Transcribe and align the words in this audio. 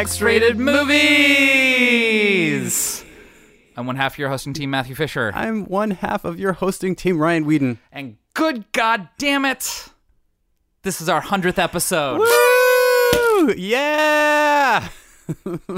To 0.00 0.04
X-Rated 0.04 0.58
Movies. 0.58 1.04
I'm 3.76 3.84
one 3.86 3.96
half 3.96 4.14
of 4.14 4.18
your 4.18 4.30
hosting 4.30 4.54
team, 4.54 4.70
Matthew 4.70 4.94
Fisher, 4.94 5.30
I'm 5.34 5.66
one 5.66 5.90
half 5.90 6.24
of 6.24 6.40
your 6.40 6.54
hosting 6.54 6.96
team, 6.96 7.18
Ryan 7.18 7.44
Whedon. 7.44 7.78
and 7.92 8.16
good 8.32 8.72
God 8.72 9.10
damn 9.18 9.44
it, 9.44 9.90
this 10.84 11.02
is 11.02 11.10
our 11.10 11.20
hundredth 11.20 11.58
episode. 11.58 12.18
Woo! 12.20 13.52
Yeah! 13.58 14.88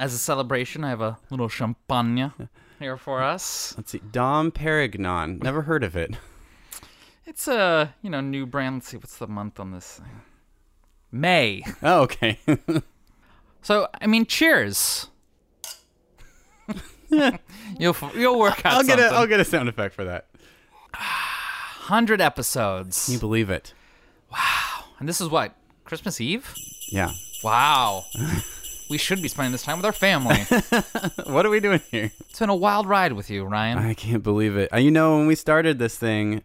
As 0.00 0.14
a 0.14 0.18
celebration, 0.18 0.82
I 0.82 0.88
have 0.88 1.02
a 1.02 1.18
little 1.28 1.50
champagne 1.50 2.32
here 2.78 2.96
for 2.96 3.22
us. 3.22 3.74
Let's 3.76 3.90
see. 3.90 4.00
Dom 4.12 4.50
Perignon. 4.50 5.42
Never 5.42 5.60
heard 5.60 5.84
of 5.84 5.94
it. 5.94 6.14
It's 7.26 7.46
a 7.48 7.94
you 8.00 8.08
know 8.08 8.22
new 8.22 8.46
brand. 8.46 8.76
Let's 8.76 8.88
see 8.88 8.96
what's 8.96 9.18
the 9.18 9.26
month 9.26 9.60
on 9.60 9.72
this. 9.72 10.00
May. 11.12 11.62
Oh, 11.82 12.00
okay. 12.04 12.38
So 13.66 13.88
I 14.00 14.06
mean, 14.06 14.26
cheers. 14.26 15.08
you'll 17.80 17.96
you'll 18.14 18.38
work 18.38 18.64
out 18.64 18.74
I'll 18.74 18.84
get 18.84 19.00
a 19.00 19.02
something. 19.02 19.18
I'll 19.18 19.26
get 19.26 19.40
a 19.40 19.44
sound 19.44 19.68
effect 19.68 19.92
for 19.92 20.04
that. 20.04 20.28
Hundred 20.92 22.20
episodes, 22.20 23.06
Can 23.06 23.14
you 23.14 23.18
believe 23.18 23.50
it? 23.50 23.74
Wow! 24.30 24.84
And 25.00 25.08
this 25.08 25.20
is 25.20 25.28
what 25.28 25.56
Christmas 25.84 26.20
Eve. 26.20 26.54
Yeah. 26.92 27.10
Wow. 27.42 28.04
we 28.88 28.98
should 28.98 29.20
be 29.20 29.26
spending 29.26 29.50
this 29.50 29.64
time 29.64 29.78
with 29.78 29.84
our 29.84 29.90
family. 29.90 30.46
What 31.26 31.44
are 31.44 31.50
we 31.50 31.58
doing 31.58 31.80
here? 31.90 32.12
It's 32.30 32.38
been 32.38 32.50
a 32.50 32.54
wild 32.54 32.86
ride 32.86 33.14
with 33.14 33.30
you, 33.30 33.42
Ryan. 33.46 33.78
I 33.78 33.94
can't 33.94 34.22
believe 34.22 34.56
it. 34.56 34.72
Uh, 34.72 34.76
You 34.76 34.92
know, 34.92 35.16
when 35.18 35.26
we 35.26 35.34
started 35.34 35.80
this 35.80 35.98
thing, 35.98 36.44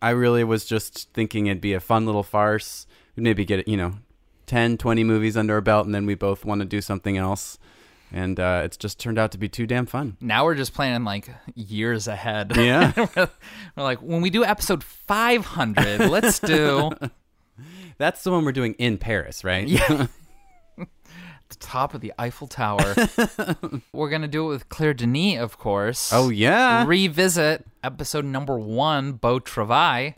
I 0.00 0.10
really 0.10 0.44
was 0.44 0.64
just 0.64 1.12
thinking 1.12 1.46
it'd 1.48 1.60
be 1.60 1.72
a 1.72 1.80
fun 1.80 2.06
little 2.06 2.22
farce. 2.22 2.86
We'd 3.16 3.24
maybe 3.24 3.44
get, 3.44 3.66
you 3.66 3.76
know, 3.76 3.94
10, 4.52 4.76
20 4.76 5.02
movies 5.02 5.34
under 5.34 5.54
our 5.54 5.62
belt, 5.62 5.86
and 5.86 5.94
then 5.94 6.04
we 6.04 6.14
both 6.14 6.44
want 6.44 6.60
to 6.60 6.66
do 6.66 6.82
something 6.82 7.16
else. 7.16 7.58
And 8.12 8.38
uh, 8.38 8.60
it's 8.66 8.76
just 8.76 9.00
turned 9.00 9.18
out 9.18 9.32
to 9.32 9.38
be 9.38 9.48
too 9.48 9.66
damn 9.66 9.86
fun. 9.86 10.18
Now 10.20 10.44
we're 10.44 10.56
just 10.56 10.74
planning 10.74 11.06
like 11.06 11.30
years 11.54 12.06
ahead. 12.06 12.52
Yeah. 12.54 12.92
we're, 12.98 13.08
we're 13.16 13.82
like, 13.82 14.02
when 14.02 14.20
we 14.20 14.28
do 14.28 14.44
episode 14.44 14.84
500, 14.84 16.00
let's 16.10 16.38
do 16.38 16.90
That's 17.96 18.22
the 18.24 18.30
one 18.30 18.44
we're 18.44 18.52
doing 18.52 18.74
in 18.74 18.98
Paris, 18.98 19.42
right? 19.42 19.66
Yeah. 19.66 20.08
the 20.76 21.56
top 21.58 21.94
of 21.94 22.02
the 22.02 22.12
Eiffel 22.18 22.46
Tower. 22.46 22.94
we're 23.94 24.10
going 24.10 24.20
to 24.20 24.28
do 24.28 24.44
it 24.44 24.48
with 24.48 24.68
Claire 24.68 24.92
Denis, 24.92 25.40
of 25.40 25.56
course. 25.56 26.12
Oh, 26.12 26.28
yeah. 26.28 26.84
Revisit 26.86 27.64
episode 27.82 28.26
number 28.26 28.58
one, 28.58 29.12
Beau 29.12 29.38
Travail. 29.38 30.12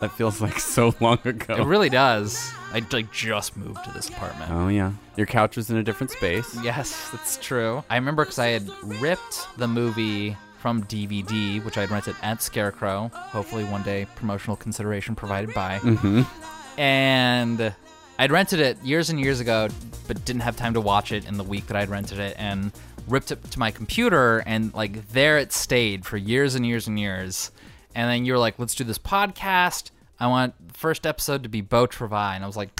That 0.00 0.12
feels 0.12 0.40
like 0.40 0.60
so 0.60 0.94
long 1.00 1.18
ago. 1.24 1.54
It 1.54 1.64
really 1.64 1.88
does. 1.88 2.52
I 2.72 2.82
like 2.92 3.10
just 3.12 3.56
moved 3.56 3.82
to 3.84 3.90
this 3.92 4.08
apartment. 4.08 4.50
Oh 4.50 4.68
yeah, 4.68 4.92
your 5.16 5.26
couch 5.26 5.56
was 5.56 5.70
in 5.70 5.78
a 5.78 5.82
different 5.82 6.10
space. 6.10 6.58
Yes, 6.62 7.10
that's 7.10 7.38
true. 7.38 7.82
I 7.88 7.96
remember 7.96 8.24
because 8.24 8.38
I 8.38 8.48
had 8.48 8.68
ripped 8.82 9.46
the 9.56 9.66
movie 9.66 10.36
from 10.58 10.82
DVD, 10.84 11.64
which 11.64 11.78
I 11.78 11.82
had 11.82 11.90
rented 11.90 12.16
at 12.22 12.42
Scarecrow. 12.42 13.08
Hopefully, 13.14 13.64
one 13.64 13.82
day, 13.82 14.06
promotional 14.16 14.56
consideration 14.56 15.14
provided 15.14 15.54
by. 15.54 15.78
Mm-hmm. 15.78 16.80
And 16.80 17.74
I'd 18.18 18.32
rented 18.32 18.60
it 18.60 18.82
years 18.82 19.08
and 19.08 19.18
years 19.18 19.40
ago, 19.40 19.68
but 20.06 20.24
didn't 20.24 20.42
have 20.42 20.56
time 20.56 20.74
to 20.74 20.80
watch 20.80 21.12
it 21.12 21.26
in 21.26 21.38
the 21.38 21.44
week 21.44 21.68
that 21.68 21.76
I'd 21.76 21.88
rented 21.88 22.18
it, 22.18 22.36
and 22.38 22.72
ripped 23.08 23.30
it 23.30 23.42
to 23.52 23.58
my 23.58 23.70
computer, 23.70 24.42
and 24.44 24.74
like 24.74 25.08
there 25.10 25.38
it 25.38 25.52
stayed 25.52 26.04
for 26.04 26.16
years 26.16 26.54
and 26.54 26.66
years 26.66 26.86
and 26.86 26.98
years. 26.98 27.50
And 27.96 28.10
then 28.10 28.26
you 28.26 28.34
were 28.34 28.38
like, 28.38 28.58
"Let's 28.58 28.74
do 28.74 28.84
this 28.84 28.98
podcast. 28.98 29.90
I 30.20 30.26
want 30.26 30.54
the 30.68 30.74
first 30.74 31.06
episode 31.06 31.42
to 31.44 31.48
be 31.48 31.62
Beau 31.62 31.86
Travail. 31.86 32.32
and 32.34 32.44
I 32.44 32.46
was 32.46 32.56
like, 32.56 32.78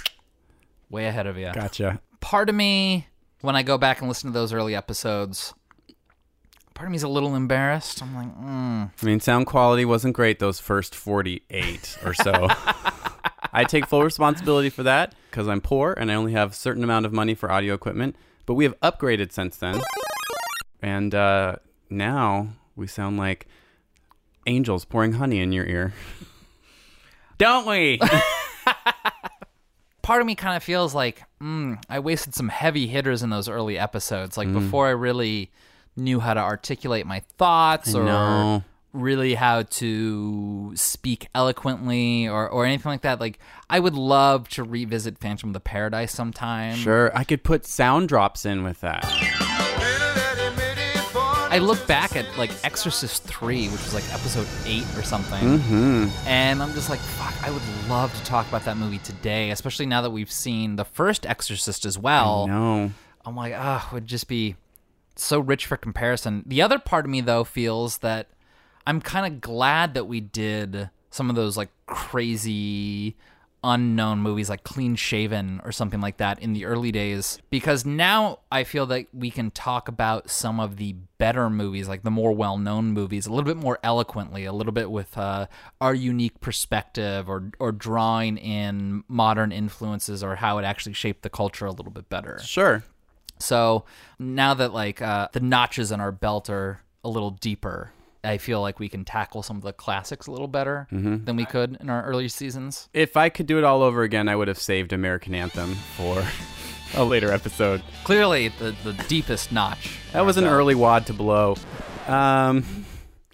"Way 0.91 1.07
ahead 1.07 1.27
of 1.27 1.39
you." 1.39 1.51
Gotcha. 1.55 2.01
part 2.21 2.51
of 2.51 2.55
me 2.55 3.07
when 3.41 3.57
I 3.57 3.63
go 3.63 3.79
back 3.79 4.01
and 4.01 4.09
listen 4.09 4.31
to 4.31 4.35
those 4.39 4.53
early 4.53 4.75
episodes, 4.75 5.55
part 6.75 6.87
of 6.87 6.91
me 6.91 6.97
is 6.97 7.03
a 7.03 7.09
little 7.09 7.35
embarrassed. 7.35 8.03
I'm 8.03 8.15
like, 8.15 8.37
mm. 8.37 8.91
I 9.03 9.07
mean, 9.07 9.21
sound 9.21 9.47
quality 9.47 9.87
wasn't 9.87 10.15
great 10.15 10.39
those 10.39 10.61
first 10.61 10.95
forty-eight 10.95 11.97
or 12.05 12.13
so. 12.13 12.49
I 13.55 13.65
take 13.65 13.87
full 13.87 14.03
responsibility 14.03 14.69
for 14.69 14.83
that 14.83 15.15
because 15.31 15.49
I'm 15.49 15.63
poor 15.63 15.95
and 15.97 16.13
I 16.13 16.15
only 16.15 16.33
have 16.33 16.51
a 16.51 16.55
certain 16.55 16.85
amount 16.85 17.07
of 17.07 17.13
money 17.15 17.35
for 17.35 17.51
audio 17.51 17.73
equipment. 17.73 18.17
But 18.45 18.53
we 18.55 18.65
have 18.65 18.79
upgraded 18.81 19.33
since 19.33 19.57
then, 19.57 19.81
and 20.83 21.15
uh, 21.15 21.57
now 21.89 22.49
we 22.77 22.87
sound 22.87 23.17
like 23.17 23.47
angels 24.47 24.85
pouring 24.85 25.15
honey 25.15 25.41
in 25.41 25.53
your 25.53 25.67
ear. 25.67 25.93
Don't 27.39 27.67
we? 27.67 28.01
part 30.03 30.21
of 30.21 30.27
me 30.27 30.35
kind 30.37 30.57
of 30.57 30.63
feels 30.63 30.95
like 30.95 31.23
mm, 31.43 31.77
I 31.91 31.99
wasted 31.99 32.35
some 32.35 32.49
heavy 32.49 32.87
hitters 32.87 33.23
in 33.23 33.31
those 33.31 33.49
early 33.49 33.79
episodes. 33.79 34.37
Like 34.39 34.53
before 34.53 34.87
I 34.87 34.91
really 34.91 35.51
knew 35.97 36.21
how 36.21 36.35
to 36.35 36.41
articulate 36.41 37.07
my 37.07 37.21
thoughts 37.39 37.95
or 37.95 38.05
know. 38.05 38.65
really 38.93 39.35
how 39.35 39.63
to 39.63 40.73
speak 40.77 41.29
eloquently 41.35 42.29
or, 42.29 42.49
or 42.49 42.65
anything 42.65 42.91
like 42.91 43.03
that. 43.03 43.21
Like 43.21 43.39
I 43.69 43.81
would 43.81 43.95
love 43.95 44.49
to 44.51 44.63
revisit 44.63 45.19
Phantom 45.19 45.51
of 45.51 45.55
the 45.55 45.61
Paradise 45.61 46.13
sometime. 46.13 46.77
sure, 46.77 47.11
I 47.17 47.25
could 47.25 47.43
put 47.43 47.67
sound 47.67 48.09
drops 48.09 48.47
in 48.47 48.63
with 48.63 48.81
that. 48.83 49.05
I 51.57 51.59
look 51.61 51.87
back 51.87 52.17
at 52.17 52.27
like 52.37 52.51
Exorcist 52.65 53.23
3, 53.25 53.69
which 53.69 53.83
was 53.83 53.95
like 53.95 54.05
episode 54.13 54.47
8 54.67 54.83
or 54.97 55.03
something, 55.03 55.41
Mm-hmm. 55.43 56.09
and 56.29 56.63
I'm 56.63 56.75
just 56.75 56.91
like, 56.91 56.99
fuck, 57.01 57.35
I 57.43 57.51
would 57.51 57.63
love 57.89 58.15
to 58.15 58.25
talk 58.27 58.47
about 58.49 58.67
that 58.67 58.77
movie 58.77 58.99
today, 58.99 59.51
especially 59.51 59.87
now 59.87 60.03
that 60.03 60.11
we've 60.11 60.31
seen 60.31 60.77
the 60.77 60.85
first 60.85 61.25
Exorcist 61.25 61.87
as 61.87 61.99
well. 61.99 62.47
No. 62.47 62.91
I'm 63.25 63.35
like, 63.35 63.55
ah, 63.57 63.89
would 63.95 64.07
just 64.07 64.29
be 64.29 64.57
so 65.17 65.41
rich 65.41 65.65
for 65.65 65.79
comparison. 65.79 66.43
The 66.47 66.61
other 66.61 66.79
part 66.79 67.07
of 67.07 67.11
me, 67.11 67.23
though, 67.23 67.43
feels 67.45 67.99
that 67.99 68.29
I'm 68.87 69.01
kind 69.01 69.33
of 69.33 69.41
glad 69.41 69.95
that 69.95 70.05
we 70.05 70.21
did 70.21 70.91
some 71.11 71.31
of 71.31 71.37
those 71.37 71.57
like 71.57 71.71
crazy 71.87 73.17
unknown 73.65 74.21
movies 74.21 74.49
like 74.49 74.63
Clean 74.63 74.95
Shaven 74.95 75.61
or 75.65 75.73
something 75.73 76.01
like 76.01 76.19
that 76.19 76.39
in 76.41 76.53
the 76.53 76.65
early 76.65 76.93
days 76.93 77.39
because 77.51 77.85
now 77.85 78.39
I 78.53 78.63
feel 78.65 78.87
that 78.87 79.07
we 79.13 79.31
can 79.31 79.51
talk 79.51 79.89
about 79.89 80.31
some 80.31 80.61
of 80.61 80.77
the 80.77 80.95
better 81.19 81.51
movies 81.51 81.89
like 81.89 82.03
the 82.05 82.11
more 82.11 82.33
well-known 82.33 82.93
movies 82.93 83.27
a 83.27 83.31
little 83.33 83.45
bit 83.45 83.57
more 83.57 83.79
eloquently 83.83 84.45
a 84.45 84.53
little 84.53 84.73
bit 84.73 84.91
with 84.91 85.17
uh, 85.19 85.47
our 85.81 85.95
unique 85.95 86.41
perspective 86.41 87.29
or 87.29 87.51
or 87.59 87.73
drawing 87.73 88.37
in 88.37 89.03
modern 89.09 89.51
influences 89.51 90.23
or 90.23 90.37
how 90.37 90.59
it 90.59 90.65
actually 90.65 90.93
shaped 90.93 91.23
the 91.23 91.31
culture 91.31 91.67
a 91.67 91.73
little 91.73 91.93
bit 91.93 92.09
better 92.09 92.39
Sure. 92.45 92.85
so 93.39 93.85
now 94.19 94.55
that 94.55 94.73
like 94.73 95.03
uh, 95.03 95.29
the 95.33 95.41
notches 95.41 95.91
in 95.91 96.01
our 96.01 96.13
belt 96.13 96.49
are 96.51 96.83
a 97.05 97.09
little 97.09 97.31
deeper, 97.31 97.93
I 98.27 98.39
feel 98.39 98.61
like 98.61 98.79
we 98.79 98.89
can 98.89 99.05
tackle 99.05 99.43
some 99.43 99.57
of 99.57 99.63
the 99.63 99.73
classics 99.73 100.27
a 100.27 100.33
little 100.33 100.49
better 100.49 100.87
than 100.91 101.37
we 101.37 101.45
could 101.45 101.77
in 101.81 101.89
our 101.91 102.03
early 102.05 102.29
seasons. 102.29 102.89
If 102.93 103.17
I 103.17 103.29
could 103.29 103.47
do 103.47 103.59
it 103.59 103.65
all 103.65 103.83
over 103.83 104.03
again, 104.03 104.29
I 104.29 104.37
would 104.37 104.49
have 104.49 104.59
saved 104.59 104.93
American 104.93 105.35
Anthem 105.35 105.75
for 105.97 106.25
a 106.95 107.05
later 107.05 107.33
episode. 107.33 107.83
Clearly, 108.05 108.49
the 108.49 108.75
the 108.85 108.93
deepest 109.09 109.53
notch. 109.53 109.99
That 110.13 110.25
was 110.27 110.37
an 110.37 110.45
belt. 110.45 110.55
early 110.55 110.75
wad 110.75 111.07
to 111.07 111.13
blow. 111.13 111.57
Um, 112.07 112.65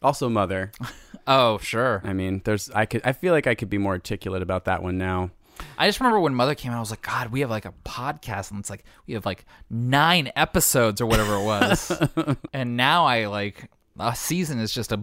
also, 0.03 0.29
Mother. 0.29 0.73
Oh, 1.25 1.59
sure. 1.59 2.03
I 2.05 2.15
mean, 2.15 2.43
there's. 2.45 2.69
I 2.71 2.85
could. 2.85 3.03
I 3.05 3.13
feel 3.13 3.33
like 3.33 3.47
I 3.47 3.55
could 3.55 3.71
be 3.71 3.79
more 3.79 3.93
articulate 3.93 4.43
about 4.43 4.65
that 4.65 4.83
one 4.83 4.99
now. 4.99 5.31
I 5.79 5.87
just 5.87 6.01
remember 6.01 6.19
when 6.19 6.35
Mother 6.35 6.57
came 6.57 6.73
out, 6.73 6.79
I 6.79 6.81
was 6.81 6.91
like, 6.91 7.03
God, 7.03 7.31
we 7.31 7.41
have 7.43 7.51
like 7.51 7.65
a 7.65 7.73
podcast, 7.85 8.51
and 8.51 8.59
it's 8.59 8.69
like 8.69 8.83
we 9.07 9.15
have 9.15 9.25
like 9.25 9.45
nine 9.71 10.33
episodes 10.35 11.01
or 11.01 11.07
whatever 11.07 11.37
it 11.37 11.45
was, 11.45 11.93
and 12.53 12.77
now 12.77 13.07
I 13.07 13.27
like 13.27 13.71
a 13.99 14.17
season 14.17 14.59
is 14.59 14.73
just 14.73 14.91
a 14.93 15.01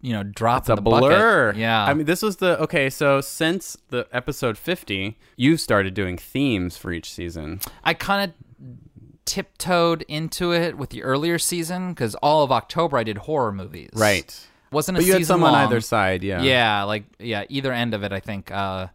you 0.00 0.12
know 0.12 0.22
drop 0.22 0.62
It's 0.62 0.68
in 0.68 0.72
a 0.74 0.76
the 0.76 0.82
bucket. 0.82 1.00
blur. 1.08 1.52
Yeah, 1.56 1.84
I 1.84 1.94
mean, 1.94 2.06
this 2.06 2.22
was 2.22 2.36
the 2.36 2.60
okay. 2.62 2.88
So 2.90 3.20
since 3.20 3.76
the 3.88 4.06
episode 4.12 4.56
fifty, 4.58 5.18
you've 5.36 5.60
started 5.60 5.94
doing 5.94 6.16
themes 6.16 6.76
for 6.76 6.92
each 6.92 7.12
season. 7.12 7.60
I 7.84 7.94
kind 7.94 8.30
of 8.30 8.68
tiptoed 9.24 10.02
into 10.08 10.52
it 10.52 10.78
with 10.78 10.90
the 10.90 11.02
earlier 11.02 11.38
season 11.38 11.90
because 11.92 12.14
all 12.16 12.42
of 12.42 12.50
October 12.52 12.96
I 12.96 13.04
did 13.04 13.18
horror 13.18 13.52
movies. 13.52 13.90
Right. 13.92 14.46
Wasn't 14.70 14.96
a 14.96 15.00
But 15.00 15.06
you 15.06 15.12
season 15.14 15.20
had 15.20 15.26
some 15.26 15.44
on 15.44 15.54
either 15.54 15.80
side. 15.80 16.22
Yeah. 16.22 16.42
Yeah, 16.42 16.82
like 16.84 17.04
yeah, 17.18 17.44
either 17.48 17.72
end 17.72 17.94
of 17.94 18.02
it. 18.02 18.12
I 18.12 18.20
think 18.20 18.50
uh, 18.50 18.88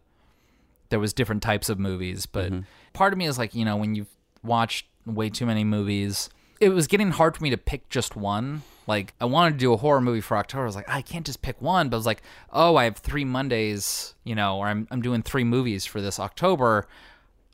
there 0.88 1.00
was 1.00 1.12
different 1.12 1.42
types 1.42 1.68
of 1.68 1.78
movies, 1.78 2.26
but 2.26 2.50
Mm-hmm. 2.52 2.60
part 2.92 3.12
of 3.12 3.18
me 3.18 3.26
is 3.26 3.38
like 3.38 3.54
you 3.54 3.64
know 3.64 3.76
when 3.76 3.94
you've 3.94 4.08
watched 4.42 4.86
way 5.06 5.28
too 5.30 5.46
many 5.46 5.64
movies, 5.64 6.30
it 6.60 6.70
was 6.70 6.86
getting 6.86 7.10
hard 7.10 7.36
for 7.36 7.42
me 7.42 7.50
to 7.50 7.56
pick 7.58 7.88
just 7.88 8.16
one. 8.16 8.62
Like 8.86 9.14
I 9.20 9.24
wanted 9.24 9.52
to 9.52 9.58
do 9.58 9.72
a 9.72 9.76
horror 9.76 10.00
movie 10.00 10.20
for 10.20 10.36
October. 10.36 10.64
I 10.64 10.66
was 10.66 10.76
like, 10.76 10.88
I 10.88 11.00
can't 11.02 11.24
just 11.24 11.42
pick 11.42 11.60
one. 11.62 11.88
But 11.88 11.96
I 11.96 11.98
was 11.98 12.06
like, 12.06 12.22
oh, 12.52 12.76
I 12.76 12.84
have 12.84 12.98
three 12.98 13.24
Mondays, 13.24 14.14
you 14.24 14.34
know, 14.34 14.58
or 14.58 14.66
I'm 14.66 14.86
I'm 14.90 15.00
doing 15.02 15.22
three 15.22 15.44
movies 15.44 15.84
for 15.86 16.00
this 16.00 16.18
October. 16.20 16.86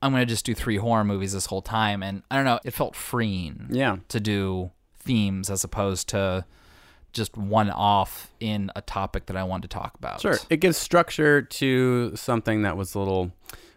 I'm 0.03 0.13
gonna 0.13 0.27
just 0.27 0.45
do 0.47 0.55
three 0.55 0.77
horror 0.79 1.05
movies 1.05 1.33
this 1.35 1.47
whole 1.47 1.61
time, 1.63 2.03
and 2.03 2.23
I 2.31 2.37
don't 2.37 2.45
know, 2.47 2.59
it 2.65 2.73
felt 2.73 2.97
freeing 2.97 3.67
Yeah. 3.71 3.99
to 4.09 4.19
do 4.19 4.71
themes 4.99 5.51
as 5.51 5.63
opposed 5.63 6.09
to 6.09 6.45
just 7.13 7.37
one 7.37 7.69
off 7.71 8.31
in 8.41 8.71
a 8.77 8.81
topic 8.81 9.27
that 9.27 9.37
I 9.37 9.43
wanted 9.45 9.69
to 9.69 9.75
talk 9.75 9.95
about. 9.97 10.21
Sure. 10.21 10.39
It 10.49 10.59
gives 10.61 10.77
structure 10.79 11.43
to 11.43 12.15
something 12.17 12.63
that 12.63 12.77
was 12.77 12.95
a 12.95 12.99
little 12.99 13.33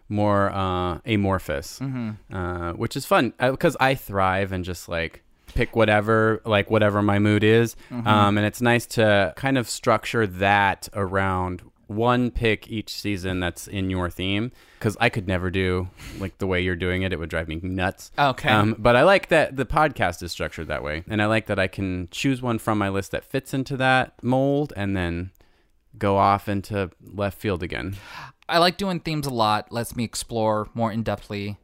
more 0.08 0.50
uh, 0.50 1.00
amorphous, 1.04 1.80
uh, 1.82 2.72
which 2.74 2.96
is 2.96 3.04
fun 3.06 3.32
because 3.38 3.76
I 3.80 3.94
thrive 3.94 4.52
and 4.52 4.64
just 4.64 4.88
like 4.88 5.22
pick 5.54 5.76
whatever 5.76 6.40
like 6.44 6.70
whatever 6.70 7.02
my 7.02 7.18
mood 7.18 7.44
is, 7.44 7.76
um, 7.90 8.36
and 8.36 8.46
it's 8.46 8.60
nice 8.60 8.86
to 8.86 9.32
kind 9.36 9.58
of 9.58 9.68
structure 9.68 10.26
that 10.26 10.88
around 10.94 11.62
one 11.86 12.30
pick 12.30 12.68
each 12.68 12.90
season 12.90 13.40
that's 13.40 13.66
in 13.66 13.90
your 13.90 14.08
theme 14.08 14.50
because 14.78 14.96
I 15.00 15.08
could 15.08 15.28
never 15.28 15.50
do 15.50 15.88
like 16.18 16.38
the 16.38 16.46
way 16.46 16.60
you're 16.60 16.76
doing 16.76 17.02
it. 17.02 17.12
It 17.12 17.18
would 17.18 17.30
drive 17.30 17.48
me 17.48 17.60
nuts. 17.62 18.10
Okay. 18.18 18.48
Um, 18.48 18.74
but 18.78 18.96
I 18.96 19.02
like 19.02 19.28
that 19.28 19.56
the 19.56 19.66
podcast 19.66 20.22
is 20.22 20.32
structured 20.32 20.68
that 20.68 20.82
way, 20.82 21.04
and 21.08 21.20
I 21.22 21.26
like 21.26 21.46
that 21.46 21.58
I 21.58 21.68
can 21.68 22.08
choose 22.10 22.42
one 22.42 22.58
from 22.58 22.78
my 22.78 22.88
list 22.88 23.10
that 23.12 23.24
fits 23.24 23.54
into 23.54 23.76
that 23.76 24.22
mold, 24.22 24.72
and 24.76 24.96
then 24.96 25.30
go 25.98 26.16
off 26.16 26.48
into 26.48 26.90
left 27.00 27.38
field 27.38 27.62
again. 27.62 27.96
I 28.48 28.58
like 28.58 28.76
doing 28.76 29.00
themes 29.00 29.26
a 29.26 29.32
lot. 29.32 29.72
Lets 29.72 29.96
me 29.96 30.04
explore 30.04 30.68
more 30.74 30.92
in 30.92 31.04
depthly 31.04 31.56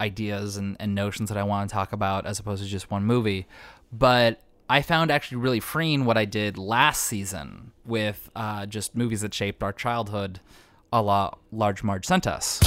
ideas 0.00 0.56
and, 0.56 0.76
and 0.80 0.94
notions 0.94 1.28
that 1.28 1.38
I 1.38 1.42
want 1.42 1.68
to 1.68 1.74
talk 1.74 1.92
about 1.92 2.26
as 2.26 2.38
opposed 2.38 2.62
to 2.62 2.68
just 2.68 2.90
one 2.90 3.04
movie. 3.04 3.46
But 3.92 4.40
I 4.68 4.82
found 4.82 5.10
actually 5.10 5.38
really 5.38 5.60
freeing 5.60 6.04
what 6.04 6.16
I 6.16 6.24
did 6.24 6.56
last 6.56 7.02
season 7.02 7.72
with 7.84 8.30
uh, 8.36 8.66
just 8.66 8.96
movies 8.96 9.20
that 9.20 9.34
shaped 9.34 9.62
our 9.62 9.72
childhood, 9.72 10.40
a 10.92 11.02
la 11.02 11.34
Large 11.52 11.82
Marge 11.82 12.06
sent 12.06 12.26
us. 12.26 12.60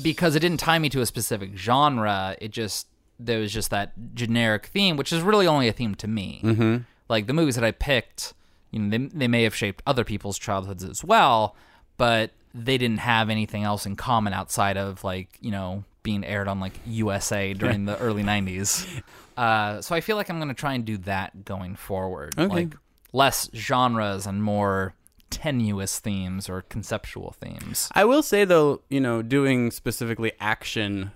Because 0.00 0.36
it 0.36 0.40
didn't 0.40 0.60
tie 0.60 0.78
me 0.78 0.88
to 0.90 1.00
a 1.00 1.06
specific 1.06 1.56
genre, 1.56 2.36
it 2.40 2.52
just 2.52 2.86
there 3.18 3.40
was 3.40 3.52
just 3.52 3.70
that 3.70 3.92
generic 4.14 4.66
theme, 4.66 4.96
which 4.96 5.12
is 5.12 5.22
really 5.22 5.46
only 5.46 5.68
a 5.68 5.72
theme 5.72 5.94
to 5.96 6.06
me. 6.06 6.40
Mm-hmm. 6.44 6.76
Like 7.08 7.26
the 7.26 7.32
movies 7.32 7.54
that 7.54 7.64
I 7.64 7.72
picked, 7.72 8.34
you 8.70 8.78
know, 8.78 8.90
they, 8.90 9.06
they 9.06 9.28
may 9.28 9.42
have 9.42 9.54
shaped 9.54 9.82
other 9.86 10.04
people's 10.04 10.38
childhoods 10.38 10.84
as 10.84 11.02
well, 11.02 11.56
but 11.96 12.30
they 12.64 12.78
didn't 12.78 12.98
have 13.00 13.28
anything 13.30 13.62
else 13.64 13.84
in 13.86 13.96
common 13.96 14.32
outside 14.32 14.76
of 14.76 15.04
like 15.04 15.28
you 15.40 15.50
know 15.50 15.84
being 16.02 16.24
aired 16.24 16.48
on 16.48 16.58
like 16.60 16.72
USA 16.86 17.52
during 17.52 17.84
the 17.84 17.98
early 17.98 18.22
'90s. 18.32 19.02
Uh, 19.36 19.82
so 19.82 19.94
I 19.94 20.00
feel 20.00 20.16
like 20.16 20.30
I'm 20.30 20.38
going 20.38 20.48
to 20.48 20.54
try 20.54 20.72
and 20.74 20.84
do 20.84 20.96
that 20.98 21.44
going 21.44 21.76
forward, 21.76 22.34
Okay. 22.38 22.52
like 22.52 22.74
less 23.12 23.50
genres 23.54 24.26
and 24.26 24.42
more 24.42 24.94
tenuous 25.28 25.98
themes 25.98 26.48
or 26.48 26.62
conceptual 26.62 27.34
themes. 27.40 27.90
I 27.94 28.04
will 28.04 28.22
say 28.22 28.44
though, 28.44 28.80
you 28.88 29.00
know, 29.00 29.20
doing 29.22 29.70
specifically 29.70 30.32
action 30.40 31.10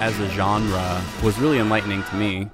as 0.00 0.18
a 0.20 0.28
genre 0.30 1.02
was 1.22 1.38
really 1.38 1.58
enlightening 1.58 2.02
to 2.04 2.14
me. 2.16 2.48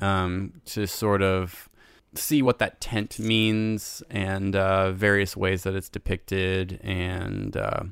Um, 0.00 0.52
to 0.66 0.86
sort 0.86 1.20
of 1.22 1.68
see 2.16 2.42
what 2.42 2.58
that 2.58 2.80
tent 2.80 3.18
means 3.18 4.02
and 4.10 4.54
uh, 4.56 4.92
various 4.92 5.36
ways 5.36 5.62
that 5.64 5.74
it's 5.74 5.88
depicted, 5.88 6.80
and 6.82 7.56
uh, 7.56 7.82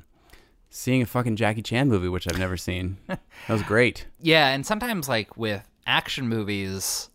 seeing 0.69 1.01
a 1.01 1.05
fucking 1.05 1.35
Jackie 1.35 1.61
Chan 1.61 1.87
movie, 1.89 2.07
which 2.09 2.27
I've 2.27 2.39
never 2.39 2.57
seen. 2.57 2.97
that 3.07 3.19
was 3.49 3.63
great. 3.63 4.07
Yeah, 4.19 4.49
and 4.49 4.65
sometimes 4.65 5.09
like 5.09 5.35
with 5.37 5.67
action 5.85 6.27
movies, 6.29 7.09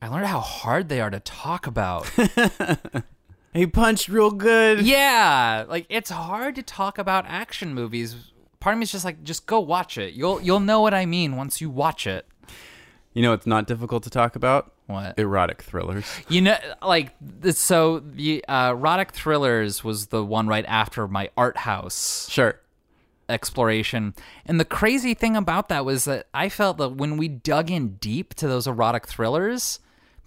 I 0.00 0.08
learned 0.08 0.26
how 0.26 0.40
hard 0.40 0.88
they 0.88 1.00
are 1.00 1.10
to 1.10 1.20
talk 1.20 1.66
about. 1.66 2.10
He 3.54 3.66
punched 3.66 4.08
real 4.08 4.30
good. 4.30 4.80
yeah, 4.80 5.66
like 5.68 5.84
it's 5.90 6.08
hard 6.08 6.54
to 6.54 6.62
talk 6.62 6.96
about 6.96 7.26
action 7.26 7.74
movies. 7.74 8.16
Part 8.60 8.72
of 8.72 8.78
me 8.78 8.84
is 8.84 8.92
just 8.92 9.04
like, 9.04 9.22
just 9.24 9.44
go 9.44 9.60
watch 9.60 9.98
it. 9.98 10.14
You'll 10.14 10.40
you'll 10.40 10.58
know 10.60 10.80
what 10.80 10.94
I 10.94 11.04
mean 11.04 11.36
once 11.36 11.60
you 11.60 11.68
watch 11.68 12.06
it. 12.06 12.26
You 13.14 13.22
know, 13.22 13.32
it's 13.34 13.46
not 13.46 13.66
difficult 13.66 14.02
to 14.04 14.10
talk 14.10 14.36
about 14.36 14.72
What? 14.86 15.18
erotic 15.18 15.62
thrillers. 15.62 16.06
You 16.28 16.40
know, 16.42 16.56
like 16.82 17.10
so 17.52 17.98
the 18.00 18.44
uh, 18.48 18.70
erotic 18.70 19.12
thrillers 19.12 19.84
was 19.84 20.06
the 20.06 20.24
one 20.24 20.46
right 20.48 20.64
after 20.66 21.06
my 21.06 21.28
art 21.36 21.58
house 21.58 22.26
Sure. 22.30 22.58
exploration, 23.28 24.14
and 24.46 24.58
the 24.58 24.64
crazy 24.64 25.14
thing 25.14 25.36
about 25.36 25.68
that 25.68 25.84
was 25.84 26.04
that 26.06 26.26
I 26.34 26.48
felt 26.48 26.78
that 26.78 26.90
when 26.90 27.16
we 27.16 27.28
dug 27.28 27.70
in 27.70 27.96
deep 27.96 28.34
to 28.34 28.48
those 28.48 28.66
erotic 28.66 29.06
thrillers, 29.06 29.78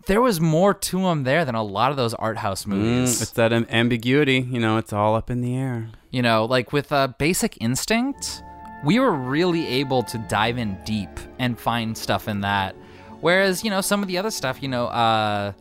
there 0.07 0.21
was 0.21 0.39
more 0.39 0.73
to 0.73 1.01
them 1.01 1.23
there 1.23 1.45
than 1.45 1.55
a 1.55 1.63
lot 1.63 1.91
of 1.91 1.97
those 1.97 2.13
art 2.13 2.37
house 2.37 2.65
movies. 2.65 3.17
Mm, 3.17 3.21
it's 3.21 3.31
that 3.31 3.51
ambiguity. 3.51 4.39
You 4.39 4.59
know, 4.59 4.77
it's 4.77 4.93
all 4.93 5.15
up 5.15 5.29
in 5.29 5.41
the 5.41 5.55
air. 5.55 5.89
You 6.11 6.21
know, 6.21 6.45
like 6.45 6.71
with 6.71 6.91
uh, 6.91 7.07
Basic 7.17 7.57
Instinct, 7.61 8.43
we 8.85 8.99
were 8.99 9.11
really 9.11 9.67
able 9.67 10.03
to 10.03 10.17
dive 10.29 10.57
in 10.57 10.77
deep 10.85 11.09
and 11.39 11.59
find 11.59 11.97
stuff 11.97 12.27
in 12.27 12.41
that. 12.41 12.75
Whereas, 13.19 13.63
you 13.63 13.69
know, 13.71 13.81
some 13.81 14.01
of 14.01 14.07
the 14.07 14.17
other 14.17 14.29
stuff, 14.31 14.61
you 14.61 14.69
know, 14.69 14.85
uh, 14.87 15.53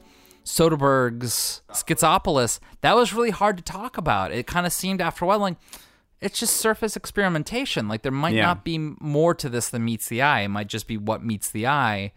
Soderbergh's 0.45 1.63
Schizopolis, 1.71 2.61
that 2.83 2.95
was 2.95 3.13
really 3.15 3.31
hard 3.31 3.57
to 3.57 3.63
talk 3.63 3.97
about. 3.97 4.31
It 4.33 4.47
kind 4.47 4.67
of 4.67 4.73
seemed 4.73 5.01
after 5.01 5.25
a 5.25 5.29
while 5.29 5.39
like 5.39 5.57
it's 6.21 6.39
just 6.39 6.57
surface 6.57 6.97
experimentation. 6.97 7.89
Like 7.89 8.03
there 8.03 8.13
might 8.13 8.35
Yeah. 8.35 8.47
not 8.47 8.65
be 8.65 8.79
more 8.79 9.35
to 9.35 9.49
this 9.49 9.69
than 9.69 9.85
meets 9.85 10.09
the 10.09 10.23
eye. 10.23 10.41
It 10.41 10.49
might 10.49 10.69
just 10.69 10.87
be 10.87 10.97
what 10.97 11.23
meets 11.25 11.51
the 11.51 11.67
eye. 11.67 12.13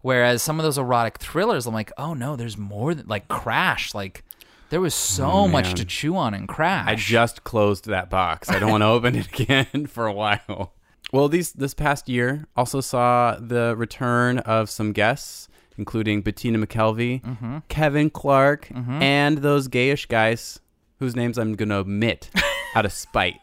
Whereas 0.00 0.42
some 0.42 0.60
of 0.60 0.64
those 0.64 0.78
erotic 0.78 1.18
thrillers, 1.18 1.66
I'm 1.66 1.74
like, 1.74 1.90
oh 1.98 2.14
no, 2.14 2.36
there's 2.36 2.56
more 2.56 2.94
than 2.94 3.06
like 3.08 3.26
Crash. 3.28 3.94
Like 3.94 4.22
there 4.70 4.80
was 4.80 4.94
so 4.94 5.48
much 5.48 5.74
to 5.74 5.84
chew 5.84 6.16
on 6.16 6.34
and 6.34 6.46
Crash. 6.48 6.86
I 6.88 6.94
just 6.94 7.44
closed 7.44 7.86
that 7.86 8.10
box. 8.10 8.48
I 8.50 8.58
don't 8.58 8.70
want 8.70 8.82
to 8.82 8.86
open 8.96 9.14
it 9.16 9.28
again 9.40 9.86
for 9.86 10.06
a 10.06 10.12
while. 10.12 10.72
Well, 11.12 11.28
these 11.28 11.52
this 11.52 11.72
past 11.74 12.08
year 12.08 12.46
also 12.56 12.80
saw 12.80 13.36
the 13.40 13.74
return 13.76 14.38
of 14.40 14.68
some 14.68 14.92
guests, 14.92 15.48
including 15.78 16.20
Bettina 16.22 16.58
McKelvey, 16.58 17.62
Kevin 17.68 18.10
Clark, 18.10 18.68
and 18.74 19.38
those 19.38 19.68
gayish 19.68 20.06
guys 20.08 20.60
whose 20.98 21.16
names 21.16 21.38
I'm 21.38 21.54
going 21.54 21.68
to 21.70 21.76
omit 21.76 22.28
out 22.74 22.84
of 22.84 22.92
spite. 22.92 23.40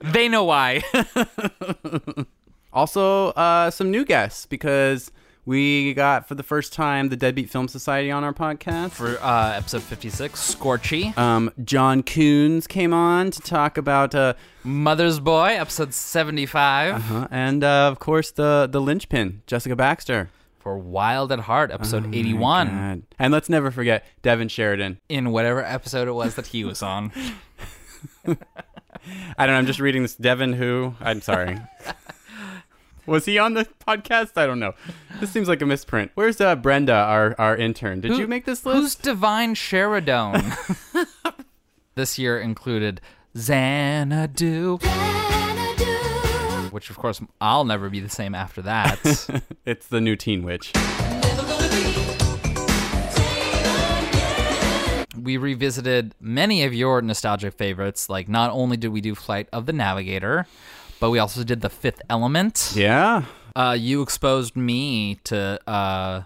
They 0.00 0.28
know 0.28 0.44
why. 0.44 0.82
Also, 2.70 3.28
uh, 3.28 3.70
some 3.70 3.90
new 3.90 4.04
guests 4.04 4.44
because 4.44 5.10
we 5.48 5.94
got 5.94 6.28
for 6.28 6.34
the 6.34 6.42
first 6.42 6.74
time 6.74 7.08
the 7.08 7.16
Deadbeat 7.16 7.48
Film 7.48 7.68
Society 7.68 8.10
on 8.10 8.22
our 8.22 8.34
podcast. 8.34 8.90
For 8.90 9.16
uh, 9.22 9.54
episode 9.56 9.82
56, 9.82 10.54
Scorchy. 10.54 11.16
um, 11.16 11.50
John 11.64 12.02
Coons 12.02 12.66
came 12.66 12.92
on 12.92 13.30
to 13.30 13.40
talk 13.40 13.78
about 13.78 14.14
uh, 14.14 14.34
Mother's 14.62 15.20
Boy, 15.20 15.56
episode 15.58 15.94
75. 15.94 16.96
Uh-huh. 16.96 17.28
And 17.30 17.64
uh, 17.64 17.88
of 17.88 17.98
course, 17.98 18.30
the 18.30 18.68
the 18.70 18.78
linchpin, 18.78 19.40
Jessica 19.46 19.74
Baxter. 19.74 20.28
For 20.58 20.76
Wild 20.76 21.32
at 21.32 21.38
Heart, 21.40 21.70
episode 21.70 22.04
Oh 22.04 22.10
81. 22.12 23.06
And 23.18 23.32
let's 23.32 23.48
never 23.48 23.70
forget 23.70 24.04
Devin 24.20 24.48
Sheridan. 24.48 24.98
In 25.08 25.30
whatever 25.30 25.64
episode 25.64 26.08
it 26.08 26.12
was 26.12 26.34
that 26.34 26.48
he 26.48 26.62
was 26.62 26.82
on. 26.82 27.10
I 28.26 29.46
don't 29.46 29.54
know. 29.54 29.54
I'm 29.54 29.66
just 29.66 29.80
reading 29.80 30.02
this. 30.02 30.14
Devin, 30.14 30.52
who? 30.52 30.94
I'm 31.00 31.22
sorry. 31.22 31.58
Was 33.08 33.24
he 33.24 33.38
on 33.38 33.54
the 33.54 33.64
podcast? 33.86 34.32
I 34.36 34.44
don't 34.46 34.60
know. 34.60 34.74
This 35.18 35.30
seems 35.30 35.48
like 35.48 35.62
a 35.62 35.66
misprint. 35.66 36.10
Where's 36.14 36.42
uh, 36.42 36.54
Brenda, 36.56 36.92
our, 36.92 37.34
our 37.38 37.56
intern? 37.56 38.02
Did 38.02 38.12
Who- 38.12 38.18
you 38.18 38.26
make 38.26 38.44
this 38.44 38.66
list? 38.66 38.76
Who's 38.76 38.94
Divine 38.94 39.54
Sheridan? 39.54 40.52
this 41.94 42.18
year 42.18 42.38
included 42.38 43.00
Xanadu, 43.34 44.76
which 46.70 46.90
of 46.90 46.98
course 46.98 47.22
I'll 47.40 47.64
never 47.64 47.88
be 47.88 48.00
the 48.00 48.10
same 48.10 48.34
after 48.34 48.60
that. 48.62 48.98
it's 49.64 49.86
the 49.86 50.02
new 50.02 50.14
Teen 50.14 50.42
Witch. 50.42 50.74
we 55.18 55.36
revisited 55.36 56.14
many 56.20 56.64
of 56.64 56.72
your 56.72 57.02
nostalgic 57.02 57.54
favorites. 57.54 58.08
Like, 58.08 58.28
not 58.28 58.50
only 58.50 58.76
did 58.76 58.88
we 58.88 59.00
do 59.00 59.14
Flight 59.14 59.48
of 59.52 59.66
the 59.66 59.72
Navigator, 59.72 60.46
but 61.00 61.10
we 61.10 61.18
also 61.18 61.44
did 61.44 61.60
The 61.60 61.70
Fifth 61.70 62.02
Element. 62.10 62.72
Yeah. 62.74 63.24
Uh, 63.56 63.76
you 63.78 64.02
exposed 64.02 64.56
me 64.56 65.16
to, 65.24 65.58
uh, 65.68 66.22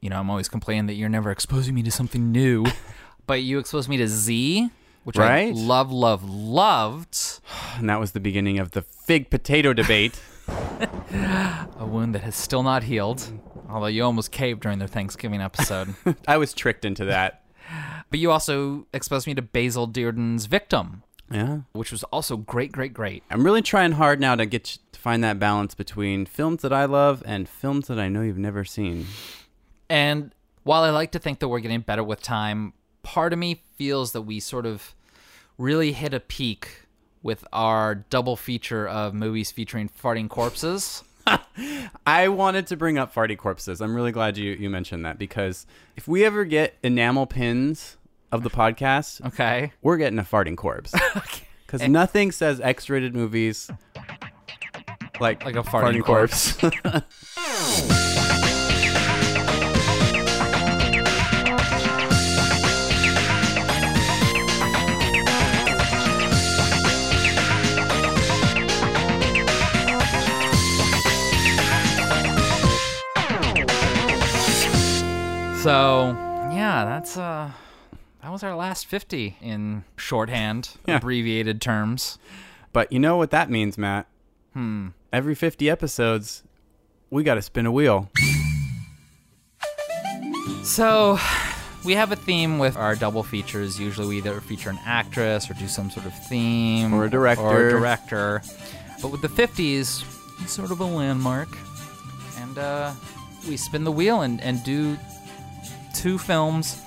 you 0.00 0.10
know, 0.10 0.18
I'm 0.20 0.30
always 0.30 0.48
complaining 0.48 0.86
that 0.86 0.94
you're 0.94 1.08
never 1.08 1.30
exposing 1.30 1.74
me 1.74 1.82
to 1.82 1.90
something 1.90 2.30
new, 2.30 2.64
but 3.26 3.42
you 3.42 3.58
exposed 3.58 3.88
me 3.88 3.96
to 3.96 4.06
Z, 4.08 4.70
which 5.04 5.16
Right. 5.16 5.48
I 5.48 5.50
love, 5.50 5.90
love, 5.92 6.28
loved. 6.28 7.18
And 7.78 7.88
that 7.90 7.98
was 8.00 8.12
the 8.12 8.20
beginning 8.20 8.58
of 8.58 8.72
the 8.72 8.82
fig 8.82 9.30
potato 9.30 9.72
debate. 9.72 10.20
A 10.48 11.86
wound 11.86 12.14
that 12.14 12.22
has 12.22 12.36
still 12.36 12.62
not 12.62 12.84
healed, 12.84 13.28
although 13.68 13.86
you 13.86 14.04
almost 14.04 14.30
caved 14.30 14.60
during 14.62 14.78
their 14.78 14.88
Thanksgiving 14.88 15.40
episode. 15.40 15.94
I 16.28 16.36
was 16.36 16.52
tricked 16.52 16.84
into 16.84 17.04
that. 17.06 17.42
but 18.10 18.18
you 18.20 18.30
also 18.30 18.86
exposed 18.92 19.26
me 19.26 19.34
to 19.34 19.42
Basil 19.42 19.86
Dearden's 19.86 20.46
Victim, 20.46 21.02
Yeah. 21.30 21.60
which 21.72 21.90
was 21.90 22.04
also 22.04 22.36
great, 22.36 22.70
great, 22.72 22.94
great. 22.94 23.24
I'm 23.30 23.44
really 23.44 23.62
trying 23.62 23.92
hard 23.92 24.20
now 24.20 24.36
to 24.36 24.46
get 24.46 24.78
to 24.92 25.00
find 25.00 25.24
that 25.24 25.38
balance 25.38 25.74
between 25.74 26.24
films 26.24 26.62
that 26.62 26.72
I 26.72 26.84
love 26.84 27.22
and 27.26 27.48
films 27.48 27.88
that 27.88 27.98
I 27.98 28.08
know 28.08 28.22
you've 28.22 28.38
never 28.38 28.64
seen. 28.64 29.06
And 29.88 30.32
while 30.62 30.82
I 30.82 30.90
like 30.90 31.12
to 31.12 31.18
think 31.18 31.40
that 31.40 31.48
we're 31.48 31.60
getting 31.60 31.80
better 31.80 32.04
with 32.04 32.22
time, 32.22 32.72
part 33.02 33.32
of 33.32 33.38
me 33.38 33.62
feels 33.76 34.12
that 34.12 34.22
we 34.22 34.40
sort 34.40 34.66
of 34.66 34.94
really 35.58 35.92
hit 35.92 36.12
a 36.14 36.20
peak 36.20 36.82
with 37.22 37.44
our 37.52 37.94
double 37.94 38.36
feature 38.36 38.86
of 38.86 39.14
movies 39.14 39.50
featuring 39.50 39.88
farting 39.88 40.28
corpses. 40.28 41.02
I 42.06 42.28
wanted 42.28 42.68
to 42.68 42.76
bring 42.76 42.98
up 42.98 43.12
farty 43.12 43.36
corpses. 43.36 43.80
I'm 43.80 43.94
really 43.96 44.12
glad 44.12 44.36
you, 44.36 44.52
you 44.52 44.70
mentioned 44.70 45.04
that 45.04 45.18
because 45.18 45.66
if 45.96 46.06
we 46.06 46.24
ever 46.24 46.44
get 46.44 46.76
enamel 46.84 47.26
pins 47.26 47.95
of 48.32 48.42
the 48.42 48.50
podcast, 48.50 49.24
Okay. 49.26 49.72
we're 49.82 49.96
getting 49.96 50.18
a 50.18 50.24
farting 50.24 50.56
corpse. 50.56 50.94
Because 51.66 51.88
nothing 51.88 52.30
says 52.30 52.60
X 52.60 52.88
rated 52.88 53.12
movies 53.16 53.68
like, 55.18 55.44
Like 55.44 55.56
a 55.56 55.64
farting 55.64 56.00
corpse. 56.04 56.56
So 75.62 76.16
yeah, 76.52 76.84
that's 76.84 77.16
uh 77.16 77.50
that 78.26 78.32
was 78.32 78.42
our 78.42 78.56
last 78.56 78.86
fifty 78.86 79.36
in 79.40 79.84
shorthand, 79.96 80.70
Yeah. 80.84 80.96
abbreviated 80.96 81.60
terms. 81.60 82.18
but 82.72 82.90
you 82.90 82.98
know 82.98 83.16
what 83.16 83.30
that 83.30 83.48
means, 83.48 83.78
Matt? 83.78 84.08
Hmm. 84.52 84.88
Every 85.12 85.36
50 85.36 85.70
episodes, 85.70 86.42
we 87.08 87.22
got 87.22 87.36
to 87.36 87.42
spin 87.42 87.66
a 87.66 87.70
wheel. 87.70 88.10
So 90.64 91.20
we 91.84 91.92
have 91.94 92.10
a 92.10 92.16
theme 92.16 92.58
with 92.58 92.76
our 92.76 92.96
double 92.96 93.22
features. 93.22 93.78
Usually 93.78 94.08
we 94.08 94.16
either 94.18 94.40
feature 94.40 94.70
an 94.70 94.80
actress 94.84 95.48
or 95.48 95.54
do 95.54 95.68
some 95.68 95.88
sort 95.88 96.04
of 96.06 96.12
theme 96.28 96.92
Or 96.92 97.04
a 97.04 97.10
director. 97.10 97.42
Or 97.44 97.68
a 97.68 97.70
director. 97.70 98.42
But 99.00 99.12
with 99.12 99.22
the 99.22 99.28
50s, 99.28 100.02
it's 100.42 100.52
sort 100.52 100.72
of 100.72 100.80
a 100.80 100.84
landmark. 100.84 101.56
And 102.38 102.58
uh, 102.58 102.92
we 103.48 103.56
spin 103.56 103.84
the 103.84 103.92
wheel 103.92 104.22
and, 104.22 104.40
and 104.40 104.64
do 104.64 104.98
two 105.94 106.18
films 106.18 106.82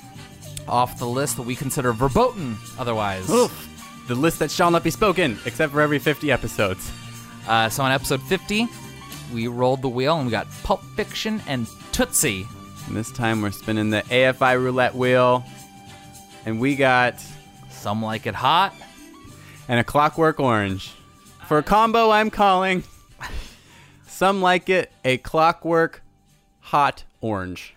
off 0.70 1.00
the 1.00 1.06
list 1.08 1.36
that 1.38 1.44
we 1.44 1.56
consider 1.56 1.92
verboten 1.94 2.58
otherwise. 2.78 3.30
Oof. 3.30 3.68
The 4.08 4.16
list 4.16 4.40
that 4.40 4.50
shall 4.52 4.72
not 4.72 4.84
be 4.84 4.90
spoken, 4.92 5.38
except 5.46 5.74
for 5.74 5.82
every 5.82 6.00
50 6.00 6.32
episodes. 6.32 6.92
Uh, 7.48 7.70
so 7.70 7.84
on 7.84 7.92
episode 7.92 8.22
50, 8.24 8.68
we 9.34 9.48
rolled 9.48 9.82
the 9.82 9.90
wheel 9.90 10.18
and 10.18 10.26
we 10.26 10.32
got 10.32 10.48
Pulp 10.64 10.82
Fiction 10.96 11.42
and 11.48 11.68
Tootsie. 11.92 12.48
And 12.88 12.96
this 12.96 13.12
time 13.12 13.42
we're 13.42 13.52
spinning 13.52 13.90
the 13.92 14.02
AFI 14.04 14.56
roulette 14.62 14.96
wheel. 14.96 15.44
And 16.46 16.60
we 16.60 16.76
got 16.76 17.16
Some 17.70 18.02
like 18.04 18.26
it 18.26 18.34
hot. 18.36 18.74
and 19.68 19.80
a 19.80 19.84
clockwork 19.84 20.40
orange. 20.40 20.94
For 21.48 21.58
a 21.60 21.64
combo, 21.64 22.10
I'm 22.12 22.30
calling. 22.32 22.84
Some 24.08 24.42
like 24.42 24.70
it 24.70 24.92
a 25.06 25.18
clockwork 25.18 26.02
hot 26.60 27.04
orange. 27.22 27.74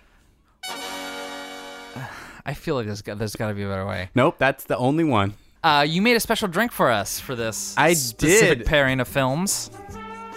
I 2.45 2.55
feel 2.55 2.75
like 2.75 2.87
there's 2.87 3.03
got, 3.03 3.19
there's 3.19 3.37
got 3.37 3.49
to 3.49 3.55
be 3.55 3.63
a 3.63 3.69
better 3.69 3.87
way. 3.87 4.11
Nope, 4.15 4.37
that's 4.39 4.65
the 4.65 4.77
only 4.77 5.05
one. 5.05 5.35
Uh, 5.63 5.87
you 5.89 6.03
made 6.03 6.17
a 6.17 6.21
special 6.21 6.49
drink 6.49 6.73
for 6.73 6.91
us 6.91 7.21
for 7.21 7.37
this 7.37 7.77
I 7.79 7.93
specific 7.95 8.59
did. 8.59 8.67
pairing 8.67 8.99
of 9.01 9.07
films. 9.07 9.71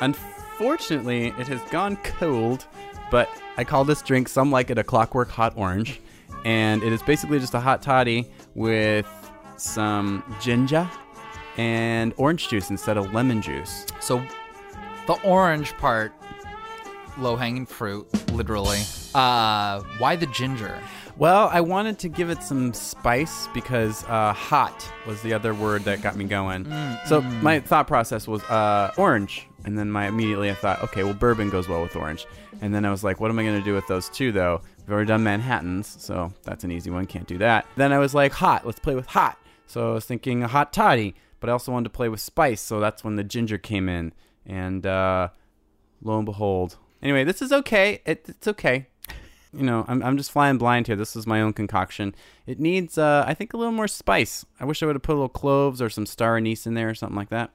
Unfortunately, 0.02 1.28
it 1.40 1.48
has 1.48 1.62
gone 1.72 1.98
cold, 1.98 2.66
but 3.10 3.30
I 3.58 3.64
call 3.64 3.86
this 3.86 4.02
drink 4.02 4.28
some 4.30 4.52
like 4.52 4.70
it 4.70 4.78
a 4.78 4.84
clockwork 4.84 5.30
hot 5.30 5.54
orange. 5.56 6.00
And 6.44 6.84
it 6.84 6.94
is 6.94 7.02
basically 7.02 7.40
just 7.40 7.56
a 7.56 7.60
hot 7.60 7.82
toddy 7.82 8.28
with 8.54 9.08
some 9.58 10.24
ginger 10.40 10.88
and 11.58 12.14
orange 12.18 12.50
juice 12.50 12.70
instead 12.70 12.98
of 12.98 13.12
lemon 13.14 13.42
juice. 13.42 13.86
So, 14.00 14.22
the 15.08 15.14
orange 15.24 15.74
part, 15.78 16.14
low 17.18 17.36
hanging 17.36 17.66
fruit, 17.66 18.08
literally. 18.32 18.82
Uh, 19.16 19.82
why 19.98 20.16
the 20.18 20.28
ginger? 20.28 20.78
Well, 21.18 21.50
I 21.54 21.62
wanted 21.62 21.98
to 22.00 22.10
give 22.10 22.30
it 22.30 22.44
some 22.44 22.74
spice 22.74 23.48
because 23.54 24.04
uh, 24.04 24.34
hot 24.34 24.92
was 25.08 25.22
the 25.22 25.34
other 25.34 25.54
word 25.54 25.86
that 25.86 26.02
got 26.02 26.18
me 26.18 26.26
going. 26.26 26.66
So 27.06 27.22
my 27.22 27.62
thought 27.62 27.88
process 27.88 28.28
was 28.28 28.44
uh, 28.44 28.92
orange, 28.98 29.48
and 29.64 29.78
then 29.78 29.90
my 29.90 30.08
immediately 30.08 30.52
I 30.52 30.56
thought, 30.56 30.84
okay, 30.84 31.06
well 31.06 31.14
bourbon 31.14 31.50
goes 31.50 31.70
well 31.70 31.82
with 31.82 31.96
orange, 31.96 32.28
and 32.60 32.76
then 32.76 32.84
I 32.84 32.92
was 32.92 33.02
like, 33.02 33.22
what 33.22 33.32
am 33.32 33.40
I 33.40 33.44
going 33.44 33.58
to 33.58 33.64
do 33.64 33.74
with 33.74 33.88
those 33.88 34.10
two 34.10 34.34
though? 34.34 34.62
We've 34.80 34.92
already 34.92 35.08
done 35.08 35.24
Manhattan's, 35.24 35.96
so 36.04 36.34
that's 36.44 36.66
an 36.66 36.72
easy 36.72 36.90
one. 36.90 37.06
Can't 37.06 37.28
do 37.28 37.38
that. 37.38 37.66
Then 37.78 37.94
I 37.94 38.00
was 38.00 38.14
like, 38.14 38.34
hot. 38.34 38.66
Let's 38.66 38.80
play 38.80 38.94
with 38.94 39.08
hot. 39.08 39.40
So 39.68 39.92
I 39.92 39.94
was 39.94 40.04
thinking 40.04 40.44
a 40.44 40.50
hot 40.50 40.74
toddy, 40.74 41.16
but 41.40 41.50
I 41.50 41.54
also 41.54 41.72
wanted 41.72 41.86
to 41.86 41.90
play 41.92 42.10
with 42.10 42.20
spice, 42.20 42.60
so 42.60 42.82
that's 42.82 43.06
when 43.06 43.16
the 43.16 43.24
ginger 43.24 43.58
came 43.58 43.88
in, 43.88 44.12
and 44.46 44.86
uh, 44.86 45.30
lo 46.04 46.18
and 46.18 46.26
behold. 46.26 46.76
Anyway, 47.02 47.24
this 47.24 47.42
is 47.42 47.54
okay. 47.54 48.02
It, 48.06 48.26
it's 48.28 48.48
okay 48.50 48.88
you 49.56 49.64
know, 49.64 49.86
I'm, 49.88 50.02
I'm 50.04 50.18
just 50.18 50.32
flying 50.32 50.58
blind 50.58 50.88
here. 50.88 50.96
This 50.96 51.16
is 51.16 51.26
my 51.26 51.42
own 51.42 51.54
concoction. 51.54 52.14
It 52.46 52.60
needs, 52.60 52.98
uh, 52.98 53.24
I 53.28 53.34
think, 53.34 53.54
a 53.54 53.58
little 53.58 53.72
more 53.72 53.88
spice. 53.88 54.46
I 54.60 54.66
wish 54.66 54.82
I 54.84 54.86
would 54.86 54.96
have 54.96 55.04
put 55.04 55.14
a 55.14 55.20
little 55.20 55.30
cloves 55.30 55.82
or 55.82 55.90
some 55.90 56.06
star 56.06 56.38
anise 56.38 56.66
in 56.68 56.74
there 56.74 56.90
or 56.90 56.96
something 56.96 57.16
like 57.18 57.30
that. 57.30 57.52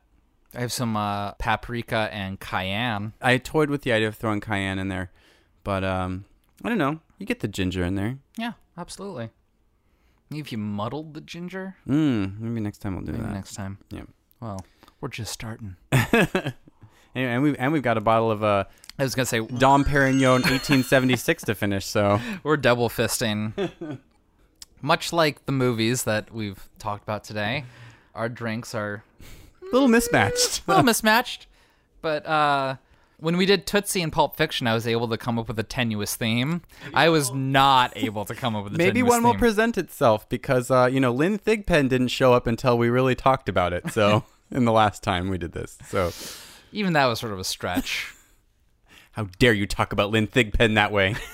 I 0.54 0.60
have 0.60 0.72
some 0.72 0.96
uh, 0.96 1.32
paprika 1.32 2.08
and 2.12 2.40
cayenne. 2.40 3.12
I 3.20 3.38
toyed 3.38 3.70
with 3.70 3.82
the 3.82 3.92
idea 3.92 4.08
of 4.08 4.16
throwing 4.16 4.40
cayenne 4.40 4.78
in 4.80 4.88
there, 4.88 5.10
but 5.62 5.84
um, 5.84 6.24
I 6.64 6.68
don't 6.68 6.78
know. 6.78 7.00
You 7.18 7.26
get 7.26 7.40
the 7.40 7.48
ginger 7.48 7.84
in 7.84 7.94
there. 7.94 8.18
Yeah, 8.36 8.52
absolutely. 8.76 9.30
If 10.32 10.50
you 10.52 10.58
muddled 10.58 11.14
the 11.14 11.20
ginger, 11.20 11.76
Mm, 11.88 12.40
maybe 12.40 12.60
next 12.60 12.78
time 12.78 12.94
we'll 12.96 13.04
do 13.04 13.12
maybe 13.12 13.24
that. 13.24 13.32
next 13.34 13.54
time. 13.54 13.78
Yeah. 13.90 14.02
Well, 14.40 14.64
we're 15.00 15.08
just 15.08 15.32
starting. 15.32 15.76
Anyway, 17.14 17.32
and 17.32 17.42
we 17.42 17.56
and 17.56 17.72
we've 17.72 17.82
got 17.82 17.96
a 17.96 18.00
bottle 18.00 18.30
of 18.30 18.42
uh, 18.44 18.64
I 18.98 19.02
was 19.02 19.14
gonna 19.14 19.26
say 19.26 19.40
Dom 19.40 19.84
Perignon 19.84 20.42
1876 20.42 21.44
to 21.44 21.54
finish. 21.54 21.86
So 21.86 22.20
we're 22.42 22.56
double 22.56 22.88
fisting. 22.88 23.70
Much 24.82 25.12
like 25.12 25.44
the 25.46 25.52
movies 25.52 26.04
that 26.04 26.32
we've 26.32 26.68
talked 26.78 27.02
about 27.02 27.24
today, 27.24 27.64
our 28.14 28.28
drinks 28.28 28.74
are 28.74 29.04
a 29.62 29.64
little 29.72 29.88
mismatched. 29.88 30.62
a 30.66 30.70
little 30.70 30.84
mismatched. 30.84 31.46
But 32.02 32.24
uh, 32.24 32.76
when 33.18 33.36
we 33.36 33.44
did 33.44 33.66
Tootsie 33.66 34.00
and 34.00 34.12
Pulp 34.12 34.36
Fiction, 34.36 34.66
I 34.66 34.72
was 34.74 34.86
able 34.86 35.08
to 35.08 35.18
come 35.18 35.38
up 35.38 35.48
with 35.48 35.58
a 35.58 35.62
tenuous 35.62 36.16
theme. 36.16 36.62
I 36.94 37.10
was 37.10 37.32
not 37.32 37.92
able 37.96 38.24
to 38.24 38.34
come 38.34 38.56
up 38.56 38.64
with 38.64 38.74
a 38.74 38.78
Maybe 38.78 39.02
one 39.02 39.22
will 39.22 39.34
present 39.34 39.76
itself 39.76 40.28
because 40.28 40.70
uh, 40.70 40.88
you 40.90 41.00
know 41.00 41.12
Lynn 41.12 41.38
Thigpen 41.38 41.88
didn't 41.88 42.08
show 42.08 42.32
up 42.32 42.46
until 42.46 42.78
we 42.78 42.88
really 42.88 43.14
talked 43.14 43.48
about 43.48 43.72
it. 43.72 43.90
So 43.92 44.24
in 44.50 44.64
the 44.64 44.72
last 44.72 45.02
time 45.02 45.28
we 45.28 45.36
did 45.36 45.52
this, 45.52 45.78
so 45.88 46.10
Even 46.72 46.92
that 46.94 47.06
was 47.06 47.18
sort 47.18 47.32
of 47.32 47.38
a 47.38 47.44
stretch. 47.44 48.12
how 49.12 49.28
dare 49.38 49.52
you 49.52 49.66
talk 49.66 49.92
about 49.92 50.10
Lynn 50.10 50.26
Thigpen 50.26 50.74
that 50.74 50.92
way? 50.92 51.14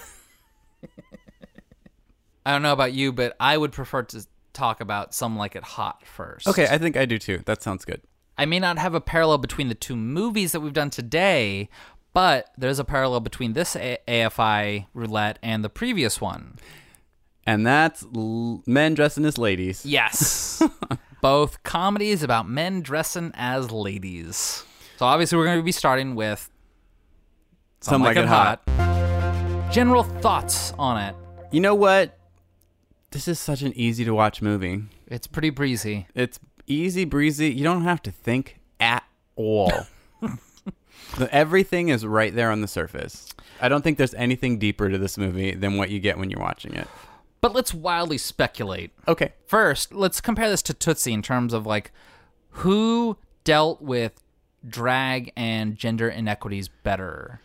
I 2.46 2.52
don't 2.52 2.62
know 2.62 2.72
about 2.72 2.92
you, 2.92 3.12
but 3.12 3.34
I 3.40 3.56
would 3.56 3.72
prefer 3.72 4.02
to 4.04 4.26
talk 4.52 4.80
about 4.80 5.14
Some 5.14 5.36
Like 5.36 5.56
It 5.56 5.64
Hot 5.64 6.06
first. 6.06 6.46
okay, 6.48 6.66
I 6.70 6.78
think 6.78 6.96
I 6.96 7.04
do 7.04 7.18
too. 7.18 7.42
That 7.44 7.62
sounds 7.62 7.84
good. 7.84 8.00
I 8.38 8.44
may 8.44 8.58
not 8.60 8.78
have 8.78 8.94
a 8.94 9.00
parallel 9.00 9.38
between 9.38 9.68
the 9.68 9.74
two 9.74 9.96
movies 9.96 10.52
that 10.52 10.60
we've 10.60 10.72
done 10.72 10.90
today, 10.90 11.68
but 12.12 12.50
there's 12.56 12.78
a 12.78 12.84
parallel 12.84 13.20
between 13.20 13.54
this 13.54 13.74
a- 13.76 13.98
AFI 14.06 14.86
roulette 14.94 15.38
and 15.42 15.64
the 15.64 15.68
previous 15.70 16.20
one. 16.20 16.56
And 17.46 17.66
that's 17.66 18.04
l- 18.14 18.62
men 18.66 18.94
dressing 18.94 19.24
as 19.24 19.38
ladies. 19.38 19.84
Yes. 19.86 20.62
Both 21.22 21.62
comedies 21.62 22.22
about 22.22 22.48
men 22.48 22.82
dressing 22.82 23.30
as 23.34 23.70
ladies. 23.70 24.64
So 24.96 25.04
obviously 25.06 25.36
we're 25.36 25.44
going 25.44 25.58
to 25.58 25.62
be 25.62 25.72
starting 25.72 26.14
with 26.14 26.48
Something 27.80 28.04
Like 28.04 28.16
It 28.16 28.24
Hot. 28.26 28.62
General 29.70 30.04
thoughts 30.04 30.72
on 30.78 31.02
it. 31.02 31.14
You 31.52 31.60
know 31.60 31.74
what? 31.74 32.18
This 33.10 33.28
is 33.28 33.38
such 33.38 33.62
an 33.62 33.72
easy 33.74 34.04
to 34.06 34.14
watch 34.14 34.40
movie. 34.40 34.82
It's 35.06 35.26
pretty 35.26 35.50
breezy. 35.50 36.06
It's 36.14 36.40
easy 36.66 37.04
breezy. 37.04 37.50
You 37.52 37.62
don't 37.64 37.84
have 37.84 38.02
to 38.02 38.10
think 38.10 38.58
at 38.80 39.04
all. 39.36 39.70
The- 41.18 41.32
Everything 41.32 41.88
is 41.88 42.04
right 42.04 42.34
there 42.34 42.50
on 42.50 42.62
the 42.62 42.66
surface. 42.68 43.28
I 43.60 43.68
don't 43.68 43.82
think 43.82 43.96
there's 43.96 44.12
anything 44.14 44.58
deeper 44.58 44.88
to 44.90 44.98
this 44.98 45.16
movie 45.16 45.54
than 45.54 45.76
what 45.76 45.88
you 45.88 46.00
get 46.00 46.18
when 46.18 46.30
you're 46.30 46.40
watching 46.40 46.74
it. 46.74 46.88
But 47.40 47.54
let's 47.54 47.72
wildly 47.72 48.18
speculate. 48.18 48.90
Okay. 49.06 49.32
First, 49.46 49.94
let's 49.94 50.20
compare 50.20 50.50
this 50.50 50.62
to 50.62 50.74
Tootsie 50.74 51.12
in 51.12 51.22
terms 51.22 51.52
of 51.54 51.64
like 51.64 51.92
who 52.50 53.16
dealt 53.44 53.80
with 53.80 54.20
drag 54.68 55.32
and 55.36 55.76
gender 55.76 56.08
inequities 56.08 56.68
better. 56.68 57.40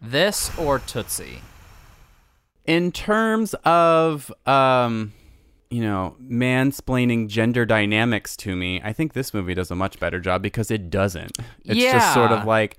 This 0.00 0.56
or 0.58 0.78
Tootsie? 0.78 1.40
in 2.70 2.92
terms 2.92 3.54
of 3.64 4.32
um 4.46 5.12
you 5.70 5.82
know 5.82 6.16
mansplaining 6.22 7.28
gender 7.28 7.64
dynamics 7.64 8.36
to 8.36 8.54
me 8.54 8.80
i 8.84 8.92
think 8.92 9.12
this 9.12 9.32
movie 9.34 9.54
does 9.54 9.70
a 9.70 9.74
much 9.74 9.98
better 9.98 10.20
job 10.20 10.42
because 10.42 10.70
it 10.70 10.90
doesn't 10.90 11.36
it's 11.64 11.80
just 11.80 12.14
sort 12.14 12.30
of 12.30 12.44
like 12.44 12.76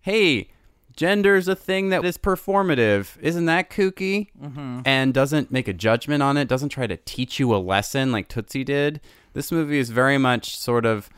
hey 0.00 0.48
gender's 0.96 1.48
a 1.48 1.54
thing 1.54 1.90
that 1.90 2.04
is 2.04 2.16
performative 2.16 3.18
isn't 3.20 3.44
that 3.44 3.68
kooky 3.68 4.28
mm-hmm. 4.42 4.80
and 4.86 5.12
doesn't 5.12 5.50
make 5.50 5.68
a 5.68 5.74
judgment 5.74 6.22
on 6.22 6.38
it 6.38 6.48
doesn't 6.48 6.70
try 6.70 6.86
to 6.86 6.96
teach 6.98 7.38
you 7.38 7.54
a 7.54 7.58
lesson 7.58 8.12
like 8.12 8.28
tootsie 8.28 8.64
did 8.64 9.00
this 9.34 9.52
movie 9.52 9.78
is 9.78 9.90
very 9.90 10.16
much 10.16 10.56
sort 10.56 10.86
of 10.86 11.10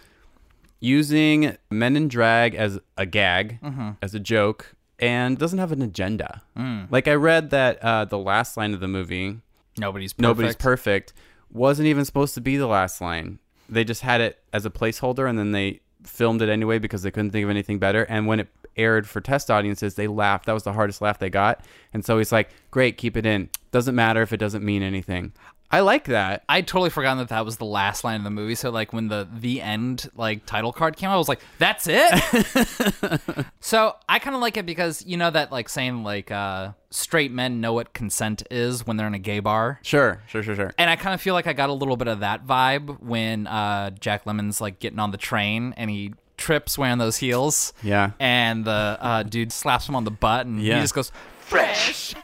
using 0.80 1.56
men 1.70 1.96
in 1.96 2.08
drag 2.08 2.54
as 2.54 2.78
a 2.96 3.06
gag, 3.06 3.58
as 4.02 4.14
a 4.14 4.20
joke, 4.20 4.74
and 4.98 5.38
doesn't 5.38 5.58
have 5.58 5.72
an 5.72 5.82
agenda. 5.82 6.42
Like 6.90 7.08
I 7.08 7.14
read 7.14 7.50
that 7.50 7.82
uh, 7.82 8.04
the 8.04 8.18
last 8.18 8.56
line 8.56 8.74
of 8.74 8.80
the 8.80 8.88
movie, 8.88 9.38
Nobody's 9.78 10.12
perfect. 10.12 10.22
"Nobody's 10.22 10.56
perfect," 10.56 11.12
wasn't 11.52 11.86
even 11.88 12.04
supposed 12.04 12.34
to 12.34 12.40
be 12.40 12.56
the 12.56 12.66
last 12.66 13.00
line. 13.00 13.38
They 13.68 13.84
just 13.84 14.02
had 14.02 14.20
it 14.20 14.38
as 14.52 14.64
a 14.64 14.70
placeholder 14.70 15.28
and 15.28 15.38
then 15.38 15.52
they 15.52 15.80
filmed 16.02 16.40
it 16.42 16.48
anyway 16.48 16.78
because 16.78 17.02
they 17.02 17.10
couldn't 17.10 17.30
think 17.32 17.44
of 17.44 17.50
anything 17.50 17.78
better. 17.78 18.02
And 18.04 18.26
when 18.26 18.40
it 18.40 18.48
aired 18.76 19.06
for 19.06 19.20
test 19.20 19.50
audiences, 19.50 19.94
they 19.94 20.06
laughed. 20.06 20.46
That 20.46 20.52
was 20.54 20.62
the 20.62 20.72
hardest 20.72 21.02
laugh 21.02 21.18
they 21.18 21.28
got. 21.28 21.62
And 21.92 22.02
so 22.04 22.16
he's 22.16 22.32
like, 22.32 22.48
great, 22.70 22.96
keep 22.96 23.16
it 23.16 23.26
in. 23.26 23.50
Doesn't 23.72 23.94
matter 23.94 24.22
if 24.22 24.32
it 24.32 24.38
doesn't 24.38 24.64
mean 24.64 24.82
anything. 24.82 25.32
I 25.70 25.80
like 25.80 26.04
that. 26.06 26.44
I'd 26.48 26.66
totally 26.66 26.88
forgotten 26.88 27.18
that 27.18 27.28
that 27.28 27.44
was 27.44 27.58
the 27.58 27.66
last 27.66 28.02
line 28.02 28.16
of 28.16 28.24
the 28.24 28.30
movie. 28.30 28.54
So 28.54 28.70
like 28.70 28.92
when 28.94 29.08
the 29.08 29.28
the 29.30 29.60
end 29.60 30.08
like 30.16 30.46
title 30.46 30.72
card 30.72 30.96
came 30.96 31.10
out, 31.10 31.14
I 31.14 31.18
was 31.18 31.28
like, 31.28 31.40
"That's 31.58 31.86
it." 31.88 33.46
so 33.60 33.94
I 34.08 34.18
kind 34.18 34.34
of 34.34 34.40
like 34.40 34.56
it 34.56 34.64
because 34.66 35.04
you 35.04 35.16
know 35.16 35.30
that 35.30 35.52
like 35.52 35.68
saying 35.68 36.02
like 36.04 36.30
uh, 36.30 36.72
straight 36.90 37.32
men 37.32 37.60
know 37.60 37.72
what 37.74 37.92
consent 37.92 38.42
is 38.50 38.86
when 38.86 38.96
they're 38.96 39.06
in 39.06 39.14
a 39.14 39.18
gay 39.18 39.40
bar. 39.40 39.78
Sure, 39.82 40.22
sure, 40.26 40.42
sure, 40.42 40.56
sure. 40.56 40.72
And 40.78 40.88
I 40.88 40.96
kind 40.96 41.12
of 41.14 41.20
feel 41.20 41.34
like 41.34 41.46
I 41.46 41.52
got 41.52 41.68
a 41.68 41.74
little 41.74 41.96
bit 41.96 42.08
of 42.08 42.20
that 42.20 42.46
vibe 42.46 43.00
when 43.00 43.46
uh, 43.46 43.90
Jack 43.90 44.24
Lemmon's 44.24 44.60
like 44.60 44.78
getting 44.78 44.98
on 44.98 45.10
the 45.10 45.18
train 45.18 45.74
and 45.76 45.90
he 45.90 46.14
trips 46.38 46.78
wearing 46.78 46.98
those 46.98 47.16
heels. 47.18 47.72
Yeah. 47.82 48.12
And 48.18 48.64
the 48.64 48.70
uh, 49.00 49.22
dude 49.24 49.52
slaps 49.52 49.88
him 49.88 49.96
on 49.96 50.04
the 50.04 50.10
butt 50.10 50.46
and 50.46 50.62
Yeah. 50.62 50.76
he 50.76 50.80
just 50.80 50.94
goes 50.94 51.12
fresh. 51.40 52.14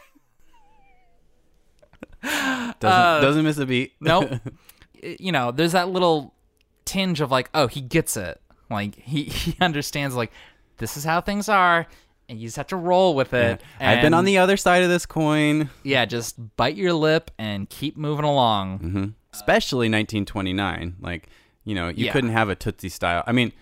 Doesn't, 2.25 2.83
Uh, 2.83 3.21
doesn't 3.21 3.45
miss 3.45 3.59
a 3.59 3.67
beat. 3.67 3.93
Nope. 4.01 4.31
you 5.03 5.31
know, 5.33 5.51
there's 5.51 5.73
that 5.73 5.89
little 5.91 6.35
tinge 6.85 7.21
of 7.21 7.31
like, 7.31 7.51
oh, 7.55 7.67
he 7.67 7.81
gets 7.81 8.17
it. 8.17 8.41
Like 8.71 8.97
he 8.97 9.25
he 9.25 9.57
understands 9.61 10.15
like 10.17 10.33
this 10.79 10.97
is 10.97 11.05
how 11.05 11.21
things 11.21 11.49
are, 11.49 11.87
and 12.29 12.39
you 12.41 12.47
just 12.49 12.57
have 12.57 12.67
to 12.69 12.77
roll 12.77 13.15
with 13.15 13.33
it. 13.35 13.61
I've 13.79 14.01
been 14.03 14.15
on 14.15 14.25
the 14.25 14.39
other 14.39 14.57
side 14.57 14.83
of 14.83 14.89
this 14.89 15.07
coin. 15.07 15.69
yeah. 15.83 16.05
Just 16.07 16.57
bite 16.57 16.77
your 16.77 16.93
lip 16.95 17.31
and 17.39 17.69
keep 17.69 17.97
moving 17.97 18.25
along. 18.25 18.79
Mm-hmm. 18.79 19.05
especially 19.33 19.87
1929. 19.89 20.97
Like, 21.01 21.29
you 21.65 21.75
know, 21.75 21.89
you 21.89 22.07
Yeah. 22.07 22.13
couldn't 22.13 22.31
have 22.31 22.49
a 22.49 22.55
Tootsie 22.55 22.89
style. 22.89 23.23
I 23.27 23.33
mean, 23.33 23.53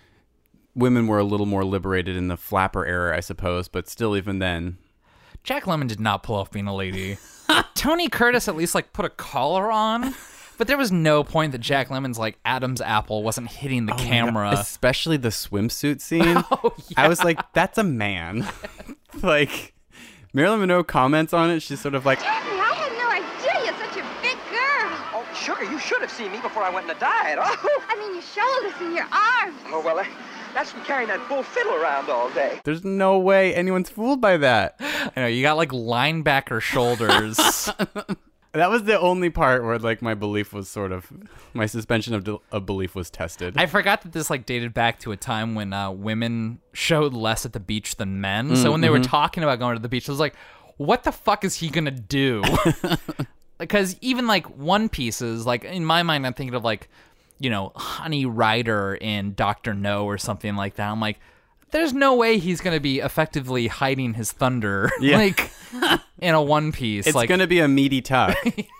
women 0.74 1.06
were 1.06 1.18
a 1.18 1.24
little 1.24 1.46
more 1.46 1.64
liberated 1.64 2.16
in 2.16 2.28
the 2.28 2.36
flapper 2.36 2.86
era, 2.86 3.16
I 3.16 3.20
suppose, 3.20 3.68
but 3.68 3.88
still, 3.88 4.16
even 4.16 4.38
then, 4.38 4.78
Jack 5.44 5.64
Lemmon 5.64 5.88
did 5.88 5.98
not 6.00 6.22
pull 6.22 6.36
off 6.36 6.50
being 6.52 6.66
a 6.68 6.74
lady. 6.74 7.18
Tony 7.74 8.08
Curtis 8.08 8.48
at 8.48 8.56
least 8.56 8.74
like 8.74 8.92
put 8.92 9.04
a 9.04 9.10
collar 9.10 9.70
on. 9.70 10.14
But 10.58 10.68
there 10.68 10.76
was 10.76 10.92
no 10.92 11.24
point 11.24 11.52
that 11.52 11.58
Jack 11.60 11.88
Lemmon's 11.88 12.18
like 12.18 12.38
Adam's 12.44 12.80
apple 12.80 13.22
wasn't 13.24 13.48
hitting 13.50 13.88
Oh 13.90 13.96
the 13.96 14.02
camera. 14.04 14.50
especially 14.52 15.16
the 15.16 15.30
swimsuit 15.30 16.00
scene. 16.00 16.44
Oh, 16.52 16.74
I 16.96 17.08
was 17.08 17.24
like, 17.24 17.40
that's 17.52 17.78
a 17.78 17.82
man. 17.84 18.46
like, 19.22 19.74
Marilyn 20.32 20.60
Monroe 20.60 20.84
comments 20.84 21.32
on 21.32 21.50
it. 21.50 21.60
She's 21.60 21.80
sort 21.80 21.94
of 21.94 22.06
like, 22.06 22.20
Jeffrey, 22.20 22.58
I 22.60 22.74
had 22.74 22.92
no 22.96 23.08
idea 23.10 23.64
you're 23.64 23.80
such 23.80 23.96
a 23.96 24.06
big 24.22 24.36
girl. 24.50 24.92
Oh, 25.14 25.26
sugar, 25.34 25.64
you 25.64 25.78
should 25.80 26.00
have 26.00 26.10
seen 26.12 26.30
me 26.30 26.38
before 26.40 26.62
I 26.62 26.70
went 26.70 26.88
on 26.88 26.96
a 26.96 27.00
diet. 27.00 27.38
Oh, 27.42 27.82
I 27.88 27.96
mean, 27.98 28.12
your 28.14 28.22
shoulders 28.22 28.72
and 28.80 28.94
your 28.94 29.04
arms. 29.04 29.58
oh 29.68 29.82
well, 29.84 29.98
uh, 29.98 30.04
that's 30.54 30.72
from 30.72 30.82
carrying 30.84 31.08
that 31.08 31.26
bull 31.28 31.42
fiddle 31.42 31.74
around 31.74 32.10
all 32.10 32.30
day. 32.30 32.60
there's 32.64 32.84
no 32.84 33.18
way 33.18 33.54
anyone's 33.54 33.90
fooled 33.90 34.20
by 34.20 34.36
that. 34.38 34.76
I 34.80 35.12
know 35.16 35.26
you 35.26 35.42
got 35.42 35.56
like 35.56 35.70
linebacker 35.70 36.60
shoulders. 36.60 37.70
That 38.54 38.68
was 38.68 38.82
the 38.82 39.00
only 39.00 39.30
part 39.30 39.64
where, 39.64 39.78
like, 39.78 40.02
my 40.02 40.12
belief 40.12 40.52
was 40.52 40.68
sort 40.68 40.92
of, 40.92 41.10
my 41.54 41.64
suspension 41.64 42.12
of, 42.12 42.28
of 42.50 42.66
belief 42.66 42.94
was 42.94 43.08
tested. 43.08 43.54
I 43.56 43.64
forgot 43.64 44.02
that 44.02 44.12
this 44.12 44.28
like 44.28 44.44
dated 44.44 44.74
back 44.74 44.98
to 45.00 45.12
a 45.12 45.16
time 45.16 45.54
when 45.54 45.72
uh, 45.72 45.90
women 45.90 46.60
showed 46.74 47.14
less 47.14 47.46
at 47.46 47.54
the 47.54 47.60
beach 47.60 47.96
than 47.96 48.20
men. 48.20 48.54
So 48.56 48.70
when 48.70 48.82
they 48.82 48.90
were 48.90 49.00
talking 49.00 49.42
about 49.42 49.58
going 49.58 49.76
to 49.76 49.80
the 49.80 49.88
beach, 49.88 50.06
I 50.06 50.12
was 50.12 50.20
like, 50.20 50.34
"What 50.76 51.04
the 51.04 51.12
fuck 51.12 51.44
is 51.44 51.56
he 51.56 51.70
gonna 51.70 51.90
do?" 51.92 52.42
Because 53.58 53.96
even 54.00 54.26
like 54.26 54.44
One 54.58 54.88
Pieces, 54.88 55.46
like 55.46 55.64
in 55.64 55.84
my 55.84 56.02
mind, 56.02 56.26
I'm 56.26 56.34
thinking 56.34 56.54
of 56.54 56.64
like, 56.64 56.88
you 57.42 57.50
know, 57.50 57.72
Honey 57.74 58.24
Rider 58.24 58.94
in 58.94 59.34
Doctor 59.34 59.74
No 59.74 60.04
or 60.06 60.16
something 60.16 60.54
like 60.54 60.76
that. 60.76 60.88
I'm 60.88 61.00
like, 61.00 61.18
there's 61.72 61.92
no 61.92 62.14
way 62.14 62.38
he's 62.38 62.60
gonna 62.60 62.80
be 62.80 63.00
effectively 63.00 63.66
hiding 63.66 64.14
his 64.14 64.30
thunder 64.30 64.90
Yeah. 65.00 65.16
like 65.16 65.50
in 66.20 66.34
a 66.34 66.42
One 66.42 66.70
Piece. 66.70 67.06
It's 67.06 67.16
like, 67.16 67.28
gonna 67.28 67.46
be 67.46 67.58
a 67.60 67.66
meaty 67.68 68.00
tuck, 68.00 68.36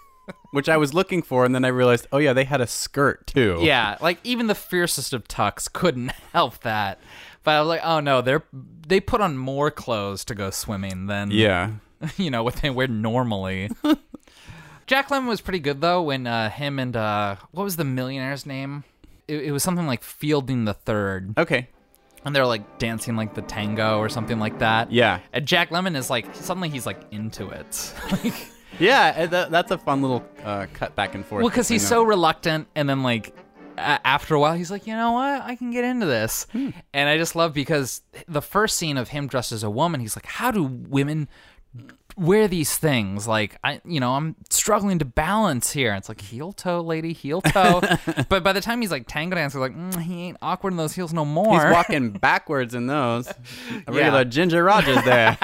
which 0.53 0.69
I 0.69 0.77
was 0.77 0.95
looking 0.95 1.23
for, 1.23 1.45
and 1.45 1.55
then 1.55 1.65
I 1.65 1.69
realized, 1.69 2.07
oh 2.13 2.19
yeah, 2.19 2.33
they 2.33 2.45
had 2.45 2.61
a 2.61 2.67
skirt 2.67 3.27
too. 3.27 3.59
Yeah, 3.63 3.97
like 4.01 4.19
even 4.23 4.47
the 4.47 4.55
fiercest 4.55 5.13
of 5.13 5.27
tucks 5.27 5.69
couldn't 5.69 6.13
help 6.33 6.61
that. 6.61 7.01
But 7.45 7.53
I 7.53 7.61
was 7.61 7.69
like, 7.69 7.81
oh 7.83 7.99
no, 8.01 8.21
they're 8.23 8.45
they 8.87 9.01
put 9.01 9.21
on 9.21 9.37
more 9.37 9.71
clothes 9.71 10.25
to 10.27 10.35
go 10.35 10.51
swimming 10.51 11.07
than 11.07 11.31
yeah. 11.33 11.73
you 12.17 12.31
know 12.31 12.45
what 12.45 12.57
they 12.57 12.71
wear 12.71 12.87
normally. 12.87 13.71
Jack 14.93 15.09
Lemmon 15.09 15.27
was 15.27 15.41
pretty 15.41 15.59
good 15.59 15.81
though 15.81 16.03
when 16.03 16.27
uh, 16.27 16.51
him 16.51 16.79
and 16.79 16.95
uh, 16.95 17.37
what 17.53 17.65
was 17.65 17.77
the 17.77 17.85
millionaire's 17.85 18.45
name? 18.45 18.85
It, 19.27 19.45
it 19.45 19.51
was 19.51 19.63
something 19.63 19.87
like 19.87 20.03
Fielding 20.03 20.67
the 20.67 20.75
Third, 20.75 21.33
Okay. 21.39 21.69
and 22.27 22.37
they're 22.37 22.45
like 22.45 22.79
dancing 22.79 23.17
like 23.17 23.33
the 23.35 23.41
tango 23.41 23.97
or 24.01 24.11
something 24.11 24.39
like 24.39 24.59
that. 24.59 24.93
Yeah. 24.93 25.21
and 25.33 25.47
Jack 25.47 25.71
Lemmon 25.71 25.97
is 25.97 26.11
like 26.11 26.35
suddenly 26.35 26.69
he's 26.69 26.85
like 26.85 27.01
into 27.11 27.49
it. 27.49 27.95
like, 28.23 28.35
Yeah, 28.79 29.25
that, 29.25 29.51
that's 29.51 29.71
a 29.71 29.79
fun 29.79 30.03
little 30.03 30.23
uh, 30.45 30.67
cut 30.75 30.95
back 30.95 31.15
and 31.15 31.25
forth. 31.25 31.41
Well, 31.43 31.49
because 31.49 31.69
he's 31.69 31.89
so 31.89 32.03
reluctant, 32.03 32.69
and 32.75 32.87
then 32.87 33.03
like 33.03 33.35
a- 33.79 34.07
after 34.07 34.35
a 34.35 34.41
while, 34.41 34.53
he's 34.53 34.71
like, 34.71 34.87
you 34.87 34.95
know 34.95 35.13
what, 35.13 35.41
I 35.41 35.57
can 35.57 35.71
get 35.71 35.85
into 35.85 36.05
this. 36.05 36.47
And 36.53 37.09
I 37.09 37.17
just 37.17 37.35
love 37.35 37.55
because 37.55 38.03
the 38.29 38.43
first 38.43 38.77
scene 38.77 38.99
of 38.99 39.09
him 39.09 39.27
dressed 39.27 39.53
as 39.53 39.63
a 39.63 39.71
woman, 39.71 40.01
he's 40.01 40.17
like, 40.17 40.27
how 40.27 40.51
do 40.51 40.65
women 40.65 41.29
wear 42.17 42.49
these 42.49 42.77
things? 42.77 43.27
Like, 43.27 43.57
I, 43.65 43.81
you 43.85 44.01
know, 44.01 44.13
I'm 44.15 44.37
struggling 44.51 44.99
to 45.01 45.05
balance 45.05 45.71
here. 45.73 45.95
It's 45.95 46.09
like 46.09 46.21
heel 46.21 46.53
toe, 46.53 46.81
lady, 46.81 47.13
heel 47.13 47.41
toe. 47.43 47.81
but 48.29 48.43
by 48.43 48.53
the 48.53 48.61
time 48.61 48.81
he's 48.81 48.91
like 48.91 49.05
tango 49.09 49.37
dancing, 49.37 49.61
like 49.61 49.77
mm, 49.77 50.01
he 50.01 50.23
ain't 50.25 50.37
awkward 50.43 50.73
in 50.73 50.77
those 50.77 50.95
heels 50.95 51.13
no 51.13 51.25
more. 51.25 51.53
He's 51.65 51.73
walking 51.75 52.11
backwards 52.21 52.75
in 52.75 52.87
those. 52.87 53.29
A 53.87 53.93
Yeah. 53.93 53.97
regular 53.97 54.25
Ginger 54.25 54.65
Rogers 54.65 55.03
there. 55.05 55.39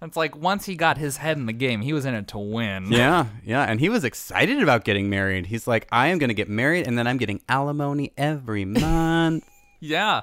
It's 0.00 0.16
like 0.16 0.34
once 0.36 0.64
he 0.64 0.74
got 0.74 0.96
his 0.98 1.18
head 1.18 1.36
in 1.36 1.44
the 1.46 1.52
game, 1.52 1.82
he 1.82 1.92
was 1.92 2.06
in 2.06 2.14
it 2.14 2.28
to 2.28 2.38
win. 2.38 2.90
yeah, 2.90 3.26
yeah, 3.44 3.62
and 3.62 3.78
he 3.78 3.88
was 3.90 4.02
excited 4.02 4.62
about 4.62 4.84
getting 4.84 5.10
married. 5.10 5.46
He's 5.46 5.66
like, 5.66 5.86
I 5.92 6.08
am 6.08 6.18
going 6.18 6.28
to 6.28 6.34
get 6.34 6.48
married, 6.48 6.86
and 6.88 6.98
then 6.98 7.06
I'm 7.06 7.18
getting 7.18 7.40
alimony 7.48 8.12
every 8.16 8.64
month. 8.64 9.44
Yeah. 9.80 10.22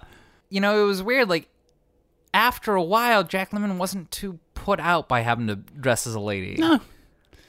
You 0.50 0.62
know, 0.62 0.82
it 0.82 0.86
was 0.86 1.04
weird. 1.04 1.30
Like, 1.30 1.48
after 2.34 2.74
a 2.74 2.82
while, 2.84 3.24
Jack 3.24 3.52
Lemmon 3.52 3.78
wasn't 3.78 4.10
too 4.10 4.40
put 4.70 4.80
out 4.80 5.08
by 5.08 5.22
having 5.22 5.48
to 5.48 5.56
dress 5.56 6.06
as 6.06 6.14
a 6.14 6.20
lady. 6.20 6.56
No. 6.60 6.80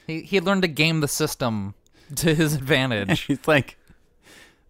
He, 0.07 0.21
he 0.21 0.41
learned 0.41 0.63
to 0.63 0.67
game 0.67 1.01
the 1.01 1.07
system 1.07 1.75
to 2.15 2.33
his 2.33 2.55
advantage. 2.55 3.21
He's 3.27 3.47
like, 3.47 3.77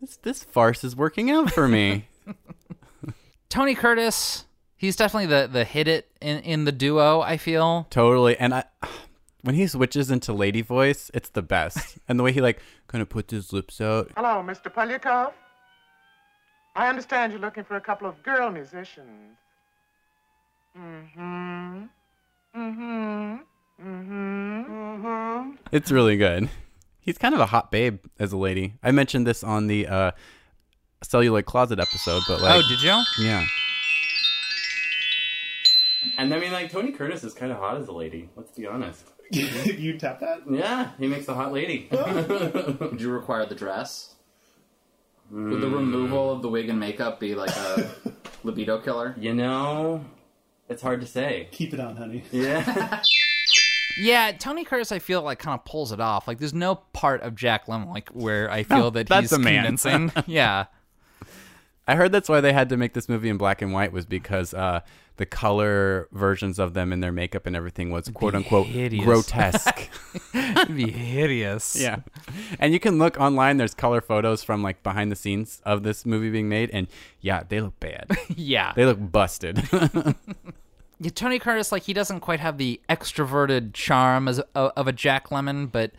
this 0.01 0.17
this 0.17 0.43
farce 0.43 0.83
is 0.83 0.93
working 0.93 1.31
out 1.31 1.49
for 1.53 1.69
me. 1.69 2.09
Tony 3.49 3.73
Curtis, 3.73 4.43
he's 4.75 4.97
definitely 4.97 5.27
the, 5.27 5.47
the 5.49 5.63
hit 5.63 5.87
it 5.87 6.09
in, 6.19 6.39
in 6.39 6.65
the 6.65 6.73
duo, 6.73 7.21
I 7.21 7.37
feel. 7.37 7.87
totally, 7.89 8.37
and 8.37 8.53
I. 8.53 8.65
When 9.43 9.55
he 9.55 9.65
switches 9.65 10.11
into 10.11 10.33
lady 10.33 10.61
voice, 10.61 11.09
it's 11.15 11.29
the 11.29 11.41
best. 11.41 11.97
And 12.07 12.19
the 12.19 12.23
way 12.23 12.31
he 12.31 12.41
like 12.41 12.61
kind 12.85 13.01
of 13.01 13.09
puts 13.09 13.31
his 13.33 13.51
lips 13.51 13.81
out. 13.81 14.11
Hello, 14.15 14.43
Mr. 14.45 14.71
Poliakoff. 14.71 15.31
I 16.75 16.89
understand 16.89 17.31
you're 17.31 17.41
looking 17.41 17.63
for 17.63 17.75
a 17.75 17.81
couple 17.81 18.07
of 18.07 18.21
girl 18.21 18.51
musicians. 18.51 19.35
Mm-hmm. 20.77 21.85
Mm-hmm. 22.55 23.37
Mm-hmm. 23.87 24.71
Mm-hmm. 24.71 25.51
It's 25.71 25.91
really 25.91 26.17
good. 26.17 26.49
He's 26.99 27.17
kind 27.17 27.33
of 27.33 27.41
a 27.41 27.47
hot 27.47 27.71
babe 27.71 27.99
as 28.19 28.31
a 28.31 28.37
lady. 28.37 28.75
I 28.83 28.91
mentioned 28.91 29.25
this 29.25 29.43
on 29.43 29.67
the 29.67 29.87
uh, 29.87 30.11
celluloid 31.01 31.45
closet 31.45 31.79
episode, 31.79 32.23
but 32.27 32.41
like, 32.41 32.63
oh, 32.63 32.67
did 32.67 32.81
you? 32.81 33.01
yeah. 33.19 33.45
And 36.17 36.33
I 36.33 36.39
mean, 36.39 36.51
like 36.51 36.71
Tony 36.71 36.91
Curtis 36.91 37.23
is 37.23 37.33
kind 37.33 37.51
of 37.51 37.57
hot 37.57 37.77
as 37.77 37.87
a 37.87 37.91
lady. 37.91 38.29
Let's 38.35 38.51
be 38.51 38.67
honest. 38.67 39.05
you 39.31 39.97
tap 39.97 40.19
that? 40.19 40.41
Yeah, 40.49 40.91
he 40.99 41.07
makes 41.07 41.27
a 41.27 41.33
hot 41.33 41.53
lady. 41.53 41.87
Would 41.91 42.99
you 42.99 43.11
require 43.11 43.45
the 43.45 43.55
dress? 43.55 44.15
Would 45.31 45.61
the 45.61 45.69
removal 45.69 46.31
of 46.31 46.41
the 46.41 46.49
wig 46.49 46.67
and 46.67 46.77
makeup 46.77 47.19
be 47.19 47.35
like 47.35 47.51
a 47.51 47.89
libido 48.43 48.81
killer? 48.81 49.15
you 49.17 49.33
know, 49.33 50.03
it's 50.71 50.81
hard 50.81 51.01
to 51.01 51.07
say. 51.07 51.47
Keep 51.51 51.73
it 51.75 51.79
on, 51.79 51.95
honey. 51.95 52.23
Yeah. 52.31 53.01
Yeah, 53.99 54.31
Tony 54.31 54.63
Curtis, 54.63 54.93
I 54.93 54.99
feel 54.99 55.21
like 55.21 55.37
kind 55.39 55.59
of 55.59 55.65
pulls 55.65 55.91
it 55.91 55.99
off. 55.99 56.25
Like, 56.25 56.39
there's 56.39 56.53
no 56.53 56.75
part 56.75 57.21
of 57.21 57.35
Jack 57.35 57.65
Lemmon 57.67 57.89
like 57.89 58.09
where 58.09 58.49
I 58.49 58.63
feel 58.63 58.77
No, 58.77 58.89
that 58.91 59.07
that's 59.09 59.23
he's 59.23 59.31
a 59.33 59.37
man. 59.39 59.65
convincing. 59.65 60.11
yeah, 60.27 60.65
I 61.87 61.95
heard 61.95 62.13
that's 62.13 62.29
why 62.29 62.39
they 62.39 62.53
had 62.53 62.69
to 62.69 62.77
make 62.77 62.93
this 62.93 63.09
movie 63.09 63.27
in 63.27 63.37
black 63.37 63.61
and 63.61 63.73
white 63.73 63.91
was 63.91 64.05
because 64.05 64.53
uh, 64.53 64.79
the 65.21 65.25
color 65.27 66.07
versions 66.11 66.57
of 66.57 66.73
them 66.73 66.91
and 66.91 67.03
their 67.03 67.11
makeup 67.11 67.45
and 67.45 67.55
everything 67.55 67.91
was 67.91 68.09
quote 68.09 68.33
unquote 68.33 68.65
hideous. 68.65 69.05
grotesque. 69.05 69.87
it'd 70.33 70.75
be 70.75 70.89
hideous. 70.89 71.75
yeah. 71.79 71.97
And 72.59 72.73
you 72.73 72.79
can 72.79 72.97
look 72.97 73.19
online, 73.19 73.57
there's 73.57 73.75
color 73.75 74.01
photos 74.01 74.43
from 74.43 74.63
like 74.63 74.81
behind 74.81 75.11
the 75.11 75.15
scenes 75.15 75.61
of 75.63 75.83
this 75.83 76.07
movie 76.07 76.31
being 76.31 76.49
made, 76.49 76.71
and 76.71 76.87
yeah, 77.19 77.43
they 77.47 77.61
look 77.61 77.79
bad. 77.79 78.07
yeah. 78.35 78.73
they 78.75 78.83
look 78.83 78.97
busted. 79.11 79.61
Yeah, 80.99 81.11
Tony 81.13 81.37
Curtis, 81.37 81.71
like 81.71 81.83
he 81.83 81.93
doesn't 81.93 82.21
quite 82.21 82.39
have 82.39 82.57
the 82.57 82.81
extroverted 82.89 83.73
charm 83.73 84.27
as 84.27 84.39
of, 84.55 84.71
of 84.75 84.87
a 84.87 84.91
Jack 84.91 85.29
Lemmon, 85.29 85.71
but 85.71 85.91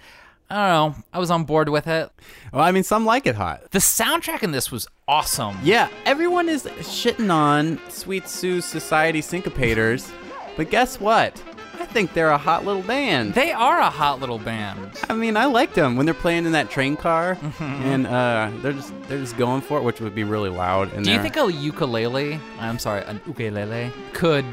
I 0.52 0.68
don't 0.68 0.92
know. 0.98 1.04
I 1.14 1.18
was 1.18 1.30
on 1.30 1.44
board 1.44 1.68
with 1.70 1.86
it. 1.86 2.10
Well, 2.52 2.62
I 2.62 2.72
mean, 2.72 2.82
some 2.82 3.06
like 3.06 3.26
it 3.26 3.34
hot. 3.36 3.70
The 3.70 3.78
soundtrack 3.78 4.42
in 4.42 4.52
this 4.52 4.70
was 4.70 4.86
awesome. 5.08 5.56
Yeah, 5.62 5.88
everyone 6.04 6.48
is 6.48 6.64
shitting 6.64 7.32
on 7.32 7.80
Sweet 7.88 8.28
Sue 8.28 8.60
Society 8.60 9.20
Syncopators, 9.22 10.12
but 10.56 10.70
guess 10.70 11.00
what? 11.00 11.42
I 11.80 11.86
think 11.86 12.12
they're 12.12 12.30
a 12.30 12.38
hot 12.38 12.64
little 12.66 12.82
band. 12.82 13.34
They 13.34 13.50
are 13.50 13.80
a 13.80 13.88
hot 13.90 14.20
little 14.20 14.38
band. 14.38 14.90
I 15.08 15.14
mean, 15.14 15.36
I 15.36 15.46
liked 15.46 15.74
them 15.74 15.96
when 15.96 16.04
they're 16.06 16.14
playing 16.14 16.44
in 16.46 16.52
that 16.52 16.70
train 16.70 16.96
car, 16.96 17.34
Mm-hmm. 17.36 17.64
and 17.64 18.06
uh, 18.06 18.50
they're 18.60 18.72
just 18.74 18.92
they're 19.08 19.18
just 19.18 19.36
going 19.38 19.62
for 19.62 19.78
it, 19.78 19.82
which 19.84 20.00
would 20.00 20.14
be 20.14 20.22
really 20.24 20.50
loud. 20.50 20.92
In 20.92 21.02
Do 21.02 21.10
you 21.10 21.16
there. 21.18 21.22
think 21.30 21.36
a 21.36 21.50
ukulele, 21.52 22.38
I'm 22.60 22.78
sorry, 22.78 23.02
an 23.04 23.20
ukulele, 23.26 23.90
could 24.12 24.44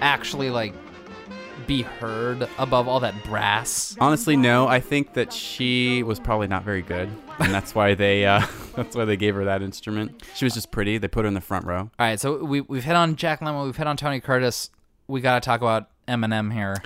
actually 0.00 0.50
like 0.50 0.74
be 1.66 1.82
heard 1.82 2.48
above 2.58 2.88
all 2.88 3.00
that 3.00 3.24
brass? 3.24 3.96
Honestly, 4.00 4.36
no. 4.36 4.66
I 4.66 4.80
think 4.80 5.14
that 5.14 5.32
she 5.32 6.02
was 6.02 6.20
probably 6.20 6.46
not 6.46 6.64
very 6.64 6.82
good, 6.82 7.08
and 7.38 7.52
that's 7.52 7.74
why 7.74 7.94
they 7.94 8.26
uh, 8.26 8.44
that's 8.76 8.96
why 8.96 9.04
they 9.04 9.16
gave 9.16 9.34
her 9.34 9.44
that 9.44 9.62
instrument. 9.62 10.22
She 10.34 10.44
was 10.44 10.54
just 10.54 10.70
pretty. 10.70 10.98
They 10.98 11.08
put 11.08 11.24
her 11.24 11.28
in 11.28 11.34
the 11.34 11.40
front 11.40 11.66
row. 11.66 11.78
All 11.78 11.90
right, 11.98 12.18
so 12.20 12.44
we 12.44 12.60
we've 12.60 12.84
hit 12.84 12.96
on 12.96 13.16
Jack 13.16 13.40
Lemmon, 13.40 13.64
we've 13.64 13.76
hit 13.76 13.86
on 13.86 13.96
Tony 13.96 14.20
Curtis. 14.20 14.70
We 15.06 15.20
got 15.20 15.42
to 15.42 15.46
talk 15.46 15.60
about 15.60 15.90
Eminem 16.08 16.52
here. 16.52 16.76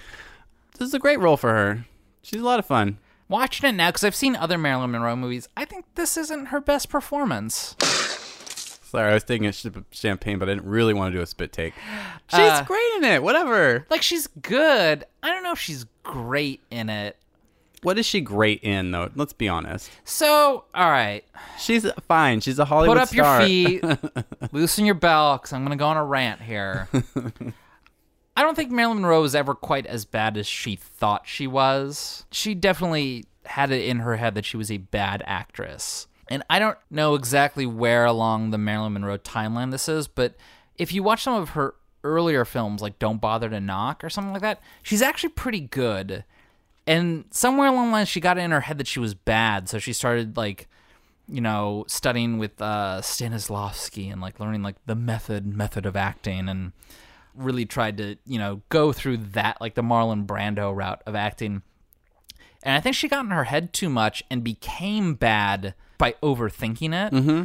This 0.78 0.88
is 0.88 0.94
a 0.94 0.98
great 0.98 1.20
role 1.20 1.36
for 1.36 1.50
her. 1.50 1.84
She's 2.22 2.40
a 2.40 2.44
lot 2.44 2.58
of 2.58 2.66
fun. 2.66 2.98
Watching 3.28 3.68
it 3.68 3.72
now 3.72 3.90
because 3.90 4.04
I've 4.04 4.14
seen 4.14 4.36
other 4.36 4.56
Marilyn 4.56 4.90
Monroe 4.90 5.14
movies. 5.16 5.48
I 5.56 5.64
think 5.64 5.84
this 5.96 6.16
isn't 6.16 6.46
her 6.46 6.60
best 6.60 6.88
performance. 6.88 7.76
Sorry, 8.90 9.10
I 9.10 9.14
was 9.14 9.24
taking 9.24 9.46
a 9.46 9.52
sip 9.52 9.76
of 9.76 9.84
champagne, 9.90 10.38
but 10.38 10.48
I 10.48 10.54
didn't 10.54 10.68
really 10.68 10.94
want 10.94 11.12
to 11.12 11.18
do 11.18 11.22
a 11.22 11.26
spit 11.26 11.52
take. 11.52 11.74
She's 12.30 12.38
Uh, 12.40 12.64
great 12.66 12.90
in 12.96 13.04
it. 13.04 13.22
Whatever. 13.22 13.86
Like 13.90 14.02
she's 14.02 14.26
good. 14.26 15.04
I 15.22 15.28
don't 15.28 15.42
know 15.42 15.52
if 15.52 15.58
she's 15.60 15.84
great 16.02 16.60
in 16.70 16.88
it. 16.88 17.16
What 17.82 17.96
is 17.96 18.06
she 18.06 18.20
great 18.20 18.64
in, 18.64 18.90
though? 18.90 19.08
Let's 19.14 19.32
be 19.32 19.48
honest. 19.48 19.88
So, 20.04 20.64
all 20.74 20.90
right, 20.90 21.22
She's 21.60 21.88
fine. 22.08 22.40
She's 22.40 22.58
a 22.58 22.64
Hollywood 22.64 22.96
put 22.96 23.02
up 23.02 23.08
star. 23.08 23.46
your 23.46 23.46
feet, 23.46 23.84
loosen 24.52 24.84
your 24.84 24.96
belt, 24.96 25.42
because 25.42 25.52
I'm 25.52 25.64
going 25.64 25.78
to 25.78 25.80
go 25.80 25.86
on 25.86 25.96
a 25.96 26.04
rant 26.04 26.40
here. 26.42 26.88
I 28.36 28.42
don't 28.42 28.56
think 28.56 28.72
Marilyn 28.72 29.00
Monroe 29.00 29.22
was 29.22 29.34
ever 29.36 29.54
quite 29.54 29.86
as 29.86 30.04
bad 30.04 30.36
as 30.36 30.46
she 30.46 30.74
thought 30.76 31.28
she 31.28 31.46
was. 31.46 32.24
She 32.32 32.54
definitely 32.54 33.26
had 33.44 33.70
it 33.70 33.84
in 33.84 33.98
her 34.00 34.16
head 34.16 34.34
that 34.34 34.44
she 34.44 34.56
was 34.56 34.70
a 34.72 34.78
bad 34.78 35.22
actress. 35.26 36.08
And 36.30 36.42
I 36.50 36.58
don't 36.58 36.78
know 36.90 37.14
exactly 37.14 37.66
where 37.66 38.04
along 38.04 38.50
the 38.50 38.58
Marilyn 38.58 38.94
Monroe 38.94 39.18
timeline 39.18 39.70
this 39.70 39.88
is, 39.88 40.08
but 40.08 40.34
if 40.76 40.92
you 40.92 41.02
watch 41.02 41.22
some 41.22 41.34
of 41.34 41.50
her 41.50 41.74
earlier 42.04 42.44
films, 42.44 42.82
like 42.82 42.98
Don't 42.98 43.20
Bother 43.20 43.48
to 43.48 43.60
Knock 43.60 44.04
or 44.04 44.10
something 44.10 44.32
like 44.32 44.42
that, 44.42 44.60
she's 44.82 45.02
actually 45.02 45.30
pretty 45.30 45.60
good. 45.60 46.24
And 46.86 47.24
somewhere 47.30 47.68
along 47.68 47.88
the 47.88 47.92
line, 47.92 48.06
she 48.06 48.20
got 48.20 48.38
in 48.38 48.50
her 48.50 48.60
head 48.60 48.78
that 48.78 48.86
she 48.86 49.00
was 49.00 49.14
bad, 49.14 49.68
so 49.68 49.78
she 49.78 49.92
started 49.92 50.36
like 50.36 50.68
you 51.28 51.40
know, 51.42 51.84
studying 51.86 52.38
with 52.38 52.60
uh, 52.60 53.00
Stanislavski 53.02 54.10
and 54.10 54.20
like 54.20 54.40
learning 54.40 54.62
like 54.62 54.76
the 54.86 54.94
method 54.94 55.46
method 55.46 55.84
of 55.84 55.94
acting 55.94 56.48
and 56.48 56.72
really 57.34 57.66
tried 57.66 57.98
to 57.98 58.16
you 58.26 58.38
know 58.38 58.62
go 58.70 58.92
through 58.92 59.18
that 59.18 59.60
like 59.60 59.74
the 59.74 59.82
Marlon 59.82 60.26
Brando 60.26 60.74
route 60.74 61.02
of 61.06 61.14
acting. 61.14 61.62
And 62.62 62.74
I 62.74 62.80
think 62.80 62.96
she 62.96 63.08
got 63.08 63.24
in 63.24 63.30
her 63.30 63.44
head 63.44 63.72
too 63.72 63.88
much 63.88 64.24
and 64.30 64.42
became 64.42 65.14
bad 65.14 65.74
by 65.98 66.14
overthinking 66.22 66.94
it. 66.94 67.12
Mm-hmm. 67.12 67.44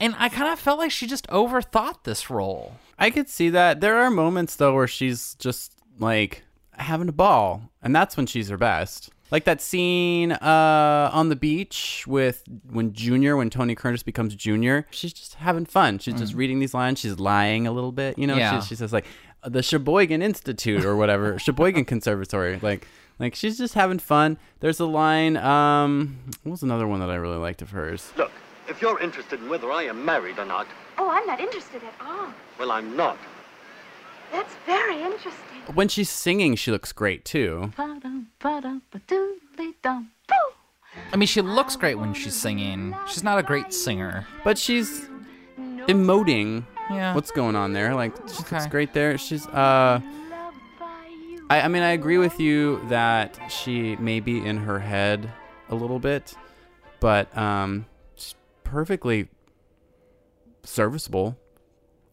And 0.00 0.14
I 0.18 0.28
kind 0.28 0.52
of 0.52 0.58
felt 0.58 0.78
like 0.78 0.90
she 0.90 1.06
just 1.06 1.26
overthought 1.28 2.04
this 2.04 2.28
role. 2.28 2.76
I 2.98 3.10
could 3.10 3.28
see 3.28 3.48
that. 3.50 3.80
There 3.80 3.96
are 3.96 4.10
moments 4.10 4.56
though 4.56 4.74
where 4.74 4.86
she's 4.86 5.34
just 5.36 5.72
like 5.98 6.42
having 6.72 7.08
a 7.08 7.12
ball, 7.12 7.70
and 7.82 7.94
that's 7.94 8.16
when 8.16 8.26
she's 8.26 8.48
her 8.48 8.56
best. 8.56 9.10
Like 9.30 9.44
that 9.44 9.60
scene 9.60 10.32
uh, 10.32 11.10
on 11.12 11.28
the 11.28 11.36
beach 11.36 12.04
with 12.06 12.44
when 12.70 12.92
Junior, 12.92 13.36
when 13.36 13.50
Tony 13.50 13.74
Curtis 13.74 14.02
becomes 14.02 14.34
Junior, 14.34 14.86
she's 14.90 15.12
just 15.12 15.34
having 15.34 15.64
fun. 15.64 15.98
She's 15.98 16.14
just 16.14 16.34
reading 16.34 16.60
these 16.60 16.74
lines. 16.74 17.00
She's 17.00 17.18
lying 17.18 17.66
a 17.66 17.72
little 17.72 17.90
bit, 17.90 18.18
you 18.18 18.26
know. 18.26 18.36
Yeah. 18.36 18.60
She, 18.60 18.68
she 18.68 18.74
says 18.76 18.92
like 18.92 19.06
the 19.44 19.62
Sheboygan 19.62 20.22
Institute 20.22 20.84
or 20.84 20.96
whatever, 20.96 21.38
Sheboygan 21.38 21.84
Conservatory. 21.84 22.58
Like, 22.62 22.86
like 23.18 23.34
she's 23.34 23.58
just 23.58 23.74
having 23.74 23.98
fun. 23.98 24.38
There's 24.60 24.80
a 24.80 24.86
line. 24.86 25.36
Um, 25.36 26.18
what 26.42 26.52
was 26.52 26.62
another 26.62 26.86
one 26.86 27.00
that 27.00 27.10
I 27.10 27.14
really 27.16 27.36
liked 27.38 27.62
of 27.62 27.70
hers? 27.70 28.12
Look, 28.16 28.32
if 28.68 28.80
you're 28.82 28.98
interested 29.00 29.40
in 29.40 29.48
whether 29.48 29.70
I 29.70 29.84
am 29.84 30.04
married 30.04 30.38
or 30.38 30.44
not, 30.44 30.66
Oh, 30.96 31.08
I'm 31.10 31.26
not 31.26 31.40
interested 31.40 31.82
at 31.82 31.94
all. 32.06 32.28
well, 32.58 32.70
I'm 32.70 32.96
not. 32.96 33.18
That's 34.32 34.54
very 34.66 35.00
interesting. 35.02 35.40
When 35.74 35.88
she's 35.88 36.10
singing, 36.10 36.56
she 36.56 36.70
looks 36.70 36.92
great 36.92 37.24
too. 37.24 37.72
I 41.12 41.16
mean, 41.16 41.26
she 41.26 41.40
looks 41.40 41.76
great 41.76 41.96
when 41.96 42.14
she's 42.14 42.34
singing. 42.34 42.94
She's 43.08 43.22
not 43.22 43.38
a 43.38 43.42
great 43.42 43.72
singer. 43.72 44.26
But 44.44 44.58
she's 44.58 45.08
emoting 45.88 46.64
Yeah. 46.90 47.14
what's 47.14 47.30
going 47.30 47.56
on 47.56 47.72
there. 47.72 47.94
Like 47.94 48.14
she 48.28 48.42
looks 48.50 48.66
great 48.66 48.92
there. 48.92 49.18
She's 49.18 49.46
uh 49.48 50.00
I, 51.54 51.62
I 51.64 51.68
mean 51.68 51.82
I 51.82 51.90
agree 51.90 52.18
with 52.18 52.38
you 52.40 52.80
that 52.88 53.38
she 53.50 53.96
may 53.96 54.20
be 54.20 54.44
in 54.44 54.56
her 54.58 54.78
head 54.80 55.30
a 55.68 55.74
little 55.74 55.98
bit, 55.98 56.34
but 57.00 57.36
um 57.36 57.86
she's 58.16 58.34
perfectly 58.64 59.28
serviceable. 60.62 61.36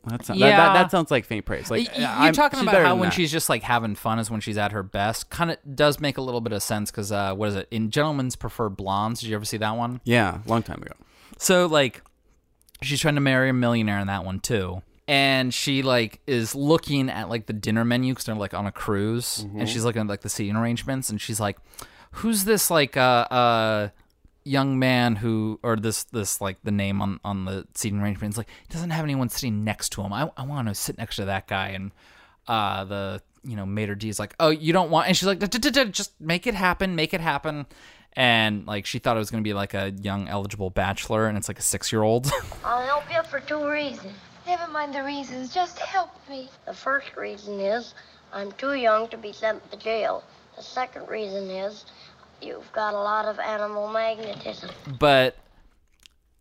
That's 0.06 0.27
that, 0.30 0.39
that, 0.39 0.47
Yeah. 0.47 0.73
that 0.73 0.89
sounds 0.89 1.12
like 1.12 1.25
faint 1.25 1.45
praise. 1.45 1.69
Like 1.69 1.88
Y- 1.88 1.93
y- 1.99 2.04
I'm- 2.04 2.23
You're 2.23 2.34
talking 2.34 2.60
about 2.60 2.73
how 2.84 2.95
when 2.95 3.10
that. 3.10 3.13
she's 3.13 3.32
just 3.32 3.49
like 3.49 3.62
having 3.62 3.93
fun 3.95 4.17
is 4.17 4.32
when 4.32 4.41
she's 4.41 4.58
at 4.58 4.71
her 4.71 4.82
best. 4.82 5.30
Kind 5.30 5.51
of 5.51 5.58
does 5.75 5.99
make 5.99 6.17
a 6.17 6.21
little 6.21 6.41
bit 6.41 6.54
of 6.54 6.63
sense 6.63 6.89
because 6.89 7.12
uh, 7.12 7.36
what 7.36 7.49
is 7.49 7.56
it 7.56 7.67
in 7.69 7.91
Gentlemen's 7.91 8.36
Prefer 8.36 8.69
Blondes? 8.69 9.21
Did 9.21 9.30
you 9.30 9.36
ever 9.36 9.45
see 9.45 9.58
that 9.58 9.75
one? 9.77 10.01
yeah, 10.04 10.39
long 10.47 10.63
time 10.63 10.82
ago. 10.82 10.93
So 11.38 11.67
like, 11.67 12.01
she's 12.82 12.99
trying 12.99 13.15
to 13.15 13.21
marry 13.21 13.49
a 13.49 13.54
millionaire 13.54 13.99
in 13.99 14.08
that 14.08 14.25
one 14.25 14.39
too, 14.39 14.82
and 15.12 15.54
she 15.54 15.82
like 15.82 16.21
is 16.26 16.56
looking 16.56 17.10
at 17.10 17.28
like 17.28 17.45
the 17.45 17.52
dinner 17.52 17.84
menu 17.84 18.13
because 18.13 18.24
they're 18.24 18.34
like 18.34 18.54
on 18.54 18.65
a 18.65 18.71
cruise, 18.71 19.45
and 19.58 19.67
she's 19.67 19.84
looking 19.84 20.00
at 20.04 20.08
like 20.08 20.21
the 20.21 20.30
seating 20.30 20.56
arrangements, 20.56 21.10
and 21.10 21.19
she's 21.19 21.38
like, 21.38 21.58
"Who's 22.12 22.45
this 22.45 22.71
like 22.71 22.95
uh 22.95 23.28
uh 23.30 23.89
young 24.45 24.80
man 24.80 25.17
who 25.17 25.60
or 25.63 25.76
this 25.76 26.06
this 26.06 26.39
like 26.39 26.60
the 26.63 26.71
name 26.71 27.02
on 27.02 27.19
on 27.26 27.43
the 27.43 27.67
seating 27.76 28.00
arrangement? 28.00 28.32
It's 28.32 28.38
like 28.38 28.47
he 28.65 28.74
doesn't 28.74 28.91
have 28.91 29.04
anyone 29.04 29.28
sitting 29.28 29.65
next 29.65 29.89
to 29.89 30.02
him. 30.02 30.13
I 30.13 30.32
I 30.38 30.45
want 30.45 30.69
to 30.69 30.74
sit 30.76 30.97
next 30.97 31.17
to 31.17 31.26
that 31.26 31.45
guy, 31.45 31.67
and 31.69 31.91
uh 32.47 32.86
the 32.86 33.21
you 33.43 33.58
know 33.58 33.65
Maitre 33.65 33.95
D 33.95 34.08
is 34.08 34.17
like, 34.17 34.34
oh 34.39 34.47
you 34.50 34.71
don't 34.71 34.91
want, 34.91 35.10
and 35.10 35.17
she's 35.17 35.28
like, 35.28 35.39
"D-d-d-d- 35.39 35.91
just 35.91 36.13
make 36.21 36.47
it 36.47 36.54
happen, 36.56 36.95
make 36.95 37.13
it 37.13 37.19
happen. 37.19 37.65
And 38.13 38.65
like 38.65 38.86
she 38.86 39.00
thought 39.00 39.17
it 39.17 39.19
was 39.19 39.30
gonna 39.30 39.43
be 39.43 39.54
like 39.54 39.74
a 39.74 39.91
young 39.91 40.30
eligible 40.30 40.69
bachelor, 40.69 41.28
and 41.28 41.38
it's 41.38 41.50
like 41.50 41.60
a 41.60 41.63
six 41.63 41.91
year 41.91 42.02
old. 42.02 42.32
I'll 42.63 42.86
help 42.86 43.12
you 43.12 43.21
for 43.24 43.41
two 43.41 43.67
reasons. 43.67 44.13
Never 44.52 44.68
mind 44.70 44.94
the 44.94 45.02
reasons, 45.02 45.54
just 45.54 45.80
help 45.80 46.10
me. 46.30 46.50
The 46.66 46.74
first 46.74 47.16
reason 47.16 47.62
is 47.62 47.94
I'm 48.34 48.52
too 48.52 48.74
young 48.74 49.08
to 49.08 49.18
be 49.18 49.32
sent 49.32 49.72
to 49.72 49.78
jail. 49.78 50.26
The 50.58 50.62
second 50.62 51.08
reason 51.08 51.50
is 51.50 51.86
you've 52.42 52.70
got 52.74 52.94
a 52.94 52.98
lot 52.98 53.24
of 53.24 53.40
animal 53.40 53.88
magnetism. 53.88 54.70
but 55.00 55.38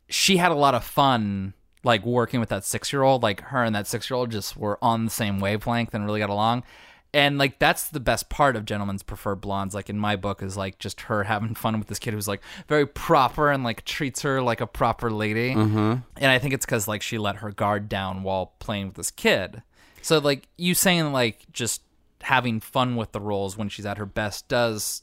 she 0.08 0.38
had 0.38 0.50
a 0.50 0.56
lot 0.56 0.74
of 0.74 0.82
fun 0.82 1.54
like 1.84 2.04
working 2.04 2.40
with 2.40 2.48
that 2.48 2.64
six 2.64 2.92
year 2.92 3.04
old. 3.04 3.22
Like 3.22 3.42
her 3.42 3.62
and 3.62 3.76
that 3.76 3.86
six 3.86 4.10
year 4.10 4.16
old 4.16 4.32
just 4.32 4.56
were 4.56 4.76
on 4.82 5.04
the 5.04 5.10
same 5.12 5.38
wavelength 5.38 5.94
and 5.94 6.04
really 6.04 6.18
got 6.18 6.30
along. 6.30 6.64
And 7.12 7.38
like 7.38 7.58
that's 7.58 7.88
the 7.88 8.00
best 8.00 8.28
part 8.28 8.54
of 8.54 8.64
Gentlemen's 8.64 9.02
Prefer 9.02 9.34
Blondes. 9.34 9.74
Like 9.74 9.90
in 9.90 9.98
my 9.98 10.16
book 10.16 10.42
is 10.42 10.56
like 10.56 10.78
just 10.78 11.02
her 11.02 11.24
having 11.24 11.54
fun 11.54 11.78
with 11.78 11.88
this 11.88 11.98
kid 11.98 12.14
who's 12.14 12.28
like 12.28 12.40
very 12.68 12.86
proper 12.86 13.50
and 13.50 13.64
like 13.64 13.84
treats 13.84 14.22
her 14.22 14.40
like 14.40 14.60
a 14.60 14.66
proper 14.66 15.10
lady. 15.10 15.54
Mm-hmm. 15.54 15.94
And 16.16 16.30
I 16.30 16.38
think 16.38 16.54
it's 16.54 16.64
because 16.64 16.86
like 16.86 17.02
she 17.02 17.18
let 17.18 17.36
her 17.36 17.50
guard 17.50 17.88
down 17.88 18.22
while 18.22 18.54
playing 18.60 18.86
with 18.86 18.96
this 18.96 19.10
kid. 19.10 19.62
So 20.02 20.18
like 20.18 20.46
you 20.56 20.74
saying 20.74 21.12
like 21.12 21.46
just 21.52 21.82
having 22.22 22.60
fun 22.60 22.96
with 22.96 23.12
the 23.12 23.20
roles 23.20 23.56
when 23.56 23.68
she's 23.68 23.86
at 23.86 23.98
her 23.98 24.06
best 24.06 24.46
does 24.48 25.02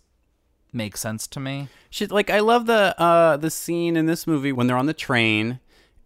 make 0.72 0.96
sense 0.96 1.28
to 1.28 1.40
me. 1.40 1.68
She 1.90 2.08
like 2.08 2.30
I 2.30 2.40
love 2.40 2.68
the 2.68 3.00
uh 3.02 3.38
the 3.38 3.50
scene 3.50 3.98
in 3.98 4.06
this 4.06 4.26
movie 4.26 4.52
when 4.52 4.68
they're 4.68 4.78
on 4.78 4.86
the 4.86 4.94
train 4.94 5.60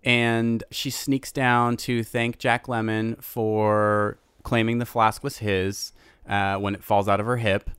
and 0.03 0.63
she 0.71 0.89
sneaks 0.89 1.31
down 1.31 1.77
to 1.77 2.03
thank 2.03 2.39
Jack 2.39 2.65
Lemmon 2.65 3.21
for 3.21 4.17
claiming 4.43 4.79
the 4.79 4.85
flask 4.85 5.23
was 5.23 5.37
his 5.39 5.93
uh, 6.27 6.55
when 6.57 6.75
it 6.75 6.83
falls 6.83 7.07
out 7.07 7.19
of 7.19 7.25
her 7.25 7.37
hip. 7.37 7.69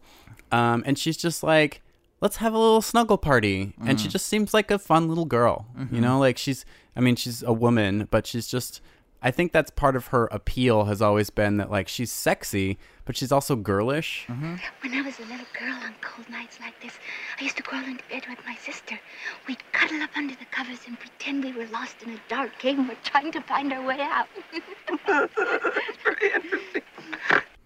Um, 0.50 0.82
and 0.86 0.98
she's 0.98 1.16
just 1.16 1.42
like, 1.42 1.80
let's 2.20 2.36
have 2.36 2.54
a 2.54 2.58
little 2.58 2.82
snuggle 2.82 3.18
party. 3.18 3.74
And 3.84 4.00
she 4.00 4.08
just 4.08 4.26
seems 4.26 4.52
like 4.52 4.70
a 4.70 4.78
fun 4.78 5.08
little 5.08 5.24
girl. 5.24 5.66
You 5.90 6.00
know, 6.00 6.18
like 6.18 6.38
she's, 6.38 6.64
I 6.94 7.00
mean, 7.00 7.16
she's 7.16 7.42
a 7.42 7.52
woman, 7.52 8.06
but 8.10 8.26
she's 8.26 8.46
just, 8.46 8.80
I 9.24 9.30
think 9.30 9.52
that's 9.52 9.70
part 9.70 9.94
of 9.94 10.08
her 10.08 10.26
appeal 10.32 10.86
has 10.86 11.00
always 11.00 11.30
been 11.30 11.56
that 11.58 11.70
like 11.70 11.86
she's 11.86 12.10
sexy, 12.10 12.76
but 13.04 13.16
she's 13.16 13.30
also 13.30 13.54
girlish. 13.54 14.26
When 14.28 14.58
I 14.92 15.02
was 15.02 15.18
a 15.18 15.22
little 15.22 15.46
girl 15.58 15.74
on 15.84 15.94
cold 16.00 16.28
nights 16.28 16.58
like 16.60 16.80
this, 16.82 16.92
I 17.40 17.44
used 17.44 17.56
to 17.58 17.62
crawl 17.62 17.84
into 17.84 18.02
bed 18.10 18.24
with 18.28 18.38
my 18.44 18.56
sister. 18.56 18.98
We'd 19.46 19.62
cuddle 19.72 20.02
up 20.02 20.10
under 20.16 20.34
the 20.34 20.44
covers 20.50 20.80
and 20.86 20.98
pretend 20.98 21.44
we 21.44 21.52
were 21.52 21.66
lost 21.68 22.02
in 22.02 22.10
a 22.10 22.20
dark 22.28 22.58
cave 22.58 22.78
and 22.78 22.88
were 22.88 22.96
trying 23.04 23.30
to 23.32 23.40
find 23.42 23.72
our 23.72 23.84
way 23.86 24.00
out. 24.00 24.26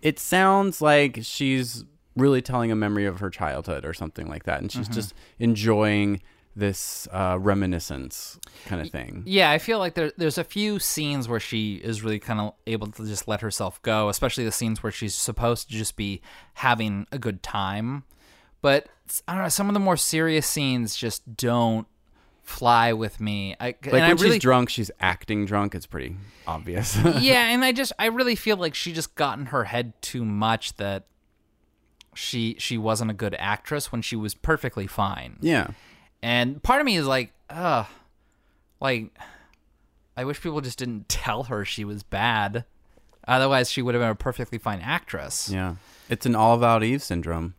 it 0.03 0.19
sounds 0.19 0.81
like 0.81 1.19
she's 1.23 1.85
really 2.17 2.41
telling 2.41 2.71
a 2.71 2.77
memory 2.77 3.07
of 3.07 3.21
her 3.21 3.31
childhood 3.31 3.85
or 3.85 3.93
something 3.95 4.29
like 4.29 4.45
that, 4.45 4.61
and 4.61 4.71
she's 4.73 4.87
Mm-hmm. 4.87 4.95
just 4.95 5.15
enjoying 5.39 6.23
this 6.57 7.07
uh, 7.13 7.37
reminiscence 7.39 8.41
kind 8.65 8.81
of 8.81 8.91
thing. 8.91 9.23
Yeah, 9.27 9.51
I 9.51 9.59
feel 9.59 9.79
like 9.79 9.95
there, 9.95 10.11
there's 10.17 10.39
a 10.39 10.45
few 10.45 10.79
scenes 10.79 11.29
where 11.29 11.39
she 11.39 11.75
is 11.75 12.03
really 12.03 12.19
kind 12.19 12.41
of 12.41 12.55
able 12.67 12.87
to 12.89 13.07
just 13.07 13.29
let 13.29 13.43
herself 13.43 13.81
go, 13.83 14.09
especially 14.09 14.45
the 14.45 14.53
scenes 14.53 14.83
where 14.83 14.91
she's 14.91 15.15
supposed 15.15 15.69
to 15.69 15.75
just 15.75 15.97
be 15.97 16.23
having 16.55 17.07
a 17.13 17.19
good 17.19 17.43
time. 17.43 18.05
But 18.63 18.89
I 19.29 19.35
don't 19.35 19.43
know, 19.43 19.49
some 19.51 19.69
of 19.69 19.75
the 19.75 19.81
more 19.81 19.99
serious 19.99 20.47
scenes 20.47 20.97
just 20.97 21.37
don't 21.37 21.87
fly 22.43 22.93
with 22.95 23.21
me. 23.21 23.55
I, 23.61 23.67
Like 23.67 23.87
when 23.93 24.03
I 24.03 24.11
really, 24.13 24.33
she's 24.37 24.43
drunk, 24.43 24.71
she's 24.71 24.91
acting 24.99 25.45
drunk. 25.45 25.75
It's 25.75 25.87
pretty 25.87 26.17
obvious. 26.47 26.97
yeah, 27.21 27.49
and 27.51 27.65
I 27.65 27.73
just 27.73 27.93
I 27.99 28.07
really 28.07 28.35
feel 28.35 28.57
like 28.57 28.75
she 28.75 28.95
just 28.95 29.15
got 29.15 29.39
in 29.39 29.47
her 29.47 29.65
head 29.65 29.93
too 30.01 30.25
much 30.25 30.77
that 30.77 31.07
she 32.15 32.57
she 32.59 32.79
wasn't 32.79 33.11
a 33.11 33.15
good 33.15 33.37
actress 33.39 33.93
when 33.93 34.01
she 34.01 34.17
was 34.17 34.35
perfectly 34.35 34.87
fine. 34.87 35.37
yeah. 35.43 35.69
And 36.23 36.63
part 36.63 36.81
of 36.81 36.87
me 36.87 36.97
is 36.97 37.07
like, 37.07 37.33
ugh, 37.51 37.87
like, 38.81 39.17
I 40.17 40.25
wish 40.25 40.41
people 40.41 40.61
just 40.61 40.79
didn't 40.79 41.09
tell 41.09 41.45
her 41.45 41.65
she 41.65 41.85
was 41.85 42.03
bad. 42.03 42.65
Otherwise, 43.29 43.71
she 43.71 43.83
would 43.83 43.95
have 43.95 44.03
been 44.03 44.11
a 44.11 44.15
perfectly 44.15 44.59
fine 44.59 44.81
actress, 44.81 45.49
Yeah. 45.51 45.77
It's 46.09 46.25
an 46.27 46.37
all 46.37 46.55
about 46.55 46.85
Eve 46.85 47.03
syndrome. 47.03 47.55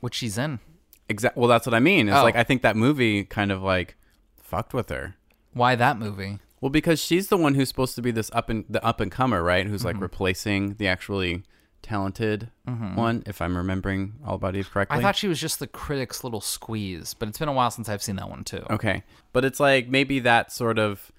which 0.00 0.14
she's 0.14 0.38
in. 0.38 0.60
Exactly. 1.08 1.40
Well, 1.40 1.48
that's 1.48 1.66
what 1.66 1.74
I 1.74 1.80
mean. 1.80 2.08
It's 2.08 2.16
Oh. 2.16 2.22
like 2.22 2.36
I 2.36 2.44
think 2.44 2.62
that 2.62 2.76
movie 2.76 3.24
kind 3.24 3.50
of 3.50 3.62
like 3.62 3.96
fucked 4.40 4.72
with 4.72 4.88
her. 4.90 5.16
Why 5.52 5.74
that 5.74 5.98
movie? 5.98 6.38
Well, 6.60 6.70
because 6.70 7.00
she's 7.00 7.28
the 7.28 7.36
one 7.36 7.54
who's 7.54 7.68
supposed 7.68 7.96
to 7.96 8.02
be 8.02 8.10
this 8.12 8.30
up 8.32 8.48
and 8.48 8.64
the 8.68 8.82
up 8.84 9.00
and 9.00 9.10
comer, 9.10 9.42
right? 9.42 9.66
Who's 9.66 9.80
Mm-hmm. 9.80 9.86
like 9.88 10.00
replacing 10.00 10.74
the 10.74 10.86
actually 10.86 11.42
talented 11.82 12.50
one, 12.94 13.22
if 13.26 13.40
I'm 13.42 13.56
remembering 13.56 14.14
all 14.24 14.36
about 14.36 14.54
Eve 14.54 14.70
correctly. 14.70 14.98
I 14.98 15.02
thought 15.02 15.16
she 15.16 15.28
was 15.28 15.40
just 15.40 15.58
the 15.58 15.66
critic's 15.66 16.22
little 16.22 16.40
squeeze, 16.40 17.14
but 17.14 17.28
it's 17.28 17.38
been 17.38 17.48
a 17.48 17.52
while 17.52 17.70
since 17.70 17.88
I've 17.88 18.02
seen 18.02 18.16
that 18.16 18.30
one 18.30 18.44
too. 18.44 18.64
Okay. 18.70 19.02
But 19.32 19.44
it's 19.44 19.58
like 19.58 19.88
maybe 19.88 20.20
that 20.20 20.52
sort 20.52 20.78
of 20.78 21.10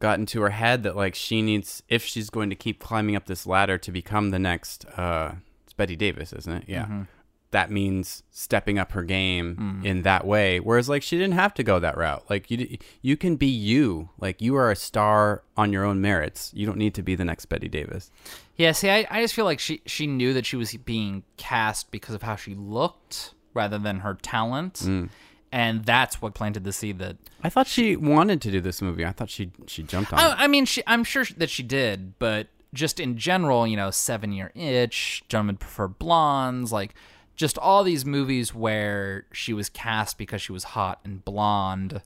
got 0.00 0.18
into 0.18 0.42
her 0.42 0.50
head 0.50 0.82
that 0.82 0.96
like 0.96 1.14
she 1.14 1.40
needs 1.40 1.82
if 1.88 2.04
she's 2.04 2.28
going 2.28 2.50
to 2.50 2.56
keep 2.56 2.80
climbing 2.80 3.16
up 3.16 3.26
this 3.26 3.46
ladder 3.46 3.78
to 3.78 3.90
become 3.90 4.30
the 4.30 4.38
next 4.38 4.84
uh 4.96 5.32
it's 5.62 5.72
Betty 5.72 5.96
Davis, 5.96 6.32
isn't 6.32 6.52
it? 6.52 6.64
Yeah. 6.66 7.04
That 7.54 7.70
means 7.70 8.24
stepping 8.32 8.78
up 8.80 8.90
her 8.92 9.04
game 9.04 9.80
in 9.84 10.02
that 10.02 10.26
way. 10.26 10.58
Whereas 10.58 10.88
like 10.88 11.02
she 11.04 11.16
didn't 11.16 11.34
have 11.34 11.54
to 11.54 11.62
go 11.62 11.78
that 11.78 11.96
route. 11.96 12.24
Like 12.28 12.50
you 12.50 12.78
you 13.00 13.16
can 13.16 13.36
be 13.36 13.46
you. 13.46 14.08
Like 14.18 14.42
you 14.42 14.56
are 14.56 14.70
a 14.72 14.76
star 14.76 15.42
on 15.56 15.72
your 15.72 15.84
own 15.84 16.00
merits. 16.00 16.50
You 16.52 16.66
don't 16.66 16.78
need 16.78 16.94
to 16.94 17.02
be 17.02 17.14
the 17.14 17.24
next 17.24 17.46
Betty 17.46 17.68
Davis. 17.68 18.10
Yeah, 18.56 18.72
see, 18.72 18.90
I, 18.90 19.06
I 19.08 19.20
just 19.22 19.34
feel 19.34 19.44
like 19.44 19.60
she 19.60 19.82
she 19.86 20.06
knew 20.08 20.32
that 20.34 20.44
she 20.46 20.56
was 20.56 20.72
being 20.74 21.22
cast 21.36 21.90
because 21.92 22.14
of 22.14 22.22
how 22.22 22.34
she 22.36 22.54
looked 22.54 23.34
rather 23.54 23.78
than 23.78 24.00
her 24.00 24.14
talent, 24.20 24.74
Mm. 24.74 25.08
and 25.52 25.84
that's 25.84 26.20
what 26.20 26.34
planted 26.34 26.64
the 26.64 26.72
seed 26.72 26.98
that 26.98 27.16
I 27.44 27.50
thought 27.50 27.68
she 27.68 27.94
wanted 27.94 28.42
to 28.42 28.50
do 28.50 28.60
this 28.60 28.82
movie. 28.82 29.04
I 29.06 29.12
thought 29.12 29.30
she 29.30 29.52
she 29.68 29.84
jumped 29.84 30.12
on 30.12 30.18
it. 30.18 30.22
I, 30.22 30.44
I 30.44 30.46
mean, 30.48 30.64
she, 30.64 30.82
I'm 30.88 31.04
sure 31.04 31.24
that 31.36 31.50
she 31.50 31.62
did, 31.62 32.18
but 32.18 32.48
just 32.72 32.98
in 32.98 33.16
general, 33.16 33.64
you 33.64 33.76
know, 33.76 33.92
Seven 33.92 34.32
Year 34.32 34.50
Itch, 34.56 35.22
Gentlemen 35.28 35.56
Prefer 35.56 35.86
Blondes, 35.86 36.72
like 36.72 36.96
just 37.36 37.58
all 37.58 37.82
these 37.82 38.04
movies 38.04 38.54
where 38.54 39.26
she 39.32 39.52
was 39.52 39.68
cast 39.68 40.18
because 40.18 40.40
she 40.40 40.52
was 40.52 40.64
hot 40.64 41.00
and 41.04 41.24
blonde, 41.24 42.02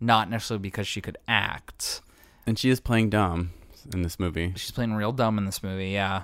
not 0.00 0.30
necessarily 0.30 0.62
because 0.62 0.86
she 0.86 1.00
could 1.00 1.18
act. 1.28 2.00
And 2.46 2.58
she 2.58 2.70
is 2.70 2.80
playing 2.80 3.10
dumb 3.10 3.50
in 3.92 4.02
this 4.02 4.18
movie. 4.18 4.52
She's 4.56 4.70
playing 4.70 4.94
real 4.94 5.12
dumb 5.12 5.38
in 5.38 5.44
this 5.44 5.62
movie, 5.62 5.90
yeah. 5.90 6.22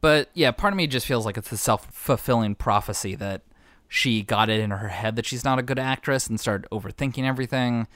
But 0.00 0.30
yeah, 0.34 0.50
part 0.50 0.72
of 0.72 0.76
me 0.76 0.86
just 0.86 1.06
feels 1.06 1.26
like 1.26 1.36
it's 1.36 1.52
a 1.52 1.56
self 1.56 1.86
fulfilling 1.92 2.54
prophecy 2.54 3.14
that 3.16 3.42
she 3.88 4.22
got 4.22 4.48
it 4.48 4.60
in 4.60 4.70
her 4.70 4.88
head 4.88 5.16
that 5.16 5.26
she's 5.26 5.44
not 5.44 5.58
a 5.58 5.62
good 5.62 5.78
actress 5.78 6.26
and 6.26 6.40
started 6.40 6.68
overthinking 6.70 7.24
everything. 7.24 7.86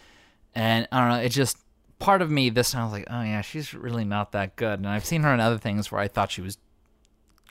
And 0.55 0.87
I 0.93 1.01
don't 1.01 1.09
know, 1.09 1.25
it 1.25 1.31
just 1.31 1.59
part 1.99 2.21
of 2.21 2.31
me 2.31 2.51
this 2.51 2.73
time 2.73 2.83
I 2.83 2.85
was 2.85 2.93
like, 2.93 3.07
oh 3.09 3.23
yeah, 3.23 3.40
she's 3.40 3.73
really 3.73 4.05
not 4.05 4.33
that 4.33 4.57
good. 4.57 4.81
And 4.81 4.88
I've 4.88 5.05
seen 5.05 5.23
her 5.23 5.33
in 5.33 5.40
other 5.40 5.57
things 5.57 5.90
where 5.90 6.01
I 6.01 6.09
thought 6.09 6.31
she 6.31 6.43
was 6.43 6.59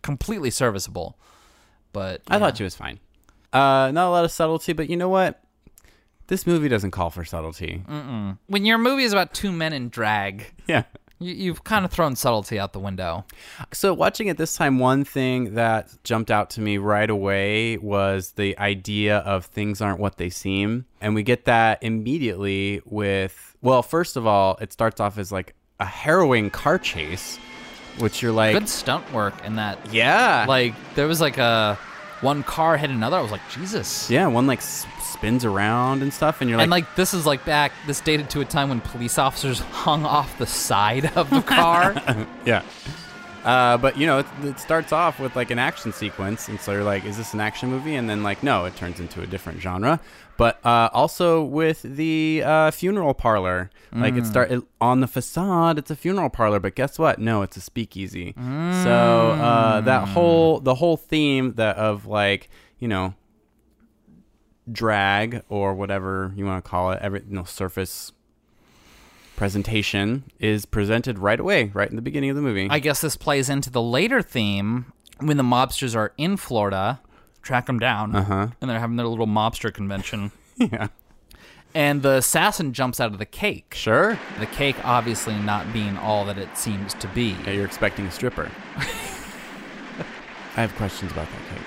completely 0.02 0.52
serviceable. 0.52 1.18
But 1.94 2.22
I 2.28 2.40
thought 2.40 2.58
she 2.58 2.64
was 2.64 2.76
fine. 2.76 3.00
Uh, 3.54 3.92
not 3.94 4.08
a 4.08 4.10
lot 4.10 4.26
of 4.26 4.32
subtlety, 4.32 4.74
but 4.74 4.90
you 4.90 4.98
know 4.98 5.10
what? 5.10 5.40
This 6.28 6.48
movie 6.48 6.68
doesn't 6.70 6.92
call 6.92 7.10
for 7.12 7.24
subtlety. 7.24 7.84
when 8.48 8.66
your 8.66 8.78
movie 8.78 9.04
is 9.04 9.14
about 9.14 9.34
two 9.34 9.52
men 9.52 9.74
in 9.74 9.90
drag, 9.90 10.52
Yeah. 10.68 10.84
you, 11.20 11.34
you've 11.34 11.64
kind 11.64 11.86
of 11.86 11.92
thrown 11.92 12.16
subtlety 12.16 12.58
out 12.60 12.74
the 12.74 12.80
window. 12.80 13.26
So 13.74 13.94
watching 13.94 14.28
it 14.28 14.38
this 14.38 14.56
time, 14.56 14.80
one 14.80 15.04
thing 15.04 15.54
that 15.56 15.90
jumped 16.04 16.32
out 16.32 16.50
to 16.52 16.62
me 16.62 16.78
right 16.80 17.10
away 17.10 17.78
was 17.78 18.32
the 18.32 18.58
idea 18.58 19.18
of 19.20 19.46
things 19.46 19.82
aren't 19.82 20.00
what 20.00 20.18
they 20.18 20.30
seem, 20.30 20.86
and 21.02 21.14
we 21.14 21.22
get 21.24 21.46
that 21.46 21.84
immediately 21.84 22.82
with. 22.86 23.56
Well, 23.62 23.84
first 23.84 24.16
of 24.18 24.26
all, 24.26 24.58
it 24.62 24.74
starts 24.74 25.00
off 25.00 25.18
as 25.18 25.32
like 25.32 25.54
a 25.80 25.86
harrowing 25.86 26.50
car 26.50 26.80
chase, 26.80 27.38
which 28.00 28.22
you're 28.22 28.32
like, 28.32 28.54
Good 28.54 28.70
stunt 28.70 29.12
work 29.14 29.34
in 29.46 29.56
that. 29.58 29.78
yeah, 29.94 30.46
Like 30.48 30.74
there 30.96 31.08
was 31.08 31.22
like 31.22 31.38
a 31.38 31.78
one 32.22 32.44
car 32.44 32.78
hit 32.78 32.90
another. 32.90 33.18
I 33.18 33.22
was 33.22 33.32
like, 33.32 33.48
Jesus. 33.52 34.10
yeah, 34.10 34.28
one 34.28 34.48
like 34.48 34.60
s- 34.60 34.86
spins 35.02 35.44
around 35.46 36.02
and 36.02 36.14
stuff, 36.14 36.40
and 36.42 36.50
you're 36.50 36.58
like, 36.58 36.64
and 36.64 36.72
like 36.72 36.96
this 36.96 37.14
is 37.14 37.26
like 37.26 37.44
back 37.46 37.72
this 37.88 38.00
dated 38.02 38.30
to 38.32 38.42
a 38.42 38.46
time 38.46 38.70
when 38.70 38.80
police 38.82 39.18
officers 39.18 39.60
hung 39.72 40.06
off 40.06 40.38
the 40.38 40.46
side 40.48 41.06
of 41.18 41.30
the 41.30 41.42
car. 41.42 41.94
Yeah. 42.46 42.62
Uh, 43.44 43.76
but 43.78 43.98
you 43.98 44.08
know, 44.08 44.20
it, 44.20 44.26
it 44.44 44.58
starts 44.58 44.94
off 44.94 45.20
with 45.20 45.36
like 45.36 45.52
an 45.52 45.60
action 45.60 45.92
sequence, 45.92 46.48
and 46.48 46.62
so 46.62 46.72
you're 46.72 46.86
like, 46.86 47.04
"Is 47.04 47.18
this 47.18 47.34
an 47.34 47.42
action 47.42 47.70
movie?" 47.70 47.96
And 47.96 48.10
then 48.10 48.24
like, 48.24 48.42
no, 48.42 48.64
it 48.64 48.76
turns 48.78 49.02
into 49.02 49.22
a 49.22 49.28
different 49.28 49.60
genre. 49.60 50.00
But 50.36 50.66
uh, 50.66 50.90
also 50.94 51.44
with 51.44 51.84
the 51.84 52.42
uh, 52.44 52.72
funeral 52.72 53.14
parlor, 53.14 53.70
like 53.92 54.16
it 54.16 54.26
start 54.26 54.52
it, 54.52 54.64
on 54.82 55.00
the 55.02 55.08
facade, 55.08 55.78
it's 55.78 55.92
a 55.92 55.96
funeral 55.96 56.30
parlor, 56.30 56.60
but 56.60 56.74
guess 56.74 56.98
what? 56.98 57.20
No, 57.20 57.44
it's 57.44 57.56
a 57.58 57.62
speakeasy. 57.62 58.34
So 58.36 59.32
uh, 59.32 59.82
that 59.82 60.08
whole 60.10 60.60
the 60.60 60.76
whole 60.76 60.98
theme 60.98 61.54
that 61.54 61.78
of 61.78 62.08
like 62.08 62.50
you 62.80 62.88
know 62.88 63.14
drag 64.72 65.44
or 65.50 65.74
whatever 65.74 66.34
you 66.36 66.46
want 66.46 66.64
to 66.64 66.70
call 66.70 66.92
it, 66.92 67.00
every 67.02 67.20
you 67.28 67.36
know 67.36 67.44
surface 67.44 68.12
presentation 69.36 70.24
is 70.40 70.66
presented 70.66 71.20
right 71.20 71.40
away, 71.40 71.66
right 71.74 71.90
in 71.90 71.96
the 71.96 72.02
beginning 72.02 72.30
of 72.30 72.36
the 72.36 72.42
movie. 72.42 72.68
I 72.70 72.80
guess 72.80 73.02
this 73.02 73.16
plays 73.16 73.50
into 73.50 73.70
the 73.70 73.82
later 73.82 74.22
theme 74.22 74.92
when 75.20 75.38
the 75.38 75.44
mobsters 75.44 75.96
are 75.96 76.14
in 76.18 76.38
Florida, 76.38 77.02
track 77.44 77.68
them 77.68 77.78
down, 77.80 78.16
Uh-huh. 78.16 78.48
and 78.60 78.70
they're 78.70 78.80
having 78.80 78.96
their 78.96 79.06
little 79.08 79.28
mobster 79.28 79.72
convention. 79.74 80.32
yeah, 80.58 80.88
And 81.76 82.02
the 82.02 82.14
assassin 82.16 82.74
jumps 82.74 83.00
out 83.00 83.12
of 83.12 83.20
the 83.20 83.26
cake. 83.26 83.74
sure. 83.76 84.18
The 84.40 84.46
cake 84.48 84.76
obviously 84.84 85.36
not 85.36 85.72
being 85.74 85.98
all 85.98 86.26
that 86.26 86.38
it 86.38 86.58
seems 86.58 86.94
to 86.96 87.08
be. 87.10 87.36
Yeah, 87.46 87.52
you're 87.52 87.66
expecting 87.66 88.06
a 88.08 88.12
stripper. 88.12 88.50
I 90.56 90.62
have 90.62 90.76
questions 90.76 91.12
about 91.12 91.28
that 91.30 91.50
cake. 91.56 91.66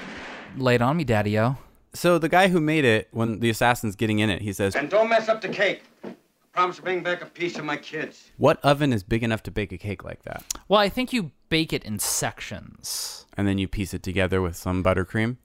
Lay 0.57 0.77
it 0.77 0.83
on 0.83 0.97
me, 0.97 1.05
Daddy-O. 1.05 1.57
So 1.93 2.19
the 2.19 2.29
guy 2.29 2.49
who 2.49 2.61
made 2.61 2.85
it, 2.85 3.09
when 3.11 3.41
the 3.41 3.51
assassin's 3.51 3.97
getting 3.97 4.19
in 4.21 4.31
it, 4.31 4.43
he 4.43 4.53
says, 4.53 4.75
And 4.77 4.89
don't 4.91 5.09
mess 5.09 5.29
up 5.29 5.41
the 5.41 5.49
cake. 5.49 5.83
I 6.05 6.15
promise 6.53 6.77
to 6.77 6.83
bring 6.83 7.03
back 7.03 7.21
a 7.23 7.27
piece 7.27 7.59
of 7.59 7.65
my 7.65 7.77
kids. 7.77 8.31
"What 8.39 8.59
oven 8.65 8.93
is 8.93 9.03
big 9.03 9.23
enough 9.23 9.43
to 9.43 9.51
bake 9.51 9.73
a 9.73 9.79
cake 9.79 10.05
like 10.05 10.23
that?" 10.23 10.43
Well, 10.69 10.81
I 10.81 10.89
think 10.89 11.13
you 11.13 11.33
bake 11.51 11.73
it 11.73 11.85
in 11.85 11.99
sections. 11.99 13.27
And 13.37 13.47
then 13.47 13.59
you 13.59 13.69
piece 13.69 13.93
it 13.93 14.03
together 14.03 14.41
with 14.41 14.57
some 14.57 14.83
buttercream. 14.83 15.37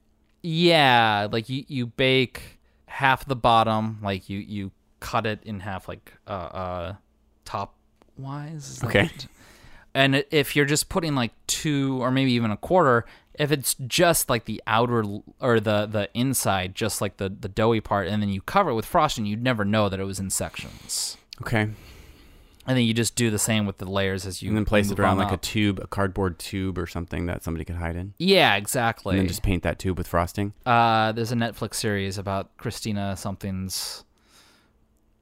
Yeah, 0.42 1.28
like 1.30 1.48
you, 1.48 1.64
you 1.68 1.86
bake 1.86 2.58
half 2.86 3.24
the 3.26 3.36
bottom, 3.36 3.98
like 4.02 4.28
you, 4.28 4.38
you 4.38 4.70
cut 5.00 5.26
it 5.26 5.40
in 5.44 5.60
half, 5.60 5.88
like 5.88 6.12
uh, 6.26 6.30
uh 6.30 6.94
top 7.44 7.74
wise. 8.18 8.82
Okay. 8.84 9.04
what- 9.04 9.26
And 9.94 10.24
if 10.30 10.56
you're 10.56 10.64
just 10.66 10.88
putting 10.88 11.14
like 11.14 11.32
two 11.46 12.02
or 12.02 12.10
maybe 12.10 12.32
even 12.32 12.50
a 12.50 12.56
quarter, 12.56 13.04
if 13.38 13.50
it's 13.52 13.74
just 13.86 14.28
like 14.28 14.44
the 14.46 14.62
outer 14.66 15.04
or 15.40 15.60
the 15.60 15.86
the 15.86 16.08
inside, 16.14 16.74
just 16.74 17.00
like 17.00 17.16
the 17.18 17.28
the 17.28 17.48
doughy 17.48 17.80
part, 17.80 18.08
and 18.08 18.22
then 18.22 18.28
you 18.30 18.40
cover 18.42 18.70
it 18.70 18.74
with 18.74 18.86
frosting, 18.86 19.26
you'd 19.26 19.42
never 19.42 19.64
know 19.64 19.88
that 19.88 20.00
it 20.00 20.04
was 20.04 20.18
in 20.20 20.30
sections. 20.30 21.16
Okay. 21.40 21.70
And 22.66 22.76
then 22.76 22.84
you 22.84 22.94
just 22.94 23.16
do 23.16 23.28
the 23.28 23.40
same 23.40 23.66
with 23.66 23.78
the 23.78 23.86
layers 23.90 24.24
as 24.24 24.40
you 24.40 24.48
And 24.50 24.56
then 24.56 24.64
place 24.64 24.88
it 24.90 24.98
around 25.00 25.18
like 25.18 25.32
a 25.32 25.36
tube, 25.36 25.80
a 25.82 25.86
cardboard 25.88 26.38
tube 26.38 26.78
or 26.78 26.86
something 26.86 27.26
that 27.26 27.42
somebody 27.42 27.64
could 27.64 27.74
hide 27.76 27.96
in. 27.96 28.14
yeah, 28.18 28.54
exactly. 28.54 29.12
And 29.16 29.20
then 29.22 29.28
just 29.28 29.42
paint 29.42 29.64
that 29.64 29.80
tube 29.80 29.98
with 29.98 30.06
frosting. 30.06 30.52
Uh, 30.64 31.10
there's 31.12 31.32
a 31.32 31.34
Netflix 31.34 31.74
series 31.74 32.18
about 32.18 32.56
Christina 32.58 33.16
something's 33.16 34.04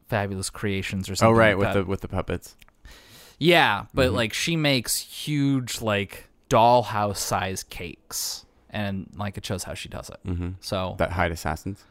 fabulous 0.09 0.51
creations 0.51 1.09
or 1.09 1.15
something. 1.15 1.35
Oh 1.35 1.39
right, 1.39 1.57
like 1.57 1.59
with 1.67 1.75
that. 1.75 1.81
the 1.81 1.85
with 1.87 2.01
the 2.03 2.09
puppets. 2.09 2.57
yeah, 3.39 3.87
but 3.95 4.09
Mm-hmm. 4.09 4.17
like 4.17 4.33
she 4.35 4.57
makes 4.57 4.99
huge 4.99 5.81
like 5.81 6.29
dollhouse 6.51 7.17
size 7.19 7.63
cakes, 7.63 8.45
and 8.69 9.09
like 9.17 9.39
it 9.39 9.47
shows 9.47 9.65
how 9.65 9.73
she 9.75 9.89
does 9.89 10.11
it. 10.11 10.19
Mm-hmm. 10.27 10.51
So 10.61 10.97
That 10.99 11.13
hide 11.13 11.33
assassins. 11.33 11.85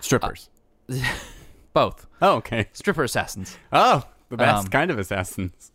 Strippers. 0.00 0.48
both 1.72 2.06
oh, 2.22 2.36
okay. 2.36 2.68
stripper 2.72 3.02
assassins. 3.02 3.56
Oh, 3.72 4.04
the 4.28 4.36
best 4.36 4.64
Um, 4.64 4.70
kind 4.70 4.90
of 4.90 4.98
assassins. 4.98 5.72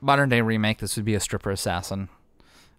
Modern 0.00 0.28
day 0.28 0.40
remake. 0.40 0.78
This 0.78 0.96
would 0.96 1.04
be 1.04 1.14
a 1.14 1.20
stripper 1.20 1.50
assassin. 1.50 2.08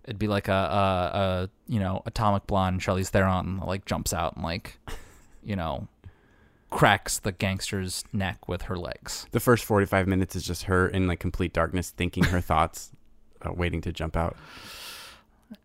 It'd 0.03 0.19
be 0.19 0.27
like 0.27 0.47
a, 0.49 0.51
a, 0.51 1.17
a 1.17 1.49
you 1.67 1.79
know 1.79 2.01
atomic 2.05 2.45
blonde 2.47 2.81
Charlize 2.81 3.07
Theron 3.09 3.59
like 3.59 3.85
jumps 3.85 4.13
out 4.13 4.35
and 4.35 4.43
like 4.43 4.77
you 5.43 5.55
know 5.55 5.87
cracks 6.69 7.19
the 7.19 7.31
gangster's 7.31 8.03
neck 8.11 8.47
with 8.49 8.63
her 8.63 8.75
legs. 8.77 9.27
The 9.31 9.39
first 9.39 9.63
45 9.63 10.07
minutes 10.07 10.35
is 10.35 10.43
just 10.43 10.63
her 10.63 10.87
in 10.87 11.07
like 11.07 11.19
complete 11.19 11.53
darkness 11.53 11.91
thinking 11.91 12.23
her 12.25 12.41
thoughts, 12.51 12.91
uh, 13.41 13.53
waiting 13.53 13.79
to 13.81 13.91
jump 13.93 14.17
out. 14.17 14.35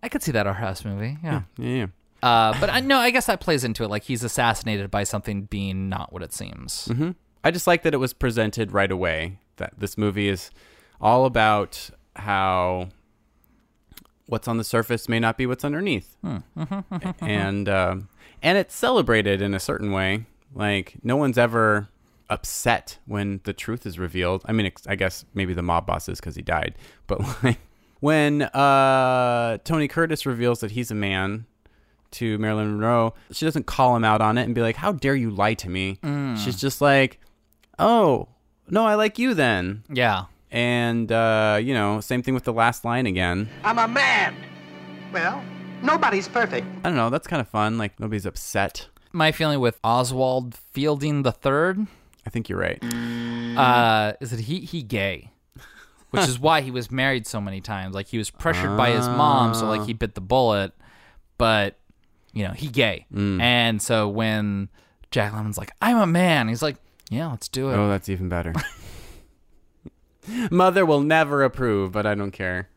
I 0.03 0.09
could 0.09 0.23
see 0.23 0.33
that 0.33 0.47
art 0.47 0.57
house 0.57 0.85
movie. 0.85 1.17
Yeah. 1.25 1.43
Yeah, 1.57 1.69
yeah. 1.69 1.87
Uh, 2.23 2.61
but 2.61 2.69
I 2.71 2.81
no, 2.81 2.99
I 2.99 3.11
guess 3.11 3.27
that 3.27 3.41
plays 3.41 3.65
into 3.65 3.85
it. 3.85 3.89
Like 3.89 4.03
he's 4.05 4.23
assassinated 4.23 4.91
by 4.91 5.05
something 5.05 5.43
being 5.45 5.89
not 5.89 6.13
what 6.13 6.23
it 6.23 6.33
seems. 6.33 6.87
hmm 6.87 7.11
I 7.43 7.51
just 7.53 7.67
like 7.67 7.83
that 7.85 7.95
it 7.95 7.99
was 7.99 8.13
presented 8.13 8.73
right 8.73 8.91
away. 8.91 9.39
That 9.59 9.75
this 9.79 9.97
movie 9.99 10.29
is 10.29 10.51
all 11.01 11.25
about 11.27 11.91
how 12.17 12.89
what's 14.27 14.49
on 14.49 14.57
the 14.59 14.65
surface 14.65 15.09
may 15.09 15.19
not 15.21 15.37
be 15.39 15.47
what's 15.47 15.65
underneath, 15.65 16.17
and 17.21 17.69
um, 17.69 18.09
and 18.43 18.59
it's 18.59 18.75
celebrated 18.75 19.41
in 19.43 19.55
a 19.55 19.61
certain 19.61 19.93
way. 19.93 20.27
Like 20.55 20.97
no 21.03 21.17
one's 21.17 21.39
ever 21.39 21.89
upset 22.31 22.99
when 23.07 23.41
the 23.45 23.53
truth 23.53 23.87
is 23.87 23.99
revealed. 23.99 24.43
I 24.47 24.53
mean, 24.53 24.71
I 24.87 24.97
guess 24.97 25.25
maybe 25.35 25.55
the 25.55 25.63
mob 25.63 25.87
boss 25.87 26.09
is 26.09 26.21
because 26.21 26.37
he 26.37 26.43
died, 26.43 26.75
but 27.07 27.21
like 27.43 27.59
when 28.01 28.43
uh, 28.43 29.59
Tony 29.65 29.89
Curtis 29.89 30.25
reveals 30.27 30.61
that 30.61 30.71
he's 30.73 30.91
a 30.91 30.95
man 30.95 31.47
to 32.13 32.39
Marilyn 32.39 32.71
Monroe, 32.73 33.15
she 33.33 33.45
doesn't 33.45 33.67
call 33.67 33.95
him 33.97 34.05
out 34.05 34.21
on 34.21 34.39
it 34.39 34.45
and 34.45 34.55
be 34.55 34.63
like, 34.63 34.77
"How 34.77 34.93
dare 34.93 35.15
you 35.15 35.31
lie 35.31 35.55
to 35.55 35.69
me?" 35.69 35.99
She's 36.37 36.59
just 36.61 36.81
like, 36.81 37.21
"Oh, 37.79 38.29
no, 38.71 38.87
I 38.87 38.95
like 38.95 39.19
you 39.19 39.35
then." 39.35 39.85
Yeah. 39.91 40.25
And 40.51 41.11
uh, 41.13 41.59
you 41.63 41.75
know, 41.75 42.01
same 42.01 42.23
thing 42.23 42.35
with 42.35 42.45
the 42.45 42.53
last 42.53 42.85
line 42.85 43.07
again. 43.07 43.49
I'm 43.65 43.79
a 43.79 43.89
man. 43.89 44.35
Well, 45.13 45.43
nobody's 45.83 46.29
perfect. 46.29 46.67
I 46.85 46.89
don't 46.89 46.97
know. 46.97 47.11
That's 47.11 47.27
kind 47.27 47.41
of 47.41 47.49
fun. 47.49 47.79
Like 47.79 47.99
nobody's 48.01 48.27
upset. 48.27 48.89
My 49.13 49.33
feeling 49.33 49.61
with 49.61 49.79
Oswald 49.83 50.55
Fielding 50.55 51.23
the 51.23 51.33
third 51.33 51.87
I 52.29 52.31
think 52.31 52.51
you're 52.51 52.59
right. 52.59 52.79
uh, 53.57 54.13
is 54.21 54.31
that 54.33 54.41
he 54.41 54.61
he 54.61 54.83
gay, 54.83 55.31
which 56.11 56.29
is 56.29 56.39
why 56.39 56.61
he 56.61 56.71
was 56.71 56.91
married 56.91 57.27
so 57.27 57.41
many 57.41 57.63
times. 57.63 57.95
Like 57.95 58.07
he 58.07 58.19
was 58.19 58.29
pressured 58.31 58.77
by 58.77 58.91
his 58.91 59.09
mom, 59.09 59.55
so 59.55 59.67
like 59.67 59.87
he 59.87 59.95
bit 59.95 60.15
the 60.15 60.21
bullet, 60.21 60.73
but 61.39 61.79
you 62.35 62.47
know 62.47 62.53
he 62.53 62.69
gay, 62.69 63.07
and 63.17 63.81
so 63.81 64.09
when 64.09 64.69
Jack 65.11 65.33
Lemmon's 65.33 65.57
like, 65.57 65.71
"I'm 65.81 65.97
a 65.97 66.07
man," 66.07 66.49
he's 66.49 66.63
like, 66.63 66.77
"Yeah, 67.11 67.29
let's 67.29 67.49
do 67.49 67.71
it." 67.71 67.75
Oh, 67.77 67.89
that's 67.89 68.09
even 68.09 68.29
better. 68.29 68.53
Mother 70.51 70.85
will 70.85 71.01
never 71.01 71.43
approve, 71.43 71.93
but 71.93 72.05
I 72.07 72.15
don't 72.15 72.33
care. 72.33 72.69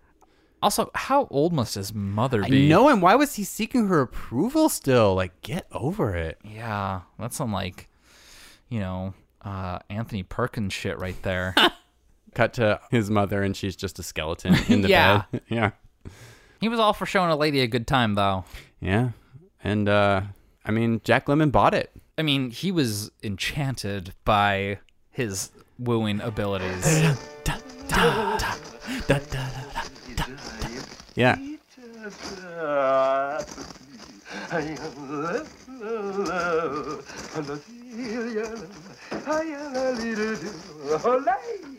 Also, 0.64 0.90
how 0.94 1.28
old 1.32 1.52
must 1.54 1.76
his 1.76 1.94
mother 1.94 2.44
I 2.44 2.50
be? 2.50 2.70
know 2.70 2.88
him. 2.88 3.02
Why 3.02 3.16
was 3.16 3.36
he 3.36 3.44
seeking 3.44 3.88
her 3.88 4.02
approval 4.02 4.70
still? 4.70 5.16
Like, 5.16 5.42
get 5.42 5.66
over 5.72 6.16
it. 6.16 6.38
Yeah, 6.46 7.02
that's 7.20 7.36
some 7.36 7.52
like, 7.52 7.90
you 8.70 8.80
know, 8.80 9.14
uh, 9.42 9.80
Anthony 9.90 10.24
Perkins 10.24 10.72
shit 10.72 10.98
right 11.00 11.20
there. 11.24 11.56
Cut 12.36 12.54
to 12.54 12.80
his 12.92 13.10
mother, 13.10 13.42
and 13.44 13.58
she's 13.58 13.76
just 13.76 14.00
a 14.00 14.04
skeleton 14.04 14.56
in 14.70 14.82
the 14.82 14.88
Yeah. 14.90 15.24
bed. 15.32 15.42
Yeah. 15.50 15.72
he 16.62 16.70
was 16.70 16.80
all 16.80 16.94
for 16.94 17.06
showing 17.08 17.32
a 17.32 17.36
lady 17.36 17.60
a 17.62 17.68
good 17.68 17.88
time, 17.88 18.14
though. 18.14 18.46
Yeah. 18.80 19.10
And, 19.64 19.90
uh, 19.90 20.22
I 20.64 20.72
mean, 20.72 21.02
Jack 21.04 21.26
Lemmon 21.26 21.52
bought 21.52 21.74
it. 21.74 21.92
I 22.18 22.22
mean, 22.24 22.52
he 22.52 22.72
was 22.72 23.12
enchanted 23.24 24.14
by 24.26 24.80
his 25.10 25.52
wooing 25.80 26.22
abilities. 26.22 26.86
Yeah. 31.16 31.36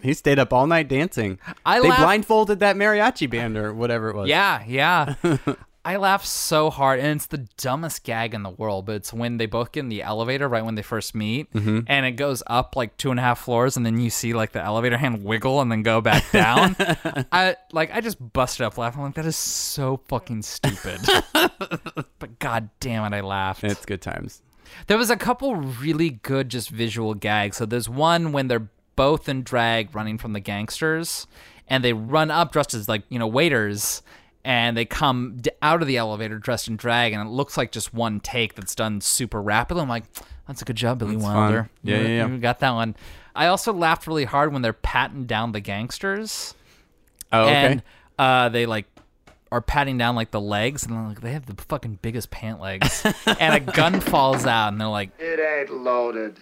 He 0.03 0.15
stayed 0.15 0.39
up 0.39 0.53
all 0.53 0.67
night 0.67 0.89
dancing. 0.89 1.39
I 1.65 1.81
they 1.81 1.89
laugh- 1.89 2.01
blindfolded 2.01 2.59
that 2.61 2.77
mariachi 2.77 3.31
band 3.31 3.57
or 3.57 3.73
whatever 3.73 4.11
it 4.11 4.17
was. 4.17 4.29
yeah, 4.29 4.63
yeah. 4.67 5.15
I 5.85 5.97
laugh 5.97 6.25
so 6.25 6.71
hard, 6.71 7.01
and 7.01 7.17
it's 7.17 7.27
the 7.27 7.47
dumbest 7.57 8.05
gag 8.05 8.35
in 8.35 8.45
the 8.45 8.51
world. 8.51 8.87
But 8.87 8.97
it's 8.97 9.13
when 9.13 9.39
they 9.39 9.47
both 9.47 9.73
get 9.73 9.81
in 9.81 9.89
the 9.89 10.03
elevator 10.03 10.49
right 10.49 10.65
when 10.65 10.77
they 10.77 10.83
first 10.83 11.15
meet, 11.15 11.53
mm-hmm. 11.53 11.81
and 11.89 12.07
it 12.07 12.13
goes 12.13 12.43
up 12.47 12.77
like 12.77 12.97
two 12.97 13.11
and 13.11 13.19
a 13.19 13.23
half 13.23 13.41
floors, 13.41 13.77
and 13.77 13.85
then 13.85 13.99
you 13.99 14.09
see 14.09 14.33
like 14.33 14.53
the 14.53 14.63
elevator 14.63 14.97
hand 14.97 15.25
wiggle 15.25 15.61
and 15.61 15.73
then 15.73 15.83
go 15.83 16.01
back 16.01 16.31
down. 16.31 16.77
I 17.33 17.57
like 17.73 17.93
I 17.93 18.01
just 18.01 18.33
busted 18.33 18.65
up 18.65 18.79
laughing. 18.79 19.01
I'm 19.01 19.07
like 19.07 19.17
that 19.17 19.27
is 19.27 19.37
so 19.37 20.01
fucking 20.09 20.43
stupid. 20.43 21.01
but 21.33 22.39
god 22.39 22.71
damn 22.79 23.13
it, 23.13 23.17
I 23.17 23.21
laughed. 23.21 23.65
It's 23.65 23.85
good 23.85 24.03
times. 24.03 24.43
There 24.87 24.99
was 24.99 25.11
a 25.11 25.17
couple 25.17 25.57
really 25.57 26.11
good 26.11 26.49
just 26.49 26.71
visual 26.71 27.15
gags. 27.15 27.57
So 27.57 27.67
there's 27.67 27.89
one 27.89 28.33
when 28.33 28.49
they're 28.49 28.71
both 28.95 29.29
in 29.29 29.43
drag 29.43 29.95
running 29.95 30.19
from 30.19 30.33
the 30.33 30.41
gangsters 30.41 31.27
and 31.69 31.83
they 31.83 31.93
run 31.93 32.31
up 32.31 32.53
dressed 32.53 32.75
as 32.75 32.89
like, 32.89 33.03
you 33.09 33.19
know, 33.19 33.27
waiters 33.27 34.03
and 34.45 34.77
they 34.77 34.85
come 34.85 35.39
d- 35.41 35.51
out 35.63 35.83
of 35.83 35.89
the 35.89 35.97
elevator 35.97 36.39
dressed 36.39 36.69
in 36.69 36.77
drag 36.77 37.13
and 37.13 37.23
it 37.27 37.31
looks 37.31 37.57
like 37.57 37.71
just 37.73 37.95
one 37.95 38.21
take 38.21 38.55
that's 38.55 38.75
done 38.75 39.01
super 39.01 39.41
rapidly. 39.41 39.83
I'm 39.83 39.89
like, 39.89 40.05
that's 40.49 40.63
a 40.63 40.65
good 40.65 40.77
job, 40.77 40.99
Billy 40.99 41.15
That's 41.15 41.25
Wilder. 41.25 41.63
fun. 41.63 41.71
Yeah, 41.85 41.97
You- 41.97 42.03
yeah, 42.03 42.09
yeah. 42.09 42.29
You 42.29 42.39
got 42.39 42.59
that 42.61 42.73
one. 42.73 42.97
I 43.35 43.47
also 43.47 43.73
laughed 43.73 44.07
really 44.07 44.25
hard 44.25 44.53
when 44.53 44.63
they're 44.63 44.73
patting 44.73 45.25
down 45.27 45.53
the 45.53 45.61
gangsters 45.61 46.55
Oh, 47.33 47.43
okay. 47.45 47.53
and 47.55 47.83
uh, 48.19 48.49
they 48.51 48.67
like 48.67 48.85
are 49.51 49.61
patting 49.63 49.97
down 49.99 50.15
like 50.17 50.31
the 50.31 50.41
legs, 50.41 50.83
and 50.85 50.95
they're 50.95 51.03
like 51.03 51.21
they 51.21 51.33
have 51.33 51.47
the 51.47 51.63
fucking 51.65 51.99
biggest 52.03 52.31
pant 52.31 52.61
legs, 52.61 53.05
and 53.39 53.55
a 53.55 53.61
gun 53.61 54.01
falls 54.01 54.45
out, 54.47 54.69
and 54.69 54.81
they're 54.81 54.89
like, 54.89 55.11
It 55.19 55.39
ain't 55.41 55.83
loaded. 55.83 56.39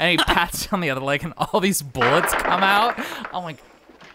and 0.00 0.10
he 0.12 0.16
pats 0.24 0.66
down 0.66 0.80
the 0.80 0.90
other 0.90 1.00
leg, 1.00 1.22
and 1.24 1.32
all 1.36 1.60
these 1.60 1.80
bullets 1.82 2.32
come 2.34 2.62
out. 2.62 2.94
I'm 3.32 3.44
like, 3.44 3.58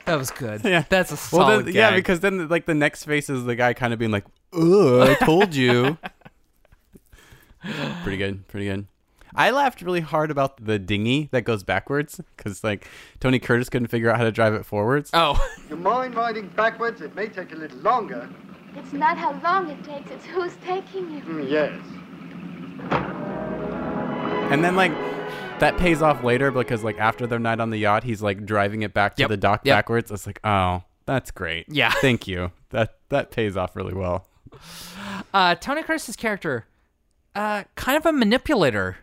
that 0.07 0.17
was 0.17 0.31
good. 0.31 0.61
Yeah. 0.65 0.83
that's 0.89 1.11
a 1.11 1.15
well, 1.35 1.47
solid. 1.47 1.65
then, 1.67 1.75
yeah, 1.75 1.91
gag. 1.91 1.97
because 1.99 2.19
then 2.21 2.47
like 2.47 2.65
the 2.65 2.73
next 2.73 3.03
face 3.05 3.29
is 3.29 3.45
the 3.45 3.55
guy 3.55 3.73
kind 3.73 3.93
of 3.93 3.99
being 3.99 4.11
like, 4.11 4.25
"Ugh, 4.53 5.07
I 5.09 5.13
told 5.23 5.53
you." 5.53 5.97
pretty 8.03 8.17
good, 8.17 8.47
pretty 8.47 8.65
good. 8.65 8.87
I 9.35 9.51
laughed 9.51 9.81
really 9.81 9.99
hard 10.01 10.31
about 10.31 10.63
the 10.65 10.79
dinghy 10.79 11.29
that 11.31 11.41
goes 11.41 11.63
backwards 11.63 12.19
because 12.35 12.63
like 12.63 12.87
Tony 13.19 13.37
Curtis 13.39 13.69
couldn't 13.69 13.89
figure 13.89 14.09
out 14.09 14.17
how 14.17 14.23
to 14.23 14.31
drive 14.31 14.53
it 14.55 14.65
forwards. 14.65 15.11
oh, 15.13 15.37
You 15.69 15.75
mind 15.75 16.15
riding 16.15 16.47
backwards? 16.47 17.01
It 17.01 17.13
may 17.13 17.27
take 17.27 17.51
a 17.51 17.55
little 17.55 17.77
longer. 17.79 18.27
It's 18.75 18.93
not 18.93 19.17
how 19.17 19.39
long 19.43 19.69
it 19.69 19.83
takes, 19.83 20.09
it's 20.11 20.25
who's 20.25 20.55
taking 20.65 21.11
you. 21.13 21.21
Mm, 21.21 21.49
yes. 21.49 21.73
And 24.51 24.63
then 24.63 24.75
like 24.75 24.91
that 25.59 25.77
pays 25.77 26.01
off 26.01 26.23
later 26.23 26.51
because 26.51 26.83
like 26.83 26.97
after 26.99 27.25
their 27.25 27.39
night 27.39 27.59
on 27.59 27.69
the 27.71 27.77
yacht, 27.77 28.03
he's 28.03 28.21
like 28.21 28.45
driving 28.45 28.83
it 28.83 28.93
back 28.93 29.15
to 29.15 29.21
Yep, 29.23 29.29
the 29.29 29.37
dock 29.37 29.61
yep. 29.63 29.77
backwards. 29.77 30.11
It's 30.11 30.27
like, 30.27 30.39
oh, 30.43 30.83
that's 31.05 31.31
great. 31.31 31.65
Yeah. 31.69 31.91
thank 32.01 32.27
you. 32.27 32.51
That 32.69 32.97
that 33.09 33.31
pays 33.31 33.57
off 33.57 33.75
really 33.75 33.93
well. 33.93 34.27
uh, 35.33 35.55
Tony 35.55 35.83
Curtis's 35.83 36.15
character, 36.15 36.65
uh, 37.35 37.63
kind 37.75 37.97
of 37.97 38.05
a 38.05 38.11
manipulator. 38.11 38.97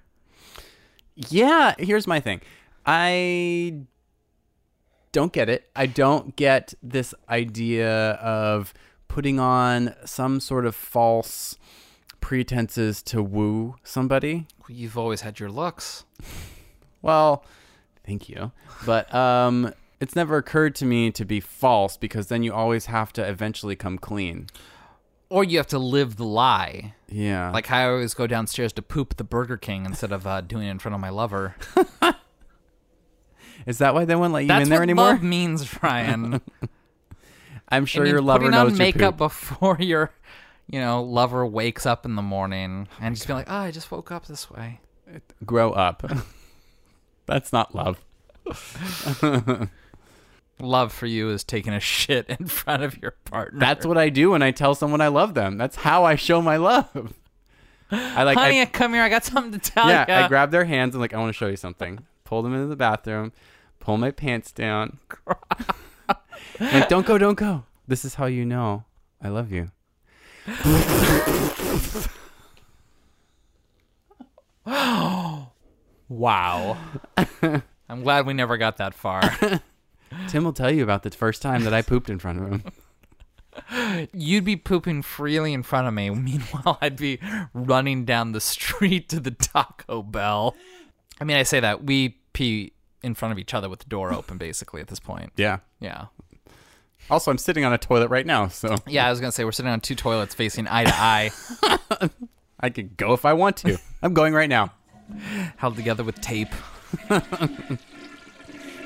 Yeah, 1.17 1.75
here's 1.79 2.07
my 2.07 2.21
thing. 2.21 2.41
I 2.87 3.81
don't 5.13 5.33
get 5.33 5.49
it. 5.49 5.71
I 5.77 5.87
don't 5.87 6.35
get 6.37 6.75
this 6.83 7.15
idea 7.29 8.13
of 8.15 8.75
putting 9.09 9.39
on 9.39 9.95
some 10.05 10.41
sort 10.41 10.67
of 10.67 10.75
false 10.75 11.57
pretenses 12.21 13.03
to 13.05 13.23
woo 13.23 13.77
somebody. 13.85 14.47
You've 14.69 14.97
always 14.99 15.21
had 15.23 15.39
your 15.41 15.51
looks. 15.51 16.05
Well, 17.03 17.45
thank 18.07 18.29
you. 18.29 18.53
But 18.87 19.13
um 19.15 19.73
it's 20.01 20.17
never 20.17 20.37
occurred 20.37 20.75
to 20.77 20.85
me 20.85 21.11
to 21.13 21.25
be 21.25 21.41
false 21.41 21.97
because 21.97 22.27
then 22.27 22.43
you 22.43 22.53
always 22.53 22.87
have 22.87 23.13
to 23.15 23.27
eventually 23.27 23.77
come 23.77 23.97
clean. 23.99 24.49
Or 25.31 25.43
you 25.45 25.57
have 25.59 25.67
to 25.69 25.79
live 25.79 26.17
the 26.17 26.25
lie. 26.25 26.95
Yeah. 27.09 27.51
Like 27.51 27.67
how 27.67 27.79
I 27.79 27.89
always 27.89 28.13
go 28.15 28.27
downstairs 28.27 28.73
to 28.75 28.83
poop 28.83 29.17
the 29.17 29.25
Burger 29.25 29.57
King 29.57 29.87
instead 29.87 30.13
of 30.13 30.27
uh, 30.27 30.41
doing 30.43 30.67
it 30.67 30.71
in 30.71 30.79
front 30.79 30.95
of 30.95 31.01
my 31.01 31.09
lover. 31.11 31.57
is 33.67 33.79
that 33.79 33.95
why 33.95 34.05
they 34.05 34.15
won't 34.15 34.33
let 34.33 34.41
you 34.43 34.49
That's 34.49 34.65
in 34.65 34.69
there 34.69 34.81
what 34.81 34.83
anymore? 34.85 35.05
love 35.07 35.23
means, 35.23 35.83
Ryan. 35.83 36.41
I'm 37.69 37.87
sure 37.87 38.03
I 38.03 38.05
mean, 38.05 38.13
your 38.13 38.23
lover 38.23 38.39
putting 38.41 38.51
knows 38.53 38.73
on 38.73 38.77
your 38.77 38.79
makeup 38.79 39.15
poop. 39.15 39.19
before 39.19 39.77
your, 39.81 40.13
you 40.67 40.81
know, 40.81 41.03
lover 41.03 41.47
wakes 41.47 41.87
up 41.87 42.05
in 42.05 42.15
the 42.15 42.23
morning 42.23 42.89
and 43.01 43.15
just 43.15 43.27
be 43.27 43.33
like, 43.33 43.47
"Oh, 43.49 43.57
I 43.57 43.71
just 43.71 43.91
woke 43.91 44.11
up 44.11 44.27
this 44.27 44.51
way." 44.51 44.81
Grow 45.45 45.73
up. 45.73 46.03
That's 47.27 47.53
not 47.53 47.75
love. 47.75 48.01
Love 50.61 50.93
for 50.93 51.07
you 51.07 51.31
is 51.31 51.43
taking 51.43 51.73
a 51.73 51.81
shit 51.81 52.29
in 52.29 52.47
front 52.47 52.83
of 52.85 53.01
your 53.03 53.13
partner. 53.25 53.59
That's 53.59 53.85
what 53.85 53.99
I 53.99 54.09
do 54.09 54.31
when 54.31 54.43
I 54.43 54.53
tell 54.53 54.75
someone 54.77 55.01
I 55.01 55.09
love 55.09 55.35
them. 55.35 55.59
That's 55.59 55.75
how 55.75 56.05
I 56.05 56.15
show 56.15 56.41
my 56.41 56.57
love. 56.59 57.13
I 57.91 58.23
like 58.23 58.39
honey, 58.39 58.61
I, 58.61 58.67
come 58.67 58.95
here. 58.95 59.03
I 59.03 59.09
got 59.09 59.25
something 59.25 59.59
to 59.59 59.59
tell 59.59 59.89
yeah, 59.89 60.03
you. 60.03 60.07
Yeah, 60.09 60.25
I 60.25 60.29
grab 60.29 60.53
their 60.53 60.65
hands 60.65 60.95
and 60.95 61.01
like 61.01 61.13
I 61.13 61.19
want 61.19 61.31
to 61.31 61.37
show 61.37 61.49
you 61.49 61.57
something. 61.57 62.07
Pull 62.25 62.43
them 62.43 62.55
into 62.55 62.67
the 62.67 62.77
bathroom, 62.77 63.33
pull 63.81 63.99
my 63.99 64.11
pants 64.13 64.53
down. 64.53 64.99
like 66.61 66.89
don't 66.89 67.07
go, 67.07 67.19
don't 67.19 67.39
go. 67.39 67.65
This 67.89 68.05
is 68.05 68.15
how 68.15 68.27
you 68.27 68.45
know 68.45 68.85
I 69.21 69.29
love 69.29 69.51
you. 69.51 69.71
Wow. 76.09 76.77
I'm 77.89 78.03
glad 78.03 78.27
we 78.27 78.35
never 78.35 78.57
got 78.57 78.77
that 78.79 78.95
far. 78.95 79.23
Tim 80.29 80.45
will 80.45 80.53
tell 80.53 80.71
you 80.71 80.83
about 80.83 81.03
the 81.03 81.11
first 81.11 81.43
time 81.43 81.65
that 81.65 81.75
I 81.75 81.83
pooped 81.83 82.09
in 82.11 82.19
front 82.19 82.41
of 82.41 82.49
him. 82.51 82.65
You'd 84.13 84.45
be 84.45 84.57
pooping 84.57 85.03
freely 85.03 85.53
in 85.53 85.63
front 85.63 85.87
of 85.89 85.95
me. 85.95 86.11
Meanwhile, 86.11 86.79
I'd 86.81 86.97
be 86.97 87.21
running 87.53 88.05
down 88.05 88.33
the 88.33 88.41
street 88.41 89.09
to 89.11 89.21
the 89.21 89.31
Taco 89.31 90.03
Bell. 90.03 90.57
I 91.21 91.25
mean, 91.25 91.37
I 91.37 91.43
say 91.43 91.61
that 91.61 91.85
we 91.85 92.19
pee 92.33 92.73
in 93.03 93.15
front 93.15 93.33
of 93.33 93.39
each 93.39 93.55
other 93.55 93.69
with 93.69 93.81
the 93.81 93.89
door 93.89 94.13
open, 94.13 94.39
basically, 94.39 94.81
at 94.81 94.89
this 94.89 95.01
point. 95.01 95.33
Yeah. 95.37 95.59
Yeah. 95.79 96.07
Also, 97.11 97.31
I'm 97.31 97.39
sitting 97.39 97.65
on 97.65 97.73
a 97.73 97.79
toilet 97.79 98.09
right 98.09 98.27
now, 98.27 98.49
so 98.49 98.77
Yeah, 98.87 99.07
I 99.07 99.11
was 99.11 99.21
going 99.21 99.31
to 99.31 99.35
say, 99.35 99.45
we're 99.45 99.53
sitting 99.53 99.71
on 99.71 99.81
two 99.81 99.95
toilets 99.95 100.35
facing 100.35 100.67
eye 100.69 100.85
to 100.85 100.95
eye, 100.95 101.31
I 102.61 102.71
could 102.71 102.97
go 102.97 103.13
if 103.13 103.25
I 103.25 103.33
want 103.35 103.59
to. 103.59 103.79
I'm 104.03 104.15
going 104.15 104.33
right 104.35 104.49
now. 104.49 104.73
held 105.57 105.77
together 105.77 106.03
with 106.03 106.21
tape. 106.21 106.49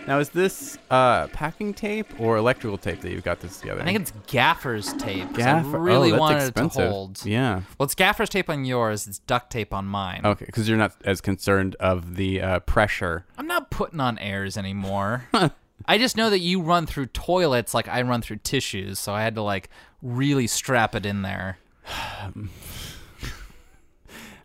Now, 0.09 0.21
is 0.21 0.31
this 0.31 0.79
uh, 0.91 1.27
packing 1.27 1.75
tape 1.75 2.19
or 2.19 2.39
electrical 2.39 2.79
tape 2.79 3.03
that 3.03 3.11
you've 3.11 3.25
got 3.25 3.41
this 3.41 3.61
together? 3.61 3.83
I 3.83 3.85
think 3.85 4.01
it's 4.01 4.12
gaffer's 4.27 4.95
tape. 4.95 5.27
'cause 5.29 5.37
Gaffer. 5.37 5.77
I 5.77 5.81
really 5.81 6.09
oh, 6.09 6.12
that's 6.12 6.21
wanted 6.21 6.43
expensive. 6.45 6.81
it 6.81 6.85
to 6.87 6.91
hold. 6.91 7.27
Yeah. 7.27 7.61
Well, 7.79 7.85
it's 7.85 7.95
gaffer's 7.95 8.31
tape 8.31 8.49
on 8.49 8.64
yours. 8.64 9.07
It's 9.07 9.19
duct 9.19 9.51
tape 9.53 9.75
on 9.75 9.85
mine. 9.85 10.23
Okay, 10.25 10.47
because 10.47 10.66
you're 10.66 10.79
not 10.79 10.95
as 11.05 11.21
concerned 11.21 11.77
of 11.79 12.16
the 12.16 12.41
uh, 12.41 12.61
pressure. 12.61 13.27
I'm 13.37 13.47
not 13.47 13.71
putting 13.71 14.01
on 14.01 14.19
airs 14.19 14.57
anymore. 14.57 15.27
I 15.89 15.97
just 15.97 16.18
know 16.18 16.28
that 16.28 16.41
you 16.41 16.61
run 16.61 16.84
through 16.84 17.07
toilets 17.07 17.72
like 17.72 17.89
I 17.89 18.03
run 18.03 18.20
through 18.20 18.41
tissues, 18.45 18.99
so 18.99 19.14
I 19.14 19.22
had 19.22 19.34
to 19.36 19.43
like 19.43 19.70
really 20.03 20.47
strap 20.47 20.95
it 20.95 21.07
in 21.07 21.22
there. 21.22 21.59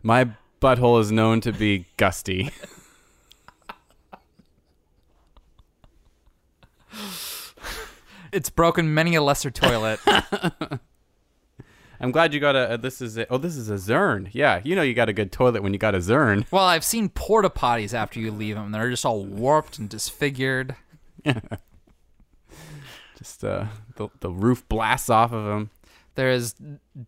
My 0.03 0.31
butthole 0.61 1.01
is 1.01 1.11
known 1.11 1.41
to 1.41 1.51
be 1.51 1.85
gusty. 1.97 2.49
It's 8.31 8.49
broken 8.49 8.93
many 8.95 9.13
a 9.13 9.21
lesser 9.21 9.51
toilet. 9.51 9.99
I'm 11.99 12.11
glad 12.11 12.33
you 12.33 12.39
got 12.39 12.55
a. 12.55 12.79
This 12.81 12.99
is 12.99 13.15
a, 13.15 13.31
oh, 13.31 13.37
this 13.37 13.55
is 13.55 13.69
a 13.69 13.75
Zern. 13.75 14.27
Yeah, 14.31 14.59
you 14.63 14.75
know 14.75 14.81
you 14.81 14.95
got 14.95 15.07
a 15.07 15.13
good 15.13 15.31
toilet 15.31 15.61
when 15.61 15.71
you 15.71 15.77
got 15.77 15.93
a 15.93 15.99
Zern. 15.99 16.45
well, 16.51 16.65
I've 16.65 16.83
seen 16.83 17.09
porta 17.09 17.51
potties 17.51 17.93
after 17.93 18.19
you 18.19 18.31
leave 18.31 18.55
them. 18.55 18.71
They're 18.71 18.89
just 18.89 19.05
all 19.05 19.23
warped 19.23 19.77
and 19.77 19.87
disfigured. 19.87 20.75
Just 23.17 23.43
uh, 23.43 23.65
the 23.95 24.09
the 24.19 24.29
roof 24.29 24.67
blasts 24.67 25.09
off 25.09 25.31
of 25.31 25.45
them. 25.45 25.69
They're 26.15 26.29
as 26.29 26.55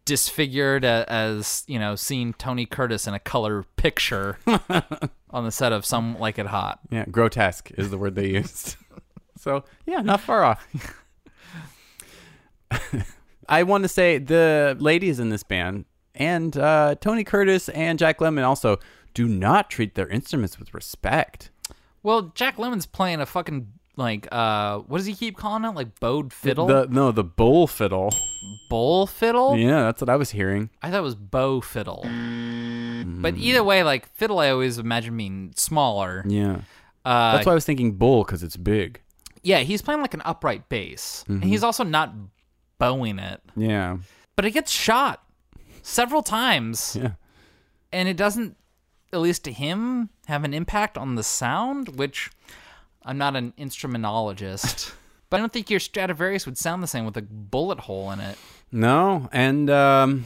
disfigured 0.05 0.83
a- 0.83 1.05
as, 1.07 1.63
you 1.67 1.77
know, 1.77 1.95
seeing 1.95 2.33
Tony 2.33 2.65
Curtis 2.65 3.05
in 3.05 3.13
a 3.13 3.19
color 3.19 3.63
picture 3.75 4.39
on 5.29 5.43
the 5.45 5.51
set 5.51 5.71
of 5.71 5.85
Some 5.85 6.17
Like 6.17 6.39
It 6.39 6.47
Hot. 6.47 6.79
Yeah, 6.89 7.05
grotesque 7.11 7.69
is 7.77 7.91
the 7.91 7.99
word 7.99 8.15
they 8.15 8.29
used. 8.29 8.77
so 9.37 9.63
yeah, 9.85 10.01
not 10.01 10.21
far 10.21 10.43
off. 10.43 10.67
I 13.47 13.61
want 13.63 13.83
to 13.83 13.87
say 13.87 14.17
the 14.17 14.75
ladies 14.79 15.19
in 15.19 15.29
this 15.29 15.43
band 15.43 15.85
and 16.15 16.57
uh, 16.57 16.95
Tony 16.99 17.23
Curtis 17.23 17.69
and 17.69 17.99
Jack 17.99 18.19
Lemmon 18.19 18.43
also 18.43 18.79
do 19.13 19.27
not 19.27 19.69
treat 19.69 19.93
their 19.95 20.07
instruments 20.07 20.57
with 20.57 20.73
respect. 20.73 21.51
Well, 22.01 22.31
Jack 22.35 22.57
Lemmon's 22.57 22.85
playing 22.85 23.21
a 23.21 23.25
fucking, 23.25 23.67
like, 23.97 24.27
uh, 24.31 24.79
what 24.79 24.97
does 24.97 25.05
he 25.07 25.13
keep 25.13 25.37
calling 25.37 25.63
it? 25.65 25.69
Like, 25.75 25.99
bowed 25.99 26.33
fiddle? 26.33 26.67
The 26.67 26.87
no, 26.89 27.11
the 27.11 27.23
bull 27.23 27.67
fiddle. 27.67 28.13
Bowl 28.69 29.07
fiddle? 29.07 29.57
Yeah, 29.57 29.83
that's 29.83 30.01
what 30.01 30.09
I 30.09 30.15
was 30.15 30.31
hearing. 30.31 30.69
I 30.81 30.89
thought 30.91 30.99
it 30.99 31.01
was 31.03 31.15
bow 31.15 31.61
fiddle. 31.61 32.01
But 32.03 33.37
either 33.37 33.63
way, 33.63 33.83
like, 33.83 34.07
fiddle 34.13 34.39
I 34.39 34.49
always 34.49 34.77
imagine 34.77 35.15
being 35.17 35.53
smaller. 35.55 36.23
Yeah, 36.27 36.61
Uh, 37.03 37.33
that's 37.33 37.45
why 37.45 37.51
I 37.51 37.55
was 37.55 37.65
thinking 37.65 37.93
bull 37.93 38.23
because 38.23 38.43
it's 38.43 38.57
big. 38.57 39.01
yeah, 39.43 39.59
he's 39.59 39.81
playing 39.81 40.01
like 40.01 40.13
an 40.13 40.21
upright 40.25 40.69
bass. 40.69 41.23
And 41.27 41.43
he's 41.43 41.63
also 41.63 41.83
not 41.83 42.13
bowing 42.79 43.19
it. 43.19 43.41
Yeah, 43.55 43.97
But 44.35 44.45
it 44.45 44.51
gets 44.51 44.71
shot 44.71 45.23
several 45.83 46.23
times. 46.23 46.97
yeah. 46.99 47.11
and 47.91 48.09
it 48.09 48.17
doesn't 48.17 48.57
at 49.13 49.19
least 49.19 49.43
to 49.45 49.51
him 49.53 50.09
have 50.27 50.43
an 50.43 50.53
impact 50.53 50.97
on 50.97 51.15
the 51.15 51.23
sound 51.23 51.95
which 51.97 52.29
i'm 53.05 53.17
not 53.17 53.35
an 53.35 53.53
instrumentologist 53.57 54.93
but 55.29 55.37
i 55.37 55.39
don't 55.39 55.53
think 55.53 55.69
your 55.69 55.79
stradivarius 55.79 56.45
would 56.45 56.57
sound 56.57 56.83
the 56.83 56.87
same 56.87 57.05
with 57.05 57.15
a 57.17 57.21
bullet 57.21 57.79
hole 57.81 58.11
in 58.11 58.19
it 58.19 58.37
No, 58.71 59.29
and 59.31 59.69
um, 59.69 60.25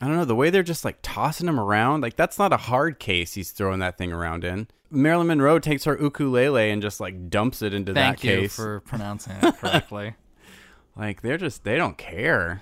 I 0.00 0.06
don't 0.06 0.16
know 0.16 0.24
the 0.26 0.34
way 0.34 0.50
they're 0.50 0.62
just 0.62 0.84
like 0.84 0.98
tossing 1.02 1.48
him 1.48 1.58
around. 1.58 2.02
Like 2.02 2.16
that's 2.16 2.38
not 2.38 2.52
a 2.52 2.56
hard 2.58 2.98
case 2.98 3.34
he's 3.34 3.52
throwing 3.52 3.78
that 3.78 3.96
thing 3.96 4.12
around 4.12 4.44
in. 4.44 4.66
Marilyn 4.90 5.28
Monroe 5.28 5.58
takes 5.60 5.84
her 5.84 5.96
ukulele 5.98 6.70
and 6.70 6.82
just 6.82 7.00
like 7.00 7.30
dumps 7.30 7.62
it 7.62 7.72
into 7.72 7.94
thank 7.94 8.20
that 8.20 8.24
you 8.24 8.40
case. 8.42 8.54
for 8.56 8.80
pronouncing 8.86 9.36
it 9.42 9.56
correctly 9.56 10.14
Like 10.96 11.22
they're 11.22 11.38
just 11.38 11.64
they 11.64 11.76
don't 11.76 11.96
care. 11.96 12.60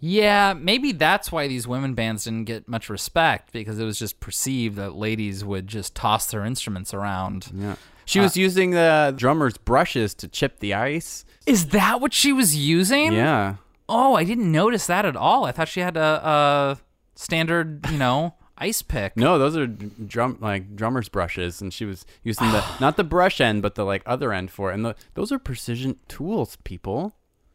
yeah 0.00 0.54
maybe 0.58 0.92
that's 0.92 1.30
why 1.30 1.46
these 1.46 1.68
women 1.68 1.94
bands 1.94 2.24
didn't 2.24 2.44
get 2.44 2.66
much 2.68 2.88
respect 2.90 3.52
because 3.52 3.78
it 3.78 3.84
was 3.84 3.98
just 3.98 4.18
perceived 4.18 4.76
that 4.76 4.94
ladies 4.96 5.44
would 5.44 5.66
just 5.66 5.94
toss 5.94 6.26
their 6.26 6.44
instruments 6.44 6.92
around 6.92 7.50
Yeah. 7.54 7.76
She 8.06 8.18
was 8.20 8.34
uh, 8.36 8.40
using 8.40 8.70
the 8.70 9.12
drummer's 9.16 9.58
brushes 9.58 10.14
to 10.14 10.28
chip 10.28 10.60
the 10.60 10.72
ice. 10.74 11.24
is 11.46 11.66
that 11.68 12.00
what 12.00 12.14
she 12.14 12.32
was 12.32 12.56
using 12.56 13.12
Yeah. 13.12 13.56
oh 13.88 14.14
i 14.14 14.24
didn't 14.24 14.50
notice 14.50 14.86
that 14.86 15.04
at 15.04 15.14
all 15.16 15.44
i 15.44 15.52
thought 15.52 15.68
she 15.68 15.80
had 15.80 15.96
a, 15.96 16.10
a 16.34 16.78
standard 17.14 17.84
you 17.90 17.98
know 17.98 18.34
ice 18.58 18.80
pick 18.82 19.16
No, 19.16 19.38
those 19.38 19.54
are 19.56 19.66
drum 19.66 20.38
like 20.40 20.74
drummer's 20.74 21.10
brushes, 21.10 21.60
and 21.60 21.74
she 21.74 21.84
was 21.84 22.06
using 22.22 22.50
the 22.52 22.64
not 22.80 22.96
the 22.96 23.04
brush 23.04 23.38
end, 23.40 23.60
but 23.60 23.74
the 23.74 23.84
like 23.84 24.02
other 24.06 24.32
end 24.32 24.50
for 24.50 24.70
it. 24.70 24.74
And 24.76 24.84
the, 24.86 24.94
those 25.12 25.30
are 25.30 25.38
precision 25.38 25.98
tools, 26.08 26.56
people. 26.64 27.12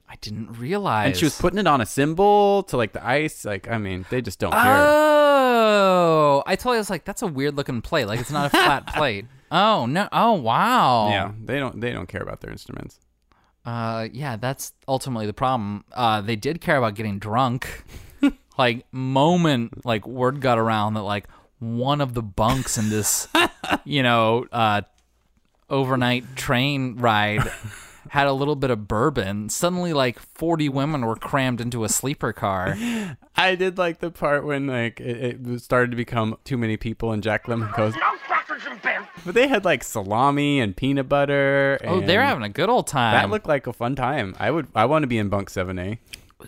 I 0.08 0.16
didn't 0.22 0.52
realize. 0.60 1.08
And 1.08 1.18
she 1.18 1.26
was 1.26 1.40
putting 1.42 1.58
it 1.58 1.66
on 1.66 1.82
a 1.82 1.88
cymbal 1.88 2.62
to 2.70 2.78
like 2.78 2.94
the 2.94 3.04
ice. 3.04 3.46
Like 3.46 3.68
I 3.68 3.80
mean, 3.80 4.06
they 4.12 4.22
just 4.22 4.38
don't 4.40 4.52
care. 4.54 4.62
Oh, 4.62 6.44
I 6.46 6.56
totally 6.56 6.78
was 6.78 6.90
like, 6.92 7.04
that's 7.04 7.22
a 7.24 7.28
weird 7.28 7.56
looking 7.58 7.82
plate. 7.82 8.06
Like 8.06 8.20
it's 8.20 8.30
not 8.32 8.48
a 8.48 8.50
flat 8.52 8.86
plate. 8.96 9.26
Oh 9.52 9.86
no! 9.86 10.08
Oh 10.12 10.34
wow. 10.34 11.10
Yeah, 11.10 11.34
they 11.44 11.60
don't 11.60 11.82
they 11.82 11.92
don't 11.92 12.08
care 12.08 12.22
about 12.22 12.40
their 12.40 12.52
instruments. 12.52 13.00
Uh, 13.66 14.08
yeah, 14.12 14.38
that's 14.38 14.74
ultimately 14.88 15.26
the 15.28 15.34
problem. 15.34 15.84
Uh, 15.92 16.22
they 16.22 16.36
did 16.36 16.62
care 16.62 16.78
about 16.78 16.96
getting 16.96 17.20
drunk. 17.20 17.84
like 18.58 18.86
moment, 18.92 19.86
like 19.86 20.08
word 20.08 20.40
got 20.40 20.58
around 20.58 20.96
that 20.96 21.04
like 21.04 21.28
one 21.60 22.02
of 22.02 22.14
the 22.14 22.24
bunks 22.24 22.78
in 22.78 22.90
this, 22.90 23.28
you 23.84 24.02
know, 24.02 24.46
uh, 24.52 24.82
overnight 25.70 26.36
train 26.36 26.96
ride 26.96 27.42
had 28.10 28.28
a 28.28 28.34
little 28.34 28.56
bit 28.56 28.72
of 28.72 28.88
bourbon. 28.88 29.50
Suddenly, 29.50 29.94
like 29.94 30.18
forty 30.18 30.70
women 30.70 31.06
were 31.06 31.18
crammed 31.18 31.62
into 31.62 31.84
a 31.84 31.90
sleeper 31.90 32.34
car. 32.34 32.76
I 33.36 33.56
did 33.56 33.78
like 33.78 34.00
the 34.00 34.12
part 34.12 34.46
when 34.46 34.68
like 34.68 35.00
it, 35.00 35.46
it 35.46 35.62
started 35.62 35.92
to 35.92 35.98
become 35.98 36.38
too 36.46 36.58
many 36.58 36.78
people, 36.78 37.12
and 37.12 37.22
Jack 37.22 37.46
Lemmon 37.46 37.76
goes, 37.76 37.94
but 39.26 39.34
they 39.34 39.48
had 39.48 39.66
like 39.66 39.84
salami 39.84 40.60
and 40.60 40.76
peanut 40.76 41.08
butter. 41.10 41.80
Oh, 41.84 42.02
they're 42.02 42.22
having 42.24 42.44
a 42.44 42.50
good 42.50 42.70
old 42.70 42.88
time. 42.88 43.14
that 43.14 43.30
looked 43.30 43.48
like 43.48 43.68
a 43.68 43.74
fun 43.74 43.96
time. 43.96 44.36
I 44.40 44.52
would 44.52 44.68
I 44.76 44.86
want 44.86 45.04
to 45.04 45.08
be 45.08 45.18
in 45.18 45.30
bunk 45.30 45.50
seven 45.50 45.78
A. 45.80 46.00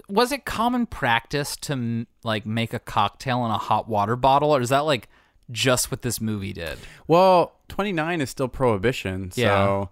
was 0.09 0.32
it 0.32 0.45
common 0.45 0.86
practice 0.86 1.55
to 1.57 2.05
like 2.24 2.45
make 2.45 2.74
a 2.74 2.80
cocktail 2.80 3.45
in 3.45 3.51
a 3.51 3.57
hot 3.57 3.88
water 3.88 4.16
bottle 4.16 4.55
or 4.55 4.61
is 4.61 4.70
that 4.70 4.80
like 4.82 5.07
just 5.51 5.91
what 5.91 6.01
this 6.01 6.20
movie 6.22 6.53
did 6.53 6.78
Well, 7.07 7.53
29 7.68 8.22
is 8.22 8.30
still 8.30 8.47
prohibition. 8.47 9.30
So, 9.32 9.41
Yeah. 9.41 9.86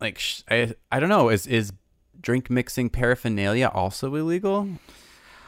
like, 0.00 0.20
I, 0.50 0.74
I 0.90 1.00
don't 1.00 1.08
know. 1.08 1.28
Is 1.28 1.46
is 1.46 1.72
drink 2.20 2.48
mixing 2.50 2.88
paraphernalia 2.88 3.70
also 3.72 4.14
illegal? 4.14 4.68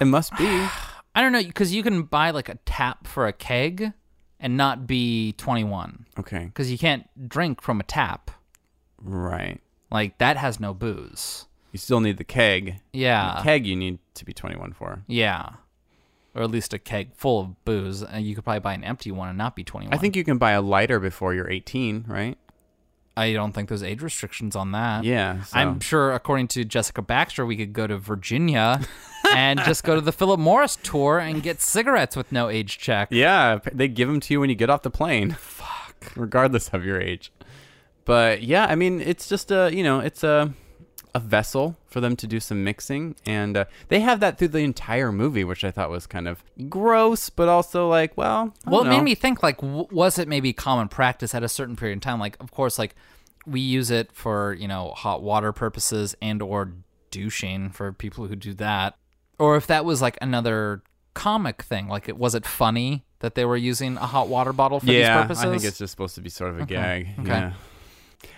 It 0.00 0.06
must 0.06 0.36
be. 0.36 0.46
i 1.16 1.20
don't 1.22 1.30
know 1.30 1.42
because 1.42 1.72
you 1.72 1.82
can 1.84 2.02
buy 2.02 2.30
like 2.32 2.48
a 2.48 2.56
tap 2.66 3.06
for 3.06 3.28
a 3.28 3.32
keg 3.32 3.92
and 4.44 4.56
not 4.58 4.86
be 4.86 5.32
21 5.38 6.04
Okay. 6.18 6.44
because 6.44 6.70
you 6.70 6.76
can't 6.78 7.08
drink 7.28 7.60
from 7.62 7.80
a 7.80 7.82
tap 7.82 8.30
Right. 9.02 9.60
like 9.90 10.18
that 10.18 10.36
has 10.36 10.60
no 10.60 10.74
booze 10.74 11.46
You 11.72 11.78
still 11.78 12.00
need 12.00 12.18
the 12.18 12.24
keg. 12.24 12.80
yeah 12.92 13.36
The 13.38 13.42
keg 13.42 13.66
you 13.66 13.74
need 13.74 13.98
to 14.14 14.24
be 14.24 14.32
21 14.32 14.72
for. 14.74 15.02
yeah 15.06 15.50
or 16.34 16.42
at 16.42 16.50
least 16.50 16.74
a 16.74 16.78
keg 16.78 17.14
full 17.14 17.40
of 17.40 17.64
booze 17.64 18.02
and 18.02 18.26
you 18.26 18.34
could 18.34 18.44
probably 18.44 18.60
buy 18.60 18.74
an 18.74 18.84
empty 18.84 19.10
one 19.12 19.28
and 19.28 19.38
not 19.38 19.56
be 19.56 19.64
21 19.64 19.94
I 19.94 19.98
think 19.98 20.14
you 20.16 20.24
can 20.24 20.36
buy 20.38 20.50
a 20.52 20.60
lighter 20.62 20.98
before 21.00 21.32
you're 21.34 21.48
18, 21.50 22.04
right? 22.08 22.36
I 23.16 23.32
don't 23.32 23.52
think 23.52 23.68
there's 23.68 23.82
age 23.82 24.02
restrictions 24.02 24.56
on 24.56 24.72
that 24.72 25.04
Yeah. 25.04 25.42
So. 25.44 25.58
I'm 25.58 25.80
sure, 25.80 26.12
according 26.12 26.48
to 26.48 26.64
Jessica 26.64 27.02
Baxter, 27.02 27.46
we 27.46 27.56
could 27.56 27.72
go 27.72 27.86
to 27.86 27.96
Virginia 27.96 28.80
and 29.34 29.60
just 29.60 29.84
go 29.84 29.94
to 29.94 30.00
the 30.00 30.12
Philip 30.12 30.40
Morris 30.40 30.76
tour 30.82 31.18
and 31.18 31.42
get 31.42 31.60
cigarettes 31.60 32.16
with 32.16 32.32
no 32.32 32.48
age 32.48 32.78
check. 32.78 33.08
Yeah, 33.10 33.58
they 33.72 33.88
give 33.88 34.08
them 34.08 34.20
to 34.20 34.34
you 34.34 34.40
when 34.40 34.50
you 34.50 34.56
get 34.56 34.68
off 34.70 34.82
the 34.82 34.90
plane. 34.90 35.30
Fuck. 35.32 36.12
Regardless 36.16 36.68
of 36.68 36.84
your 36.84 37.00
age. 37.00 37.32
But 38.04 38.42
yeah, 38.42 38.66
I 38.66 38.74
mean, 38.74 39.00
it's 39.00 39.28
just 39.28 39.50
a, 39.50 39.70
you 39.72 39.82
know, 39.82 40.00
it's 40.00 40.22
a 40.24 40.52
a 41.14 41.20
vessel 41.20 41.76
for 41.86 42.00
them 42.00 42.16
to 42.16 42.26
do 42.26 42.40
some 42.40 42.64
mixing, 42.64 43.14
and 43.24 43.56
uh, 43.56 43.64
they 43.88 44.00
have 44.00 44.20
that 44.20 44.36
through 44.36 44.48
the 44.48 44.58
entire 44.58 45.12
movie, 45.12 45.44
which 45.44 45.64
I 45.64 45.70
thought 45.70 45.88
was 45.90 46.06
kind 46.06 46.26
of 46.26 46.42
gross, 46.68 47.30
but 47.30 47.48
also 47.48 47.88
like, 47.88 48.16
well, 48.16 48.52
Well, 48.66 48.80
it 48.80 48.84
don't 48.84 48.94
made 48.94 49.04
me 49.04 49.14
think 49.14 49.42
like, 49.42 49.58
w- 49.58 49.86
was 49.90 50.18
it 50.18 50.26
maybe 50.26 50.52
common 50.52 50.88
practice 50.88 51.34
at 51.34 51.42
a 51.44 51.48
certain 51.48 51.76
period 51.76 51.94
in 51.94 52.00
time? 52.00 52.18
Like, 52.18 52.36
of 52.40 52.50
course, 52.50 52.78
like 52.78 52.96
we 53.46 53.60
use 53.60 53.90
it 53.90 54.10
for 54.12 54.54
you 54.54 54.66
know 54.66 54.90
hot 54.96 55.22
water 55.22 55.52
purposes 55.52 56.16
and 56.20 56.42
or 56.42 56.72
douching 57.10 57.70
for 57.70 57.92
people 57.92 58.26
who 58.26 58.34
do 58.34 58.52
that, 58.54 58.96
or 59.38 59.56
if 59.56 59.66
that 59.68 59.84
was 59.84 60.02
like 60.02 60.18
another 60.20 60.82
comic 61.14 61.62
thing. 61.62 61.88
Like, 61.88 62.08
it 62.08 62.18
was 62.18 62.34
it 62.34 62.44
funny 62.44 63.04
that 63.20 63.36
they 63.36 63.44
were 63.44 63.56
using 63.56 63.96
a 63.96 64.06
hot 64.06 64.28
water 64.28 64.52
bottle 64.52 64.80
for 64.80 64.86
these 64.86 64.96
yeah, 64.96 65.22
purposes? 65.22 65.44
I 65.44 65.50
think 65.50 65.64
it's 65.64 65.78
just 65.78 65.92
supposed 65.92 66.16
to 66.16 66.20
be 66.20 66.28
sort 66.28 66.50
of 66.50 66.60
a 66.60 66.66
gag. 66.66 67.08
Okay. 67.20 67.28
Yeah. 67.28 67.52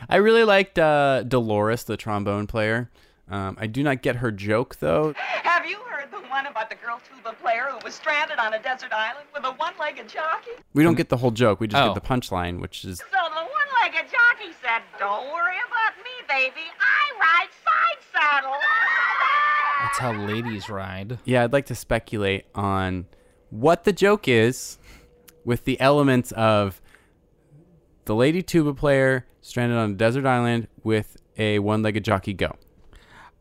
I 0.09 0.16
really 0.16 0.45
liked 0.45 0.78
uh, 0.78 1.22
Dolores, 1.24 1.84
the 1.84 1.97
trombone 1.97 2.47
player. 2.47 2.91
Um, 3.28 3.57
I 3.61 3.66
do 3.66 3.82
not 3.82 4.03
get 4.03 4.16
her 4.16 4.30
joke 4.30 4.76
though. 4.76 5.12
Have 5.16 5.66
you 5.66 5.78
heard 5.89 6.11
the 6.12 6.18
one 6.28 6.47
about 6.47 6.70
the 6.70 6.76
girl 6.76 7.01
tuba 7.09 7.34
player 7.43 7.66
who 7.70 7.78
was 7.84 7.95
stranded 7.95 8.39
on 8.39 8.55
a 8.55 8.62
desert 8.62 8.93
island 8.93 9.26
with 9.34 9.45
a 9.45 9.51
one-legged 9.53 10.09
jockey? 10.09 10.51
We 10.74 10.84
don't 10.84 10.95
get 10.95 11.09
the 11.09 11.16
whole 11.16 11.32
joke. 11.32 11.59
We 11.61 11.66
just 11.66 11.82
Oh. 11.82 11.93
get 11.93 12.01
the 12.03 12.09
punchline, 12.09 12.61
which 12.61 12.84
is 12.84 12.99
So 12.99 13.05
the 13.11 13.41
one-legged 13.41 14.11
jockey 14.12 14.53
said, 14.62 14.82
"Don't 14.99 15.26
worry 15.32 15.57
about 15.68 15.97
me, 15.99 16.12
baby. 16.28 16.66
I 16.78 17.18
ride 17.18 17.49
side 17.64 17.99
saddle." 18.12 18.55
That's 19.82 19.99
how 19.99 20.12
ladies 20.12 20.68
ride. 20.68 21.18
yeah. 21.24 21.43
I'd 21.45 21.53
like 21.53 21.66
to 21.66 21.74
speculate 21.74 22.47
on 22.55 23.07
what 23.51 23.84
the 23.84 23.93
joke 23.93 24.28
is, 24.28 24.78
with 25.45 25.64
the 25.64 25.80
elements 25.80 26.32
of 26.32 26.80
the 28.05 28.14
lady 28.14 28.43
tuba 28.43 28.74
player 28.74 29.26
stranded 29.47 29.78
on 29.78 29.92
a 29.92 29.94
desert 29.94 30.26
island 30.26 30.66
with 30.82 31.16
a 31.38 31.59
one-legged 31.61 32.05
jockey. 32.05 32.34
Go. 32.34 32.57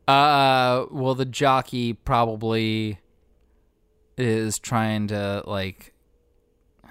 Uh, 0.08 0.86
well, 0.92 1.16
the 1.16 1.26
jockey 1.26 1.94
probably 1.94 3.00
is 4.18 4.60
trying 4.60 5.08
to 5.08 5.44
like. 5.48 5.94
Uh, 6.86 6.90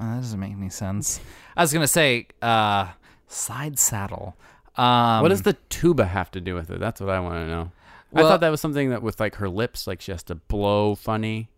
that 0.00 0.16
doesn't 0.16 0.40
make 0.40 0.52
any 0.52 0.70
sense. 0.70 1.20
I 1.56 1.62
was 1.62 1.72
gonna 1.72 1.86
say, 1.86 2.28
uh, 2.42 2.88
side 3.28 3.78
saddle. 3.78 4.36
Um, 4.76 5.22
what 5.22 5.28
does 5.28 5.42
the 5.42 5.54
tuba 5.68 6.06
have 6.06 6.30
to 6.32 6.40
do 6.40 6.54
with 6.54 6.70
it? 6.70 6.80
That's 6.80 7.00
what 7.00 7.10
I 7.10 7.20
want 7.20 7.34
to 7.36 7.46
know. 7.46 7.72
I 8.14 8.22
thought 8.22 8.40
that 8.40 8.48
was 8.50 8.60
something 8.60 8.90
that 8.90 9.02
with 9.02 9.20
like 9.20 9.36
her 9.36 9.48
lips, 9.48 9.86
like 9.86 10.00
she 10.00 10.10
has 10.12 10.22
to 10.24 10.34
blow 10.34 10.94
funny. 10.94 11.50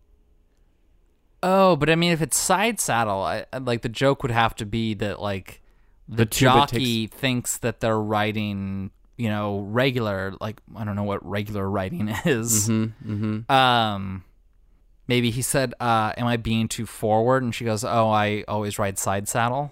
Oh, 1.41 1.77
but 1.77 1.89
I 1.89 1.95
mean, 1.95 2.11
if 2.11 2.21
it's 2.21 2.37
side 2.37 2.79
saddle, 2.81 3.21
I- 3.21 3.45
like 3.57 3.81
the 3.81 3.89
joke 3.89 4.21
would 4.23 4.31
have 4.31 4.55
to 4.55 4.65
be 4.65 4.93
that 4.95 5.21
like 5.21 5.61
the, 6.09 6.15
The 6.17 6.25
jockey 6.25 7.07
thinks 7.07 7.57
that 7.59 7.79
they're 7.79 7.99
riding, 7.99 8.89
you 9.15 9.29
know, 9.29 9.59
regular. 9.59 10.33
Like 10.41 10.59
I 10.75 10.83
don't 10.83 10.95
know 10.95 11.03
what 11.03 11.25
regular 11.25 11.69
riding 11.69 12.07
is. 12.25 12.67
Mm-hmm. 12.67 13.13
Mm-hmm. 13.13 13.51
Um, 13.51 14.23
maybe 15.07 15.29
he 15.29 15.41
said, 15.41 15.73
uh, 15.79 16.13
"Am 16.17 16.25
I 16.25 16.35
being 16.37 16.67
too 16.67 16.85
forward?" 16.85 17.43
And 17.43 17.53
she 17.53 17.63
goes, 17.63 17.83
"Oh, 17.83 18.09
I 18.09 18.43
always 18.47 18.79
ride 18.79 18.97
side 18.97 19.27
saddle." 19.27 19.71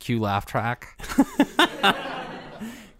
Cue 0.00 0.18
laugh 0.18 0.44
track. 0.46 0.98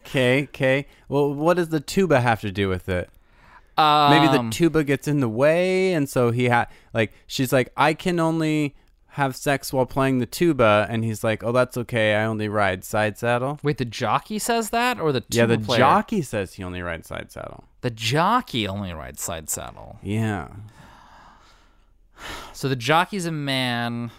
Okay, 0.07 0.43
okay. 0.45 0.87
Well, 1.09 1.33
what 1.33 1.57
does 1.57 1.69
the 1.69 1.79
tuba 1.79 2.21
have 2.21 2.41
to 2.41 2.51
do 2.51 2.69
with 2.69 2.89
it? 2.89 3.09
Um, 3.79 4.11
Maybe 4.11 4.37
the 4.37 4.51
tuba 4.51 4.83
gets 4.83 5.07
in 5.07 5.21
the 5.21 5.29
way, 5.29 5.93
and 5.93 6.09
so 6.09 6.33
he 6.33 6.47
had 6.47 6.67
like 6.93 7.13
she's 7.29 7.53
like, 7.53 7.73
I 7.77 7.95
can 7.95 8.19
only 8.19 8.75
have 9.15 9.35
sex 9.35 9.73
while 9.73 9.87
playing 9.87 10.19
the 10.19 10.27
tuba, 10.27 10.87
and 10.89 11.05
he's 11.05 11.25
like, 11.25 11.43
Oh, 11.43 11.53
that's 11.53 11.77
okay. 11.77 12.15
I 12.15 12.25
only 12.25 12.49
ride 12.49 12.85
side 12.85 13.19
saddle. 13.19 13.59
Wait, 13.63 13.79
the 13.79 13.85
jockey 13.85 14.39
says 14.39 14.71
that, 14.71 15.01
or 15.01 15.13
the 15.13 15.25
yeah, 15.31 15.47
the 15.47 15.57
tuba 15.57 15.67
player? 15.67 15.79
jockey 15.79 16.23
says 16.23 16.55
he 16.55 16.63
only 16.65 16.81
rides 16.83 17.09
side 17.09 17.31
saddle. 17.33 17.65
The 17.81 17.91
jockey 17.91 18.69
only 18.69 18.93
rides 18.93 19.21
side 19.21 19.51
saddle. 19.51 19.99
Yeah. 20.03 20.49
So 22.53 22.69
the 22.69 22.77
jockey's 22.77 23.27
a 23.27 23.33
man. 23.33 24.11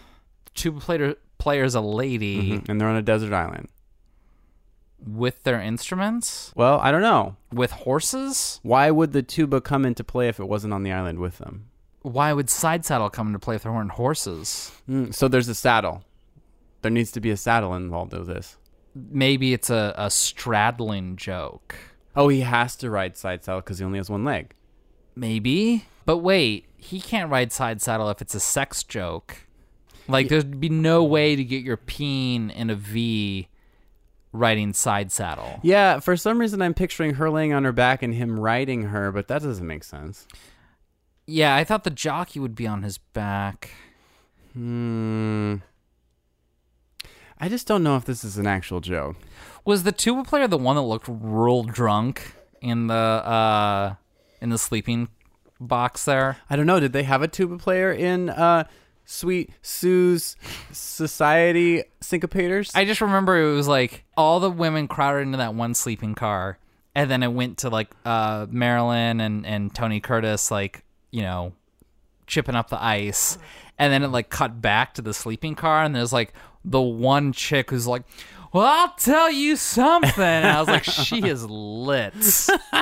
The 0.46 0.52
tuba 0.56 0.80
player 0.80 1.16
player's 1.38 1.74
a 1.76 1.82
lady 1.82 2.52
Mhm. 2.60 2.70
And 2.70 2.80
they're 2.82 2.88
on 2.88 2.96
a 2.96 3.02
desert 3.02 3.34
island. 3.34 3.68
with 5.04 5.42
their 5.46 5.60
instruments 5.60 6.52
Well, 6.56 6.80
I 6.80 6.92
don't 6.92 7.02
know. 7.02 7.36
with 7.52 7.72
horses. 7.72 8.60
Why 8.62 8.92
would 8.92 9.14
the 9.14 9.24
tuba 9.24 9.60
come 9.60 9.84
into 9.84 10.04
play 10.04 10.28
if 10.28 10.40
it 10.40 10.48
wasn't 10.48 10.74
on 10.76 10.84
the 10.84 10.92
island 10.92 11.18
with 11.18 11.40
them? 11.40 11.70
Why 12.02 12.34
would 12.34 12.50
side 12.50 12.86
saddle 12.86 13.10
come 13.10 13.28
into 13.28 13.40
play 13.40 13.56
if 13.56 13.64
there 13.64 13.72
weren't 13.72 13.92
horses? 13.92 14.72
Mm, 14.90 15.14
so 15.14 15.28
there's 15.28 15.48
a 15.48 15.56
saddle. 15.56 16.04
There 16.82 16.92
needs 16.92 17.12
to 17.12 17.22
be 17.22 17.30
a 17.30 17.38
saddle 17.38 17.76
involved 17.76 18.14
with 18.14 18.28
this. 18.28 18.58
Maybe 18.96 19.54
it's 19.54 19.70
a, 19.70 19.94
a 19.96 20.10
straddling 20.10 21.16
joke. 21.16 21.76
Oh, 22.16 22.28
he 22.28 22.42
has 22.42 22.76
to 22.78 22.90
ride 22.90 23.16
side 23.18 23.44
saddle 23.44 23.62
because 23.62 23.80
he 23.80 23.86
only 23.86 24.00
has 24.00 24.10
one 24.10 24.26
leg. 24.26 24.54
Maybe. 25.16 25.86
But 26.06 26.18
wait, 26.18 26.66
he 26.78 27.00
can't 27.00 27.30
ride 27.30 27.52
side 27.52 27.82
saddle 27.82 28.10
if 28.10 28.22
it's 28.22 28.36
a 28.36 28.40
sex 28.40 28.84
joke. 28.84 29.48
Like, 30.08 30.28
there'd 30.28 30.60
be 30.60 30.70
no 30.70 31.04
way 31.04 31.36
to 31.36 31.44
get 31.44 31.64
your 31.64 31.78
peen 31.78 32.50
in 32.50 32.70
a 32.70 32.76
V 32.76 33.48
riding 34.34 34.74
side 34.74 35.12
saddle. 35.12 35.60
Yeah, 35.62 36.00
for 36.00 36.18
some 36.18 36.40
reason 36.40 36.62
I'm 36.62 36.74
picturing 36.74 37.16
her 37.16 37.30
laying 37.30 37.54
on 37.54 37.64
her 37.64 37.72
back 37.72 38.02
and 38.02 38.14
him 38.14 38.40
riding 38.40 38.84
her, 38.84 39.12
but 39.12 39.28
that 39.28 39.42
doesn't 39.44 39.66
make 39.66 39.84
sense. 39.84 40.28
Yeah, 41.26 41.56
I 41.56 41.64
thought 41.64 41.84
the 41.84 41.90
jockey 41.90 42.40
would 42.40 42.56
be 42.56 42.68
on 42.68 42.84
his 42.84 42.98
back. 42.98 43.72
Hmm. 44.54 45.58
I 47.40 47.50
just 47.50 47.68
don't 47.68 47.84
know 47.84 47.96
if 47.96 48.06
this 48.06 48.24
is 48.24 48.38
an 48.38 48.46
actual 48.46 48.82
joke. 48.82 49.16
Was 49.66 49.84
the 49.84 49.92
tuba 49.92 50.24
player 50.24 50.48
the 50.48 50.58
one 50.58 50.76
that 50.76 50.84
looked 50.84 51.08
real 51.10 51.64
drunk 51.64 52.36
in 52.62 52.88
the 52.88 52.94
uh 52.94 53.96
in 54.42 54.50
the 54.50 54.58
sleeping 54.58 55.10
box 55.60 56.06
there? 56.06 56.38
I 56.50 56.56
don't 56.56 56.66
know. 56.68 56.80
Did 56.80 56.94
they 56.94 57.04
have 57.04 57.22
a 57.22 57.28
tuba 57.28 57.58
player 57.58 57.92
in 57.92 58.30
uh, 58.30 58.66
Sweet 59.06 59.52
Sue's 59.62 60.36
Society 60.72 61.84
Syncopators? 62.02 62.72
I 62.76 62.86
just 62.86 63.02
remember 63.02 63.38
it 63.42 63.56
was 63.56 63.68
like 63.68 64.04
all 64.16 64.40
the 64.40 64.52
women 64.52 64.88
crowded 64.88 65.22
into 65.22 65.38
that 65.38 65.56
one 65.56 65.74
sleeping 65.74 66.14
car, 66.14 66.60
and 66.94 67.10
then 67.10 67.24
it 67.24 67.34
went 67.34 67.60
to 67.60 67.70
like 67.70 67.90
uh 68.06 68.46
Marilyn 68.50 69.20
and 69.20 69.46
and 69.46 69.74
Tony 69.74 70.00
Curtis 70.00 70.52
like 70.52 70.84
you 71.12 71.22
know 71.22 71.54
chipping 72.28 72.56
up 72.56 72.70
the 72.70 72.82
ice, 72.82 73.38
and 73.78 73.92
then 73.92 74.04
it 74.04 74.08
like 74.08 74.30
cut 74.30 74.62
back 74.62 74.94
to 74.96 75.02
the 75.02 75.14
sleeping 75.14 75.56
car, 75.56 75.84
and 75.84 75.96
there's 75.96 76.14
like 76.14 76.34
the 76.64 76.82
one 76.82 77.34
chick 77.34 77.70
who's 77.70 77.88
like. 77.88 78.04
Well, 78.54 78.66
I'll 78.66 78.94
tell 78.96 79.32
you 79.32 79.56
something. 79.56 80.22
And 80.22 80.46
I 80.46 80.60
was 80.60 80.68
like, 80.68 80.84
she 80.84 81.26
is 81.26 81.46
lit. 81.46 82.14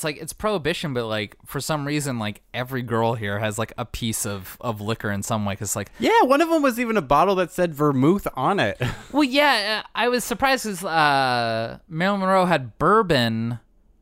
it's 0.00 0.04
like 0.04 0.16
it's 0.16 0.32
prohibition, 0.32 0.94
but 0.94 1.06
like 1.06 1.36
for 1.44 1.60
some 1.60 1.86
reason, 1.86 2.18
like 2.18 2.40
every 2.54 2.80
girl 2.80 3.14
here 3.14 3.38
has 3.38 3.58
like 3.58 3.72
a 3.76 3.84
piece 3.84 4.24
of 4.24 4.56
of 4.60 4.80
liquor 4.80 5.10
in 5.10 5.22
some 5.22 5.44
way. 5.44 5.54
Cause 5.56 5.76
like 5.76 5.90
yeah, 5.98 6.22
one 6.22 6.40
of 6.40 6.48
them 6.48 6.62
was 6.62 6.80
even 6.80 6.96
a 6.96 7.02
bottle 7.02 7.34
that 7.34 7.52
said 7.52 7.74
vermouth 7.74 8.26
on 8.34 8.58
it. 8.60 8.80
Well, 9.12 9.24
yeah, 9.24 9.82
uh, 9.84 9.88
I 9.94 10.08
was 10.08 10.24
surprised 10.24 10.64
because 10.64 10.84
uh, 10.84 11.78
Marilyn 11.88 12.20
Monroe 12.20 12.46
had 12.46 12.78
bourbon, 12.78 13.58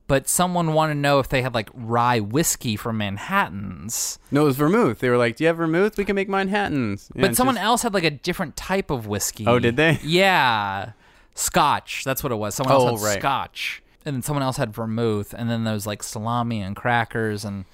but 0.08 0.28
someone 0.28 0.72
wanted 0.74 0.94
to 0.94 1.00
know 1.00 1.20
if 1.20 1.28
they 1.28 1.42
had 1.42 1.54
like 1.54 1.68
rye 1.72 2.18
whiskey 2.18 2.74
from 2.76 2.98
Manhattan's. 2.98 4.18
no, 4.32 4.42
it 4.42 4.46
was 4.46 4.56
vermouth. 4.56 4.98
They 4.98 5.08
were 5.10 5.16
like, 5.16 5.36
"Do 5.36 5.44
you 5.44 5.48
have 5.48 5.58
vermouth? 5.58 5.96
We 5.96 6.04
can 6.04 6.16
make 6.16 6.28
Manhattans." 6.28 7.10
Yeah, 7.14 7.20
but 7.22 7.36
someone 7.36 7.54
just- 7.54 7.64
else 7.64 7.82
had 7.82 7.94
like 7.94 8.04
a 8.04 8.10
different 8.10 8.56
type 8.56 8.90
of 8.90 9.06
whiskey. 9.06 9.46
Oh, 9.46 9.58
did 9.60 9.76
they? 9.76 9.98
Yeah, 10.04 10.92
Scotch. 11.34 12.02
That's 12.04 12.22
what 12.22 12.32
it 12.32 12.36
was. 12.36 12.54
Someone 12.56 12.74
else 12.74 12.84
Oh, 12.90 12.96
had 12.96 13.04
right. 13.04 13.18
Scotch, 13.20 13.82
and 14.04 14.16
then 14.16 14.22
someone 14.22 14.42
else 14.42 14.56
had 14.56 14.72
vermouth, 14.74 15.32
and 15.36 15.48
then 15.48 15.62
there 15.64 15.74
was 15.74 15.86
like 15.86 16.02
salami 16.02 16.60
and 16.60 16.74
crackers, 16.74 17.44
and 17.44 17.64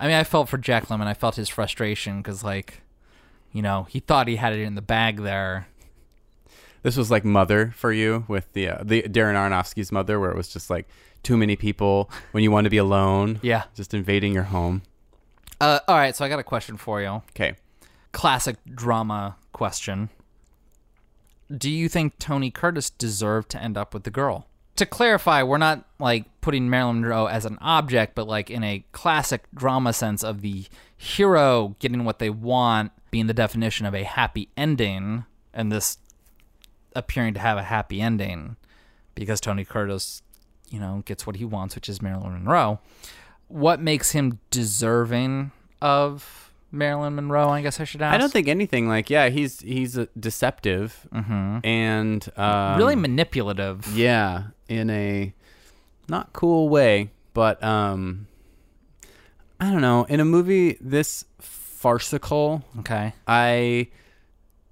I 0.00 0.06
mean, 0.08 0.16
I 0.16 0.24
felt 0.24 0.48
for 0.48 0.58
Jack 0.58 0.88
Lemmon. 0.88 1.06
I 1.06 1.14
felt 1.14 1.36
his 1.36 1.48
frustration 1.48 2.18
because 2.22 2.42
like, 2.42 2.80
you 3.52 3.62
know, 3.62 3.84
he 3.90 4.00
thought 4.00 4.26
he 4.26 4.36
had 4.36 4.52
it 4.52 4.60
in 4.60 4.74
the 4.74 4.82
bag 4.82 5.18
there. 5.22 5.68
This 6.82 6.96
was 6.98 7.10
like 7.10 7.24
Mother 7.24 7.72
for 7.76 7.92
you 7.92 8.24
with 8.28 8.52
the 8.52 8.68
uh, 8.68 8.78
the 8.84 9.02
Darren 9.02 9.34
Aronofsky's 9.34 9.90
Mother, 9.92 10.18
where 10.20 10.30
it 10.30 10.36
was 10.36 10.48
just 10.52 10.68
like 10.68 10.86
too 11.24 11.36
many 11.36 11.56
people 11.56 12.10
when 12.32 12.42
you 12.44 12.50
want 12.50 12.64
to 12.64 12.70
be 12.70 12.76
alone. 12.78 13.40
Yeah. 13.42 13.64
just 13.74 13.94
invading 13.94 14.32
your 14.32 14.44
home. 14.44 14.82
Uh, 15.60 15.80
all 15.88 15.96
right, 15.96 16.14
so 16.14 16.24
I 16.24 16.28
got 16.28 16.38
a 16.38 16.44
question 16.44 16.76
for 16.76 17.00
you. 17.00 17.22
Okay. 17.30 17.54
classic 18.12 18.56
drama 18.72 19.36
question. 19.52 20.10
Do 21.56 21.70
you 21.70 21.88
think 21.88 22.18
Tony 22.18 22.50
Curtis 22.50 22.90
deserved 22.90 23.50
to 23.50 23.62
end 23.62 23.76
up 23.76 23.92
with 23.94 24.04
the 24.04 24.10
girl? 24.10 24.46
To 24.76 24.86
clarify, 24.86 25.42
we're 25.42 25.58
not 25.58 25.84
like 26.00 26.24
putting 26.40 26.68
Marilyn 26.68 27.00
Monroe 27.02 27.26
as 27.26 27.44
an 27.44 27.58
object, 27.60 28.14
but 28.14 28.26
like 28.26 28.50
in 28.50 28.64
a 28.64 28.84
classic 28.92 29.44
drama 29.54 29.92
sense 29.92 30.24
of 30.24 30.40
the 30.40 30.64
hero 30.96 31.76
getting 31.78 32.04
what 32.04 32.18
they 32.18 32.30
want 32.30 32.90
being 33.10 33.26
the 33.28 33.34
definition 33.34 33.86
of 33.86 33.94
a 33.94 34.02
happy 34.02 34.48
ending, 34.56 35.24
and 35.52 35.70
this 35.70 35.98
appearing 36.96 37.34
to 37.34 37.40
have 37.40 37.56
a 37.58 37.62
happy 37.62 38.00
ending 38.00 38.56
because 39.14 39.40
Tony 39.40 39.64
Curtis, 39.64 40.22
you 40.70 40.78
know, 40.80 41.02
gets 41.04 41.26
what 41.26 41.36
he 41.36 41.44
wants, 41.44 41.74
which 41.74 41.88
is 41.88 42.00
Marilyn 42.02 42.32
Monroe. 42.32 42.78
What 43.48 43.80
makes 43.80 44.12
him 44.12 44.40
deserving 44.50 45.52
of 45.82 46.50
Marilyn 46.72 47.14
Monroe? 47.14 47.48
I 47.50 47.62
guess 47.62 47.78
I 47.80 47.84
should 47.84 48.02
ask. 48.02 48.14
I 48.14 48.18
don't 48.18 48.32
think 48.32 48.48
anything 48.48 48.88
like 48.88 49.10
yeah, 49.10 49.28
he's 49.28 49.60
he's 49.60 49.98
deceptive 50.18 51.06
and 51.12 52.28
um, 52.36 52.78
really 52.78 52.96
manipulative. 52.96 53.86
yeah, 53.96 54.44
in 54.68 54.90
a 54.90 55.32
not 56.08 56.32
cool 56.32 56.68
way, 56.68 57.10
but 57.34 57.62
um 57.62 58.26
I 59.60 59.70
don't 59.70 59.82
know, 59.82 60.04
in 60.04 60.18
a 60.20 60.24
movie 60.24 60.76
this 60.80 61.24
farcical, 61.40 62.64
Okay. 62.80 63.12
I 63.28 63.88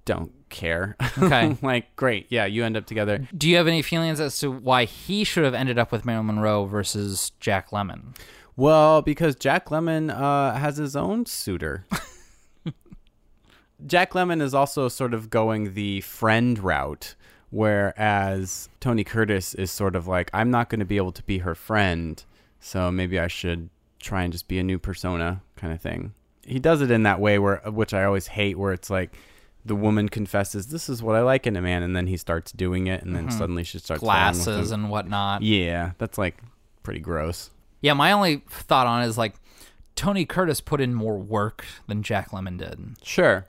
don't 0.05 0.31
care. 0.49 0.95
Okay. 1.17 1.57
like 1.61 1.95
great, 1.95 2.27
yeah, 2.29 2.45
you 2.45 2.63
end 2.63 2.77
up 2.77 2.85
together. 2.85 3.27
Do 3.35 3.49
you 3.49 3.57
have 3.57 3.67
any 3.67 3.81
feelings 3.81 4.19
as 4.19 4.37
to 4.39 4.51
why 4.51 4.85
he 4.85 5.23
should 5.23 5.43
have 5.43 5.53
ended 5.53 5.77
up 5.77 5.91
with 5.91 6.05
Marilyn 6.05 6.27
Monroe 6.27 6.65
versus 6.65 7.31
Jack 7.39 7.71
Lemmon? 7.71 8.15
Well, 8.55 9.01
because 9.01 9.35
Jack 9.35 9.69
Lemmon 9.69 10.11
uh, 10.11 10.55
has 10.57 10.77
his 10.77 10.95
own 10.95 11.25
suitor. 11.25 11.85
Jack 13.85 14.11
Lemmon 14.11 14.41
is 14.41 14.53
also 14.53 14.87
sort 14.87 15.13
of 15.13 15.29
going 15.29 15.73
the 15.73 16.01
friend 16.01 16.59
route, 16.59 17.15
whereas 17.49 18.69
Tony 18.79 19.03
Curtis 19.03 19.55
is 19.55 19.71
sort 19.71 19.95
of 19.95 20.07
like, 20.07 20.29
I'm 20.33 20.51
not 20.51 20.69
going 20.69 20.79
to 20.79 20.85
be 20.85 20.97
able 20.97 21.11
to 21.13 21.23
be 21.23 21.39
her 21.39 21.55
friend, 21.55 22.23
so 22.59 22.91
maybe 22.91 23.19
I 23.19 23.27
should 23.27 23.69
try 23.99 24.23
and 24.23 24.31
just 24.31 24.47
be 24.47 24.59
a 24.59 24.63
new 24.63 24.77
persona 24.77 25.41
kind 25.55 25.73
of 25.73 25.81
thing. 25.81 26.13
He 26.45 26.59
does 26.59 26.81
it 26.81 26.91
in 26.91 27.03
that 27.03 27.19
way 27.19 27.39
where, 27.39 27.57
which 27.65 27.93
I 27.93 28.03
always 28.03 28.27
hate, 28.27 28.57
where 28.57 28.73
it's 28.73 28.89
like 28.89 29.17
the 29.65 29.75
woman 29.75 30.09
confesses, 30.09 30.67
"This 30.67 30.89
is 30.89 31.01
what 31.01 31.15
I 31.15 31.21
like 31.21 31.47
in 31.47 31.55
a 31.55 31.61
man," 31.61 31.83
and 31.83 31.95
then 31.95 32.07
he 32.07 32.17
starts 32.17 32.51
doing 32.51 32.87
it, 32.87 33.03
and 33.03 33.15
then 33.15 33.27
mm-hmm. 33.27 33.37
suddenly 33.37 33.63
she 33.63 33.79
starts 33.79 34.01
Glasses 34.01 34.71
and 34.71 34.89
whatnot. 34.89 35.41
yeah, 35.41 35.91
that's 35.97 36.17
like 36.17 36.37
pretty 36.83 36.99
gross. 36.99 37.49
Yeah, 37.81 37.93
my 37.93 38.11
only 38.11 38.43
thought 38.47 38.87
on 38.87 39.03
it 39.03 39.07
is 39.07 39.17
like 39.17 39.35
Tony 39.95 40.25
Curtis 40.25 40.61
put 40.61 40.81
in 40.81 40.93
more 40.93 41.17
work 41.17 41.65
than 41.87 42.03
Jack 42.03 42.31
Lemmon 42.31 42.57
did. 42.57 42.79
Sure. 43.03 43.45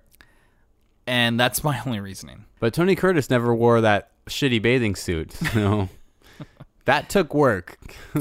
And 1.06 1.38
that's 1.38 1.62
my 1.62 1.80
only 1.86 2.00
reasoning. 2.00 2.46
But 2.60 2.74
Tony 2.74 2.94
Curtis 2.96 3.30
never 3.30 3.54
wore 3.54 3.80
that 3.80 4.10
shitty 4.26 4.60
bathing 4.62 4.94
suit. 4.94 5.34
So 5.52 5.88
that 6.84 7.08
took 7.08 7.34
work. 7.34 7.78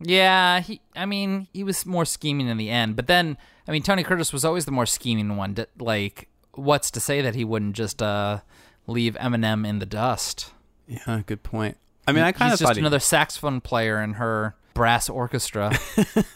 Yeah, 0.00 0.60
he 0.60 0.80
I 0.94 1.06
mean, 1.06 1.48
he 1.52 1.64
was 1.64 1.84
more 1.84 2.04
scheming 2.04 2.46
in 2.46 2.56
the 2.56 2.70
end, 2.70 2.94
but 2.94 3.08
then 3.08 3.36
I 3.66 3.72
mean 3.72 3.82
Tony 3.82 4.04
Curtis 4.04 4.32
was 4.32 4.44
always 4.44 4.64
the 4.64 4.70
more 4.70 4.86
scheming 4.86 5.36
one. 5.36 5.56
Like 5.76 6.28
what's 6.58 6.90
to 6.92 7.00
say 7.00 7.20
that 7.22 7.34
he 7.34 7.44
wouldn't 7.44 7.76
just 7.76 8.02
uh 8.02 8.40
leave 8.86 9.14
Eminem 9.14 9.66
in 9.66 9.78
the 9.78 9.86
dust? 9.86 10.52
Yeah, 10.86 11.22
good 11.26 11.42
point. 11.42 11.76
I 12.06 12.12
mean, 12.12 12.24
I 12.24 12.32
kind 12.32 12.52
of 12.52 12.58
just 12.58 12.74
he- 12.74 12.80
another 12.80 13.00
saxophone 13.00 13.60
player 13.60 14.00
in 14.02 14.14
her 14.14 14.56
brass 14.74 15.08
orchestra. 15.08 15.76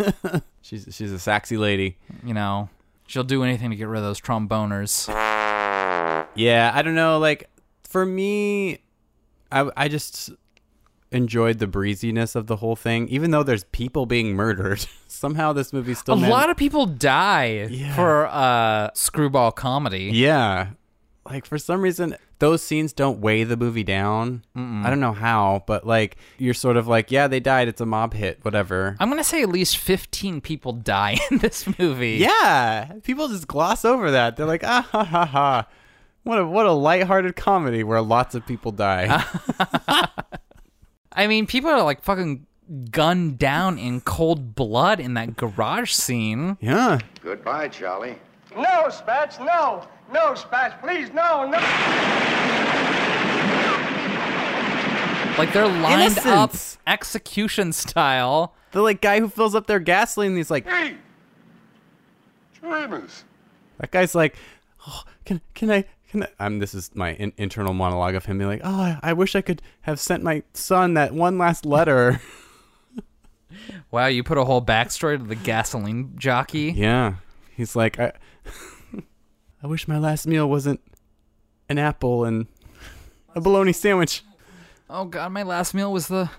she's 0.62 0.87
she's 0.91 1.12
a 1.12 1.18
sexy 1.18 1.57
lady. 1.57 1.97
you 2.25 2.35
know, 2.35 2.68
she'll 3.07 3.25
do 3.25 3.43
anything 3.45 3.70
to 3.70 3.77
get 3.77 3.89
rid 3.89 3.99
of 3.99 4.05
those 4.05 4.20
tromboners. 4.20 5.09
Yeah, 6.35 6.70
I 6.75 6.83
don't 6.83 6.95
know. 6.95 7.18
Like 7.18 7.49
for 7.85 8.05
me, 8.05 8.81
I 9.51 9.70
I 9.77 9.89
just 9.89 10.31
enjoyed 11.12 11.58
the 11.58 11.66
breeziness 11.66 12.34
of 12.34 12.46
the 12.46 12.56
whole 12.56 12.76
thing, 12.76 13.08
even 13.08 13.30
though 13.30 13.42
there's 13.42 13.64
people 13.64 14.06
being 14.06 14.34
murdered. 14.34 14.86
Somehow 15.06 15.52
this 15.52 15.72
movie 15.72 15.94
still 15.94 16.14
a 16.14 16.20
man- 16.20 16.30
lot 16.30 16.50
of 16.50 16.56
people 16.56 16.86
die 16.86 17.68
Yeah. 17.70 17.94
for 17.94 18.26
uh 18.26 18.90
screwball 18.94 19.52
comedy. 19.52 20.10
Yeah. 20.12 20.70
Like 21.24 21.46
for 21.46 21.58
some 21.58 21.80
reason 21.82 22.16
those 22.40 22.60
scenes 22.64 22.92
don't 22.92 23.20
weigh 23.20 23.44
the 23.44 23.56
movie 23.56 23.84
down. 23.84 24.42
I 24.56 24.90
don't 24.90 24.98
know 24.98 25.12
how, 25.12 25.62
but 25.68 25.86
like 25.86 26.16
you're 26.38 26.54
sort 26.54 26.76
of 26.76 26.88
like, 26.88 27.12
yeah, 27.12 27.28
they 27.28 27.38
died, 27.38 27.68
it's 27.68 27.80
a 27.80 27.86
mob 27.86 28.14
hit, 28.14 28.40
whatever. 28.44 28.96
I'm 28.98 29.08
gonna 29.08 29.22
say 29.22 29.42
at 29.42 29.48
least 29.48 29.76
15 29.78 30.40
people 30.40 30.72
die 30.96 31.18
in 31.30 31.38
this 31.38 31.68
movie. 31.78 32.14
Yeah, 32.16 32.94
people 33.04 33.28
just 33.28 33.46
gloss 33.46 33.84
over 33.84 34.10
that. 34.10 34.36
They're 34.36 34.46
like, 34.46 34.64
ah 34.64 34.82
ha 34.90 35.04
ha 35.04 35.24
ha. 35.24 35.68
What 36.24 36.40
a 36.40 36.44
what 36.46 36.66
a 36.66 36.72
lighthearted 36.72 37.36
comedy 37.36 37.84
where 37.84 38.00
lots 38.00 38.34
of 38.34 38.44
people 38.44 38.72
die. 38.72 39.24
I 41.14 41.26
mean, 41.26 41.46
people 41.46 41.70
are 41.70 41.82
like 41.82 42.02
fucking 42.02 42.46
gunned 42.90 43.38
down 43.38 43.78
in 43.78 44.00
cold 44.00 44.54
blood 44.54 44.98
in 45.00 45.14
that 45.14 45.36
garage 45.36 45.92
scene. 45.92 46.56
yeah. 46.60 46.98
Goodbye, 47.22 47.68
Charlie. 47.68 48.18
No, 48.56 48.88
Spats, 48.88 49.38
no. 49.38 49.86
No, 50.12 50.34
Spats, 50.34 50.80
please, 50.80 51.10
no, 51.12 51.46
no. 51.48 51.58
Like 55.38 55.52
they're 55.54 55.66
lined 55.66 56.18
up 56.18 56.52
execution 56.86 57.72
style. 57.72 58.54
The 58.72 58.82
like 58.82 59.00
guy 59.00 59.20
who 59.20 59.28
fills 59.28 59.54
up 59.54 59.66
their 59.66 59.80
gasoline, 59.80 60.36
he's 60.36 60.50
like 60.50 60.68
Hey! 60.68 60.96
Trainers. 62.60 63.24
that 63.78 63.90
guy's 63.90 64.14
like, 64.14 64.36
oh, 64.86 65.02
can 65.24 65.40
can 65.54 65.70
I 65.70 65.84
can 66.12 66.22
I? 66.22 66.28
Um, 66.38 66.58
this 66.58 66.74
is 66.74 66.94
my 66.94 67.14
in- 67.14 67.32
internal 67.38 67.72
monologue 67.72 68.14
of 68.14 68.26
him 68.26 68.38
being 68.38 68.48
like, 68.50 68.60
oh, 68.62 68.80
I, 68.80 68.98
I 69.02 69.12
wish 69.14 69.34
I 69.34 69.40
could 69.40 69.62
have 69.82 69.98
sent 69.98 70.22
my 70.22 70.42
son 70.54 70.94
that 70.94 71.12
one 71.12 71.38
last 71.38 71.66
letter. 71.66 72.20
Wow, 73.90 74.06
you 74.06 74.22
put 74.22 74.38
a 74.38 74.44
whole 74.46 74.62
backstory 74.62 75.18
to 75.18 75.24
the 75.24 75.34
gasoline 75.34 76.14
jockey. 76.16 76.72
yeah, 76.74 77.16
he's 77.54 77.76
like, 77.76 78.00
I, 78.00 78.12
I 79.62 79.66
wish 79.66 79.86
my 79.86 79.98
last 79.98 80.26
meal 80.26 80.48
wasn't 80.48 80.80
an 81.68 81.76
apple 81.76 82.24
and 82.24 82.46
a 83.34 83.42
bologna 83.42 83.74
sandwich. 83.74 84.24
Oh 84.88 85.04
god, 85.04 85.32
my 85.32 85.42
last 85.42 85.74
meal 85.74 85.92
was 85.92 86.08
the 86.08 86.30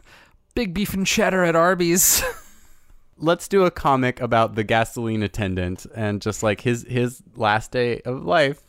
big 0.56 0.74
beef 0.74 0.96
and 0.96 1.06
cheddar 1.06 1.44
at 1.44 1.56
Arby's. 1.56 2.24
let's 3.18 3.48
do 3.48 3.64
a 3.64 3.72
comic 3.72 4.20
about 4.20 4.56
the 4.56 4.64
gasoline 4.64 5.22
attendant 5.22 5.86
and 5.96 6.20
just 6.20 6.42
like 6.42 6.62
his 6.62 6.84
his 6.90 7.22
last 7.36 7.72
day 7.72 8.02
of 8.02 8.26
life. 8.26 8.64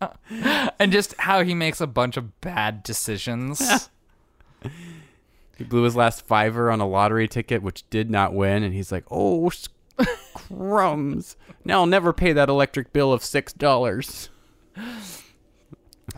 and 0.78 0.92
just 0.92 1.14
how 1.18 1.42
he 1.42 1.54
makes 1.54 1.80
a 1.80 1.86
bunch 1.86 2.16
of 2.16 2.40
bad 2.40 2.82
decisions. 2.82 3.88
He 5.56 5.64
blew 5.64 5.82
his 5.82 5.94
last 5.94 6.26
fiver 6.26 6.70
on 6.70 6.80
a 6.80 6.86
lottery 6.86 7.28
ticket, 7.28 7.62
which 7.62 7.88
did 7.88 8.10
not 8.10 8.34
win, 8.34 8.62
and 8.62 8.74
he's 8.74 8.90
like, 8.90 9.04
"Oh, 9.10 9.50
crumbs! 10.34 11.36
Now 11.64 11.80
I'll 11.80 11.86
never 11.86 12.12
pay 12.12 12.32
that 12.32 12.48
electric 12.48 12.92
bill 12.92 13.12
of 13.12 13.24
six 13.24 13.52
dollars." 13.52 14.30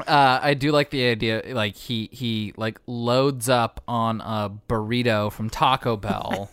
Uh, 0.07 0.41
I 0.43 0.53
do 0.53 0.73
like 0.73 0.91
the 0.91 1.09
idea, 1.09 1.43
like 1.47 1.75
he 1.75 2.11
he 2.13 2.53
like 2.57 2.81
loads 2.87 3.49
up 3.49 3.83
on 3.89 4.21
a 4.21 4.51
burrito 4.69 5.33
from 5.33 5.49
Taco 5.49 5.97
Bell, 5.97 6.51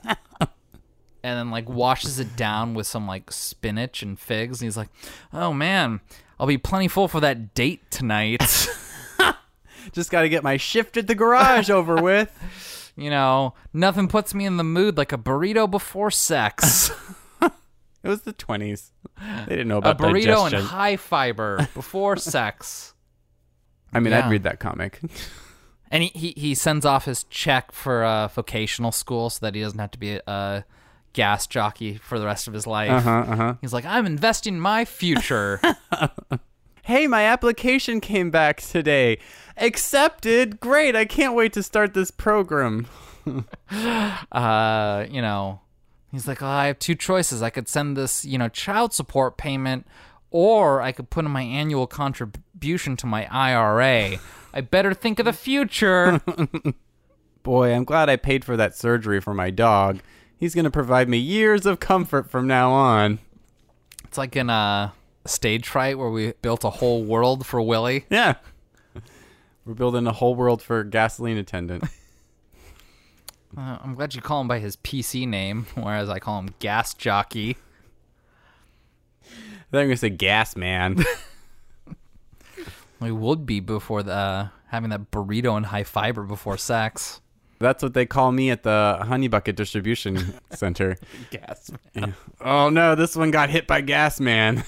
and 1.24 1.38
then 1.38 1.50
like 1.52 1.70
washes 1.70 2.20
it 2.20 2.36
down 2.36 2.74
with 2.74 2.86
some 2.88 3.08
like 3.08 3.32
spinach 3.32 4.02
and 4.04 4.20
figs, 4.20 4.62
and 4.62 4.68
he's 4.68 4.78
like, 4.78 4.90
"Oh 5.32 5.54
man, 5.54 6.02
I'll 6.40 6.48
be 6.48 6.58
plenty 6.58 6.88
full 6.88 7.08
for 7.08 7.20
that 7.22 7.54
date 7.54 7.90
tonight." 7.92 8.42
Just 9.92 10.12
got 10.12 10.22
to 10.22 10.30
get 10.30 10.44
my 10.44 10.58
shift 10.58 10.96
at 10.98 11.08
the 11.08 11.16
garage 11.16 11.70
over 11.70 11.96
with. 12.02 12.92
you 12.96 13.10
know, 13.10 13.54
nothing 13.74 14.08
puts 14.08 14.34
me 14.34 14.46
in 14.46 14.58
the 14.58 14.64
mood 14.64 14.98
like 14.98 15.12
a 15.12 15.18
burrito 15.18 15.70
before 15.70 16.12
sex. 16.12 16.92
It 18.06 18.10
was 18.10 18.24
the 18.24 18.34
twenties. 18.34 18.92
They 19.48 19.56
didn't 19.56 19.70
know 19.70 19.78
about 19.78 19.98
a 19.98 20.04
burrito 20.04 20.26
digestion. 20.26 20.60
and 20.60 20.68
high 20.68 20.98
fiber 20.98 21.70
before 21.74 22.18
sex. 22.18 22.94
I 23.94 24.02
mean, 24.02 24.12
Yeah. 24.12 24.26
I'd 24.26 24.30
read 24.30 24.44
that 24.44 24.60
comic. 24.60 25.00
And 25.90 26.04
he, 26.04 26.10
he, 26.14 26.34
he 26.36 26.54
sends 26.54 26.86
off 26.86 27.06
his 27.06 27.24
check 27.24 27.72
for 27.72 28.04
uh, 28.04 28.28
vocational 28.28 28.92
school 28.92 29.30
so 29.30 29.46
that 29.46 29.56
he 29.56 29.62
doesn't 29.62 29.80
have 29.80 29.92
to 29.92 29.98
be 29.98 30.16
a, 30.16 30.22
a 30.28 30.66
gas 31.14 31.48
jockey 31.48 31.96
for 31.96 32.20
the 32.20 32.26
rest 32.26 32.48
of 32.48 32.54
his 32.54 32.68
life. 32.68 32.92
Uh-huh, 32.92 33.10
uh-huh. 33.10 33.56
He's 33.62 33.74
like, 33.74 33.86
I'm 33.86 34.06
investing 34.06 34.60
my 34.60 34.86
future. 34.86 35.62
hey, 36.84 37.08
my 37.08 37.24
application 37.24 38.02
came 38.02 38.30
back 38.32 38.62
today. 38.62 39.20
Accepted. 39.58 40.60
Great. 40.60 40.96
I 40.96 41.06
can't 41.06 41.36
wait 41.36 41.54
to 41.54 41.64
start 41.64 41.94
this 41.94 42.12
program. 42.12 42.88
uh, 44.32 45.06
you 45.10 45.22
know, 45.22 45.62
he's 46.12 46.28
like, 46.28 46.42
oh, 46.42 46.48
I 46.48 46.68
have 46.68 46.80
two 46.80 46.96
choices. 46.96 47.42
I 47.42 47.50
could 47.50 47.68
send 47.68 47.96
this, 47.96 48.26
you 48.26 48.38
know, 48.38 48.50
child 48.50 48.94
support 48.94 49.38
payment, 49.38 49.88
or 50.32 50.82
I 50.82 50.92
could 50.92 51.10
put 51.10 51.26
in 51.26 51.32
my 51.32 51.44
annual 51.44 51.88
contribution 51.88 52.98
to 52.98 53.06
my 53.06 53.28
IRA. 53.32 54.18
I 54.54 54.62
better 54.62 54.94
think 54.94 55.20
of 55.20 55.26
the 55.26 55.34
future. 55.34 56.22
Boy, 57.44 57.74
I'm 57.74 57.84
glad 57.84 58.10
I 58.10 58.16
paid 58.16 58.46
for 58.46 58.56
that 58.58 58.76
surgery 58.76 59.20
for 59.20 59.34
my 59.34 59.50
dog. 59.50 60.00
He's 60.38 60.54
going 60.56 60.66
to 60.66 60.72
provide 60.72 61.08
me 61.08 61.18
years 61.18 61.66
of 61.66 61.80
comfort 61.80 62.30
from 62.30 62.48
now 62.48 62.72
on. 62.72 63.20
it's 64.06 64.18
like 64.18 64.36
in 64.36 64.50
a 64.50 64.94
stage 65.26 65.68
fright 65.68 65.98
where 65.98 66.10
we 66.10 66.34
built 66.42 66.64
a 66.64 66.70
whole 66.70 67.04
world 67.04 67.46
for 67.46 67.62
Willie. 67.62 68.06
Yeah. 68.10 68.36
We're 69.66 69.74
building 69.74 70.06
a 70.08 70.12
whole 70.12 70.36
world 70.36 70.62
for 70.62 70.84
gasoline 70.84 71.38
attendant. 71.38 71.86
Uh, 73.56 73.78
I'm 73.84 73.94
glad 73.94 74.16
you 74.16 74.22
call 74.22 74.42
him 74.42 74.48
by 74.48 74.58
his 74.58 74.78
PC 74.78 75.28
name, 75.28 75.68
whereas 75.76 76.10
I 76.10 76.18
call 76.18 76.40
him 76.40 76.56
Gas 76.58 76.96
Jockey. 76.96 77.56
I 79.22 79.28
thought 79.70 79.78
I'm 79.78 79.86
going 79.86 79.90
to 79.92 79.98
say 79.98 80.10
gas 80.10 80.56
man. 80.56 81.04
We 83.00 83.12
would 83.12 83.46
be 83.46 83.60
before 83.60 84.02
the 84.02 84.14
uh, 84.14 84.48
having 84.68 84.90
that 84.92 85.12
burrito 85.12 85.58
and 85.58 85.66
high 85.66 85.84
fiber 85.84 86.24
before 86.24 86.58
sex. 86.58 87.20
That's 87.60 87.82
what 87.82 87.94
they 87.94 88.06
call 88.06 88.32
me 88.32 88.50
at 88.50 88.64
the 88.64 89.00
Honey 89.04 89.28
Bucket 89.28 89.56
Distribution 89.56 90.34
Center. 90.52 90.98
Gas. 91.32 91.72
Yeah. 91.94 92.12
Oh 92.42 92.70
no, 92.70 92.96
this 92.96 93.16
one 93.16 93.32
got 93.32 93.50
hit 93.50 93.68
by 93.68 93.82
gas 93.82 94.20
man. 94.20 94.64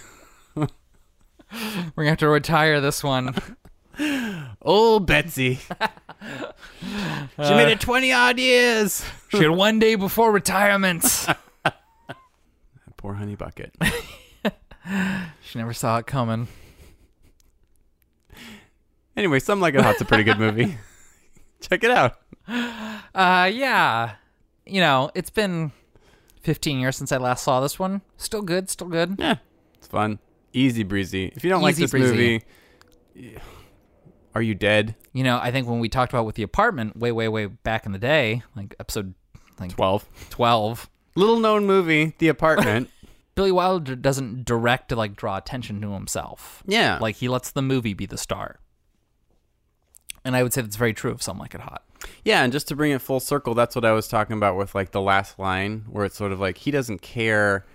We're 0.56 0.68
gonna 1.96 2.10
have 2.10 2.18
to 2.20 2.28
retire 2.28 2.82
this 2.82 3.04
one. 3.04 3.36
Old 4.62 5.02
oh, 5.04 5.06
Betsy. 5.06 5.56
she 6.82 7.54
made 7.54 7.72
it 7.72 7.78
uh, 7.78 7.86
20 7.86 8.12
odd 8.12 8.40
years. 8.40 9.06
She 9.30 9.38
had 9.38 9.52
one 9.52 9.80
day 9.80 9.96
before 9.96 10.32
retirement. 10.32 11.28
Poor 12.98 13.14
Honey 13.14 13.36
Bucket. 13.36 13.74
she 15.42 15.60
never 15.60 15.74
saw 15.74 15.98
it 16.00 16.08
coming. 16.08 16.48
Anyway, 19.16 19.40
Some 19.40 19.62
Like 19.62 19.76
It 19.76 19.82
Hot's 19.82 20.02
a 20.02 20.06
pretty 20.06 20.24
good 20.24 20.40
movie. 20.40 20.78
Check 21.70 21.84
it 21.84 21.92
out. 21.92 22.18
Uh, 22.48 23.50
yeah. 23.54 24.16
You 24.66 24.82
know, 24.82 25.12
it's 25.16 25.30
been 25.30 25.72
15 26.42 26.80
years 26.80 26.96
since 26.98 27.12
I 27.12 27.18
last 27.18 27.44
saw 27.44 27.60
this 27.62 27.78
one. 27.80 28.02
Still 28.18 28.42
good, 28.42 28.70
still 28.70 28.88
good. 28.88 29.16
Yeah, 29.20 29.36
it's 29.78 29.88
fun. 29.88 30.20
Easy 30.54 30.84
breezy. 30.84 31.32
If 31.36 31.44
you 31.44 31.50
don't 31.50 31.62
like 31.62 31.74
Easy 31.74 31.84
this 31.84 31.92
breezy. 31.92 32.44
movie, 33.16 33.38
are 34.34 34.42
you 34.42 34.56
dead? 34.56 34.96
You 35.14 35.24
know, 35.24 35.40
I 35.42 35.52
think 35.52 35.68
when 35.68 35.80
we 35.80 35.90
talked 35.90 36.12
about 36.14 36.26
with 36.26 36.36
the 36.36 36.44
apartment 36.44 36.98
way, 36.98 37.12
way, 37.12 37.28
way 37.28 37.46
back 37.48 37.86
in 37.86 37.92
the 37.92 38.00
day, 38.00 38.44
like 38.56 38.76
episode 38.80 39.14
like 39.60 39.72
12. 39.76 40.06
12, 40.30 40.90
Little 41.16 41.40
known 41.40 41.66
movie, 41.66 42.14
The 42.20 42.28
Apartment. 42.28 42.90
Billy 43.36 43.52
Wilder 43.52 43.96
doesn't 43.96 44.46
direct 44.46 44.90
to 44.90 44.96
like 44.96 45.16
draw 45.16 45.38
attention 45.38 45.82
to 45.82 45.92
himself. 45.94 46.64
yeah. 46.66 46.98
Like 47.02 47.16
he 47.18 47.28
lets 47.30 47.52
the 47.52 47.62
movie 47.62 47.94
be 47.94 48.06
the 48.06 48.18
star. 48.18 48.60
And 50.26 50.36
I 50.36 50.44
would 50.44 50.52
say 50.52 50.62
that's 50.62 50.76
very 50.76 50.94
true 50.94 51.12
of 51.12 51.22
Some 51.22 51.38
Like 51.38 51.54
It 51.54 51.62
Hot. 51.62 51.84
Yeah, 52.24 52.44
and 52.44 52.52
just 52.52 52.68
to 52.70 52.76
bring 52.76 52.92
it 52.92 53.02
full 53.02 53.20
circle, 53.20 53.54
that's 53.54 53.76
what 53.76 53.86
I 53.86 53.92
was 53.92 54.08
talking 54.08 54.36
about 54.36 54.58
with 54.58 54.76
like 54.76 54.92
the 54.92 55.02
last 55.02 55.40
line, 55.40 55.86
where 55.88 56.06
it's 56.06 56.18
sort 56.18 56.32
of 56.32 56.40
like 56.40 56.58
he 56.58 56.72
doesn't 56.72 57.02
care. 57.02 57.66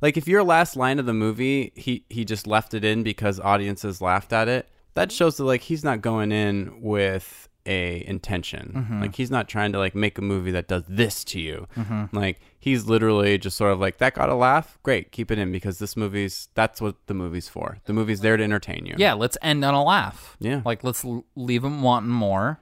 Like 0.00 0.16
if 0.16 0.26
your 0.26 0.42
last 0.42 0.76
line 0.76 0.98
of 0.98 1.06
the 1.06 1.14
movie, 1.14 1.72
he 1.76 2.04
he 2.08 2.24
just 2.24 2.46
left 2.46 2.74
it 2.74 2.84
in 2.84 3.02
because 3.02 3.38
audiences 3.38 4.00
laughed 4.00 4.32
at 4.32 4.48
it. 4.48 4.68
That 4.94 5.12
shows 5.12 5.36
that 5.36 5.44
like 5.44 5.62
he's 5.62 5.84
not 5.84 6.00
going 6.00 6.32
in 6.32 6.80
with 6.80 7.45
a 7.66 8.04
intention. 8.06 8.72
Mm-hmm. 8.74 9.00
Like 9.02 9.16
he's 9.16 9.30
not 9.30 9.48
trying 9.48 9.72
to 9.72 9.78
like 9.78 9.94
make 9.94 10.18
a 10.18 10.22
movie 10.22 10.50
that 10.52 10.68
does 10.68 10.84
this 10.88 11.24
to 11.24 11.40
you. 11.40 11.66
Mm-hmm. 11.76 12.16
Like 12.16 12.40
he's 12.58 12.86
literally 12.86 13.38
just 13.38 13.56
sort 13.56 13.72
of 13.72 13.80
like 13.80 13.98
that 13.98 14.14
got 14.14 14.28
a 14.28 14.34
laugh. 14.34 14.78
Great, 14.82 15.12
keep 15.12 15.30
it 15.30 15.38
in 15.38 15.52
because 15.52 15.78
this 15.78 15.96
movie's 15.96 16.48
that's 16.54 16.80
what 16.80 16.94
the 17.06 17.14
movie's 17.14 17.48
for. 17.48 17.78
The 17.84 17.92
movie's 17.92 18.20
there 18.20 18.36
to 18.36 18.42
entertain 18.42 18.86
you. 18.86 18.94
Yeah, 18.96 19.14
let's 19.14 19.36
end 19.42 19.64
on 19.64 19.74
a 19.74 19.82
laugh. 19.82 20.36
Yeah. 20.40 20.62
Like 20.64 20.84
let's 20.84 21.04
leave 21.34 21.62
them 21.62 21.82
wanting 21.82 22.10
more. 22.10 22.60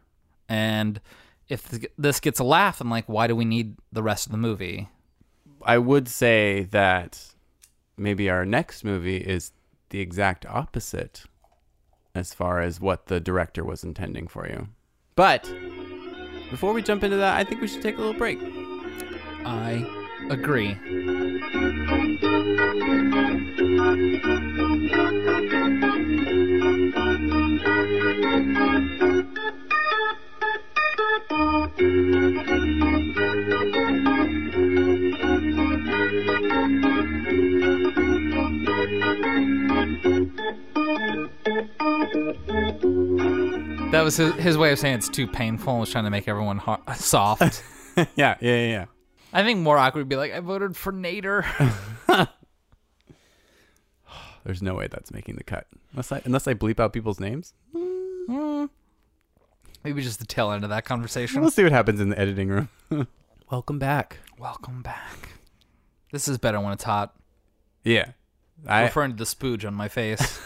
And 0.48 1.00
if 1.48 1.68
th- 1.70 1.90
this 1.98 2.20
gets 2.20 2.40
a 2.40 2.44
laugh, 2.44 2.80
I'm 2.80 2.90
like, 2.90 3.08
why 3.08 3.26
do 3.26 3.36
we 3.36 3.44
need 3.44 3.76
the 3.92 4.02
rest 4.02 4.26
of 4.26 4.32
the 4.32 4.38
movie? 4.38 4.88
I 5.62 5.78
would 5.78 6.08
say 6.08 6.64
that 6.70 7.34
maybe 7.96 8.28
our 8.28 8.44
next 8.44 8.84
movie 8.84 9.18
is 9.18 9.52
the 9.90 10.00
exact 10.00 10.44
opposite 10.46 11.24
as 12.14 12.32
far 12.34 12.60
as 12.60 12.80
what 12.80 13.06
the 13.06 13.20
director 13.20 13.64
was 13.64 13.82
intending 13.82 14.26
for 14.26 14.46
you. 14.46 14.68
But 15.16 15.52
before 16.50 16.72
we 16.72 16.82
jump 16.82 17.04
into 17.04 17.16
that, 17.18 17.36
I 17.36 17.44
think 17.44 17.60
we 17.60 17.68
should 17.68 17.82
take 17.82 17.96
a 17.96 17.98
little 17.98 18.14
break. 18.14 18.40
I 19.44 19.86
agree. 20.30 20.74
Was 44.04 44.16
his, 44.16 44.34
his 44.34 44.58
way 44.58 44.70
of 44.72 44.78
saying 44.78 44.96
it's 44.96 45.08
too 45.08 45.26
painful 45.26 45.72
and 45.72 45.80
was 45.80 45.90
trying 45.90 46.04
to 46.04 46.10
make 46.10 46.28
everyone 46.28 46.58
ho- 46.58 46.82
soft. 46.94 47.62
yeah, 47.96 48.04
yeah, 48.16 48.36
yeah, 48.40 48.66
yeah. 48.66 48.84
I 49.32 49.42
think 49.42 49.60
more 49.60 49.78
awkward 49.78 50.02
would 50.02 50.08
be 50.08 50.16
like, 50.16 50.32
I 50.32 50.40
voted 50.40 50.76
for 50.76 50.92
Nader. 50.92 51.44
There's 54.44 54.62
no 54.62 54.74
way 54.74 54.88
that's 54.88 55.10
making 55.10 55.36
the 55.36 55.42
cut. 55.42 55.66
Unless 55.92 56.12
I, 56.12 56.22
unless 56.24 56.46
I 56.46 56.54
bleep 56.54 56.78
out 56.78 56.92
people's 56.92 57.18
names. 57.18 57.54
Hmm. 57.74 58.66
Maybe 59.82 60.02
just 60.02 60.18
the 60.18 60.26
tail 60.26 60.50
end 60.50 60.64
of 60.64 60.70
that 60.70 60.84
conversation. 60.84 61.40
We'll 61.40 61.50
see 61.50 61.62
what 61.62 61.72
happens 61.72 62.00
in 62.00 62.10
the 62.10 62.18
editing 62.18 62.48
room. 62.48 62.68
Welcome 63.50 63.78
back. 63.78 64.18
Welcome 64.38 64.82
back. 64.82 65.30
This 66.12 66.28
is 66.28 66.38
better 66.38 66.60
when 66.60 66.72
it's 66.72 66.84
hot. 66.84 67.14
Yeah. 67.82 68.12
I 68.66 68.82
referring 68.82 69.12
to 69.12 69.16
the 69.16 69.24
spooge 69.24 69.66
on 69.66 69.74
my 69.74 69.88
face. 69.88 70.40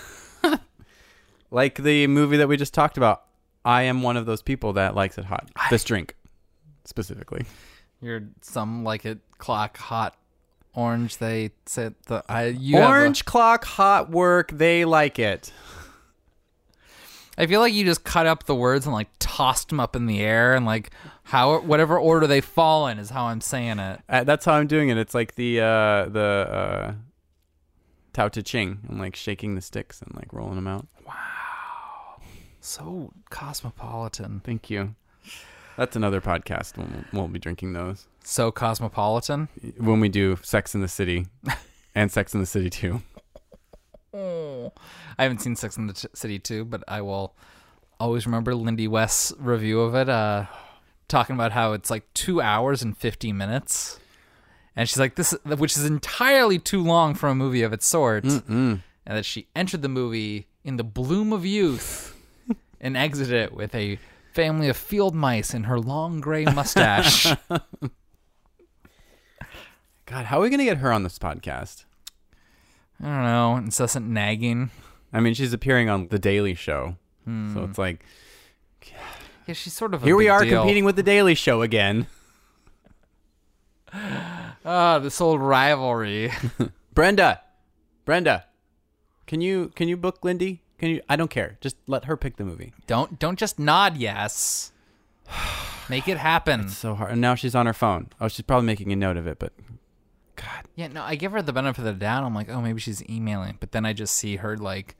like 1.50 1.76
the 1.76 2.06
movie 2.06 2.36
that 2.38 2.48
we 2.48 2.56
just 2.56 2.74
talked 2.74 2.96
about. 2.96 3.24
I 3.68 3.82
am 3.82 4.00
one 4.02 4.16
of 4.16 4.24
those 4.24 4.40
people 4.40 4.72
that 4.72 4.94
likes 4.94 5.18
it 5.18 5.26
hot. 5.26 5.50
This 5.68 5.84
drink 5.84 6.14
specifically. 6.86 7.44
You're 8.00 8.22
some 8.40 8.82
like 8.82 9.04
it 9.04 9.18
clock 9.36 9.76
hot 9.76 10.16
orange. 10.72 11.18
They 11.18 11.50
said 11.66 11.94
the 12.06 12.24
I 12.30 12.46
you 12.46 12.76
have 12.76 12.88
Orange 12.88 13.26
clock 13.26 13.66
hot 13.66 14.10
work, 14.10 14.50
they 14.52 14.86
like 14.86 15.18
it. 15.18 15.52
I 17.36 17.46
feel 17.46 17.60
like 17.60 17.74
you 17.74 17.84
just 17.84 18.04
cut 18.04 18.26
up 18.26 18.46
the 18.46 18.54
words 18.54 18.86
and 18.86 18.94
like 18.94 19.08
tossed 19.18 19.68
them 19.68 19.80
up 19.80 19.94
in 19.94 20.06
the 20.06 20.20
air 20.20 20.54
and 20.54 20.64
like 20.64 20.90
how 21.24 21.60
whatever 21.60 21.98
order 21.98 22.26
they 22.26 22.40
fall 22.40 22.86
in 22.86 22.98
is 22.98 23.10
how 23.10 23.26
I'm 23.26 23.42
saying 23.42 23.80
it. 23.80 24.00
Uh, 24.08 24.24
that's 24.24 24.46
how 24.46 24.54
I'm 24.54 24.66
doing 24.66 24.88
it. 24.88 24.96
It's 24.96 25.14
like 25.14 25.34
the 25.34 25.60
uh 25.60 26.08
the 26.08 26.20
uh 26.22 26.92
Tao 28.14 28.28
Te 28.28 28.40
Ching. 28.40 28.80
I'm 28.88 28.98
like 28.98 29.14
shaking 29.14 29.56
the 29.56 29.60
sticks 29.60 30.00
and 30.00 30.14
like 30.16 30.32
rolling 30.32 30.54
them 30.56 30.66
out. 30.66 30.86
So 32.68 33.12
cosmopolitan. 33.30 34.42
Thank 34.44 34.68
you. 34.68 34.94
That's 35.78 35.96
another 35.96 36.20
podcast. 36.20 36.76
We'll, 36.76 36.88
we'll 37.14 37.28
be 37.28 37.38
drinking 37.38 37.72
those 37.72 38.06
So 38.24 38.50
cosmopolitan. 38.52 39.48
when 39.78 40.00
we 40.00 40.10
do 40.10 40.36
Sex 40.42 40.74
in 40.74 40.82
the 40.82 40.88
City 40.88 41.26
and 41.94 42.12
Sex 42.12 42.34
in 42.34 42.40
the 42.40 42.46
City 42.46 42.68
2. 42.68 43.00
Oh. 44.12 44.72
I 45.18 45.22
haven't 45.22 45.38
seen 45.38 45.56
Sex 45.56 45.78
in 45.78 45.86
the 45.86 46.08
City 46.12 46.38
2, 46.38 46.66
but 46.66 46.84
I 46.86 47.00
will 47.00 47.34
always 47.98 48.26
remember 48.26 48.54
Lindy 48.54 48.86
West's 48.86 49.32
review 49.38 49.80
of 49.80 49.94
it, 49.94 50.10
uh, 50.10 50.44
talking 51.08 51.34
about 51.36 51.52
how 51.52 51.72
it's 51.72 51.88
like 51.88 52.04
two 52.12 52.42
hours 52.42 52.82
and 52.82 52.94
50 52.96 53.32
minutes. 53.32 53.98
And 54.76 54.86
she's 54.86 54.98
like, 54.98 55.14
this, 55.14 55.32
which 55.44 55.74
is 55.76 55.86
entirely 55.86 56.58
too 56.58 56.82
long 56.84 57.14
for 57.14 57.30
a 57.30 57.34
movie 57.34 57.62
of 57.62 57.72
its 57.72 57.86
sort. 57.86 58.24
And 58.24 58.82
that 59.06 59.24
she 59.24 59.48
entered 59.56 59.80
the 59.80 59.88
movie 59.88 60.48
in 60.64 60.76
the 60.76 60.84
bloom 60.84 61.32
of 61.32 61.46
youth 61.46 62.14
and 62.81 62.97
exited 62.97 63.35
it 63.35 63.53
with 63.53 63.74
a 63.74 63.99
family 64.33 64.68
of 64.68 64.76
field 64.76 65.14
mice 65.14 65.53
and 65.55 65.66
her 65.66 65.79
long 65.81 66.20
gray 66.20 66.45
mustache. 66.45 67.26
God, 70.07 70.24
how 70.26 70.39
are 70.39 70.43
we 70.43 70.49
going 70.49 70.59
to 70.61 70.64
get 70.64 70.79
her 70.79 70.93
on 70.93 71.03
this 71.03 71.18
podcast? 71.18 71.85
I 73.03 73.05
don't 73.05 73.24
know, 73.24 73.57
incessant 73.57 74.07
nagging. 74.07 74.70
I 75.12 75.20
mean, 75.20 75.35
she's 75.35 75.53
appearing 75.53 75.89
on 75.89 76.09
The 76.09 76.18
Daily 76.18 76.55
Show. 76.55 76.97
So 77.26 77.64
it's 77.68 77.76
like, 77.76 78.03
Yeah, 79.47 79.53
she's 79.53 79.74
sort 79.74 79.93
of 79.93 80.03
a 80.03 80.07
here 80.07 80.16
we 80.16 80.29
are 80.31 80.43
deal. 80.45 80.61
competing 80.62 80.87
with 80.87 80.97
The 80.97 81.03
Daily 81.03 81.35
Show 81.35 81.62
again. 81.62 82.07
Ah, 84.64 84.99
this 84.99 85.18
old 85.20 85.41
rivalry. 85.41 86.31
Brenda, 86.95 87.41
Brenda, 88.05 88.45
can 89.26 89.41
you 89.41 89.72
can 89.74 89.89
you 89.89 89.97
book 89.97 90.22
Lindy? 90.22 90.61
Can 90.79 90.91
you? 90.91 91.03
I 91.09 91.16
don't 91.16 91.31
care. 91.31 91.59
Just 91.61 91.76
let 91.87 92.05
her 92.07 92.16
pick 92.16 92.37
the 92.37 92.45
movie. 92.45 92.72
Don't 92.87 93.18
don't 93.18 93.39
just 93.39 93.59
nod 93.59 93.97
yes. 93.97 94.72
Make 95.89 96.07
it 96.07 96.18
happen. 96.18 96.61
It's 96.62 96.76
So 96.76 96.95
hard. 96.95 97.12
And 97.12 97.20
now 97.20 97.35
she's 97.35 97.55
on 97.55 97.66
her 97.66 97.72
phone. 97.72 98.09
Oh, 98.20 98.29
she's 98.29 98.43
probably 98.43 98.66
making 98.66 98.93
a 98.93 98.97
note 98.97 99.16
of 99.16 99.26
it. 99.26 99.39
But 99.39 99.53
God. 100.37 100.64
Yeah, 100.76 100.89
no, 100.89 101.03
I 101.03 101.14
give 101.14 101.33
her 101.33 101.41
the 101.43 101.53
benefit 101.53 101.79
of 101.81 101.85
the 101.87 101.93
doubt. 101.95 102.24
I'm 102.24 102.35
like, 102.35 102.49
oh, 102.51 102.61
maybe 102.61 102.79
she's 102.81 103.03
emailing, 103.09 103.57
but 103.59 103.72
then 103.72 103.87
I 103.87 103.93
just 103.95 104.14
see 104.14 104.37
her 104.37 104.57
like 104.57 104.97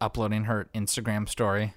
uploading 0.00 0.44
her 0.44 0.68
Instagram 0.74 1.28
story, 1.28 1.74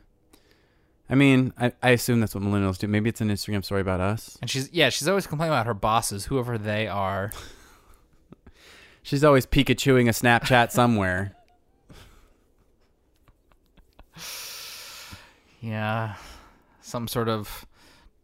I 1.09 1.15
mean, 1.15 1.53
I, 1.57 1.71
I 1.81 1.89
assume 1.91 2.19
that's 2.19 2.35
what 2.35 2.43
millennials 2.43 2.77
do. 2.77 2.87
Maybe 2.87 3.09
it's 3.09 3.19
an 3.21 3.29
Instagram 3.29 3.65
story 3.65 3.81
about 3.81 3.99
us. 3.99 4.37
and 4.41 4.49
she's 4.49 4.71
yeah, 4.71 4.89
she's 4.89 5.07
always 5.07 5.25
complaining 5.25 5.53
about 5.53 5.65
her 5.65 5.73
bosses, 5.73 6.25
whoever 6.25 6.57
they 6.57 6.87
are. 6.87 7.31
She's 9.01 9.23
always 9.23 9.47
Pikachuing 9.47 10.07
a 10.07 10.11
Snapchat 10.11 10.71
somewhere. 10.71 11.33
Yeah, 15.59 16.15
some 16.81 17.07
sort 17.07 17.27
of 17.29 17.65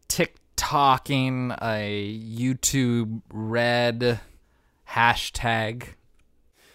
TikToking 0.07 1.57
a 1.61 2.19
YouTube 2.19 3.21
red 3.31 4.19
hashtag. 4.89 5.87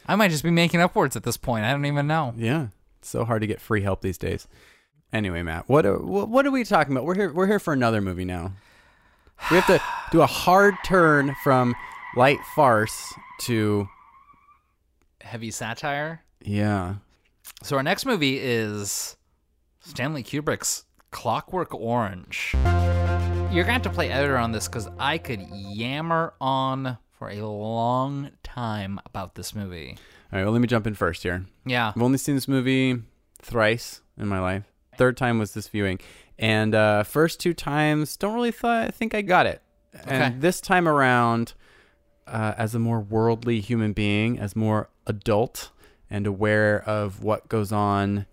I 0.06 0.16
might 0.16 0.30
just 0.30 0.42
be 0.42 0.50
making 0.50 0.80
up 0.80 0.94
words 0.94 1.16
at 1.16 1.22
this 1.22 1.36
point. 1.36 1.64
I 1.64 1.70
don't 1.70 1.86
even 1.86 2.06
know. 2.06 2.34
Yeah, 2.36 2.68
it's 2.98 3.08
so 3.08 3.24
hard 3.24 3.40
to 3.42 3.46
get 3.46 3.60
free 3.60 3.82
help 3.82 4.02
these 4.02 4.18
days. 4.18 4.46
Anyway, 5.12 5.42
Matt, 5.42 5.68
what 5.68 5.86
uh, 5.86 5.90
are, 5.90 5.98
what 5.98 6.28
what 6.28 6.46
are 6.46 6.50
we 6.50 6.64
talking 6.64 6.92
about? 6.92 7.04
We're 7.04 7.14
here. 7.14 7.32
We're 7.32 7.46
here 7.46 7.58
for 7.58 7.72
another 7.72 8.00
movie 8.00 8.24
now. 8.24 8.52
We 9.50 9.56
have 9.56 9.66
to 9.68 9.80
do 10.12 10.20
a 10.20 10.26
hard 10.26 10.74
turn 10.84 11.34
from 11.42 11.74
light 12.14 12.40
farce 12.54 13.14
to 13.42 13.88
Heavy 15.22 15.50
satire. 15.50 16.22
yeah. 16.42 16.96
So 17.62 17.76
our 17.76 17.82
next 17.82 18.06
movie 18.06 18.38
is 18.38 19.16
Stanley 19.80 20.22
Kubrick's 20.22 20.84
Clockwork 21.10 21.74
Orange. 21.74 22.54
You're 23.50 23.64
gonna 23.64 23.72
have 23.72 23.82
to 23.82 23.90
play 23.90 24.10
editor 24.10 24.36
on 24.36 24.52
this 24.52 24.68
because 24.68 24.88
I 24.98 25.18
could 25.18 25.40
yammer 25.40 26.34
on 26.40 26.98
for 27.18 27.30
a 27.30 27.40
long 27.46 28.30
time 28.42 29.00
about 29.06 29.34
this 29.34 29.54
movie. 29.54 29.96
All 30.32 30.38
right. 30.38 30.44
Well, 30.44 30.52
let 30.52 30.60
me 30.60 30.68
jump 30.68 30.86
in 30.86 30.94
first 30.94 31.22
here. 31.22 31.46
Yeah. 31.66 31.92
I've 31.94 32.02
only 32.02 32.18
seen 32.18 32.34
this 32.34 32.46
movie 32.46 33.02
thrice 33.40 34.02
in 34.16 34.28
my 34.28 34.38
life. 34.38 34.64
Third 34.96 35.16
time 35.16 35.38
was 35.38 35.54
this 35.54 35.66
viewing, 35.68 35.98
and 36.38 36.74
uh, 36.74 37.02
first 37.02 37.40
two 37.40 37.54
times 37.54 38.16
don't 38.16 38.34
really 38.34 38.52
th- 38.52 38.92
think 38.92 39.14
I 39.14 39.22
got 39.22 39.46
it. 39.46 39.62
Okay. 39.94 40.14
And 40.14 40.42
this 40.42 40.60
time 40.60 40.86
around, 40.86 41.54
uh, 42.26 42.54
as 42.56 42.74
a 42.74 42.78
more 42.78 43.00
worldly 43.00 43.60
human 43.60 43.92
being, 43.94 44.38
as 44.38 44.54
more 44.54 44.90
adult 45.06 45.70
and 46.10 46.26
aware 46.26 46.82
of 46.86 47.22
what 47.22 47.48
goes 47.48 47.72
on 47.72 48.26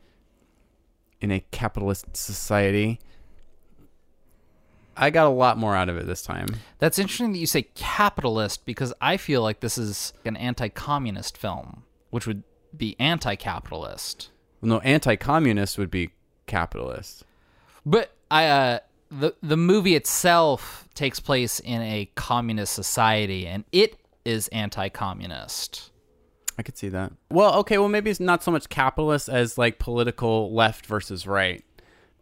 in 1.21 1.31
a 1.31 1.39
capitalist 1.51 2.15
society, 2.15 2.99
I 4.95 5.09
got 5.11 5.27
a 5.27 5.29
lot 5.29 5.57
more 5.57 5.75
out 5.75 5.89
of 5.89 5.97
it 5.97 6.07
this 6.07 6.21
time. 6.21 6.47
That's 6.79 6.97
interesting 6.97 7.31
that 7.33 7.37
you 7.37 7.45
say 7.45 7.63
capitalist 7.75 8.65
because 8.65 8.93
I 8.99 9.17
feel 9.17 9.41
like 9.41 9.59
this 9.59 9.77
is 9.77 10.13
an 10.25 10.35
anti-communist 10.35 11.37
film, 11.37 11.83
which 12.09 12.25
would 12.25 12.43
be 12.75 12.95
anti-capitalist. 12.99 14.29
No, 14.61 14.79
anti-communist 14.79 15.77
would 15.77 15.91
be 15.91 16.11
capitalist. 16.47 17.23
But 17.85 18.11
I 18.31 18.47
uh 18.47 18.79
the 19.09 19.35
the 19.41 19.57
movie 19.57 19.95
itself 19.95 20.87
takes 20.93 21.19
place 21.19 21.59
in 21.59 21.81
a 21.81 22.09
communist 22.15 22.73
society 22.73 23.47
and 23.47 23.63
it 23.71 23.97
is 24.25 24.47
anti-communist. 24.49 25.91
I 26.57 26.63
could 26.63 26.77
see 26.77 26.89
that. 26.89 27.13
Well, 27.29 27.53
okay, 27.59 27.77
well 27.77 27.87
maybe 27.87 28.09
it's 28.09 28.19
not 28.19 28.43
so 28.43 28.51
much 28.51 28.69
capitalist 28.69 29.29
as 29.29 29.57
like 29.57 29.79
political 29.79 30.53
left 30.53 30.85
versus 30.85 31.27
right 31.27 31.63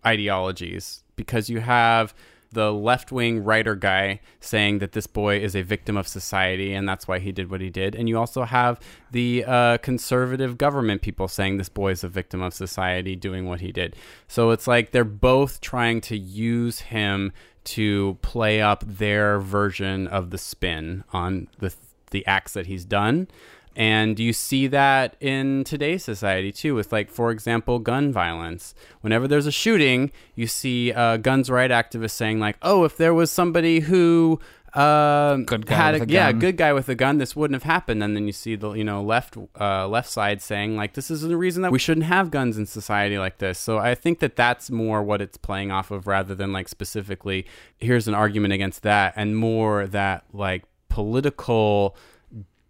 ideologies 0.06 1.04
because 1.16 1.50
you 1.50 1.62
have 1.62 2.14
the 2.52 2.72
left-wing 2.72 3.44
writer 3.44 3.76
guy 3.76 4.20
saying 4.40 4.80
that 4.80 4.94
this 4.94 5.08
boy 5.08 5.38
is 5.38 5.56
a 5.56 5.62
victim 5.62 5.98
of 5.98 6.08
society 6.08 6.74
and 6.74 6.88
that's 6.88 7.08
why 7.08 7.20
he 7.20 7.32
did 7.32 7.52
what 7.52 7.60
he 7.60 7.70
did 7.70 7.94
and 7.96 8.08
you 8.08 8.18
also 8.18 8.44
have 8.44 8.80
the 9.12 9.44
uh, 9.46 9.78
conservative 9.80 10.58
government 10.58 11.02
people 11.02 11.28
saying 11.28 11.58
this 11.58 11.70
boy 11.70 11.92
is 11.92 12.04
a 12.04 12.08
victim 12.08 12.42
of 12.42 12.54
society 12.54 13.16
doing 13.16 13.46
what 13.46 13.60
he 13.60 13.72
did 13.72 13.96
so 14.28 14.52
it's 14.52 14.68
like 14.68 14.92
they're 14.92 15.04
both 15.04 15.60
trying 15.60 16.00
to 16.00 16.18
use 16.18 16.80
him 16.80 17.34
to 17.66 18.18
play 18.22 18.62
up 18.62 18.84
their 18.88 19.40
version 19.40 20.08
of 20.08 20.30
the 20.30 20.38
spin 20.38 21.04
on 21.12 21.48
the 21.60 21.74
the 22.12 22.26
acts 22.26 22.54
that 22.54 22.68
he's 22.68 22.86
done 22.86 23.28
and 23.76 24.20
you 24.20 24.32
see 24.34 24.68
that 24.68 25.16
in 25.20 25.64
today's 25.64 26.04
society 26.04 26.52
too, 26.52 26.76
with 26.76 26.92
like, 26.92 27.10
for 27.10 27.32
example, 27.32 27.80
gun 27.80 28.12
violence. 28.12 28.74
Whenever 29.02 29.28
there's 29.28 29.48
a 29.48 29.52
shooting, 29.52 30.12
you 30.36 30.48
see 30.48 30.94
uh, 30.94 31.18
guns 31.18 31.50
right 31.50 31.72
activists 31.72 32.12
saying 32.12 32.40
like, 32.40 32.58
"Oh, 32.62 32.86
if 32.86 32.96
there 32.98 33.14
was 33.14 33.32
somebody 33.32 33.82
who 33.82 34.40
uh, 34.76 35.38
Good 35.38 35.66
guy 35.66 35.76
had 35.76 35.96
a, 35.96 36.04
a 36.04 36.06
yeah, 36.06 36.32
good 36.34 36.58
guy 36.58 36.74
with 36.74 36.90
a 36.90 36.96
gun, 36.96 37.18
this 37.18 37.36
wouldn't 37.36 37.56
have 37.56 37.70
happened." 37.70 38.04
And 38.04 38.16
then 38.16 38.28
you 38.28 38.34
see 38.34 38.56
the 38.56 38.74
you 38.74 38.84
know 38.84 39.02
left 39.02 39.38
uh, 39.60 39.88
left 39.88 40.10
side 40.10 40.42
saying 40.42 40.76
like, 40.76 40.94
"This 40.94 41.10
is 41.10 41.22
the 41.22 41.38
reason 41.38 41.62
that 41.64 41.72
we 41.72 41.80
shouldn't 41.80 42.06
have 42.06 42.30
guns 42.30 42.58
in 42.58 42.66
society 42.66 43.18
like 43.18 43.38
this." 43.38 43.58
So 43.58 43.78
I 43.78 43.96
think 43.96 44.20
that 44.20 44.36
that's 44.36 44.70
more 44.70 45.02
what 45.02 45.22
it's 45.22 45.38
playing 45.38 45.72
off 45.72 45.92
of, 45.92 46.08
rather 46.08 46.36
than 46.36 46.52
like 46.52 46.68
specifically, 46.68 47.46
here's 47.78 48.08
an 48.08 48.14
argument 48.14 48.54
against 48.54 48.84
that, 48.84 49.14
and 49.16 49.38
more 49.38 49.88
that 49.88 50.26
like 50.34 50.64
political 50.90 51.96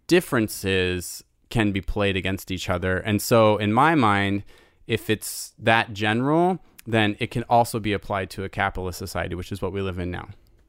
differences 0.06 1.24
can 1.48 1.72
be 1.72 1.80
played 1.80 2.16
against 2.16 2.50
each 2.50 2.68
other. 2.68 2.98
And 2.98 3.20
so, 3.22 3.56
in 3.56 3.72
my 3.72 3.94
mind, 3.94 4.44
if 4.86 5.10
it's 5.10 5.54
that 5.58 5.92
general, 5.92 6.60
then 6.86 7.16
it 7.18 7.30
can 7.30 7.42
also 7.44 7.80
be 7.80 7.92
applied 7.92 8.30
to 8.30 8.44
a 8.44 8.48
capitalist 8.48 8.98
society, 8.98 9.34
which 9.34 9.52
is 9.52 9.60
what 9.60 9.72
we 9.72 9.80
live 9.80 9.98
in 9.98 10.10
now. 10.10 10.28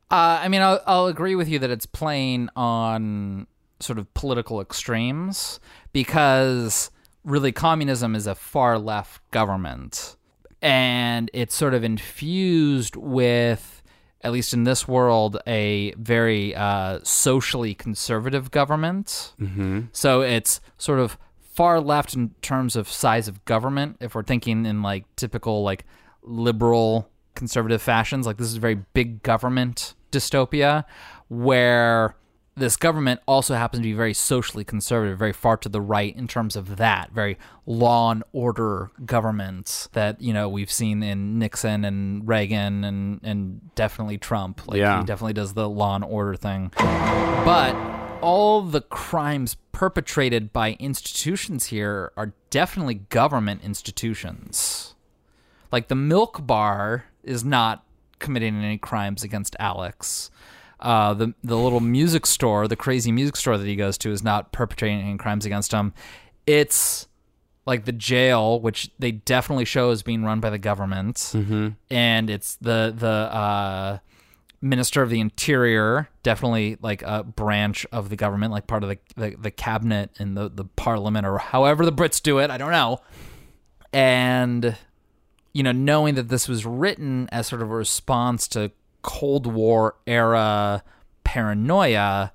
Uh, 0.09 0.39
I 0.41 0.47
mean, 0.47 0.61
I'll, 0.61 0.81
I'll 0.87 1.07
agree 1.07 1.35
with 1.35 1.49
you 1.49 1.59
that 1.59 1.69
it's 1.69 1.85
playing 1.85 2.49
on 2.55 3.47
sort 3.79 3.99
of 3.99 4.11
political 4.13 4.61
extremes 4.61 5.59
because 5.93 6.89
really 7.23 7.51
communism 7.51 8.15
is 8.15 8.25
a 8.25 8.33
far 8.33 8.79
left 8.79 9.21
government 9.31 10.15
and 10.61 11.29
it's 11.33 11.55
sort 11.55 11.73
of 11.73 11.83
infused 11.83 12.95
with, 12.95 13.76
at 14.21 14.31
least 14.31 14.53
in 14.53 14.63
this 14.63 14.87
world, 14.87 15.37
a 15.45 15.93
very 15.93 16.55
uh, 16.55 16.99
socially 17.03 17.73
conservative 17.73 18.51
government. 18.51 19.33
Mm-hmm. 19.39 19.81
So 19.91 20.21
it's 20.21 20.59
sort 20.77 20.99
of 20.99 21.17
far 21.53 21.79
left 21.79 22.13
in 22.13 22.31
terms 22.41 22.75
of 22.75 22.89
size 22.89 23.27
of 23.27 23.43
government. 23.45 23.97
If 23.99 24.15
we're 24.15 24.23
thinking 24.23 24.65
in 24.65 24.81
like 24.81 25.05
typical 25.15 25.63
like 25.63 25.85
liberal 26.21 27.09
conservative 27.35 27.81
fashions, 27.81 28.25
like 28.25 28.37
this 28.37 28.47
is 28.47 28.57
a 28.57 28.59
very 28.59 28.75
big 28.93 29.23
government 29.23 29.95
dystopia 30.11 30.83
where 31.29 32.15
this 32.57 32.75
government 32.75 33.21
also 33.27 33.53
happens 33.53 33.81
to 33.81 33.83
be 33.83 33.93
very 33.93 34.15
socially 34.15 34.63
conservative, 34.63 35.19
very 35.19 35.31
far 35.31 35.57
to 35.57 35.69
the 35.69 35.79
right 35.79 36.15
in 36.15 36.27
terms 36.27 36.55
of 36.55 36.77
that, 36.77 37.11
very 37.11 37.37
law 37.67 38.11
and 38.11 38.23
order 38.33 38.89
governments 39.05 39.89
that, 39.93 40.19
you 40.19 40.33
know, 40.33 40.49
we've 40.49 40.71
seen 40.71 41.03
in 41.03 41.37
Nixon 41.37 41.85
and 41.85 42.27
Reagan 42.27 42.83
and, 42.83 43.19
and 43.23 43.75
definitely 43.75 44.17
Trump. 44.17 44.67
Like 44.67 44.79
Yeah. 44.79 44.99
he 44.99 45.05
definitely 45.05 45.33
does 45.33 45.53
the 45.53 45.69
law 45.69 45.95
and 45.95 46.03
order 46.03 46.35
thing. 46.35 46.71
But 46.77 47.75
all 48.21 48.63
the 48.63 48.81
crimes 48.81 49.55
perpetrated 49.71 50.51
by 50.51 50.71
institutions 50.79 51.65
here 51.67 52.11
are 52.17 52.33
definitely 52.49 52.95
government 52.95 53.61
institutions. 53.63 54.95
Like 55.71 55.89
the 55.89 55.95
milk 55.95 56.45
bar 56.47 57.05
is 57.23 57.43
not 57.43 57.83
committing 58.17 58.55
any 58.63 58.79
crimes 58.79 59.23
against 59.23 59.55
Alex. 59.59 60.31
Uh, 60.79 61.13
the 61.13 61.33
the 61.43 61.57
little 61.57 61.79
music 61.79 62.25
store, 62.25 62.67
the 62.67 62.75
crazy 62.75 63.11
music 63.11 63.35
store 63.35 63.57
that 63.57 63.65
he 63.65 63.75
goes 63.75 63.97
to, 63.99 64.11
is 64.11 64.23
not 64.23 64.51
perpetrating 64.51 64.99
any 65.01 65.17
crimes 65.17 65.45
against 65.45 65.71
him. 65.71 65.93
It's 66.45 67.07
like 67.65 67.85
the 67.85 67.91
jail, 67.91 68.59
which 68.61 68.91
they 68.99 69.11
definitely 69.11 69.65
show 69.65 69.89
as 69.89 70.03
being 70.03 70.23
run 70.23 70.39
by 70.39 70.49
the 70.49 70.57
government, 70.57 71.31
and 71.89 72.29
it's 72.29 72.55
the 72.55 72.93
the 72.95 73.07
uh, 73.07 73.97
minister 74.61 75.01
of 75.01 75.09
the 75.09 75.19
interior, 75.19 76.09
definitely 76.23 76.77
like 76.81 77.01
a 77.01 77.23
branch 77.23 77.85
of 77.91 78.09
the 78.09 78.15
government, 78.15 78.51
like 78.51 78.67
part 78.67 78.83
of 78.83 78.89
the 78.89 78.97
the, 79.15 79.35
the 79.35 79.51
cabinet 79.51 80.11
and 80.19 80.37
the 80.37 80.47
the 80.49 80.65
parliament 80.65 81.25
or 81.25 81.39
however 81.39 81.85
the 81.85 81.91
Brits 81.91 82.21
do 82.21 82.37
it. 82.37 82.49
I 82.51 82.57
don't 82.57 82.71
know, 82.71 82.99
and 83.91 84.77
you 85.53 85.63
know, 85.63 85.71
knowing 85.71 86.15
that 86.15 86.29
this 86.29 86.47
was 86.47 86.65
written 86.65 87.27
as 87.31 87.47
sort 87.47 87.63
of 87.63 87.71
a 87.71 87.75
response 87.75 88.47
to 88.49 88.71
Cold 89.07 89.47
War 89.47 89.95
era 90.05 90.83
paranoia, 91.23 92.33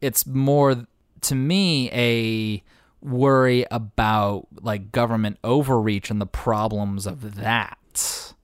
it's 0.00 0.26
more 0.26 0.84
to 1.20 1.34
me 1.36 1.88
a 1.92 2.62
worry 3.00 3.64
about 3.70 4.48
like 4.60 4.90
government 4.90 5.38
overreach 5.44 6.10
and 6.10 6.20
the 6.20 6.26
problems 6.26 7.06
of 7.06 7.36
that. 7.36 8.34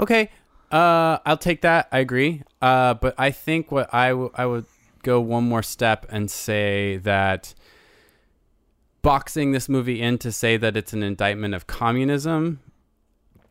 Okay, 0.00 0.30
uh, 0.72 1.18
I'll 1.26 1.36
take 1.36 1.60
that. 1.60 1.88
I 1.92 1.98
agree. 1.98 2.42
Uh, 2.62 2.94
but 2.94 3.14
I 3.18 3.32
think 3.32 3.70
what 3.70 3.92
I 3.92 4.08
w- 4.08 4.30
I 4.34 4.46
would 4.46 4.64
go 5.02 5.20
one 5.20 5.44
more 5.44 5.62
step 5.62 6.06
and 6.08 6.30
say 6.30 6.96
that 7.02 7.54
boxing 9.02 9.52
this 9.52 9.68
movie 9.68 10.00
in 10.00 10.16
to 10.18 10.32
say 10.32 10.56
that 10.56 10.74
it's 10.74 10.94
an 10.94 11.02
indictment 11.02 11.54
of 11.54 11.66
communism 11.66 12.60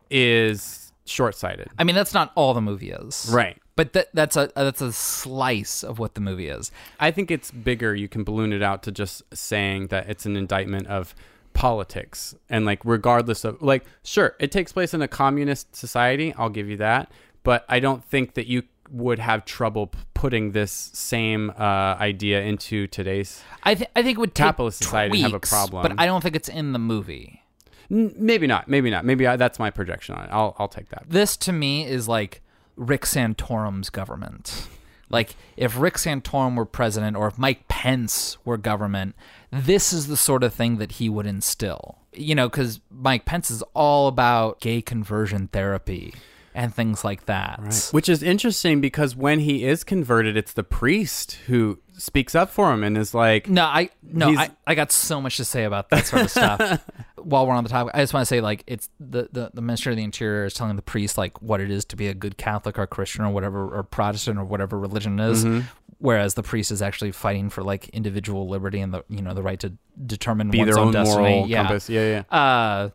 is 0.10 0.87
short-sighted. 1.12 1.70
I 1.78 1.84
mean, 1.84 1.96
that's 1.96 2.14
not 2.14 2.32
all 2.36 2.54
the 2.54 2.62
movie 2.62 2.92
is, 2.92 3.30
Right. 3.32 3.58
But 3.76 3.94
that 3.94 4.08
that's 4.14 4.36
a 4.36 4.52
that's 4.56 4.82
a 4.82 4.92
slice 4.92 5.84
of 5.84 6.00
what 6.00 6.16
the 6.16 6.22
movie 6.22 6.48
is. 6.48 6.72
I 7.00 7.12
think 7.12 7.30
it's 7.30 7.52
bigger. 7.52 7.94
You 7.94 8.08
can 8.08 8.24
balloon 8.24 8.52
it 8.52 8.64
out 8.64 8.82
to 8.84 8.92
just 8.92 9.22
saying 9.36 9.88
that 9.88 10.10
it's 10.10 10.26
an 10.26 10.36
indictment 10.36 10.88
of 10.88 11.14
politics 11.54 12.36
and 12.52 12.66
like 12.66 12.80
regardless 12.86 13.44
of 13.44 13.60
like 13.64 13.84
sure 14.04 14.36
it 14.40 14.52
takes 14.52 14.72
place 14.72 14.94
in 14.94 15.02
a 15.02 15.08
communist 15.08 15.76
society 15.76 16.32
i'll 16.38 16.52
give 16.52 16.70
you 16.70 16.78
that 16.78 17.12
but 17.42 17.66
i 17.68 17.80
don't 17.80 18.04
think 18.06 18.36
that 18.36 18.46
you 18.46 18.62
would 18.92 19.18
have 19.18 19.44
trouble 19.44 19.88
p- 19.88 19.98
putting 20.14 20.52
this 20.52 20.72
same 20.94 21.50
uh, 21.58 21.96
idea 22.00 22.42
into 22.42 22.86
today's 22.86 23.42
I 23.64 23.74
th- 23.74 23.90
I 23.96 24.04
think 24.04 24.18
it 24.18 24.22
would 24.22 24.36
take 24.36 24.46
Capitalist 24.46 24.78
society 24.84 25.22
have 25.22 25.34
a 25.34 25.40
problem. 25.40 25.82
but 25.82 25.94
I 25.98 26.06
don't 26.06 26.22
think 26.22 26.36
it's 26.36 26.48
in 26.48 26.74
the 26.74 26.80
movie. 26.80 27.42
Maybe 27.90 28.48
not 28.48 28.68
maybe 28.68 28.90
not 28.90 29.06
maybe 29.06 29.26
I, 29.26 29.38
that's 29.38 29.60
my 29.60 29.70
projection 29.70 30.16
on 30.16 30.26
it 30.26 30.30
i'll, 30.32 30.56
I'll 30.60 30.68
take 30.68 30.90
that 30.90 31.06
This 31.08 31.38
to 31.38 31.54
me 31.54 31.86
is 31.86 32.08
like 32.08 32.42
Rick 32.78 33.02
Santorum's 33.04 33.90
government. 33.90 34.68
Like 35.10 35.36
if 35.56 35.80
Rick 35.80 35.96
Santorum 35.96 36.56
were 36.56 36.66
president 36.66 37.18
or 37.18 37.28
if 37.28 37.38
Mike 37.38 37.68
Pence 37.68 38.38
were 38.46 38.58
government, 38.58 39.16
this 39.52 39.92
is 39.92 40.08
the 40.08 40.18
sort 40.18 40.44
of 40.44 40.54
thing 40.54 40.78
that 40.78 40.94
he 40.94 41.10
would 41.10 41.26
instill. 41.26 41.98
you 42.14 42.36
know, 42.36 42.50
because 42.50 42.80
Mike 42.92 43.26
Pence 43.26 43.50
is 43.52 43.64
all 43.74 44.08
about 44.08 44.60
gay 44.60 44.82
conversion 44.82 45.48
therapy 45.48 46.14
and 46.58 46.74
things 46.76 47.06
like 47.06 47.26
that. 47.28 47.88
Which 47.92 48.10
is 48.10 48.22
interesting 48.24 48.82
because 48.82 49.16
when 49.16 49.40
he 49.40 49.64
is 49.64 49.84
converted, 49.86 50.36
it's 50.36 50.52
the 50.54 50.64
priest 50.64 51.34
who 51.48 51.80
speaks 51.98 52.36
up 52.36 52.50
for 52.50 52.74
him 52.74 52.84
and 52.84 52.98
is 52.98 53.14
like, 53.14 53.48
No, 53.50 53.64
I 53.64 53.90
no, 54.04 54.30
I, 54.38 54.50
I 54.66 54.76
got 54.76 54.92
so 54.92 55.22
much 55.22 55.38
to 55.38 55.46
say 55.46 55.64
about 55.64 55.90
that 55.92 56.06
sort 56.08 56.24
of 56.24 56.32
stuff. 56.32 56.84
While 57.16 57.46
we're 57.48 57.54
on 57.54 57.64
the 57.64 57.70
topic, 57.70 57.92
I 57.96 58.02
just 58.02 58.14
want 58.14 58.22
to 58.22 58.26
say 58.26 58.42
like 58.42 58.64
it's 58.68 58.90
the, 59.00 59.30
the 59.32 59.52
the 59.54 59.62
minister 59.62 59.90
of 59.92 59.96
the 59.98 60.04
interior 60.04 60.46
is 60.46 60.54
telling 60.54 60.76
the 60.76 60.82
priest 60.82 61.18
like 61.18 61.42
what 61.42 61.62
it 61.62 61.70
is 61.70 61.86
to 61.86 61.96
be 61.96 62.08
a 62.08 62.14
good 62.14 62.38
Catholic 62.38 62.78
or 62.80 62.88
Christian 62.88 63.24
or 63.24 63.30
whatever 63.32 63.68
or 63.68 63.84
Protestant 63.84 64.38
or 64.40 64.44
whatever 64.46 64.80
religion 64.80 65.20
it 65.20 65.30
is, 65.32 65.44
Mhm. 65.46 65.64
whereas 66.00 66.36
the 66.36 66.44
priest 66.44 66.72
is 66.72 66.82
actually 66.82 67.12
fighting 67.12 67.50
for 67.50 67.64
like 67.64 67.90
individual 67.90 68.48
liberty 68.48 68.80
and 68.80 68.94
the 68.94 69.04
you 69.10 69.22
know 69.22 69.34
the 69.34 69.44
right 69.44 69.60
to 69.60 69.74
determine 70.06 70.50
Be 70.52 70.60
one's 70.60 70.70
their 70.72 70.80
own 70.80 70.88
own 70.88 70.94
destiny. 70.94 71.30
moral 71.30 71.48
yeah. 71.48 71.58
compass. 71.64 71.90
Yeah, 71.90 72.24
Uh, 72.32 72.90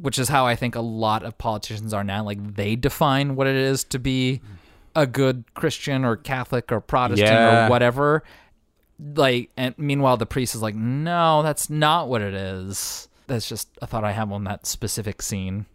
which 0.00 0.18
is 0.18 0.28
how 0.28 0.46
I 0.46 0.54
think 0.56 0.74
a 0.74 0.80
lot 0.80 1.22
of 1.22 1.36
politicians 1.38 1.92
are 1.92 2.04
now. 2.04 2.24
Like 2.24 2.54
they 2.56 2.76
define 2.76 3.36
what 3.36 3.46
it 3.46 3.56
is 3.56 3.84
to 3.84 3.98
be 3.98 4.40
a 4.96 5.06
good 5.06 5.44
Christian 5.54 6.04
or 6.04 6.16
Catholic 6.16 6.72
or 6.72 6.80
Protestant 6.80 7.28
Yeah. 7.30 7.66
or 7.66 7.70
whatever. 7.70 8.22
Like, 9.14 9.50
and 9.56 9.74
meanwhile, 9.78 10.16
the 10.16 10.26
priest 10.26 10.54
is 10.56 10.62
like, 10.62 10.74
no, 10.74 11.42
that's 11.42 11.70
not 11.70 12.08
what 12.08 12.20
it 12.20 12.34
is. 12.34 13.08
That's 13.28 13.48
just 13.48 13.68
a 13.80 13.86
thought 13.86 14.02
I 14.04 14.12
have 14.12 14.32
on 14.32 14.44
that 14.44 14.66
specific 14.66 15.22
scene. 15.22 15.66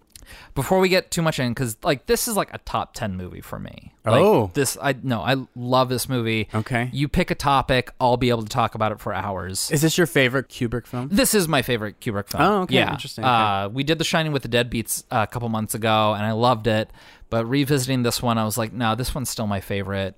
Before 0.55 0.79
we 0.79 0.89
get 0.89 1.11
too 1.11 1.21
much 1.21 1.39
in, 1.39 1.49
because 1.51 1.77
like 1.83 2.05
this 2.05 2.27
is 2.27 2.35
like 2.35 2.53
a 2.53 2.57
top 2.59 2.93
ten 2.93 3.15
movie 3.17 3.41
for 3.41 3.59
me. 3.59 3.93
Like, 4.05 4.21
Oh. 4.21 4.51
this 4.53 4.77
I 4.81 4.95
no, 5.01 5.21
I 5.21 5.35
love 5.55 5.89
this 5.89 6.09
movie. 6.09 6.49
Okay. 6.53 6.89
you 6.93 7.07
pick 7.07 7.31
a 7.31 7.35
topic, 7.35 7.91
I'll 7.99 8.17
be 8.17 8.29
able 8.29 8.43
to 8.43 8.49
talk 8.49 8.75
about 8.75 8.91
it 8.91 8.99
for 8.99 9.13
hours. 9.13 9.71
Is 9.71 9.81
this 9.81 9.97
your 9.97 10.07
favorite 10.07 10.49
Kubrick 10.49 10.85
film? 10.87 11.09
This 11.11 11.33
is 11.33 11.47
my 11.47 11.61
favorite 11.61 11.99
Kubrick 12.01 12.29
film. 12.29 12.43
Oh, 12.43 12.61
okay, 12.63 12.75
Yeah. 12.75 12.91
interesting, 12.91 13.23
okay. 13.23 13.31
Uh, 13.31 13.69
we 13.69 13.83
did 13.83 13.97
The 13.97 14.03
Shining 14.03 14.31
with 14.31 14.43
the 14.43 14.49
Deadbeats 14.49 15.03
uh, 15.11 15.25
a 15.29 15.31
couple 15.31 15.47
months 15.49 15.73
ago, 15.73 16.13
and 16.13 16.25
I 16.25 16.31
loved 16.33 16.67
it. 16.67 16.89
But 17.29 17.45
revisiting 17.45 18.03
this 18.03 18.21
one, 18.21 18.37
I 18.37 18.43
was 18.43 18.57
like, 18.57 18.73
no, 18.73 18.93
this 18.95 19.15
one's 19.15 19.29
still 19.29 19.47
my 19.47 19.59
favorite. 19.61 20.15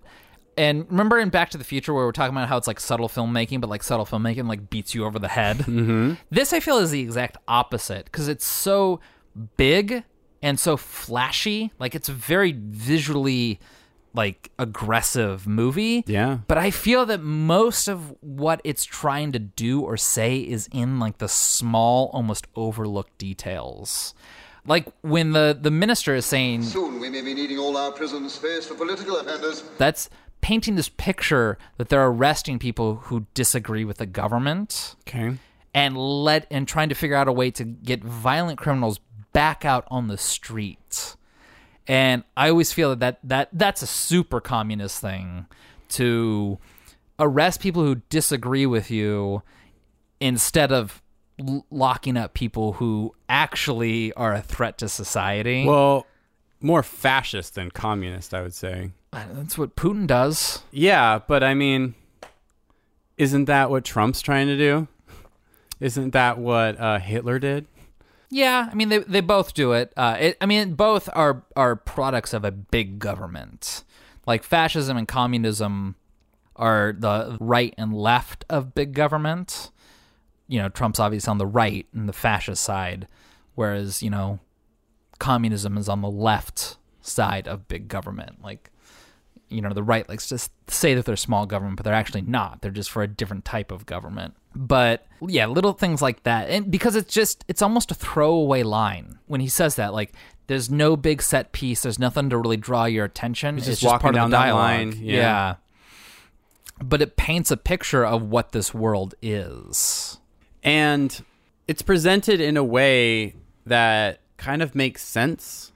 And 0.57 0.85
remember 0.89 1.19
in 1.19 1.29
Back 1.29 1.49
to 1.51 1.57
the 1.57 1.63
Future 1.65 1.93
where 1.93 2.03
we 2.03 2.07
we're 2.07 2.11
talking 2.13 2.35
about 2.35 2.47
how 2.47 2.55
it's 2.57 2.67
like 2.67 2.79
subtle 2.79 3.09
filmmaking, 3.09 3.59
but 3.61 3.69
like 3.69 3.83
subtle 3.83 4.05
filmmaking 4.05 4.47
like 4.47 4.69
beats 4.69 4.95
you 4.95 5.03
over 5.05 5.19
the 5.19 5.27
head. 5.27 5.57
Mm-hmm. 5.57 6.13
This 6.31 6.53
I 6.53 6.59
feel 6.61 6.77
is 6.77 6.91
the 6.91 7.01
exact 7.01 7.37
opposite 7.47 8.05
because 8.05 8.27
it's 8.29 8.45
so 8.47 9.01
big 9.57 10.03
and 10.41 10.59
so 10.59 10.77
flashy. 10.77 11.71
Like 11.79 11.95
it's 11.95 12.09
a 12.09 12.13
very 12.13 12.53
visually 12.57 13.59
like 14.13 14.49
aggressive 14.57 15.45
movie. 15.45 16.03
Yeah. 16.07 16.39
But 16.47 16.57
I 16.57 16.71
feel 16.71 17.05
that 17.07 17.21
most 17.21 17.87
of 17.89 18.13
what 18.21 18.61
it's 18.63 18.85
trying 18.85 19.31
to 19.33 19.39
do 19.39 19.81
or 19.81 19.97
say 19.97 20.37
is 20.39 20.69
in 20.71 20.99
like 20.99 21.17
the 21.17 21.27
small, 21.27 22.09
almost 22.13 22.47
overlooked 22.55 23.17
details. 23.17 24.13
Like 24.67 24.87
when 25.01 25.33
the 25.33 25.57
the 25.59 25.69
minister 25.71 26.15
is 26.15 26.25
saying 26.25 26.63
Soon 26.63 26.99
we 26.99 27.09
may 27.09 27.21
be 27.21 27.33
needing 27.33 27.59
all 27.59 27.75
our 27.77 27.91
prison 27.91 28.27
space 28.29 28.65
for 28.65 28.73
political 28.75 29.17
offenders. 29.17 29.63
that's 29.77 30.09
painting 30.41 30.75
this 30.75 30.89
picture 30.89 31.57
that 31.77 31.89
they're 31.89 32.05
arresting 32.07 32.57
people 32.59 32.95
who 32.95 33.25
disagree 33.33 33.83
with 33.83 33.97
the 33.97 34.05
government 34.05 34.95
Okay. 35.07 35.35
and 35.73 35.97
let 35.97 36.47
and 36.49 36.67
trying 36.67 36.89
to 36.89 36.95
figure 36.95 37.15
out 37.15 37.27
a 37.27 37.31
way 37.31 37.51
to 37.51 37.63
get 37.63 38.03
violent 38.03 38.57
criminals 38.57 38.99
back 39.35 39.65
out 39.65 39.85
on 39.91 40.07
the 40.07 40.17
street. 40.17 41.17
And 41.87 42.23
I 42.37 42.49
always 42.49 42.71
feel 42.71 42.95
that, 42.95 42.99
that, 43.01 43.19
that 43.21 43.49
that's 43.51 43.81
a 43.81 43.87
super 43.87 44.39
communist 44.39 45.01
thing 45.01 45.47
to 45.89 46.57
arrest 47.19 47.59
people 47.59 47.83
who 47.83 47.95
disagree 48.09 48.65
with 48.65 48.89
you 48.89 49.43
instead 50.21 50.71
of 50.71 51.01
l- 51.37 51.65
locking 51.69 52.15
up 52.15 52.33
people 52.33 52.73
who 52.73 53.13
actually 53.27 54.13
are 54.13 54.33
a 54.33 54.41
threat 54.41 54.77
to 54.77 54.87
society. 54.87 55.65
Well, 55.65 56.07
more 56.61 56.81
fascist 56.81 57.55
than 57.55 57.71
communist, 57.71 58.33
I 58.33 58.41
would 58.41 58.53
say. 58.53 58.91
that's 59.11 59.57
what 59.57 59.75
Putin 59.75 60.07
does. 60.07 60.63
Yeah, 60.71 61.19
but 61.27 61.43
I 61.43 61.53
mean, 61.53 61.93
isn't 63.17 63.45
that 63.45 63.69
what 63.69 63.83
Trump's 63.83 64.21
trying 64.21 64.47
to 64.47 64.57
do? 64.57 64.87
Isn't 65.81 66.11
that 66.11 66.37
what 66.37 66.79
uh, 66.79 66.99
Hitler 66.99 67.37
did? 67.37 67.67
Yeah, 68.29 68.69
I 68.71 68.75
mean 68.75 68.89
they 68.89 68.99
they 68.99 69.21
both 69.21 69.53
do 69.53 69.73
it. 69.73 69.93
Uh, 69.95 70.17
it. 70.19 70.37
I 70.41 70.45
mean 70.45 70.73
both 70.73 71.09
are 71.13 71.43
are 71.55 71.75
products 71.75 72.33
of 72.33 72.43
a 72.43 72.51
big 72.51 72.99
government. 72.99 73.83
Like 74.25 74.43
fascism 74.43 74.97
and 74.97 75.07
communism 75.07 75.95
are 76.55 76.95
the 76.97 77.37
right 77.39 77.73
and 77.77 77.93
left 77.93 78.45
of 78.49 78.73
big 78.73 78.93
government. 78.93 79.71
You 80.47 80.61
know, 80.61 80.69
Trump's 80.69 80.99
obviously 80.99 81.29
on 81.29 81.37
the 81.37 81.45
right 81.45 81.85
and 81.93 82.07
the 82.07 82.13
fascist 82.13 82.63
side, 82.63 83.07
whereas 83.55 84.01
you 84.01 84.09
know, 84.09 84.39
communism 85.19 85.77
is 85.77 85.89
on 85.89 86.01
the 86.01 86.09
left 86.09 86.77
side 87.01 87.47
of 87.47 87.67
big 87.67 87.87
government. 87.87 88.43
Like, 88.43 88.71
you 89.49 89.61
know, 89.61 89.73
the 89.73 89.83
right 89.83 90.07
likes 90.09 90.27
to 90.29 90.39
say 90.67 90.93
that 90.95 91.05
they're 91.05 91.15
small 91.15 91.45
government, 91.45 91.77
but 91.77 91.83
they're 91.83 91.93
actually 91.93 92.21
not. 92.21 92.61
They're 92.61 92.71
just 92.71 92.91
for 92.91 93.03
a 93.03 93.07
different 93.07 93.45
type 93.45 93.71
of 93.71 93.85
government. 93.85 94.35
But 94.55 95.05
yeah, 95.21 95.47
little 95.47 95.73
things 95.73 96.01
like 96.01 96.23
that. 96.23 96.49
And 96.49 96.71
because 96.71 96.95
it's 96.95 97.13
just, 97.13 97.43
it's 97.47 97.61
almost 97.61 97.91
a 97.91 97.93
throwaway 97.93 98.63
line 98.63 99.19
when 99.27 99.41
he 99.41 99.47
says 99.47 99.75
that. 99.75 99.93
Like, 99.93 100.13
there's 100.47 100.69
no 100.69 100.95
big 100.95 101.21
set 101.21 101.51
piece. 101.51 101.81
There's 101.81 101.99
nothing 101.99 102.29
to 102.29 102.37
really 102.37 102.57
draw 102.57 102.85
your 102.85 103.05
attention. 103.05 103.57
It's 103.57 103.65
just 103.65 103.81
just 103.81 103.91
walking 103.91 104.01
part 104.01 104.15
down 104.15 104.25
of 104.25 104.31
the 104.31 104.37
dialogue. 104.37 104.61
line, 104.61 104.97
yeah. 105.01 105.55
But 106.83 107.01
it 107.01 107.17
paints 107.17 107.51
a 107.51 107.57
picture 107.57 108.05
of 108.05 108.23
what 108.23 108.51
this 108.51 108.73
world 108.73 109.15
is. 109.21 110.19
And 110.63 111.23
it's 111.67 111.81
presented 111.81 112.39
in 112.41 112.57
a 112.57 112.63
way 112.63 113.35
that 113.65 114.19
kind 114.37 114.61
of 114.61 114.75
makes 114.75 115.01
sense. 115.01 115.71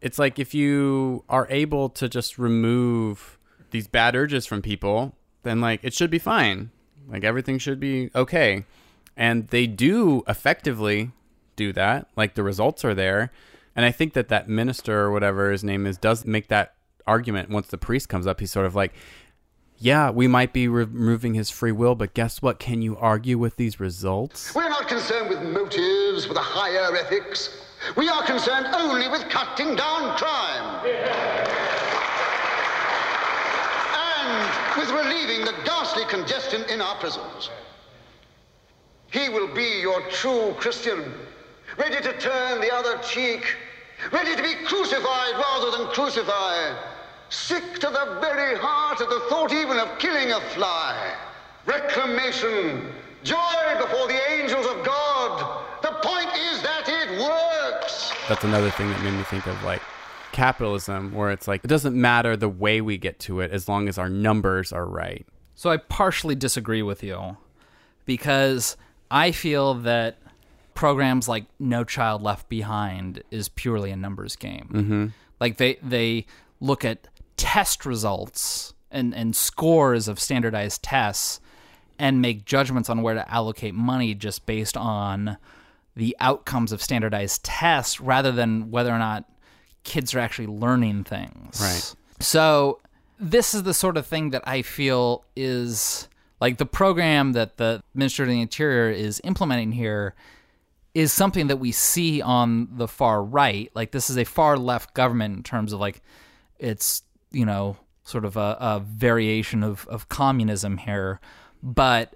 It's 0.00 0.18
like 0.18 0.38
if 0.38 0.54
you 0.54 1.24
are 1.28 1.46
able 1.50 1.88
to 1.90 2.08
just 2.08 2.38
remove 2.38 3.38
these 3.70 3.86
bad 3.86 4.16
urges 4.16 4.46
from 4.46 4.62
people, 4.62 5.14
then 5.42 5.60
like 5.60 5.80
it 5.82 5.94
should 5.94 6.10
be 6.10 6.18
fine. 6.18 6.70
Like 7.10 7.24
everything 7.24 7.58
should 7.58 7.80
be 7.80 8.10
okay. 8.14 8.64
And 9.16 9.48
they 9.48 9.66
do 9.66 10.22
effectively 10.28 11.10
do 11.56 11.72
that. 11.72 12.06
Like 12.16 12.34
the 12.34 12.42
results 12.42 12.84
are 12.84 12.94
there. 12.94 13.32
And 13.76 13.84
I 13.84 13.90
think 13.92 14.14
that 14.14 14.28
that 14.28 14.48
minister 14.48 15.00
or 15.00 15.12
whatever 15.12 15.50
his 15.50 15.62
name 15.62 15.86
is 15.86 15.96
does 15.96 16.24
make 16.24 16.48
that 16.48 16.74
argument 17.06 17.50
once 17.50 17.68
the 17.68 17.78
priest 17.78 18.08
comes 18.08 18.26
up. 18.26 18.40
He's 18.40 18.50
sort 18.50 18.66
of 18.66 18.74
like, 18.74 18.92
yeah, 19.78 20.10
we 20.10 20.28
might 20.28 20.52
be 20.52 20.68
removing 20.68 21.34
his 21.34 21.48
free 21.48 21.72
will, 21.72 21.94
but 21.94 22.12
guess 22.12 22.42
what? 22.42 22.58
Can 22.58 22.82
you 22.82 22.96
argue 22.98 23.38
with 23.38 23.56
these 23.56 23.80
results? 23.80 24.54
We're 24.54 24.68
not 24.68 24.88
concerned 24.88 25.30
with 25.30 25.42
motives, 25.42 26.28
with 26.28 26.36
a 26.36 26.42
higher 26.42 26.94
ethics. 26.96 27.64
We 27.96 28.08
are 28.08 28.22
concerned 28.24 28.66
only 28.74 29.08
with 29.08 29.28
cutting 29.30 29.76
down 29.76 30.16
crime. 30.18 30.86
And 30.86 31.79
with 34.80 34.90
relieving 34.92 35.44
the 35.44 35.52
ghastly 35.66 36.04
congestion 36.08 36.62
in 36.70 36.80
our 36.80 36.96
prisons. 36.96 37.50
He 39.10 39.28
will 39.28 39.52
be 39.54 39.80
your 39.82 40.00
true 40.08 40.54
Christian, 40.56 41.12
ready 41.76 41.96
to 41.96 42.18
turn 42.18 42.62
the 42.62 42.72
other 42.72 42.96
cheek, 43.02 43.56
ready 44.10 44.34
to 44.34 44.42
be 44.42 44.54
crucified 44.64 45.34
rather 45.34 45.76
than 45.76 45.88
crucify, 45.88 46.74
sick 47.28 47.74
to 47.74 47.88
the 47.88 48.18
very 48.22 48.56
heart 48.56 49.02
at 49.02 49.10
the 49.10 49.20
thought 49.28 49.52
even 49.52 49.76
of 49.76 49.98
killing 49.98 50.32
a 50.32 50.40
fly. 50.52 51.14
Reclamation, 51.66 52.90
joy 53.22 53.76
before 53.78 54.06
the 54.08 54.18
angels 54.32 54.64
of 54.64 54.82
God. 54.82 55.62
The 55.82 55.92
point 56.02 56.30
is 56.52 56.62
that 56.62 56.88
it 56.88 57.20
works. 57.20 58.12
That's 58.30 58.44
another 58.44 58.70
thing 58.70 58.88
that 58.88 59.02
made 59.02 59.12
me 59.12 59.24
think 59.24 59.46
of 59.46 59.62
like 59.62 59.82
capitalism, 60.32 61.12
where 61.14 61.30
it's 61.30 61.48
like 61.48 61.64
it 61.64 61.68
doesn't 61.68 61.98
matter 61.98 62.36
the 62.36 62.48
way 62.48 62.80
we 62.80 62.98
get 62.98 63.18
to 63.20 63.40
it 63.40 63.50
as 63.50 63.68
long 63.68 63.88
as 63.88 63.98
our 63.98 64.08
numbers 64.08 64.72
are 64.72 64.86
right. 64.86 65.26
So 65.54 65.70
I 65.70 65.76
partially 65.76 66.34
disagree 66.34 66.82
with 66.82 67.02
you 67.02 67.36
because 68.06 68.76
I 69.10 69.32
feel 69.32 69.74
that 69.74 70.18
programs 70.74 71.28
like 71.28 71.44
No 71.58 71.84
Child 71.84 72.22
Left 72.22 72.48
Behind 72.48 73.22
is 73.30 73.48
purely 73.48 73.90
a 73.90 73.96
numbers 73.96 74.36
game. 74.36 74.70
Mm-hmm. 74.72 75.06
Like 75.38 75.58
they 75.58 75.76
they 75.82 76.26
look 76.60 76.84
at 76.84 77.08
test 77.36 77.84
results 77.84 78.74
and 78.90 79.14
and 79.14 79.34
scores 79.36 80.08
of 80.08 80.18
standardized 80.18 80.82
tests 80.82 81.40
and 81.98 82.22
make 82.22 82.46
judgments 82.46 82.88
on 82.88 83.02
where 83.02 83.14
to 83.14 83.30
allocate 83.30 83.74
money 83.74 84.14
just 84.14 84.46
based 84.46 84.76
on 84.76 85.36
the 85.94 86.16
outcomes 86.18 86.72
of 86.72 86.82
standardized 86.82 87.44
tests 87.44 88.00
rather 88.00 88.32
than 88.32 88.70
whether 88.70 88.90
or 88.90 88.98
not 88.98 89.24
kids 89.84 90.14
are 90.14 90.18
actually 90.18 90.46
learning 90.46 91.04
things. 91.04 91.60
Right. 91.60 91.94
So 92.20 92.80
this 93.18 93.54
is 93.54 93.62
the 93.62 93.74
sort 93.74 93.96
of 93.96 94.06
thing 94.06 94.30
that 94.30 94.46
I 94.46 94.62
feel 94.62 95.24
is 95.36 96.08
like 96.40 96.58
the 96.58 96.66
program 96.66 97.32
that 97.32 97.58
the 97.58 97.82
Minister 97.94 98.22
of 98.22 98.28
the 98.28 98.40
Interior 98.40 98.90
is 98.90 99.20
implementing 99.24 99.72
here 99.72 100.14
is 100.94 101.12
something 101.12 101.46
that 101.46 101.58
we 101.58 101.70
see 101.70 102.20
on 102.20 102.68
the 102.72 102.88
far 102.88 103.22
right. 103.22 103.70
Like 103.74 103.92
this 103.92 104.10
is 104.10 104.16
a 104.16 104.24
far 104.24 104.56
left 104.56 104.94
government 104.94 105.36
in 105.36 105.42
terms 105.42 105.72
of 105.72 105.80
like 105.80 106.02
it's, 106.58 107.02
you 107.30 107.44
know, 107.44 107.76
sort 108.04 108.24
of 108.24 108.36
a, 108.36 108.56
a 108.60 108.80
variation 108.80 109.62
of, 109.62 109.86
of 109.88 110.08
communism 110.08 110.78
here. 110.78 111.20
But 111.62 112.14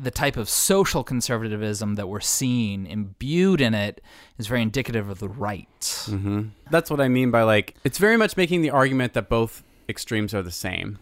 the 0.00 0.10
type 0.10 0.36
of 0.36 0.48
social 0.48 1.04
conservatism 1.04 1.96
that 1.96 2.08
we're 2.08 2.20
seeing 2.20 2.86
imbued 2.86 3.60
in 3.60 3.74
it 3.74 4.00
is 4.38 4.46
very 4.46 4.62
indicative 4.62 5.08
of 5.10 5.18
the 5.18 5.28
right. 5.28 5.80
Mm-hmm. 5.80 6.48
That's 6.70 6.90
what 6.90 7.00
I 7.00 7.08
mean 7.08 7.30
by 7.30 7.42
like, 7.42 7.76
it's 7.84 7.98
very 7.98 8.16
much 8.16 8.36
making 8.36 8.62
the 8.62 8.70
argument 8.70 9.12
that 9.12 9.28
both 9.28 9.62
extremes 9.88 10.32
are 10.32 10.42
the 10.42 10.50
same. 10.50 10.98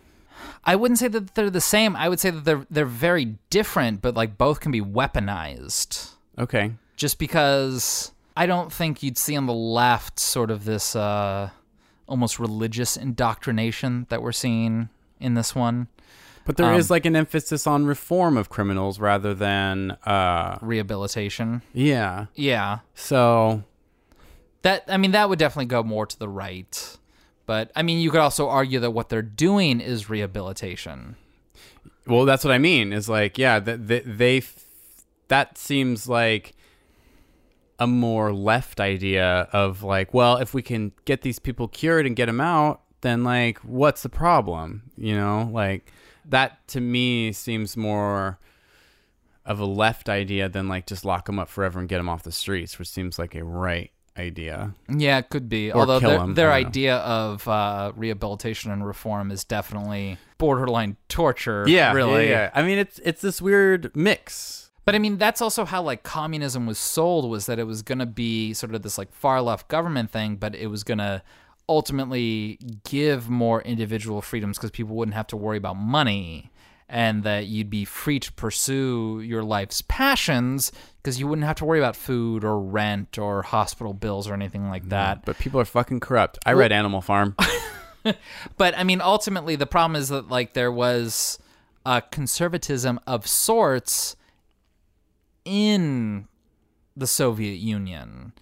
I 0.65 0.77
wouldn't 0.77 0.99
say 0.99 1.09
that 1.09 1.35
they're 1.35 1.51
the 1.51 1.61
same. 1.61 1.97
I 1.97 2.09
would 2.09 2.21
say 2.21 2.31
that 2.31 2.45
they're 2.45 2.67
they're 2.71 2.87
very 2.87 3.37
different, 3.51 4.03
but 4.03 4.15
like 4.15 4.39
both 4.39 4.61
can 4.61 4.73
be 4.73 4.81
weaponized. 4.81 6.11
Okay. 6.39 6.73
Just 6.97 7.19
because 7.19 8.13
I 8.37 8.47
don't 8.47 8.73
think 8.73 9.03
you'd 9.03 9.19
see 9.19 9.37
on 9.37 9.47
the 9.47 9.55
left 9.55 10.19
sort 10.19 10.51
of 10.51 10.65
this 10.65 10.95
uh, 10.95 11.51
almost 12.07 12.39
religious 12.39 12.97
indoctrination 12.97 14.07
that 14.11 14.23
we're 14.23 14.33
seeing 14.33 14.89
in 15.21 15.35
this 15.35 15.55
one. 15.55 15.89
But 16.49 16.57
there 16.57 16.73
is 16.73 16.91
Um, 16.91 16.95
like 16.95 17.05
an 17.05 17.15
emphasis 17.15 17.67
on 17.67 17.85
reform 17.85 18.39
of 18.39 18.49
criminals 18.49 18.99
rather 18.99 19.35
than 19.35 19.91
uh 20.07 20.57
rehabilitation. 20.63 21.61
Yeah. 21.75 22.27
Yeah. 22.35 22.79
So 22.95 23.65
That 24.63 24.85
I 24.89 24.97
mean 24.97 25.11
that 25.11 25.29
would 25.29 25.39
definitely 25.39 25.67
go 25.67 25.83
more 25.83 26.07
to 26.07 26.19
the 26.19 26.29
right. 26.29 26.97
But 27.45 27.71
I 27.77 27.83
mean 27.83 27.99
you 28.01 28.11
could 28.11 28.21
also 28.21 28.49
argue 28.49 28.81
that 28.81 28.93
what 28.93 29.11
they're 29.11 29.21
doing 29.21 29.81
is 29.83 30.09
rehabilitation. 30.09 31.17
Well, 32.07 32.25
that's 32.25 32.45
what 32.45 32.55
I 32.55 32.59
mean. 32.59 32.95
Is 32.95 33.11
like, 33.11 33.37
yeah, 33.37 33.59
that 33.59 33.87
they, 33.87 34.01
they, 34.01 34.43
that 35.29 35.59
seems 35.59 36.09
like 36.09 36.55
a 37.79 37.87
more 37.87 38.33
left 38.33 38.81
idea 38.81 39.49
of 39.53 39.83
like, 39.83 40.15
well, 40.15 40.39
if 40.39 40.55
we 40.55 40.63
can 40.63 40.93
get 41.05 41.21
these 41.21 41.39
people 41.39 41.69
cured 41.69 42.07
and 42.07 42.17
get 42.17 42.25
them 42.25 42.41
out, 42.41 42.81
then 43.03 43.25
like, 43.25 43.59
what's 43.59 44.03
the 44.03 44.09
problem? 44.09 44.91
You 44.97 45.15
know, 45.15 45.51
like 45.53 45.93
that 46.31 46.67
to 46.69 46.81
me 46.81 47.33
seems 47.33 47.77
more 47.77 48.39
of 49.45 49.59
a 49.61 49.65
left 49.65 50.09
idea 50.09 50.49
than 50.49 50.69
like 50.69 50.87
just 50.87 51.05
lock 51.05 51.27
them 51.27 51.39
up 51.39 51.49
forever 51.49 51.79
and 51.81 51.89
get 51.89 51.97
them 51.97 52.09
off 52.09 52.23
the 52.23 52.33
streets, 52.33 52.79
which 52.79 52.89
seems 52.89 53.19
like 53.19 53.35
a 53.35 53.43
right 53.43 53.91
idea. 54.19 54.75
Yeah, 54.89 55.19
it 55.19 55.31
could 55.31 55.49
be. 55.49 55.73
Or 55.73 55.81
Although 55.81 56.01
their, 56.01 56.27
their 56.35 56.51
I 56.51 56.63
don't 56.63 56.65
know. 56.65 56.69
idea 56.69 56.97
of 56.97 57.49
uh, 57.49 57.93
rehabilitation 57.97 58.71
and 58.71 58.87
reform 58.87 59.31
is 59.31 59.45
definitely 59.45 60.19
borderline 60.37 60.97
torture. 61.09 61.65
Yeah, 61.67 61.93
really. 61.93 62.25
yeah, 62.25 62.31
yeah. 62.31 62.51
I 62.55 62.63
mean, 62.63 62.79
it's 62.79 62.99
it's 63.05 63.23
this 63.23 63.41
weird 63.41 63.95
mix. 63.97 64.71
But 64.85 64.95
I 64.95 64.99
mean, 64.99 65.19
that's 65.19 65.43
also 65.43 65.65
how 65.67 65.83
like 65.83 66.03
communism 66.03 66.67
was 66.67 66.79
sold 66.79 67.29
was 67.31 67.47
that 67.47 67.59
it 67.59 67.65
was 67.65 67.83
going 67.83 67.99
to 67.99 68.07
be 68.07 68.55
sort 68.55 68.75
of 68.75 68.83
this 68.83 68.97
like 68.97 69.13
far 69.13 69.41
left 69.43 69.69
government 69.69 70.11
thing, 70.11 70.37
but 70.37 70.55
it 70.55 70.69
was 70.69 70.83
going 70.83 70.99
to 70.99 71.23
ultimately 71.69 72.59
give 72.85 73.29
more 73.29 73.61
individual 73.63 74.23
freedoms 74.23 74.57
because 74.57 74.71
people 74.71 74.97
wouldn't 74.97 75.15
have 75.15 75.27
to 75.29 75.37
worry 75.37 75.59
about 75.59 75.77
money 75.77 76.51
and 76.89 77.23
that 77.23 77.47
you'd 77.47 77.69
be 77.69 77.85
free 77.85 78.19
to 78.19 78.33
pursue 78.33 79.21
your 79.21 79.43
life's 79.43 79.83
passions 79.83 80.73
because 80.97 81.21
you 81.21 81.27
wouldn't 81.27 81.47
have 81.47 81.57
to 81.57 81.65
worry 81.65 81.79
about 81.79 81.95
food 81.95 82.45
or 82.45 82.59
rent 82.59 83.19
or 83.19 83.43
hospital 83.43 83.93
bills 83.93 84.27
or 84.27 84.35
anything 84.35 84.71
like 84.71 84.85
mm, 84.85 84.91
that. 84.91 85.25
But 85.25 85.39
people 85.39 85.61
are 85.61 85.67
fucking 85.67 86.01
corrupt. 86.01 86.39
I 86.47 86.53
read 86.53 86.73
Animal 86.73 87.03
Farm. 87.03 87.37
but 88.57 88.77
I 88.77 88.85
mean, 88.85 89.03
ultimately, 89.03 89.55
the 89.55 89.67
problem 89.67 89.97
is 89.97 90.09
that 90.09 90.29
like 90.29 90.55
there 90.55 90.73
was 90.73 91.39
a 91.85 92.03
conservatism 92.11 92.99
of 93.07 93.27
sorts 93.27 94.17
in 95.45 96.27
the 96.97 97.07
Soviet 97.07 97.59
Union, 97.59 98.33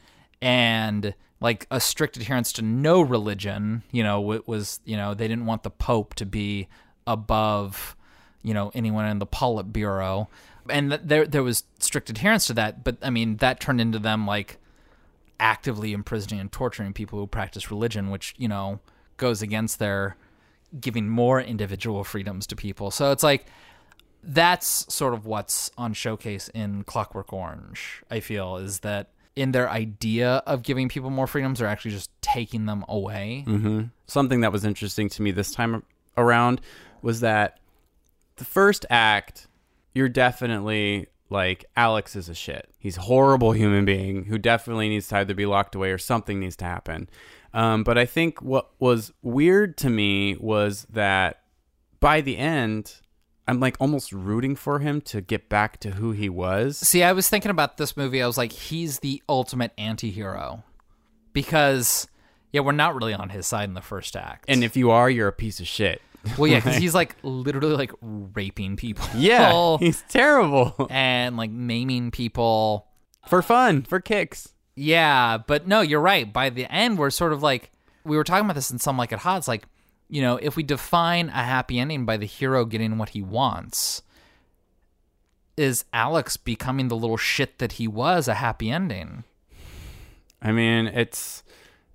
and 0.40 1.14
like 1.40 1.66
a 1.70 1.80
strict 1.80 2.16
adherence 2.16 2.52
to 2.52 2.62
no 2.62 3.00
religion. 3.00 3.82
You 3.90 4.02
know, 4.02 4.32
it 4.32 4.48
was 4.48 4.80
you 4.84 4.96
know 4.96 5.14
they 5.14 5.28
didn't 5.28 5.46
want 5.46 5.62
the 5.62 5.70
Pope 5.70 6.14
to 6.14 6.26
be 6.26 6.68
above 7.06 7.96
you 8.42 8.54
know 8.54 8.70
anyone 8.74 9.06
in 9.06 9.18
the 9.18 9.26
Politburo, 9.26 10.28
and 10.68 10.90
th- 10.90 11.02
there 11.04 11.26
there 11.26 11.42
was 11.42 11.64
strict 11.78 12.10
adherence 12.10 12.46
to 12.46 12.54
that. 12.54 12.84
But 12.84 12.96
I 13.02 13.10
mean, 13.10 13.36
that 13.38 13.60
turned 13.60 13.80
into 13.80 13.98
them 13.98 14.26
like 14.26 14.58
actively 15.38 15.92
imprisoning 15.92 16.40
and 16.40 16.50
torturing 16.50 16.92
people 16.92 17.18
who 17.18 17.26
practice 17.26 17.70
religion, 17.70 18.10
which 18.10 18.34
you 18.38 18.48
know 18.48 18.80
goes 19.16 19.42
against 19.42 19.78
their 19.78 20.16
giving 20.80 21.08
more 21.08 21.40
individual 21.40 22.04
freedoms 22.04 22.46
to 22.46 22.56
people. 22.56 22.90
So 22.90 23.12
it's 23.12 23.22
like 23.22 23.46
that's 24.22 24.92
sort 24.92 25.14
of 25.14 25.26
what's 25.26 25.70
on 25.78 25.92
showcase 25.92 26.48
in 26.48 26.82
Clockwork 26.84 27.32
Orange. 27.32 28.02
I 28.10 28.20
feel 28.20 28.56
is 28.56 28.80
that 28.80 29.10
in 29.36 29.52
their 29.52 29.68
idea 29.70 30.42
of 30.46 30.62
giving 30.62 30.88
people 30.88 31.10
more 31.10 31.26
freedoms, 31.26 31.58
they're 31.58 31.68
actually 31.68 31.92
just 31.92 32.10
taking 32.22 32.66
them 32.66 32.84
away. 32.88 33.44
hmm 33.46 33.82
Something 34.06 34.40
that 34.40 34.50
was 34.52 34.64
interesting 34.64 35.08
to 35.10 35.22
me 35.22 35.30
this 35.30 35.52
time 35.52 35.82
around 36.16 36.60
was 37.02 37.20
that 37.20 37.60
the 38.36 38.44
first 38.44 38.86
act, 38.90 39.46
you're 39.94 40.08
definitely 40.08 41.08
like 41.28 41.64
Alex 41.76 42.16
is 42.16 42.28
a 42.28 42.34
shit. 42.34 42.68
He's 42.78 42.96
a 42.96 43.02
horrible 43.02 43.52
human 43.52 43.84
being 43.84 44.24
who 44.24 44.38
definitely 44.38 44.88
needs 44.88 45.08
to 45.08 45.16
either 45.18 45.34
be 45.34 45.46
locked 45.46 45.74
away 45.74 45.90
or 45.90 45.98
something 45.98 46.38
needs 46.40 46.56
to 46.56 46.64
happen. 46.64 47.08
Um, 47.52 47.84
but 47.84 47.98
I 47.98 48.06
think 48.06 48.40
what 48.42 48.70
was 48.78 49.12
weird 49.22 49.76
to 49.78 49.90
me 49.90 50.36
was 50.36 50.86
that 50.90 51.42
by 52.00 52.20
the 52.20 52.36
end, 52.36 53.00
I'm 53.48 53.60
like 53.60 53.76
almost 53.78 54.12
rooting 54.12 54.56
for 54.56 54.80
him 54.80 55.00
to 55.02 55.20
get 55.20 55.48
back 55.48 55.78
to 55.80 55.92
who 55.92 56.12
he 56.12 56.28
was. 56.28 56.78
See, 56.78 57.02
I 57.02 57.12
was 57.12 57.28
thinking 57.28 57.50
about 57.50 57.76
this 57.76 57.96
movie. 57.96 58.22
I 58.22 58.26
was 58.26 58.36
like, 58.36 58.52
he's 58.52 58.98
the 59.00 59.22
ultimate 59.28 59.72
anti-hero 59.78 60.64
because 61.32 62.08
yeah, 62.52 62.60
we're 62.60 62.72
not 62.72 62.94
really 62.94 63.14
on 63.14 63.28
his 63.28 63.46
side 63.46 63.68
in 63.68 63.74
the 63.74 63.80
first 63.82 64.16
act. 64.16 64.46
And 64.48 64.64
if 64.64 64.76
you 64.76 64.90
are, 64.90 65.08
you're 65.10 65.28
a 65.28 65.32
piece 65.32 65.60
of 65.60 65.66
shit. 65.66 66.00
Well, 66.38 66.50
yeah, 66.50 66.58
because 66.58 66.76
he's 66.78 66.94
like 66.94 67.14
literally 67.22 67.76
like 67.76 67.92
raping 68.02 68.76
people. 68.76 69.06
Yeah, 69.14 69.76
he's 69.80 70.02
terrible. 70.08 70.74
and 70.90 71.36
like 71.36 71.50
maiming 71.50 72.10
people 72.10 72.86
for 73.28 73.42
fun, 73.42 73.82
for 73.82 74.00
kicks. 74.00 74.52
Yeah, 74.74 75.38
but 75.38 75.66
no, 75.66 75.80
you're 75.80 76.00
right. 76.00 76.30
By 76.30 76.50
the 76.50 76.70
end, 76.72 76.98
we're 76.98 77.10
sort 77.10 77.32
of 77.32 77.42
like 77.42 77.70
we 78.04 78.16
were 78.16 78.24
talking 78.24 78.44
about 78.44 78.54
this 78.54 78.70
in 78.70 78.78
some 78.78 78.96
like 78.96 79.12
at 79.12 79.20
hot. 79.20 79.38
It's 79.38 79.48
like 79.48 79.64
you 80.08 80.22
know, 80.22 80.36
if 80.36 80.56
we 80.56 80.62
define 80.62 81.28
a 81.28 81.42
happy 81.42 81.78
ending 81.78 82.04
by 82.04 82.16
the 82.16 82.26
hero 82.26 82.64
getting 82.64 82.98
what 82.98 83.10
he 83.10 83.22
wants, 83.22 84.02
is 85.56 85.84
Alex 85.92 86.36
becoming 86.36 86.88
the 86.88 86.96
little 86.96 87.16
shit 87.16 87.58
that 87.58 87.72
he 87.72 87.88
was 87.88 88.28
a 88.28 88.34
happy 88.34 88.70
ending? 88.70 89.24
I 90.42 90.52
mean, 90.52 90.86
it's 90.86 91.42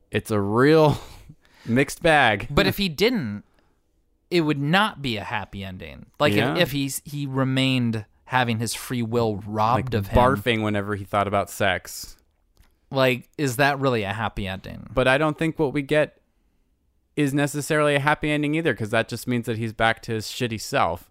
it's 0.09 0.31
a 0.31 0.39
real 0.39 0.99
mixed 1.65 2.01
bag. 2.01 2.47
But 2.49 2.67
if 2.67 2.77
he 2.77 2.89
didn't, 2.89 3.43
it 4.29 4.41
would 4.41 4.59
not 4.59 5.01
be 5.01 5.17
a 5.17 5.23
happy 5.23 5.63
ending. 5.63 6.07
Like 6.19 6.33
Yeah. 6.33 6.55
if, 6.55 6.61
if 6.61 6.71
he's 6.71 7.01
he 7.05 7.25
remained 7.27 8.05
having 8.25 8.59
his 8.59 8.73
free 8.73 9.01
will 9.03 9.37
robbed 9.45 9.93
like 9.93 9.99
of 9.99 10.07
him. 10.07 10.17
barfing 10.17 10.63
whenever 10.63 10.95
he 10.95 11.03
thought 11.03 11.27
about 11.27 11.49
sex. 11.49 12.15
Like, 12.89 13.29
is 13.37 13.55
that 13.57 13.79
really 13.79 14.03
a 14.03 14.11
happy 14.13 14.47
ending? 14.47 14.87
But 14.93 15.07
I 15.07 15.17
don't 15.17 15.37
think 15.37 15.57
what 15.59 15.71
we 15.73 15.81
get 15.81 16.20
is 17.15 17.33
necessarily 17.33 17.95
a 17.95 17.99
happy 17.99 18.31
ending 18.31 18.55
either, 18.55 18.73
because 18.73 18.91
that 18.91 19.07
just 19.07 19.27
means 19.27 19.45
that 19.45 19.57
he's 19.57 19.73
back 19.73 20.01
to 20.03 20.13
his 20.13 20.27
shitty 20.27 20.61
self. 20.61 21.09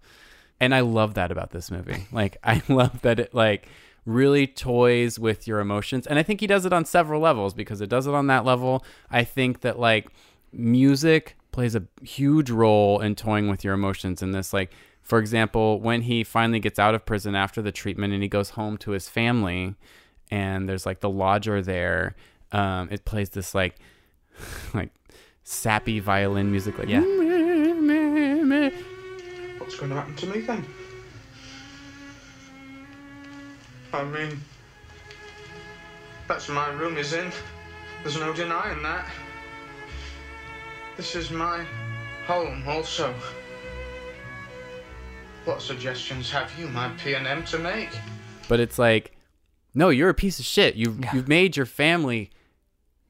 And 0.59 0.75
I 0.75 0.81
love 0.81 1.15
that 1.15 1.31
about 1.31 1.51
this 1.51 1.71
movie. 1.71 2.07
Like, 2.13 2.37
I 2.45 2.63
love 2.69 3.03
that 3.03 3.19
it 3.19 3.35
like 3.35 3.69
really 4.07 4.47
toys 4.47 5.19
with 5.19 5.47
your 5.47 5.61
emotions, 5.61 6.07
and 6.07 6.19
I 6.19 6.23
think 6.23 6.41
he 6.41 6.47
does 6.47 6.65
it 6.65 6.73
on 6.73 6.85
several 6.85 7.21
levels 7.21 7.55
because 7.55 7.81
it 7.81 7.89
does 7.89 8.07
it 8.07 8.15
on 8.15 8.27
that 8.29 8.45
level. 8.45 8.85
I 9.11 9.25
think 9.25 9.61
that 9.61 9.79
like 9.79 10.09
music 10.53 11.37
plays 11.53 11.75
a 11.75 11.85
huge 12.03 12.51
role 12.51 13.01
in 13.01 13.15
toying 13.15 13.49
with 13.49 13.65
your 13.65 13.75
emotions 13.75 14.23
in 14.23 14.31
this. 14.31 14.53
Like, 14.53 14.73
for 15.03 15.19
example, 15.19 15.81
when 15.81 16.03
he 16.03 16.25
finally 16.25 16.61
gets 16.61 16.79
out 16.79 16.95
of 16.95 17.05
prison 17.05 17.35
after 17.35 17.61
the 17.63 17.73
treatment 17.73 18.13
and 18.13 18.23
he 18.23 18.29
goes 18.29 18.51
home 18.51 18.77
to 18.79 18.93
his 18.93 19.09
family, 19.09 19.75
and 20.31 20.69
there's 20.69 20.87
like 20.87 21.01
the 21.01 21.11
lodger 21.11 21.63
there. 21.63 22.15
Um, 22.53 22.89
it 22.91 23.05
plays 23.05 23.31
this 23.31 23.55
like 23.55 23.77
like 24.75 24.91
sappy 25.43 26.01
violin 26.01 26.51
music, 26.51 26.79
like 26.79 26.89
Yeah. 26.89 27.01
Mm, 27.01 28.73
What's 29.59 29.77
going 29.77 29.91
to 29.91 29.97
happen 29.97 30.15
to 30.17 30.27
me 30.27 30.41
then? 30.41 30.65
I 33.93 34.05
mean, 34.05 34.41
that's 36.29 36.49
my 36.49 36.69
room 36.71 36.97
is 36.97 37.13
in. 37.13 37.33
There's 38.03 38.19
no 38.19 38.33
denying 38.33 38.83
that. 38.83 39.09
This 40.97 41.17
is 41.17 41.31
my 41.31 41.65
home 42.27 42.63
also. 42.69 43.15
What 45.45 45.63
suggestions 45.63 46.31
have 46.31 46.53
you, 46.59 46.69
my 46.69 46.89
P&M, 47.03 47.45
to 47.47 47.59
make? 47.59 47.91
But 48.49 48.61
it's 48.61 48.79
like, 48.79 49.17
no, 49.75 49.89
you're 49.89 50.09
a 50.11 50.15
piece 50.15 50.39
of 50.39 50.45
shit. 50.45 50.75
You've 50.77 50.99
you've 51.13 51.29
made 51.29 51.57
your 51.57 51.67
family 51.67 52.31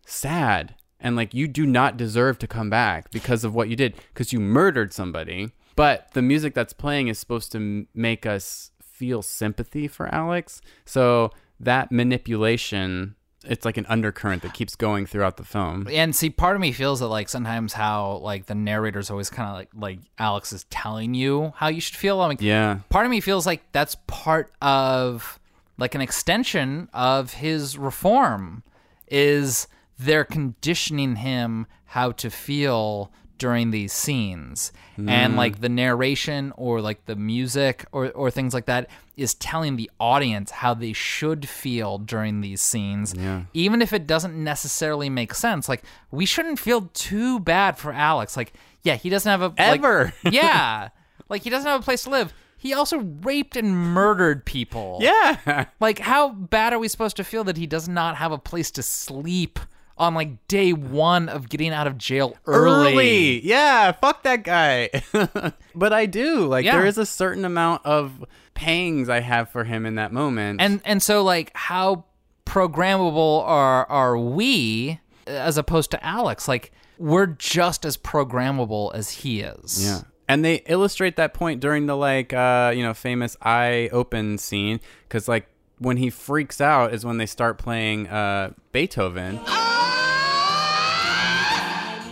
sad, 0.07 0.75
and 1.01 1.17
like 1.17 1.35
you 1.35 1.49
do 1.49 1.67
not 1.67 1.97
deserve 1.97 2.39
to 2.41 2.47
come 2.47 2.71
back 2.71 3.11
because 3.11 3.45
of 3.45 3.55
what 3.55 3.69
you 3.69 3.77
did, 3.77 3.95
because 4.13 4.33
you 4.33 4.41
murdered 4.41 4.93
somebody. 4.93 5.51
But 5.77 6.11
the 6.13 6.23
music 6.23 6.55
that's 6.55 6.73
playing 6.73 7.09
is 7.09 7.19
supposed 7.19 7.53
to 7.53 7.59
m- 7.59 7.89
make 7.95 8.27
us 8.27 8.71
feel 8.83 9.23
sympathy 9.23 9.89
for 9.89 10.13
Alex. 10.15 10.61
So 10.85 11.31
that 11.59 11.91
manipulation 11.91 13.15
it's 13.47 13.65
like 13.65 13.79
an 13.79 13.87
undercurrent 13.89 14.43
that 14.43 14.53
keeps 14.53 14.77
going 14.77 15.07
throughout 15.07 15.39
the 15.39 15.45
film. 15.45 15.89
And 15.91 16.15
see, 16.15 16.29
part 16.29 16.57
of 16.57 16.61
me 16.61 16.73
feels 16.73 17.01
that 17.01 17.07
like 17.07 17.27
sometimes 17.31 17.73
how 17.73 18.17
like 18.19 18.45
the 18.45 18.55
narrator's 18.55 19.11
always 19.11 19.31
kind 19.31 19.49
of 19.49 19.55
like 19.55 19.71
like 19.75 19.99
Alex 20.19 20.53
is 20.53 20.65
telling 20.65 21.15
you 21.15 21.55
how 21.57 21.69
you 21.69 21.81
should 21.81 21.97
feel. 21.97 22.21
I 22.21 22.29
mean, 22.29 22.37
Yeah. 22.41 22.81
part 22.91 23.07
of 23.07 23.11
me 23.11 23.23
feels 23.23 23.47
like 23.47 23.63
that's 23.73 23.97
part 24.07 24.53
of 24.61 25.41
like 25.79 25.95
an 25.95 26.03
extension 26.03 26.91
of 26.93 27.33
his 27.33 27.79
reform 27.79 28.63
is 29.09 29.67
they're 30.01 30.25
conditioning 30.25 31.17
him 31.17 31.67
how 31.87 32.13
to 32.13 32.31
feel 32.31 33.13
during 33.39 33.71
these 33.71 33.93
scenes 33.93 34.71
and 34.99 35.33
Mm. 35.33 35.37
like 35.37 35.61
the 35.63 35.69
narration 35.71 36.53
or 36.59 36.83
like 36.83 37.07
the 37.07 37.17
music 37.17 37.87
or 37.91 38.11
or 38.11 38.31
things 38.31 38.53
like 38.53 38.67
that 38.67 38.89
is 39.17 39.33
telling 39.35 39.77
the 39.77 39.91
audience 39.99 40.51
how 40.51 40.75
they 40.75 40.93
should 40.93 41.49
feel 41.49 41.97
during 41.97 42.43
these 42.43 42.61
scenes 42.61 43.15
Yeah. 43.17 43.43
even 43.55 43.81
if 43.81 43.95
it 43.95 44.07
doesn't 44.07 44.37
necessarily 44.37 45.09
make 45.09 45.33
sense 45.35 45.71
like 45.71 45.83
we 46.11 46.27
shouldn't 46.27 46.59
feel 46.59 46.91
too 46.93 47.41
bad 47.41 47.79
for 47.79 47.93
Alex 47.95 48.37
like 48.37 48.53
yeah 48.83 48.97
he 48.97 49.09
doesn't 49.09 49.31
have 49.31 49.41
a 49.41 49.49
like- 49.49 49.79
Ever. 49.81 50.13
yeah 50.31 50.91
like 51.31 51.43
he 51.43 51.49
doesn't 51.51 51.69
have 51.71 51.81
a 51.81 51.85
place 51.85 52.03
to 52.03 52.11
live 52.11 52.35
he 52.59 52.75
also 52.75 52.99
raped 53.23 53.57
and 53.57 53.75
murdered 53.75 54.45
people 54.45 54.99
Yeah. 55.01 55.65
like 55.81 55.99
how 56.01 56.29
bad 56.29 56.75
are 56.75 56.79
we 56.79 56.89
supposed 56.89 57.17
to 57.17 57.25
feel 57.25 57.45
that 57.45 57.57
he 57.57 57.67
does 57.67 57.89
not 57.89 58.17
have 58.17 58.33
a 58.33 58.39
place 58.39 58.71
to 58.73 58.83
sleep 58.83 59.59
on 60.01 60.15
like 60.15 60.49
day 60.49 60.73
one 60.73 61.29
of 61.29 61.49
getting 61.49 61.71
out 61.73 61.87
of 61.87 61.97
jail 61.99 62.37
early, 62.47 62.93
Early. 62.93 63.47
Yeah, 63.47 63.93
fuck 63.93 64.23
that 64.25 64.43
guy. 64.43 64.91
but 65.75 65.93
I 65.93 66.07
do. 66.07 66.47
Like 66.47 66.65
Yeah. 66.65 66.79
there 66.79 66.87
is 66.87 66.99
a 66.99 67.07
certain 67.07 67.45
amount 67.45 67.85
of 67.87 68.25
pangs 68.55 69.09
I 69.09 69.21
have 69.21 69.49
for 69.51 69.65
him 69.65 69.87
in 69.87 69.95
that 69.97 70.13
moment. 70.13 70.61
and 70.61 70.81
and 70.85 71.03
so 71.03 71.23
like 71.23 71.53
how 71.55 72.05
programmable 72.47 73.43
are 73.47 73.87
are 73.87 74.19
we 74.19 74.99
as 75.27 75.57
opposed 75.57 75.91
to 75.93 76.05
Alex 76.05 76.49
like 76.49 76.73
we're 76.99 77.27
just 77.27 77.85
as 77.87 77.97
programmable 77.97 78.93
as 78.95 79.11
he 79.11 79.41
is 79.41 79.85
Yeah. 79.87 80.01
And 80.29 80.45
they 80.45 80.57
illustrate 80.67 81.17
that 81.17 81.35
point 81.35 81.61
during 81.61 81.87
the 81.87 81.97
like 81.97 82.33
uh, 82.33 82.73
you 82.75 82.83
know, 82.85 82.95
famous 82.95 83.37
eye 83.43 83.89
open 83.93 84.39
scene 84.39 84.81
cuz 85.09 85.27
like 85.29 85.47
when 85.79 85.97
he 85.97 86.11
freaks 86.11 86.61
out 86.61 86.93
is 86.95 87.05
when 87.05 87.17
they 87.17 87.27
start 87.27 87.57
playing 87.59 88.07
uh 88.09 88.51
Beethoven. 88.73 89.41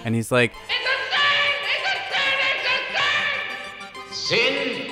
And 0.05 0.15
he's 0.15 0.31
like, 0.31 0.53
Sin? 4.11 4.91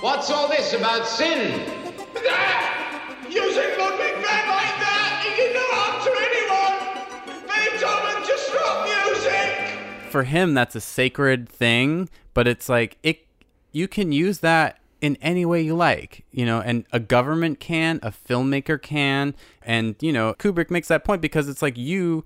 What's 0.00 0.30
all 0.30 0.48
this 0.48 0.72
about 0.72 1.06
sin? 1.06 1.64
That! 2.12 3.24
Using 3.30 3.70
Ludwig 3.78 4.14
van 4.14 4.48
like 4.48 4.76
that, 4.82 5.22
he 5.22 5.36
did 5.36 5.54
no 5.54 5.62
harm 5.70 6.02
to 6.02 6.10
anyone! 6.26 7.46
Beethoven 7.46 8.26
just 8.26 8.52
wrote 8.52 8.84
music! 8.84 10.10
for 10.10 10.24
him 10.24 10.54
that's 10.54 10.76
a 10.76 10.80
sacred 10.80 11.48
thing 11.48 12.08
but 12.34 12.46
it's 12.46 12.68
like 12.68 12.98
it 13.02 13.26
you 13.72 13.88
can 13.88 14.12
use 14.12 14.38
that 14.38 14.78
in 15.00 15.16
any 15.20 15.44
way 15.44 15.60
you 15.60 15.74
like 15.74 16.24
you 16.30 16.46
know 16.46 16.60
and 16.60 16.84
a 16.92 17.00
government 17.00 17.58
can 17.58 17.98
a 18.00 18.12
filmmaker 18.12 18.80
can 18.80 19.34
and 19.62 19.96
you 20.00 20.12
know 20.12 20.32
kubrick 20.34 20.70
makes 20.70 20.86
that 20.86 21.02
point 21.02 21.20
because 21.20 21.48
it's 21.48 21.62
like 21.62 21.76
you 21.76 22.24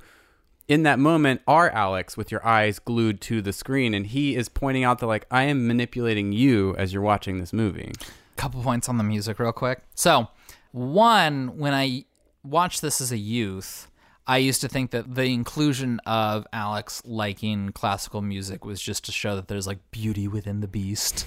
in 0.68 0.82
that 0.84 0.98
moment 0.98 1.40
are 1.46 1.70
alex 1.70 2.16
with 2.16 2.30
your 2.30 2.46
eyes 2.46 2.78
glued 2.78 3.20
to 3.20 3.42
the 3.42 3.52
screen 3.52 3.94
and 3.94 4.08
he 4.08 4.36
is 4.36 4.48
pointing 4.48 4.84
out 4.84 4.98
that 4.98 5.06
like 5.06 5.26
i 5.30 5.42
am 5.42 5.66
manipulating 5.66 6.30
you 6.32 6.76
as 6.76 6.92
you're 6.92 7.02
watching 7.02 7.38
this 7.38 7.52
movie 7.52 7.92
couple 8.38 8.62
points 8.62 8.88
on 8.88 8.96
the 8.96 9.04
music 9.04 9.38
real 9.38 9.52
quick. 9.52 9.82
So, 9.94 10.28
one, 10.72 11.58
when 11.58 11.74
I 11.74 12.04
watched 12.42 12.80
this 12.80 13.00
as 13.02 13.12
a 13.12 13.18
youth, 13.18 13.90
I 14.26 14.38
used 14.38 14.60
to 14.62 14.68
think 14.68 14.92
that 14.92 15.14
the 15.14 15.24
inclusion 15.24 16.00
of 16.06 16.46
Alex 16.52 17.02
liking 17.04 17.70
classical 17.70 18.22
music 18.22 18.64
was 18.64 18.80
just 18.80 19.04
to 19.06 19.12
show 19.12 19.36
that 19.36 19.48
there's 19.48 19.66
like 19.66 19.78
beauty 19.90 20.28
within 20.28 20.60
the 20.60 20.68
beast. 20.68 21.26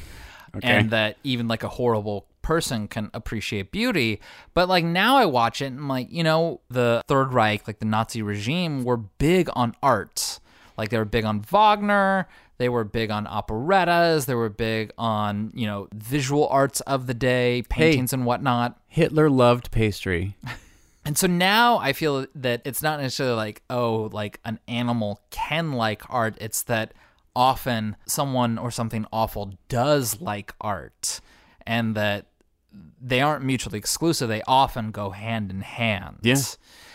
Okay. 0.55 0.67
And 0.67 0.89
that 0.89 1.17
even 1.23 1.47
like 1.47 1.63
a 1.63 1.69
horrible 1.69 2.25
person 2.41 2.87
can 2.87 3.09
appreciate 3.13 3.71
beauty. 3.71 4.19
But 4.53 4.69
like 4.69 4.85
now 4.85 5.17
I 5.17 5.25
watch 5.25 5.61
it 5.61 5.67
and 5.67 5.87
like, 5.87 6.07
you 6.11 6.23
know, 6.23 6.61
the 6.69 7.03
Third 7.07 7.33
Reich, 7.33 7.67
like 7.67 7.79
the 7.79 7.85
Nazi 7.85 8.21
regime, 8.21 8.83
were 8.83 8.97
big 8.97 9.49
on 9.53 9.75
art. 9.81 10.39
Like 10.77 10.89
they 10.89 10.97
were 10.97 11.05
big 11.05 11.25
on 11.25 11.41
Wagner, 11.41 12.27
they 12.57 12.69
were 12.69 12.83
big 12.83 13.11
on 13.11 13.27
operettas, 13.27 14.25
they 14.25 14.35
were 14.35 14.49
big 14.49 14.91
on, 14.97 15.51
you 15.53 15.67
know, 15.67 15.87
visual 15.93 16.47
arts 16.47 16.81
of 16.81 17.07
the 17.07 17.13
day, 17.13 17.63
paintings 17.69 18.13
and 18.13 18.25
whatnot. 18.25 18.79
hitler 18.87 19.29
loved 19.29 19.71
pastry 19.71 20.35
And 21.03 21.17
so 21.17 21.27
now 21.27 21.77
I 21.77 21.93
feel 21.93 22.27
that 22.35 22.61
it's 22.63 22.83
not 22.83 22.99
necessarily 22.99 23.35
like, 23.35 23.63
oh, 23.69 24.09
like 24.13 24.39
an 24.45 24.59
animal 24.67 25.19
can 25.31 25.73
like 25.73 26.03
art. 26.09 26.37
It's 26.39 26.61
that 26.63 26.93
often 27.35 27.95
someone 28.05 28.57
or 28.57 28.71
something 28.71 29.05
awful 29.11 29.53
does 29.67 30.21
like 30.21 30.53
art 30.61 31.21
and 31.65 31.95
that 31.95 32.27
they 33.01 33.21
aren't 33.21 33.43
mutually 33.43 33.79
exclusive. 33.79 34.29
They 34.29 34.43
often 34.47 34.91
go 34.91 35.09
hand 35.09 35.49
in 35.51 35.61
hand. 35.61 36.17
yeah 36.21 36.37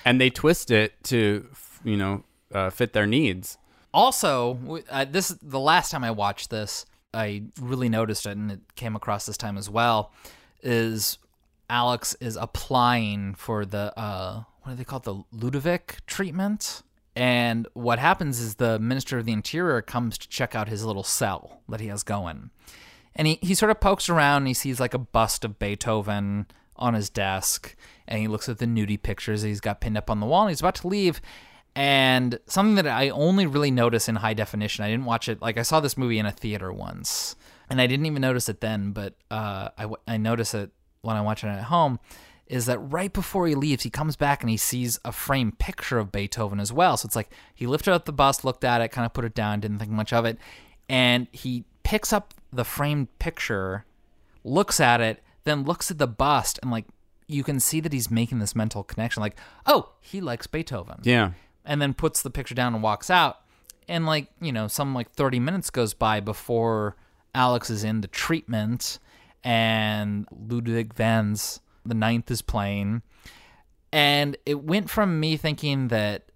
and 0.07 0.21
they 0.21 0.31
twist 0.31 0.71
it 0.71 1.03
to 1.05 1.49
you 1.85 1.97
know 1.97 2.23
uh, 2.55 2.71
fit 2.71 2.93
their 2.93 3.07
needs 3.07 3.59
Also, 3.93 4.83
uh, 4.91 5.05
this 5.05 5.29
the 5.43 5.59
last 5.59 5.91
time 5.91 6.05
I 6.05 6.11
watched 6.11 6.51
this, 6.51 6.85
I 7.15 7.45
really 7.61 7.89
noticed 7.89 8.27
it, 8.27 8.37
and 8.37 8.53
it 8.53 8.61
came 8.77 8.95
across 8.95 9.25
this 9.27 9.37
time 9.39 9.57
as 9.59 9.69
well. 9.71 10.13
Is 10.63 11.19
Alex 11.71 12.15
is 12.21 12.37
applying 12.37 13.35
for 13.35 13.65
the 13.65 13.93
uh, 13.99 14.43
what 14.63 14.73
do 14.73 14.77
they 14.77 14.85
call 14.85 14.99
it, 14.99 15.05
the 15.05 15.23
Ludovico 15.35 15.97
treatment? 16.07 16.83
And 17.15 17.67
what 17.73 17.99
happens 17.99 18.39
is 18.39 18.57
the 18.57 18.79
Minister 18.79 19.17
of 19.19 19.25
the 19.25 19.33
Interior 19.33 19.81
comes 19.81 20.19
to 20.19 20.29
check 20.29 20.55
out 20.55 20.69
his 20.69 20.85
little 20.85 21.03
cell 21.05 21.63
that 21.69 21.81
he 21.81 21.87
has 21.87 22.03
going, 22.03 22.51
and 23.17 23.27
he 23.27 23.39
he 23.43 23.55
sort 23.55 23.71
of 23.71 23.81
pokes 23.81 24.09
around. 24.09 24.43
and 24.43 24.49
He 24.49 24.55
sees 24.55 24.79
like 24.79 24.95
a 24.95 24.99
bust 24.99 25.45
of 25.45 25.59
Beethoven 25.59 26.47
on 26.77 26.95
his 26.95 27.11
desk, 27.11 27.75
and 28.07 28.21
he 28.21 28.29
looks 28.29 28.49
at 28.49 28.59
the 28.59 28.67
nudie 28.67 29.03
pictures 29.03 29.43
he's 29.43 29.61
got 29.61 29.81
pinned 29.81 29.97
up 29.97 30.11
on 30.11 30.21
the 30.21 30.27
wall. 30.27 30.43
And 30.43 30.51
he's 30.51 30.61
about 30.61 30.77
to 30.77 30.89
leave, 30.89 31.21
and 31.75 32.39
something 32.47 32.77
that 32.77 32.87
I 32.87 33.09
only 33.09 33.47
really 33.47 33.71
notice 33.71 34.09
in 34.09 34.17
high 34.17 34.35
definition. 34.35 34.85
I 34.85 34.91
didn't 34.91 35.07
watch 35.07 35.29
it 35.29 35.43
like 35.43 35.59
I 35.59 35.63
saw 35.63 35.81
this 35.81 35.97
movie 35.97 36.19
in 36.19 36.27
a 36.27 36.33
theater 36.33 36.73
once, 36.73 37.35
and 37.69 37.81
I 37.81 37.87
didn't 37.87 38.07
even 38.07 38.23
notice 38.23 38.49
it 38.49 38.61
then, 38.61 38.93
but 38.93 39.15
uh, 39.31 39.71
I 39.77 39.89
I 40.07 40.17
notice 40.19 40.55
it 40.55 40.71
when 41.01 41.17
I 41.17 41.23
watch 41.23 41.43
it 41.43 41.49
at 41.49 41.65
home. 41.65 41.99
Is 42.47 42.67
that 42.67 42.79
right 42.79 43.13
before 43.13 43.49
he 43.49 43.57
leaves, 43.57 43.83
he 43.83 43.91
comes 43.91 44.15
back 44.15 44.41
and 44.41 44.49
he 44.49 44.57
sees 44.57 45.01
a 45.05 45.11
framed 45.11 45.59
picture 45.59 45.99
of 45.99 46.13
Beethoven 46.13 46.61
as 46.61 46.73
well. 46.73 46.97
So 46.97 47.07
it's 47.07 47.17
like 47.17 47.33
he 47.53 47.67
lifted 47.67 47.93
up 47.93 48.05
the 48.05 48.13
bust, 48.13 48.45
looked 48.45 48.63
at 48.63 48.81
it, 48.81 48.93
kind 48.93 49.05
of 49.05 49.13
put 49.13 49.25
it 49.25 49.35
down, 49.35 49.59
didn't 49.59 49.81
think 49.81 49.91
much 49.91 50.13
of 50.13 50.25
it, 50.25 50.39
and 50.89 51.27
he 51.33 51.65
picks 51.87 52.13
up 52.13 52.35
the 52.53 52.65
framed 52.65 53.19
picture, 53.19 53.85
looks 54.45 54.81
at 54.81 55.01
it, 55.01 55.23
then 55.45 55.65
looks 55.65 55.91
at 55.91 55.99
the 55.99 56.07
bust, 56.07 56.59
and 56.63 56.71
like 56.71 56.85
you 57.29 57.43
can 57.43 57.61
see 57.61 57.81
that 57.81 57.93
he's 57.93 58.11
making 58.11 58.39
this 58.39 58.55
mental 58.55 58.85
connection, 58.85 59.21
like, 59.21 59.37
oh, 59.67 59.93
he 60.01 60.21
likes 60.21 60.47
Beethoven 60.47 61.01
yeah 61.03 61.33
and 61.67 61.83
then 61.83 61.93
puts 61.93 62.23
the 62.23 62.31
picture 62.31 62.55
down 62.55 62.73
and 62.73 62.83
walks 62.83 63.11
out. 63.11 63.41
And 63.89 64.07
like, 64.07 64.29
you 64.41 64.53
know, 64.53 64.69
some 64.69 64.95
like 64.95 65.11
30 65.11 65.41
minutes 65.41 65.69
goes 65.69 65.93
by 65.93 66.21
before 66.21 66.97
Alex 67.35 67.69
is 67.69 67.85
in 67.85 68.01
the 68.01 68.09
treatment 68.09 68.99
and 69.45 70.27
Ludwig 70.31 70.95
Van's 70.95 71.61
The 71.85 71.95
Ninth 71.95 72.31
is 72.31 72.41
playing. 72.41 73.03
And 73.93 74.37
it 74.47 74.63
went 74.63 74.89
from 74.89 75.21
me 75.21 75.37
thinking 75.37 75.89
that 75.89 76.31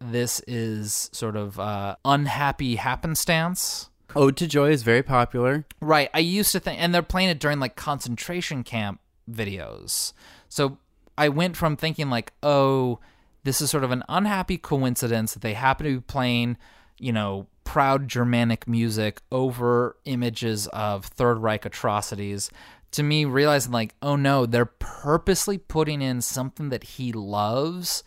this 0.00 0.40
is 0.46 1.08
sort 1.12 1.36
of 1.36 1.60
uh, 1.60 1.96
unhappy 2.04 2.76
happenstance. 2.76 3.90
Ode 4.16 4.36
to 4.36 4.46
joy 4.46 4.70
is 4.70 4.82
very 4.82 5.02
popular 5.02 5.64
Right. 5.80 6.08
I 6.14 6.20
used 6.20 6.52
to 6.52 6.60
think, 6.60 6.80
and 6.80 6.94
they're 6.94 7.02
playing 7.02 7.28
it 7.28 7.38
during 7.38 7.60
like 7.60 7.76
concentration 7.76 8.64
camp 8.64 9.00
videos. 9.30 10.12
So 10.48 10.78
I 11.18 11.28
went 11.28 11.56
from 11.56 11.76
thinking 11.76 12.10
like, 12.10 12.32
oh, 12.42 13.00
this 13.44 13.60
is 13.60 13.70
sort 13.70 13.84
of 13.84 13.90
an 13.90 14.02
unhappy 14.08 14.56
coincidence 14.56 15.34
that 15.34 15.42
they 15.42 15.54
happen 15.54 15.84
to 15.84 15.92
be 15.96 16.00
playing, 16.00 16.56
you 16.98 17.12
know, 17.12 17.46
proud 17.64 18.08
Germanic 18.08 18.66
music 18.66 19.20
over 19.30 19.96
images 20.04 20.66
of 20.68 21.04
Third 21.04 21.38
Reich 21.38 21.66
atrocities. 21.66 22.50
To 22.92 23.02
me, 23.02 23.24
realizing 23.24 23.72
like, 23.72 23.94
oh 24.00 24.16
no, 24.16 24.46
they're 24.46 24.64
purposely 24.64 25.58
putting 25.58 26.00
in 26.00 26.22
something 26.22 26.70
that 26.70 26.84
he 26.84 27.12
loves 27.12 28.04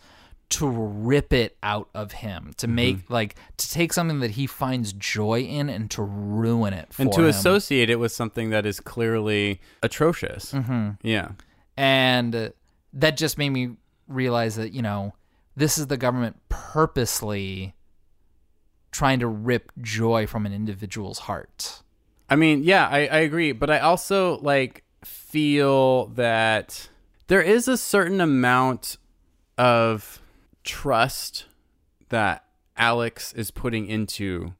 to 0.50 0.66
rip 0.66 1.32
it 1.32 1.56
out 1.62 1.88
of 1.94 2.12
him, 2.12 2.52
to 2.56 2.66
make 2.66 3.10
like 3.10 3.36
to 3.58 3.70
take 3.70 3.92
something 3.92 4.20
that 4.20 4.32
he 4.32 4.46
finds 4.46 4.92
joy 4.94 5.40
in 5.40 5.68
and 5.68 5.90
to 5.90 6.02
ruin 6.02 6.72
it 6.72 6.92
for 6.92 7.02
and 7.02 7.12
to 7.12 7.20
him. 7.20 7.26
associate 7.26 7.90
it 7.90 7.96
with 7.96 8.12
something 8.12 8.48
that 8.50 8.64
is 8.64 8.80
clearly 8.80 9.60
atrocious 9.82 10.52
Mhm. 10.52 10.96
yeah 11.02 11.32
and 11.76 12.34
uh, 12.34 12.48
that 12.94 13.16
just 13.18 13.36
made 13.36 13.50
me 13.50 13.76
realize 14.08 14.56
that 14.56 14.72
you 14.72 14.80
know 14.80 15.12
this 15.54 15.76
is 15.76 15.88
the 15.88 15.96
government 15.98 16.36
purposely 16.48 17.74
trying 18.90 19.18
to 19.20 19.26
rip 19.26 19.70
joy 19.82 20.26
from 20.26 20.46
an 20.46 20.52
individual's 20.52 21.18
heart. 21.20 21.82
I 22.30 22.36
mean, 22.36 22.62
yeah, 22.64 22.88
I, 22.88 23.00
I 23.06 23.18
agree, 23.18 23.52
but 23.52 23.68
I 23.70 23.80
also 23.80 24.38
like 24.38 24.82
feel 25.04 26.06
that 26.08 26.88
there 27.26 27.42
is 27.42 27.68
a 27.68 27.76
certain 27.76 28.20
amount 28.20 28.96
of 29.58 30.20
trust 30.68 31.46
that 32.10 32.44
Alex 32.76 33.32
is 33.32 33.50
putting 33.50 33.86
into 33.86 34.52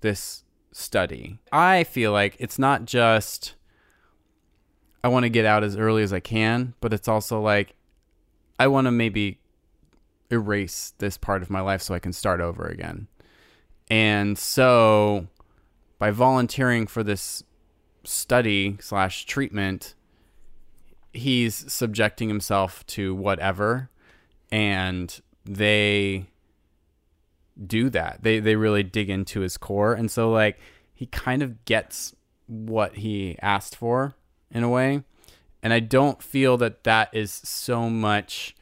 this 0.00 0.44
study. 0.70 1.40
I 1.50 1.82
feel 1.82 2.12
like 2.12 2.36
it's 2.38 2.58
not 2.58 2.84
just 2.84 3.56
I 5.02 5.08
want 5.08 5.24
to 5.24 5.28
get 5.28 5.44
out 5.44 5.64
as 5.64 5.76
early 5.76 6.04
as 6.04 6.12
I 6.12 6.20
can, 6.20 6.74
but 6.80 6.92
it's 6.92 7.08
also 7.08 7.40
like 7.40 7.74
I 8.60 8.68
want 8.68 8.86
to 8.86 8.92
maybe 8.92 9.40
erase 10.30 10.94
this 10.98 11.18
part 11.18 11.42
of 11.42 11.50
my 11.50 11.60
life 11.60 11.82
so 11.82 11.94
I 11.94 11.98
can 11.98 12.12
start 12.12 12.40
over 12.40 12.64
again. 12.66 13.08
And 13.90 14.38
so 14.38 15.26
by 15.98 16.12
volunteering 16.12 16.86
for 16.86 17.02
this 17.02 17.42
study 18.04 18.76
slash 18.80 19.26
treatment, 19.26 19.94
he's 21.12 21.72
subjecting 21.72 22.28
himself 22.28 22.86
to 22.86 23.16
whatever 23.16 23.90
and 24.50 25.20
they 25.46 26.26
do 27.66 27.88
that. 27.90 28.22
They 28.22 28.38
they 28.40 28.56
really 28.56 28.82
dig 28.82 29.08
into 29.08 29.40
his 29.40 29.56
core 29.56 29.94
and 29.94 30.10
so 30.10 30.30
like 30.30 30.58
he 30.94 31.06
kind 31.06 31.42
of 31.42 31.64
gets 31.64 32.14
what 32.46 32.96
he 32.96 33.36
asked 33.40 33.76
for 33.76 34.14
in 34.50 34.62
a 34.62 34.68
way. 34.68 35.02
And 35.62 35.72
I 35.72 35.80
don't 35.80 36.22
feel 36.22 36.56
that 36.58 36.84
that 36.84 37.08
is 37.12 37.32
so 37.32 37.88
much 37.90 38.54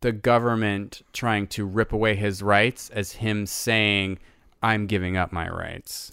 the 0.00 0.12
government 0.12 1.02
trying 1.12 1.46
to 1.48 1.66
rip 1.66 1.92
away 1.92 2.14
his 2.16 2.42
rights 2.42 2.88
as 2.90 3.12
him 3.12 3.44
saying 3.46 4.18
I'm 4.62 4.86
giving 4.86 5.16
up 5.16 5.32
my 5.32 5.48
rights 5.48 6.10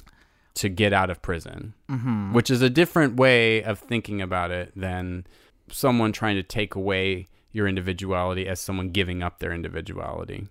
to 0.55 0.69
get 0.69 0.91
out 0.91 1.09
of 1.09 1.21
prison, 1.21 1.73
Mhm. 1.89 2.33
which 2.33 2.49
is 2.49 2.61
a 2.61 2.69
different 2.69 3.15
way 3.15 3.63
of 3.63 3.79
thinking 3.79 4.21
about 4.21 4.49
it 4.51 4.71
than 4.75 5.25
someone 5.71 6.11
trying 6.11 6.35
to 6.35 6.43
take 6.43 6.73
away 6.75 7.27
your 7.57 7.67
individuality 7.67 8.47
as 8.47 8.61
someone 8.61 8.89
giving 8.89 9.21
up 9.21 9.39
their 9.39 9.51
individuality. 9.51 10.47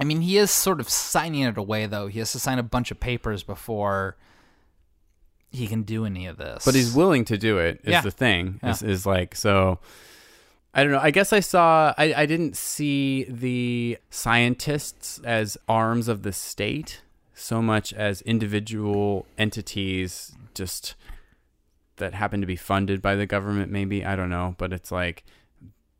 I 0.00 0.02
mean, 0.02 0.22
he 0.22 0.38
is 0.38 0.50
sort 0.50 0.80
of 0.80 0.88
signing 0.88 1.42
it 1.42 1.56
away, 1.56 1.86
though. 1.86 2.08
He 2.08 2.18
has 2.18 2.32
to 2.32 2.40
sign 2.40 2.58
a 2.58 2.64
bunch 2.64 2.90
of 2.90 2.98
papers 2.98 3.44
before 3.44 4.16
he 5.52 5.68
can 5.68 5.82
do 5.82 6.04
any 6.04 6.26
of 6.26 6.36
this. 6.36 6.64
But 6.64 6.74
he's 6.74 6.92
willing 6.92 7.24
to 7.26 7.38
do 7.38 7.58
it. 7.58 7.80
Is 7.84 7.92
Yeah. 7.92 8.00
the 8.00 8.10
thing. 8.10 8.58
Is, 8.64 8.82
is 8.82 9.06
like 9.06 9.36
so. 9.36 9.78
I 10.74 10.82
don't 10.82 10.90
know. 10.92 10.98
I 11.00 11.12
guess 11.12 11.32
I 11.32 11.38
saw. 11.38 11.94
I, 11.96 12.12
I 12.14 12.26
didn't 12.26 12.56
see 12.56 13.24
the 13.28 13.98
scientists 14.10 15.20
as 15.22 15.56
arms 15.68 16.08
of 16.08 16.22
the 16.24 16.32
state 16.32 17.02
so 17.36 17.62
much 17.62 17.92
as 17.92 18.20
individual 18.22 19.26
entities, 19.38 20.32
just 20.54 20.96
that 21.96 22.14
happen 22.14 22.40
to 22.40 22.46
be 22.46 22.56
funded 22.56 23.00
by 23.00 23.14
the 23.14 23.26
government. 23.26 23.70
Maybe 23.70 24.04
I 24.04 24.16
don't 24.16 24.30
know, 24.30 24.56
but 24.58 24.72
it's 24.72 24.90
like 24.90 25.22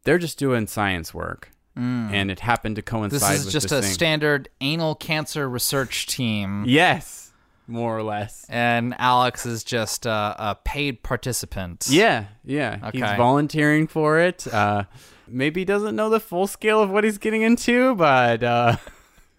they're 0.05 0.18
just 0.18 0.39
doing 0.39 0.66
science 0.66 1.12
work, 1.12 1.51
Mm. 1.76 2.12
and 2.12 2.31
it 2.31 2.40
happened 2.40 2.76
to 2.76 2.82
coincide. 2.82 3.20
With 3.20 3.31
this 3.39 3.47
is 3.47 3.52
just 3.52 3.68
this 3.70 3.78
a 3.78 3.82
thing. 3.82 3.93
standard 3.93 4.48
anal 4.60 4.94
cancer 4.94 5.48
research 5.48 6.06
team. 6.06 6.64
Yes, 6.66 7.32
more 7.66 7.97
or 7.97 8.02
less. 8.05 8.47
And 8.48 8.94
Alex 8.98 9.44
is 9.44 9.64
just 9.64 10.06
a, 10.06 10.36
a 10.39 10.59
paid 10.64 11.02
participant. 11.02 11.86
Yeah, 11.90 12.26
yeah. 12.44 12.90
He's 12.93 13.01
volunteering 13.02 13.86
for 13.89 14.20
it. 14.20 14.47
Uh, 14.47 14.85
maybe 15.26 15.62
he 15.62 15.64
doesn't 15.64 15.97
know 15.97 16.10
the 16.10 16.20
full 16.20 16.47
scale 16.47 16.81
of 16.82 16.90
what 16.90 17.02
he's 17.02 17.18
getting 17.18 17.43
into, 17.43 17.94
but 17.97 18.43
uh, 18.44 18.76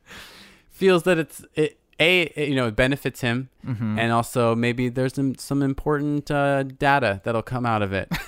feels 0.71 1.03
that 1.03 1.17
it's 1.17 1.45
it, 1.55 1.79
a 1.99 2.23
it, 2.23 2.49
you 2.49 2.55
know 2.55 2.67
it 2.67 2.75
benefits 2.75 3.21
him, 3.21 3.49
Mhm. 3.65 3.97
and 3.97 4.11
also 4.11 4.55
maybe 4.55 4.89
there's 4.89 5.13
some, 5.13 5.35
some 5.35 5.61
important 5.61 6.29
uh, 6.29 6.63
data 6.63 7.21
that'll 7.23 7.41
come 7.43 7.65
out 7.65 7.81
of 7.81 7.93
it. 7.93 8.11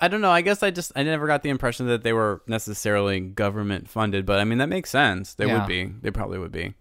I 0.00 0.08
don't 0.08 0.20
know. 0.20 0.30
I 0.30 0.42
guess 0.42 0.62
I 0.62 0.70
just 0.70 0.92
I 0.94 1.02
never 1.02 1.26
got 1.26 1.42
the 1.42 1.48
impression 1.50 1.86
that 1.88 2.02
they 2.04 2.12
were 2.12 2.40
necessarily 2.46 3.18
government 3.20 3.88
funded, 3.88 4.24
but 4.26 4.38
I 4.38 4.44
mean 4.44 4.58
that 4.58 4.68
makes 4.68 4.90
sense. 4.90 5.34
They 5.34 5.46
Yeah. 5.46 5.58
would 5.58 5.66
be. 5.68 5.86
They 6.02 6.10
probably 6.10 6.38
would 6.38 6.52
be. 6.52 6.74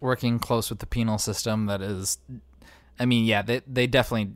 working 0.00 0.38
close 0.40 0.68
with 0.68 0.80
the 0.80 0.86
penal 0.86 1.16
system 1.18 1.66
that 1.66 1.80
is 1.80 2.18
I 2.98 3.04
mean, 3.06 3.24
yeah, 3.24 3.42
they 3.42 3.60
they 3.66 3.86
definitely 3.86 4.32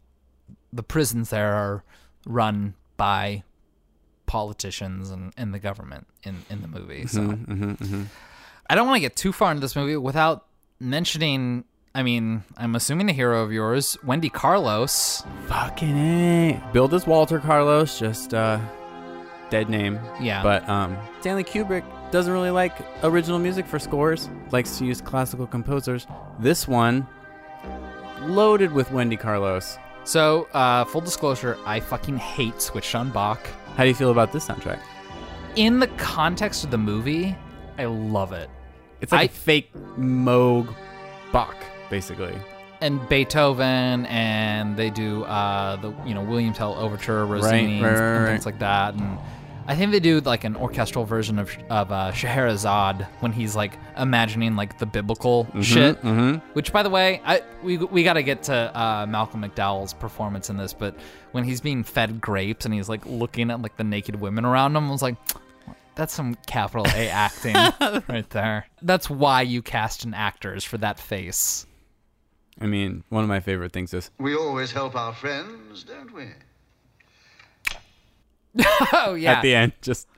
the 0.72 0.82
prisons 0.82 1.30
there 1.30 1.54
are 1.54 1.82
run 2.26 2.74
by 2.96 3.42
politicians 4.26 5.10
and, 5.10 5.32
and 5.36 5.54
the 5.54 5.58
government 5.58 6.06
in, 6.24 6.44
in 6.50 6.62
the 6.62 6.68
movie. 6.68 7.06
So 7.06 7.20
Mhm, 7.20 7.46
mhm, 7.46 7.76
mhm. 7.78 8.06
I 8.68 8.74
don't 8.74 8.86
want 8.86 8.96
to 8.96 9.00
get 9.00 9.16
too 9.16 9.32
far 9.32 9.50
into 9.52 9.60
this 9.60 9.76
movie 9.76 9.96
without 9.96 10.46
mentioning 10.80 11.64
I 11.96 12.02
mean, 12.02 12.44
I'm 12.58 12.74
assuming 12.74 13.08
a 13.08 13.12
hero 13.12 13.42
of 13.42 13.52
yours, 13.52 13.96
Wendy 14.04 14.28
Carlos. 14.28 15.22
Fucking 15.46 15.96
A. 15.96 16.62
Billed 16.72 16.92
as 16.92 17.06
Walter 17.06 17.38
Carlos, 17.40 17.98
just 17.98 18.34
uh 18.34 18.58
dead 19.48 19.70
name. 19.70 19.98
Yeah. 20.20 20.42
But 20.42 20.68
um 20.68 20.96
Stanley 21.20 21.44
Kubrick 21.44 21.84
doesn't 22.10 22.32
really 22.32 22.50
like 22.50 22.76
original 23.02 23.38
music 23.38 23.66
for 23.66 23.78
scores, 23.78 24.28
likes 24.50 24.76
to 24.78 24.84
use 24.84 25.00
classical 25.00 25.46
composers. 25.46 26.06
This 26.38 26.68
one 26.68 27.06
loaded 28.22 28.72
with 28.72 28.90
Wendy 28.92 29.16
Carlos. 29.16 29.78
So, 30.04 30.46
uh, 30.54 30.84
full 30.84 31.00
disclosure, 31.00 31.58
I 31.66 31.80
fucking 31.80 32.18
hate 32.18 32.62
Switched 32.62 32.94
on 32.94 33.10
Bach. 33.10 33.40
How 33.76 33.82
do 33.82 33.88
you 33.88 33.94
feel 33.94 34.10
about 34.12 34.32
this 34.32 34.46
soundtrack? 34.46 34.78
In 35.56 35.80
the 35.80 35.88
context 35.96 36.62
of 36.62 36.70
the 36.70 36.78
movie, 36.78 37.34
I 37.78 37.86
love 37.86 38.32
it. 38.32 38.48
It's 39.00 39.10
like 39.12 39.20
I- 39.22 39.24
a 39.24 39.28
fake 39.28 39.72
Moog 39.98 40.72
Bach, 41.32 41.56
basically. 41.90 42.34
and 42.80 43.00
Beethoven, 43.08 44.06
and 44.06 44.76
they 44.76 44.90
do 44.90 45.24
uh, 45.24 45.76
the 45.76 45.94
you 46.06 46.14
know 46.14 46.22
William 46.22 46.52
Tell 46.52 46.74
Overture, 46.74 47.24
Rossini, 47.26 47.82
right, 47.82 47.90
and, 47.90 48.00
right, 48.00 48.18
and 48.18 48.26
things 48.28 48.46
like 48.46 48.58
that. 48.58 48.94
And 48.94 49.18
I 49.68 49.74
think 49.74 49.90
they 49.92 49.98
do 50.00 50.20
like 50.20 50.44
an 50.44 50.54
orchestral 50.56 51.04
version 51.04 51.38
of 51.38 51.50
of 51.70 51.90
uh, 51.90 52.12
Scheherazade 52.12 53.06
when 53.20 53.32
he's 53.32 53.56
like 53.56 53.78
imagining 53.96 54.56
like 54.56 54.78
the 54.78 54.86
biblical 54.86 55.46
Mhm, 55.54 55.62
shit. 55.64 56.02
mhm. 56.02 56.42
Which, 56.52 56.72
by 56.72 56.82
the 56.82 56.90
way, 56.90 57.20
I 57.24 57.42
we 57.62 57.78
we 57.78 58.04
got 58.04 58.14
to 58.14 58.22
get 58.22 58.42
to 58.44 58.54
uh, 58.54 59.06
Malcolm 59.08 59.42
McDowell's 59.42 59.92
performance 59.94 60.50
in 60.50 60.56
this, 60.56 60.72
but 60.72 60.94
when 61.32 61.44
he's 61.44 61.60
being 61.60 61.82
fed 61.82 62.20
grapes 62.20 62.64
and 62.66 62.74
he's 62.74 62.88
like 62.88 63.04
looking 63.06 63.50
at 63.50 63.60
like 63.62 63.76
the 63.76 63.84
naked 63.84 64.16
women 64.20 64.44
around 64.44 64.76
him, 64.76 64.88
I 64.88 64.90
was 64.90 65.02
like. 65.02 65.16
That's 65.94 66.12
some 66.12 66.34
capital 66.46 66.84
A 66.94 67.08
acting 67.08 67.54
right 68.06 68.28
there. 68.28 68.66
That's 68.82 69.08
why 69.08 69.40
you 69.40 69.62
cast 69.62 70.04
an 70.04 70.12
actors 70.12 70.62
for 70.62 70.76
that 70.76 71.00
face. 71.00 71.66
I 72.60 72.66
mean, 72.66 73.04
one 73.08 73.22
of 73.22 73.28
my 73.28 73.40
favorite 73.40 73.72
things 73.72 73.92
is 73.92 74.10
We 74.18 74.34
always 74.34 74.72
help 74.72 74.94
our 74.94 75.12
friends, 75.12 75.84
don't 75.84 76.12
we? 76.12 76.28
oh 78.92 79.14
yeah. 79.14 79.34
at 79.34 79.42
the 79.42 79.54
end, 79.54 79.72
just 79.82 80.08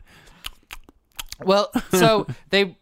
Well, 1.42 1.70
so 1.90 2.26
they 2.50 2.76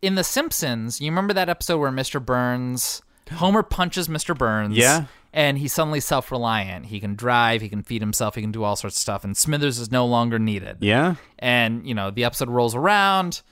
in 0.00 0.14
The 0.14 0.24
Simpsons, 0.24 1.00
you 1.00 1.10
remember 1.10 1.32
that 1.34 1.48
episode 1.48 1.78
where 1.78 1.90
Mr. 1.90 2.24
Burns 2.24 3.02
Homer 3.32 3.62
punches 3.62 4.08
Mr. 4.08 4.36
Burns. 4.36 4.76
Yeah. 4.76 5.06
And 5.32 5.56
he's 5.56 5.72
suddenly 5.72 6.00
self 6.00 6.30
reliant. 6.30 6.86
He 6.86 7.00
can 7.00 7.14
drive, 7.14 7.62
he 7.62 7.68
can 7.68 7.82
feed 7.82 8.02
himself, 8.02 8.34
he 8.34 8.42
can 8.42 8.52
do 8.52 8.64
all 8.64 8.76
sorts 8.76 8.96
of 8.96 9.00
stuff, 9.00 9.24
and 9.24 9.36
Smithers 9.36 9.78
is 9.78 9.90
no 9.90 10.04
longer 10.06 10.38
needed. 10.38 10.78
Yeah. 10.80 11.14
And, 11.38 11.86
you 11.86 11.94
know, 11.94 12.10
the 12.10 12.24
episode 12.24 12.50
rolls 12.50 12.74
around 12.74 13.42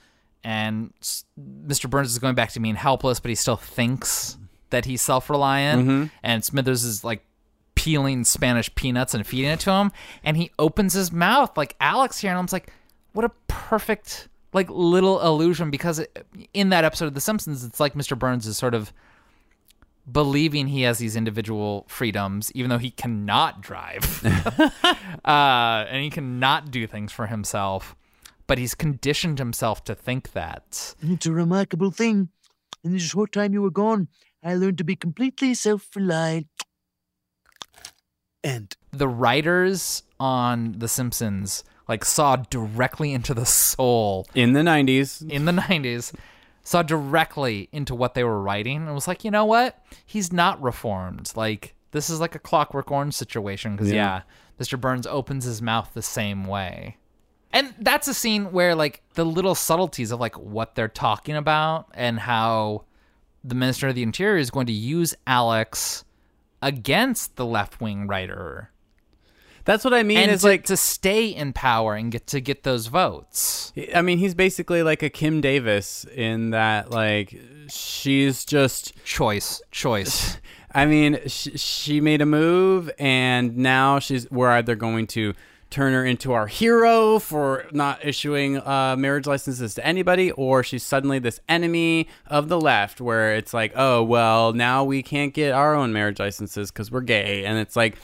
and 0.43 0.93
Mr. 1.39 1.89
Burns 1.89 2.11
is 2.11 2.19
going 2.19 2.35
back 2.35 2.51
to 2.51 2.59
being 2.59 2.75
helpless, 2.75 3.19
but 3.19 3.29
he 3.29 3.35
still 3.35 3.55
thinks 3.55 4.37
that 4.71 4.85
he's 4.85 5.01
self 5.01 5.29
reliant. 5.29 5.87
Mhm. 5.87 6.11
And 6.23 6.43
Smithers 6.43 6.83
is 6.83 7.03
like 7.03 7.23
peeling 7.75 8.23
Spanish 8.23 8.73
peanuts 8.75 9.13
and 9.13 9.25
feeding 9.25 9.49
it 9.51 9.59
to 9.61 9.71
him. 9.71 9.91
And 10.23 10.37
he 10.37 10.51
opens 10.59 10.93
his 10.93 11.11
mouth 11.11 11.55
like 11.57 11.75
Alex 11.79 12.19
here. 12.19 12.31
And 12.31 12.39
I'm 12.39 12.45
just 12.45 12.53
like, 12.53 12.73
what 13.13 13.25
a 13.25 13.31
perfect, 13.47 14.27
like, 14.53 14.69
little 14.69 15.21
illusion. 15.21 15.71
Because 15.71 15.99
it, 15.99 16.25
in 16.53 16.69
that 16.69 16.83
episode 16.83 17.05
of 17.05 17.13
The 17.13 17.21
Simpsons, 17.21 17.63
it's 17.63 17.79
like 17.79 17.93
Mr. 17.93 18.17
Burns 18.17 18.47
is 18.47 18.57
sort 18.57 18.73
of 18.73 18.93
believing 20.11 20.67
he 20.67 20.81
has 20.81 20.97
these 20.97 21.15
individual 21.15 21.85
freedoms, 21.87 22.51
even 22.53 22.69
though 22.69 22.77
he 22.77 22.91
cannot 22.91 23.61
drive. 23.61 24.23
uh, 25.25 25.85
and 25.89 26.03
he 26.03 26.09
cannot 26.09 26.71
do 26.71 26.87
things 26.87 27.11
for 27.11 27.27
himself. 27.27 27.95
But 28.47 28.57
he's 28.57 28.75
conditioned 28.75 29.39
himself 29.39 29.83
to 29.85 29.95
think 29.95 30.33
that. 30.33 30.95
It's 31.01 31.25
a 31.25 31.31
remarkable 31.31 31.91
thing. 31.91 32.29
In 32.83 32.93
the 32.93 32.99
short 32.99 33.31
time 33.31 33.53
you 33.53 33.61
were 33.61 33.69
gone, 33.71 34.07
I 34.43 34.55
learned 34.55 34.77
to 34.79 34.83
be 34.83 34.95
completely 34.95 35.53
self 35.53 35.87
reliant. 35.95 36.47
And 38.43 38.75
the 38.91 39.07
writers 39.07 40.03
on 40.19 40.75
The 40.79 40.87
Simpsons 40.87 41.63
like 41.87 42.05
saw 42.05 42.37
directly 42.37 43.13
into 43.13 43.33
the 43.33 43.45
soul 43.45 44.25
in 44.33 44.53
the 44.53 44.61
90s. 44.61 45.29
in 45.29 45.45
the 45.45 45.51
90s 45.51 46.13
saw 46.63 46.81
directly 46.81 47.67
into 47.71 47.93
what 47.93 48.13
they 48.13 48.23
were 48.23 48.41
writing 48.41 48.77
and 48.77 48.93
was 48.95 49.07
like, 49.07 49.23
"You 49.25 49.31
know 49.31 49.45
what? 49.45 49.83
He's 50.05 50.31
not 50.31 50.61
reformed. 50.61 51.31
Like 51.35 51.75
this 51.91 52.09
is 52.09 52.19
like 52.19 52.33
a 52.35 52.39
Clockwork 52.39 52.89
Orange 52.91 53.13
situation 53.13 53.77
cuz 53.77 53.91
Yeah. 53.91 53.95
yeah, 53.95 54.21
Mr. 54.59 54.79
Burns 54.79 55.05
opens 55.05 55.43
his 55.45 55.61
mouth 55.61 55.91
the 55.93 56.01
same 56.01 56.45
way." 56.45 56.97
And 57.53 57.73
that's 57.79 58.07
a 58.07 58.13
scene 58.13 58.51
where 58.53 58.73
like 58.73 59.01
the 59.15 59.25
little 59.25 59.55
subtleties 59.55 60.11
of 60.11 60.19
like 60.19 60.37
what 60.37 60.75
they're 60.75 60.87
talking 60.87 61.35
about 61.35 61.87
and 61.93 62.19
how 62.19 62.85
the 63.43 63.55
Minister 63.55 63.87
of 63.87 63.95
the 63.95 64.03
Interior 64.03 64.37
is 64.37 64.51
going 64.51 64.67
to 64.67 64.73
use 64.73 65.15
Alex 65.25 66.03
against 66.61 67.35
the 67.37 67.45
left-wing 67.45 68.05
writer 68.07 68.69
That's 69.65 69.83
what 69.83 69.93
I 69.93 70.03
mean. 70.03 70.17
and 70.17 70.31
is 70.31 70.41
to, 70.41 70.47
like 70.47 70.65
to 70.65 70.77
stay 70.77 71.27
in 71.27 71.53
power 71.53 71.95
and 71.95 72.11
get 72.11 72.27
to 72.27 72.39
get 72.39 72.63
those 72.63 72.87
votes. 72.87 73.73
I 73.95 74.01
mean, 74.01 74.19
he's 74.19 74.35
basically 74.35 74.83
like 74.83 75.01
a 75.01 75.09
Kim 75.09 75.41
Davis 75.41 76.05
in 76.15 76.51
that, 76.51 76.91
like, 76.91 77.35
she's 77.67 78.45
just 78.45 79.03
choice, 79.03 79.61
choice. 79.71 80.37
I 80.73 80.85
mean, 80.85 81.19
sh- 81.27 81.49
she 81.55 81.99
made 81.99 82.21
a 82.21 82.25
move, 82.25 82.89
and 82.97 83.57
now 83.57 83.99
she's 83.99 84.29
we're 84.31 84.51
either 84.51 84.75
going 84.75 85.07
to 85.07 85.33
turn 85.71 85.93
her 85.93 86.05
into 86.05 86.33
our 86.33 86.47
hero 86.47 87.17
for 87.17 87.65
not 87.71 88.05
issuing 88.05 88.57
uh, 88.57 88.95
marriage 88.97 89.25
licenses 89.25 89.73
to 89.75 89.85
anybody, 89.85 90.31
or 90.31 90.63
she's 90.63 90.83
suddenly 90.83 91.17
this 91.17 91.39
enemy 91.49 92.07
of 92.27 92.49
the 92.49 92.59
left, 92.59 93.01
where 93.01 93.35
it's 93.35 93.53
like, 93.53 93.71
oh 93.75 94.03
well, 94.03 94.53
now 94.53 94.83
we 94.83 95.01
can't 95.01 95.33
get 95.33 95.53
our 95.53 95.73
own 95.73 95.91
marriage 95.91 96.19
licenses 96.19 96.69
because 96.71 96.91
we're 96.91 97.01
gay, 97.01 97.45
and 97.45 97.57
it's 97.57 97.75
like 97.75 97.97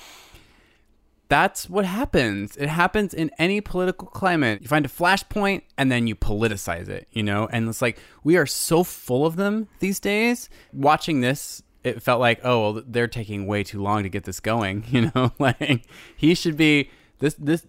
that's 1.30 1.70
what 1.70 1.86
happens. 1.86 2.56
It 2.56 2.70
happens 2.70 3.14
in 3.14 3.32
any 3.38 3.60
political 3.62 4.08
climate. 4.08 4.62
You 4.62 4.68
find 4.68 4.86
a 4.86 4.90
flashpoint 4.90 5.64
and 5.78 5.92
then 5.92 6.08
you 6.08 6.16
politicize 6.16 6.88
it, 6.88 7.08
you 7.12 7.24
know? 7.24 7.48
And 7.52 7.68
it's 7.68 7.82
like 7.82 8.00
we 8.24 8.38
are 8.38 8.46
so 8.46 8.84
full 8.84 9.26
of 9.26 9.36
them 9.36 9.68
these 9.80 10.00
days. 10.00 10.50
Watching 10.72 11.22
this, 11.22 11.64
it 11.84 12.02
felt 12.02 12.20
like, 12.20 12.40
oh, 12.44 12.72
well, 12.72 12.84
they're 12.88 13.08
taking 13.08 13.46
way 13.46 13.64
too 13.64 13.82
long 13.82 14.04
to 14.04 14.10
get 14.10 14.24
this 14.24 14.40
going, 14.40 14.86
you 14.90 15.12
know? 15.14 15.34
like 15.40 15.86
he 16.16 16.34
should 16.34 16.58
be 16.58 16.90
this 17.20 17.36
this 17.36 17.66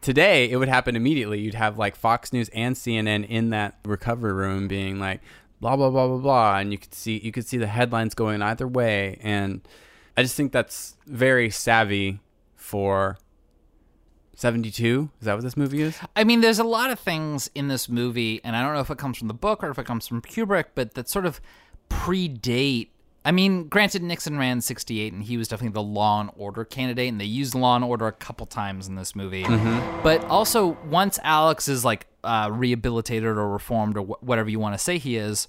today 0.00 0.50
it 0.50 0.56
would 0.56 0.68
happen 0.68 0.96
immediately. 0.96 1.40
You'd 1.40 1.54
have 1.54 1.78
like 1.78 1.96
Fox 1.96 2.32
News 2.32 2.48
and 2.50 2.76
CNN 2.76 3.26
in 3.28 3.50
that 3.50 3.78
recovery 3.84 4.32
room 4.32 4.68
being 4.68 4.98
like 4.98 5.20
blah 5.60 5.76
blah 5.76 5.90
blah 5.90 6.08
blah 6.08 6.18
blah 6.18 6.58
and 6.58 6.72
you 6.72 6.78
could 6.78 6.94
see 6.94 7.20
you 7.22 7.32
could 7.32 7.46
see 7.46 7.56
the 7.56 7.66
headlines 7.66 8.14
going 8.14 8.42
either 8.42 8.66
way 8.66 9.18
and 9.22 9.60
I 10.16 10.22
just 10.22 10.36
think 10.36 10.52
that's 10.52 10.96
very 11.06 11.50
savvy 11.50 12.20
for 12.56 13.16
72 14.34 15.10
is 15.20 15.26
that 15.26 15.34
what 15.34 15.42
this 15.44 15.56
movie 15.56 15.82
is 15.82 15.98
I 16.16 16.24
mean, 16.24 16.40
there's 16.40 16.58
a 16.58 16.64
lot 16.64 16.90
of 16.90 16.98
things 16.98 17.50
in 17.54 17.68
this 17.68 17.88
movie, 17.88 18.40
and 18.42 18.56
I 18.56 18.62
don't 18.62 18.74
know 18.74 18.80
if 18.80 18.90
it 18.90 18.98
comes 18.98 19.18
from 19.18 19.28
the 19.28 19.34
book 19.34 19.62
or 19.62 19.70
if 19.70 19.78
it 19.78 19.86
comes 19.86 20.06
from 20.06 20.20
Kubrick, 20.20 20.66
but 20.74 20.94
that 20.94 21.08
sort 21.08 21.26
of 21.26 21.40
predate. 21.88 22.88
I 23.24 23.30
mean, 23.30 23.68
granted, 23.68 24.02
Nixon 24.02 24.36
ran 24.36 24.60
68, 24.60 25.12
and 25.12 25.22
he 25.22 25.36
was 25.36 25.46
definitely 25.46 25.74
the 25.74 25.82
law 25.82 26.20
and 26.20 26.30
order 26.36 26.64
candidate, 26.64 27.08
and 27.08 27.20
they 27.20 27.24
used 27.24 27.54
law 27.54 27.76
and 27.76 27.84
order 27.84 28.06
a 28.08 28.12
couple 28.12 28.46
times 28.46 28.88
in 28.88 28.96
this 28.96 29.14
movie. 29.14 29.44
Mhm. 29.44 30.02
But 30.02 30.24
also, 30.24 30.76
once 30.88 31.20
Alex 31.22 31.68
is 31.68 31.84
like 31.84 32.06
uh, 32.24 32.48
rehabilitated 32.52 33.28
or 33.28 33.48
reformed 33.48 33.96
or 33.96 34.02
wh- 34.02 34.22
whatever 34.22 34.48
you 34.48 34.58
want 34.60 34.74
to 34.74 34.78
say 34.78 34.98
he 34.98 35.16
is, 35.16 35.46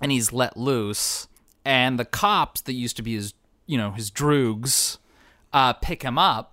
and 0.00 0.10
he's 0.12 0.32
let 0.32 0.56
loose, 0.56 1.26
and 1.64 1.98
the 1.98 2.04
cops 2.04 2.60
that 2.62 2.72
used 2.74 2.96
to 2.96 3.02
be 3.02 3.14
his, 3.14 3.34
you 3.66 3.78
know, 3.78 3.90
his 3.92 4.10
droogs, 4.10 4.98
uh, 5.52 5.72
pick 5.74 6.02
him 6.02 6.18
up 6.18 6.50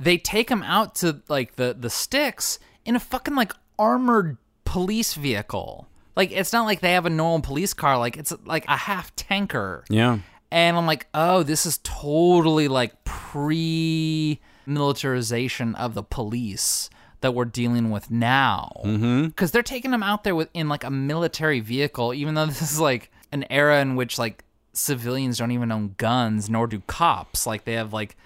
they 0.00 0.16
take 0.16 0.48
him 0.48 0.62
out 0.62 0.94
to 0.94 1.20
like 1.26 1.56
the 1.56 1.74
the 1.76 1.90
sticks 1.90 2.60
in 2.84 2.94
a 2.94 3.00
fucking 3.00 3.34
like 3.34 3.52
armored 3.80 4.38
police 4.64 5.14
vehicle. 5.14 5.87
Like 6.18 6.32
it's 6.32 6.52
not 6.52 6.64
like 6.64 6.80
they 6.80 6.94
have 6.94 7.06
a 7.06 7.10
normal 7.10 7.42
police 7.42 7.72
car. 7.72 7.96
Like 7.96 8.16
it's 8.16 8.32
like 8.44 8.66
a 8.66 8.76
half 8.76 9.14
tanker. 9.14 9.84
yeah 9.88 10.18
And 10.50 10.76
I'm 10.76 10.84
like, 10.84 11.06
oh, 11.14 11.44
this 11.44 11.64
is 11.64 11.78
totally 11.84 12.66
like 12.66 13.04
pre 13.04 14.40
militarization 14.66 15.76
of 15.76 15.94
the 15.94 16.02
police 16.02 16.90
that 17.20 17.34
we're 17.34 17.44
dealing 17.44 17.92
with 17.92 18.10
now. 18.10 18.72
Mm-hmm. 18.84 19.26
Because 19.26 19.52
they're 19.52 19.62
taking 19.62 19.92
them 19.92 20.02
out 20.02 20.24
there 20.24 20.34
with 20.34 20.48
in 20.54 20.68
like 20.68 20.82
a 20.82 20.90
military 20.90 21.60
vehicle, 21.60 22.12
even 22.12 22.34
though 22.34 22.46
this 22.52 22.62
is 22.62 22.80
like 22.80 23.12
an 23.30 23.46
era 23.48 23.80
in 23.80 23.94
which 23.94 24.18
like 24.18 24.44
civilians 24.72 25.38
don't 25.38 25.52
even 25.52 25.70
own 25.70 25.94
guns, 25.98 26.50
nor 26.50 26.66
do 26.66 26.80
cops. 26.80 27.46
Like 27.46 27.64
they 27.64 27.74
have 27.74 27.92
like 27.92 28.16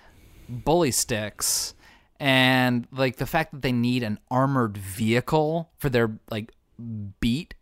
bully 0.49 0.93
sticks. 0.93 1.75
And 2.19 2.89
like 2.91 3.17
the 3.17 3.27
fact 3.27 3.53
that 3.53 3.61
they 3.61 3.73
need 3.73 4.03
an 4.03 4.19
armored 4.31 4.79
vehicle 4.79 5.71
for 5.77 5.91
their 5.91 6.17
like 6.31 6.55
beat 7.21 7.55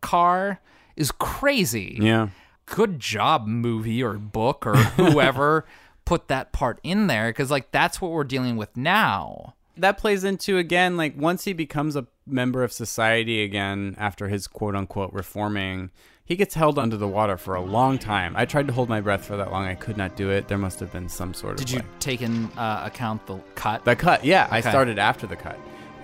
car 0.00 0.60
is 0.96 1.10
crazy. 1.12 1.98
Yeah. 2.00 2.28
Good 2.66 2.98
job 3.00 3.46
movie 3.46 4.02
or 4.02 4.14
book 4.14 4.66
or 4.66 4.76
whoever 4.96 5.64
put 6.04 6.28
that 6.28 6.52
part 6.52 6.80
in 6.82 7.06
there 7.06 7.28
because 7.30 7.50
like 7.50 7.70
that's 7.70 8.00
what 8.00 8.10
we're 8.10 8.24
dealing 8.24 8.56
with 8.56 8.76
now. 8.76 9.54
That 9.76 9.98
plays 9.98 10.24
into 10.24 10.58
again 10.58 10.96
like 10.96 11.16
once 11.16 11.44
he 11.44 11.52
becomes 11.52 11.96
a 11.96 12.06
member 12.26 12.62
of 12.62 12.72
society 12.72 13.42
again 13.42 13.94
after 13.98 14.28
his 14.28 14.46
quote 14.46 14.74
unquote 14.74 15.12
reforming 15.12 15.90
he 16.28 16.36
gets 16.36 16.54
held 16.54 16.78
under 16.78 16.98
the 16.98 17.08
water 17.08 17.38
for 17.38 17.54
a 17.54 17.62
long 17.62 17.96
time. 17.96 18.34
I 18.36 18.44
tried 18.44 18.66
to 18.66 18.72
hold 18.74 18.90
my 18.90 19.00
breath 19.00 19.24
for 19.24 19.38
that 19.38 19.50
long. 19.50 19.64
I 19.64 19.74
could 19.74 19.96
not 19.96 20.14
do 20.14 20.28
it. 20.28 20.46
There 20.46 20.58
must 20.58 20.78
have 20.80 20.92
been 20.92 21.08
some 21.08 21.32
sort 21.32 21.52
of 21.52 21.60
did 21.60 21.70
you 21.70 21.78
like- 21.78 21.98
take 22.00 22.20
in 22.20 22.50
uh, 22.58 22.82
account 22.84 23.26
the 23.26 23.38
cut? 23.54 23.86
The 23.86 23.96
cut 23.96 24.26
yeah. 24.26 24.46
I 24.50 24.60
started 24.60 24.98
after 24.98 25.26
the 25.26 25.36
cut 25.36 25.58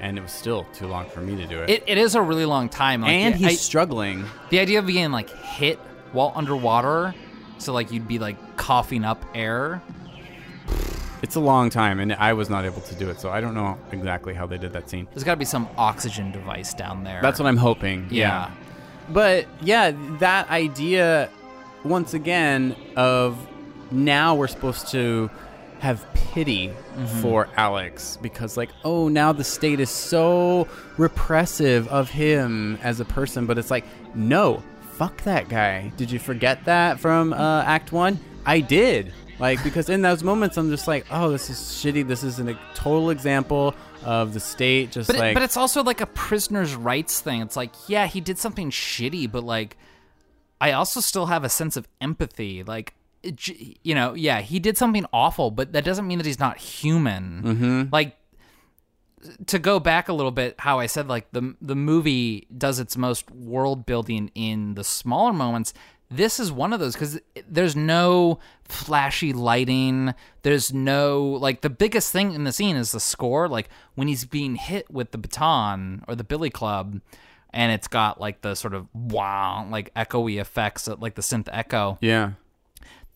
and 0.04 0.18
it 0.18 0.20
was 0.20 0.30
still 0.32 0.64
too 0.74 0.86
long 0.86 1.08
for 1.08 1.20
me 1.20 1.34
to 1.36 1.46
do 1.46 1.60
it, 1.62 1.70
it, 1.70 1.82
it 1.86 1.98
is 1.98 2.14
a 2.14 2.20
really 2.22 2.44
long 2.44 2.68
time 2.68 3.00
like, 3.00 3.10
and 3.10 3.34
he's 3.34 3.46
I- 3.46 3.54
struggling 3.54 4.24
the 4.50 4.58
idea 4.60 4.78
of 4.78 4.86
being 4.86 5.10
like 5.10 5.30
hit 5.30 5.78
while 6.12 6.32
underwater 6.36 7.14
so 7.58 7.72
like 7.72 7.90
you'd 7.90 8.06
be 8.06 8.18
like 8.18 8.36
coughing 8.56 9.04
up 9.04 9.24
air 9.34 9.82
it's 11.22 11.36
a 11.36 11.40
long 11.40 11.70
time 11.70 12.00
and 12.00 12.12
i 12.14 12.32
was 12.34 12.50
not 12.50 12.64
able 12.64 12.82
to 12.82 12.94
do 12.94 13.08
it 13.08 13.18
so 13.18 13.30
i 13.30 13.40
don't 13.40 13.54
know 13.54 13.78
exactly 13.92 14.34
how 14.34 14.46
they 14.46 14.58
did 14.58 14.72
that 14.72 14.88
scene 14.90 15.06
there's 15.12 15.24
got 15.24 15.32
to 15.32 15.38
be 15.38 15.44
some 15.44 15.68
oxygen 15.76 16.30
device 16.32 16.74
down 16.74 17.02
there 17.04 17.20
That's 17.22 17.38
what 17.40 17.46
I'm 17.46 17.56
hoping. 17.56 18.06
Yeah. 18.10 18.48
Yeah. 18.48 18.50
But 19.10 19.46
yeah, 19.60 19.92
that 20.20 20.48
idea, 20.48 21.28
once 21.84 22.14
again, 22.14 22.74
of 22.96 23.36
now 23.90 24.34
we're 24.34 24.48
supposed 24.48 24.88
to 24.92 25.28
have 25.84 26.04
pity 26.14 26.72
Mhm. 26.96 27.08
for 27.22 27.48
Alex 27.56 28.18
because, 28.22 28.56
like, 28.56 28.70
oh, 28.84 29.08
now 29.08 29.32
the 29.32 29.44
state 29.44 29.80
is 29.80 29.90
so 29.90 30.66
repressive 30.96 31.86
of 31.88 32.10
him 32.10 32.78
as 32.82 33.00
a 33.00 33.04
person. 33.04 33.46
But 33.46 33.58
it's 33.58 33.70
like, 33.70 33.84
no, 34.14 34.62
fuck 34.94 35.22
that 35.24 35.48
guy. 35.48 35.92
Did 35.96 36.10
you 36.10 36.18
forget 36.18 36.64
that 36.64 36.98
from 37.00 37.32
uh, 37.32 37.62
Act 37.62 37.92
One? 37.92 38.18
I 38.46 38.60
did. 38.60 39.12
Like, 39.38 39.62
because 39.64 39.88
in 39.88 40.00
those 40.02 40.22
moments, 40.22 40.56
I'm 40.56 40.70
just 40.70 40.86
like, 40.88 41.04
oh, 41.10 41.30
this 41.30 41.50
is 41.50 41.58
shitty. 41.58 42.06
This 42.06 42.22
is 42.24 42.38
a 42.40 42.58
total 42.74 43.10
example 43.10 43.74
of 44.04 44.32
the 44.34 44.40
state 44.40 44.90
just 44.90 45.06
but, 45.08 45.16
it- 45.16 45.18
like. 45.20 45.34
but 45.34 45.42
it's 45.42 45.56
also 45.56 45.82
like 45.82 46.00
a 46.00 46.06
prisoner's 46.06 46.74
rights 46.74 47.20
thing 47.22 47.40
it's 47.40 47.56
like 47.56 47.72
yeah 47.88 48.06
he 48.06 48.20
did 48.20 48.36
something 48.38 48.70
shitty 48.70 49.32
but 49.32 49.42
like 49.42 49.78
i 50.60 50.72
also 50.72 51.00
still 51.00 51.24
have 51.24 51.42
a 51.42 51.48
sense 51.48 51.74
of 51.74 51.88
empathy 52.02 52.62
like 52.62 52.88
it 52.90 52.94
you 53.82 53.94
know 53.94 54.14
yeah 54.14 54.40
he 54.40 54.58
did 54.58 54.76
something 54.76 55.06
awful 55.12 55.50
but 55.50 55.72
that 55.72 55.84
doesn't 55.84 56.06
mean 56.06 56.18
that 56.18 56.26
he's 56.26 56.38
not 56.38 56.58
human 56.58 57.42
Mhm. 57.42 57.92
like 57.92 58.16
to 59.46 59.58
go 59.58 59.80
back 59.80 60.08
a 60.08 60.12
little 60.12 60.30
bit 60.32 60.54
how 60.58 60.78
i 60.78 60.86
said 60.86 61.08
like 61.08 61.30
the 61.32 61.54
the 61.62 61.74
movie 61.74 62.46
does 62.56 62.78
its 62.78 62.96
most 62.96 63.30
world 63.30 63.86
building 63.86 64.30
in 64.34 64.74
the 64.74 64.84
smaller 64.84 65.32
moments 65.32 65.72
this 66.10 66.38
is 66.38 66.52
one 66.52 66.74
of 66.74 66.80
those 66.80 66.92
because 66.92 67.18
there's 67.48 67.74
no 67.74 68.38
flashy 68.64 69.32
lighting 69.32 70.12
there's 70.42 70.74
no 70.74 71.22
like 71.40 71.62
the 71.62 71.70
biggest 71.70 72.12
thing 72.12 72.32
in 72.32 72.44
the 72.44 72.52
scene 72.52 72.76
is 72.76 72.92
the 72.92 73.00
score 73.00 73.48
like 73.48 73.70
when 73.94 74.08
he's 74.08 74.26
being 74.26 74.56
hit 74.56 74.90
with 74.90 75.10
the 75.12 75.18
baton 75.18 76.04
or 76.06 76.14
the 76.14 76.24
billy 76.24 76.50
club 76.50 77.00
and 77.50 77.72
it's 77.72 77.88
got 77.88 78.20
like 78.20 78.42
the 78.42 78.54
sort 78.54 78.74
of 78.74 78.86
wow 78.94 79.66
like 79.70 79.92
echoey 79.94 80.38
effects 80.38 80.86
like 80.98 81.14
the 81.14 81.22
synth 81.22 81.48
echo 81.50 81.96
yeah. 82.02 82.32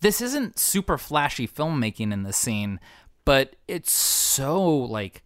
This 0.00 0.20
isn't 0.20 0.58
super 0.58 0.98
flashy 0.98 1.46
filmmaking 1.48 2.12
in 2.12 2.22
this 2.22 2.36
scene, 2.36 2.78
but 3.24 3.56
it's 3.66 3.92
so 3.92 4.66
like 4.66 5.22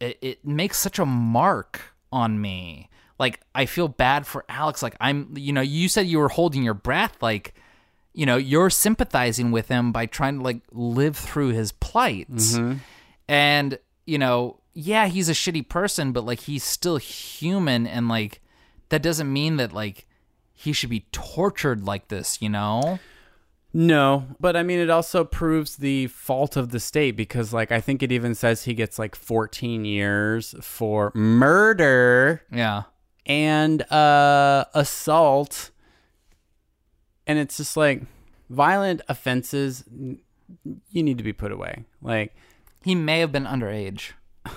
it, 0.00 0.18
it 0.20 0.44
makes 0.46 0.78
such 0.78 0.98
a 0.98 1.06
mark 1.06 1.80
on 2.10 2.40
me. 2.40 2.88
Like 3.18 3.40
I 3.54 3.66
feel 3.66 3.88
bad 3.88 4.26
for 4.26 4.44
Alex. 4.48 4.82
Like 4.82 4.96
I'm, 5.00 5.32
you 5.36 5.52
know, 5.52 5.60
you 5.60 5.88
said 5.88 6.06
you 6.06 6.18
were 6.18 6.28
holding 6.28 6.62
your 6.64 6.74
breath. 6.74 7.16
Like, 7.22 7.54
you 8.12 8.26
know, 8.26 8.36
you're 8.36 8.68
sympathizing 8.70 9.52
with 9.52 9.68
him 9.68 9.92
by 9.92 10.06
trying 10.06 10.38
to 10.38 10.44
like 10.44 10.60
live 10.72 11.16
through 11.16 11.50
his 11.50 11.72
plight. 11.72 12.30
Mhm. 12.30 12.80
And 13.28 13.78
you 14.06 14.18
know, 14.18 14.58
yeah, 14.74 15.06
he's 15.06 15.28
a 15.28 15.32
shitty 15.32 15.68
person, 15.68 16.12
but 16.12 16.24
like 16.24 16.40
he's 16.40 16.64
still 16.64 16.96
human, 16.96 17.86
and 17.86 18.08
like 18.08 18.40
that 18.88 19.02
doesn't 19.02 19.32
mean 19.32 19.56
that 19.58 19.72
like 19.72 20.06
he 20.52 20.72
should 20.72 20.90
be 20.90 21.06
tortured 21.12 21.84
like 21.84 22.08
this. 22.08 22.42
You 22.42 22.48
know. 22.48 22.98
No, 23.74 24.26
but 24.38 24.54
I 24.56 24.62
mean, 24.62 24.78
it 24.80 24.90
also 24.90 25.24
proves 25.24 25.76
the 25.76 26.08
fault 26.08 26.56
of 26.56 26.70
the 26.70 26.80
state 26.80 27.12
because, 27.16 27.52
like, 27.54 27.72
I 27.72 27.80
think 27.80 28.02
it 28.02 28.12
even 28.12 28.34
says 28.34 28.64
he 28.64 28.74
gets 28.74 28.98
like 28.98 29.14
14 29.14 29.84
years 29.86 30.54
for 30.60 31.10
murder 31.14 32.42
Yeah. 32.52 32.82
and 33.24 33.80
uh, 33.90 34.66
assault. 34.74 35.70
And 37.26 37.38
it's 37.38 37.56
just 37.56 37.76
like 37.76 38.02
violent 38.50 39.00
offenses, 39.08 39.84
you 39.88 41.02
need 41.02 41.16
to 41.16 41.24
be 41.24 41.32
put 41.32 41.50
away. 41.52 41.84
Like, 42.02 42.34
He 42.84 42.94
may 42.94 43.20
have 43.20 43.32
been 43.32 43.44
underage. 43.46 44.10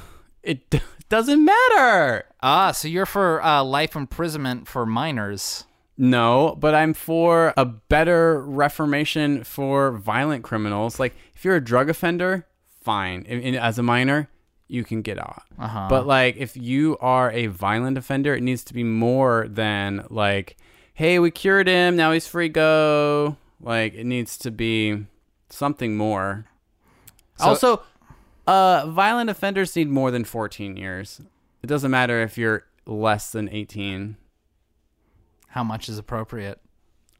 it 0.43 0.69
d- 0.69 0.81
doesn't 1.07 1.45
matter. 1.45 2.25
Ah, 2.43 2.71
so 2.71 2.87
you're 2.89 3.05
for 3.05 3.41
uh, 3.41 3.63
life 3.63 3.95
imprisonment 3.95 4.67
for 4.67 4.85
minors. 4.85 5.63
No, 5.97 6.55
but 6.59 6.75
I'm 6.75 6.93
for 6.93 7.53
a 7.55 7.65
better 7.65 8.41
reformation 8.41 9.43
for 9.43 9.91
violent 9.93 10.43
criminals. 10.43 10.99
Like, 10.99 11.15
if 11.35 11.45
you're 11.45 11.55
a 11.55 11.63
drug 11.63 11.89
offender, 11.89 12.45
fine. 12.81 13.21
In- 13.23 13.41
in- 13.41 13.55
as 13.55 13.79
a 13.79 13.83
minor, 13.83 14.29
you 14.67 14.83
can 14.83 15.01
get 15.01 15.17
out. 15.17 15.43
Uh-huh. 15.57 15.87
But, 15.89 16.05
like, 16.05 16.35
if 16.37 16.57
you 16.57 16.97
are 16.99 17.31
a 17.31 17.47
violent 17.47 17.97
offender, 17.97 18.35
it 18.35 18.41
needs 18.43 18.63
to 18.65 18.73
be 18.73 18.83
more 18.83 19.47
than, 19.47 20.05
like, 20.09 20.57
hey, 20.93 21.17
we 21.19 21.31
cured 21.31 21.67
him. 21.67 21.95
Now 21.95 22.11
he's 22.11 22.27
free, 22.27 22.49
go. 22.49 23.37
Like, 23.61 23.93
it 23.93 24.05
needs 24.05 24.37
to 24.39 24.51
be 24.51 25.05
something 25.49 25.95
more. 25.95 26.45
So- 27.37 27.45
also, 27.45 27.81
uh, 28.47 28.87
violent 28.89 29.29
offenders 29.29 29.75
need 29.75 29.89
more 29.89 30.11
than 30.11 30.23
14 30.25 30.75
years. 30.75 31.21
It 31.63 31.67
doesn't 31.67 31.91
matter 31.91 32.21
if 32.21 32.37
you're 32.37 32.65
less 32.85 33.31
than 33.31 33.49
18. 33.49 34.17
How 35.55 35.63
much 35.63 35.87
is 35.87 35.97
appropriate? 35.97 36.59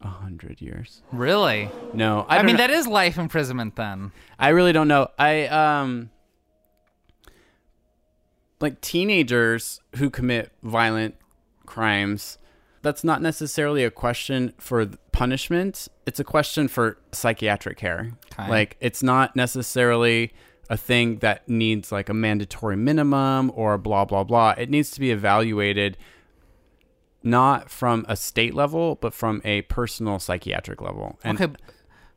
A 0.02 0.10
hundred 0.10 0.60
years. 0.60 1.02
Really? 1.14 1.72
No, 1.94 2.26
I, 2.28 2.40
I, 2.40 2.44
mean 2.44 2.58
know. 2.58 2.68
that 2.68 2.70
is 2.70 2.86
life 2.86 3.18
imprisonment 3.18 3.78
then. 3.78 4.12
I 4.38 4.50
really 4.50 4.74
don't 4.74 4.90
know. 4.90 5.08
I 5.18 5.48
um 5.48 6.10
like 8.60 8.82
teenagers 8.82 9.80
who 9.96 10.10
commit 10.10 10.52
violent 10.64 11.16
crimes. 11.66 12.38
That's 12.82 13.06
not 13.06 13.22
necessarily 13.22 13.86
a 13.86 13.90
question 13.90 14.54
for 14.58 14.86
punishment. 15.14 15.88
It's 16.06 16.20
a 16.20 16.26
question 16.26 16.68
for 16.68 16.98
psychiatric 17.14 17.78
care. 17.78 18.12
Okay. 18.34 18.50
Like 18.50 18.76
it's 18.82 19.02
not 19.02 19.38
necessarily 19.38 20.34
a 20.70 20.76
thing 20.76 21.20
that 21.20 21.48
needs 21.48 21.90
like 21.90 22.10
a 22.10 22.14
mandatory 22.14 22.76
minimum 22.76 23.54
or 23.56 23.78
blah 23.78 24.04
blah 24.04 24.26
blah. 24.26 24.56
It 24.58 24.70
needs 24.70 24.92
to 24.92 25.00
be 25.00 25.12
evaluated 25.12 25.98
not 27.26 27.70
from 27.70 28.06
a 28.08 28.16
state 28.16 28.54
level, 28.54 28.96
but 29.02 29.14
from 29.14 29.42
a 29.44 29.64
personal 29.64 30.20
psychiatric 30.20 30.82
level. 30.82 31.20
And 31.24 31.42
Okay. 31.42 31.54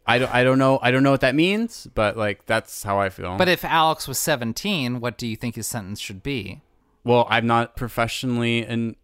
I 0.07 0.19
don't, 0.19 0.35
I 0.35 0.43
don't 0.45 0.59
know 0.59 0.79
I 0.81 0.91
don't 0.91 1.03
know 1.03 1.11
what 1.11 1.21
that 1.21 1.35
means, 1.35 1.87
but 1.95 2.17
like 2.17 2.47
that's 2.47 2.83
how 2.83 2.99
I 3.01 3.09
feel. 3.11 3.37
But 3.37 3.49
if 3.49 3.65
Alex 3.65 4.07
was 4.09 4.19
17, 4.19 5.01
what 5.01 5.19
do 5.19 5.27
you 5.27 5.37
think 5.37 5.57
his 5.57 5.67
sentence 5.67 6.01
should 6.01 6.23
be? 6.23 6.61
well, 7.05 7.27
I'm 7.31 7.47
not 7.47 7.75
professionally 7.77 8.65
and 8.67 8.95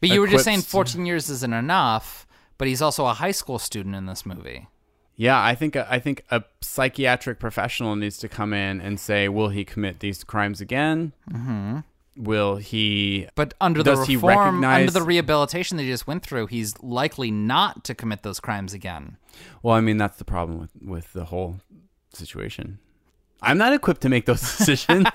But 0.00 0.10
you 0.10 0.20
were 0.20 0.28
just 0.28 0.44
saying 0.44 0.62
14 0.62 1.04
years 1.04 1.28
isn't 1.28 1.52
enough, 1.52 2.26
but 2.58 2.68
he's 2.68 2.80
also 2.80 3.04
a 3.06 3.12
high 3.12 3.32
school 3.32 3.58
student 3.58 3.94
in 3.94 4.06
this 4.06 4.24
movie. 4.24 4.66
Yeah, 5.16 5.42
I 5.42 5.54
think 5.54 5.76
I 5.76 5.98
think 5.98 6.24
a 6.30 6.44
psychiatric 6.62 7.38
professional 7.38 7.96
needs 7.96 8.16
to 8.18 8.28
come 8.28 8.54
in 8.54 8.80
and 8.80 8.98
say, 8.98 9.28
will 9.28 9.50
he 9.50 9.64
commit 9.66 10.00
these 10.00 10.24
crimes 10.24 10.60
again? 10.62 11.12
Mhm. 11.30 11.84
Will 12.16 12.56
he? 12.56 13.28
But 13.34 13.54
under 13.60 13.82
the 13.82 13.96
reform, 13.96 14.24
recognize? 14.24 14.80
under 14.80 14.92
the 14.92 15.02
rehabilitation 15.02 15.76
that 15.76 15.84
he 15.84 15.88
just 15.90 16.06
went 16.06 16.22
through, 16.24 16.46
he's 16.48 16.74
likely 16.82 17.30
not 17.30 17.84
to 17.84 17.94
commit 17.94 18.22
those 18.22 18.40
crimes 18.40 18.74
again. 18.74 19.16
well, 19.62 19.74
I 19.74 19.80
mean, 19.80 19.96
that's 19.96 20.18
the 20.18 20.24
problem 20.24 20.58
with 20.58 20.70
with 20.82 21.12
the 21.12 21.26
whole 21.26 21.60
situation. 22.12 22.78
I'm 23.42 23.56
not 23.58 23.72
equipped 23.72 24.02
to 24.02 24.08
make 24.08 24.26
those 24.26 24.40
decisions, 24.58 25.06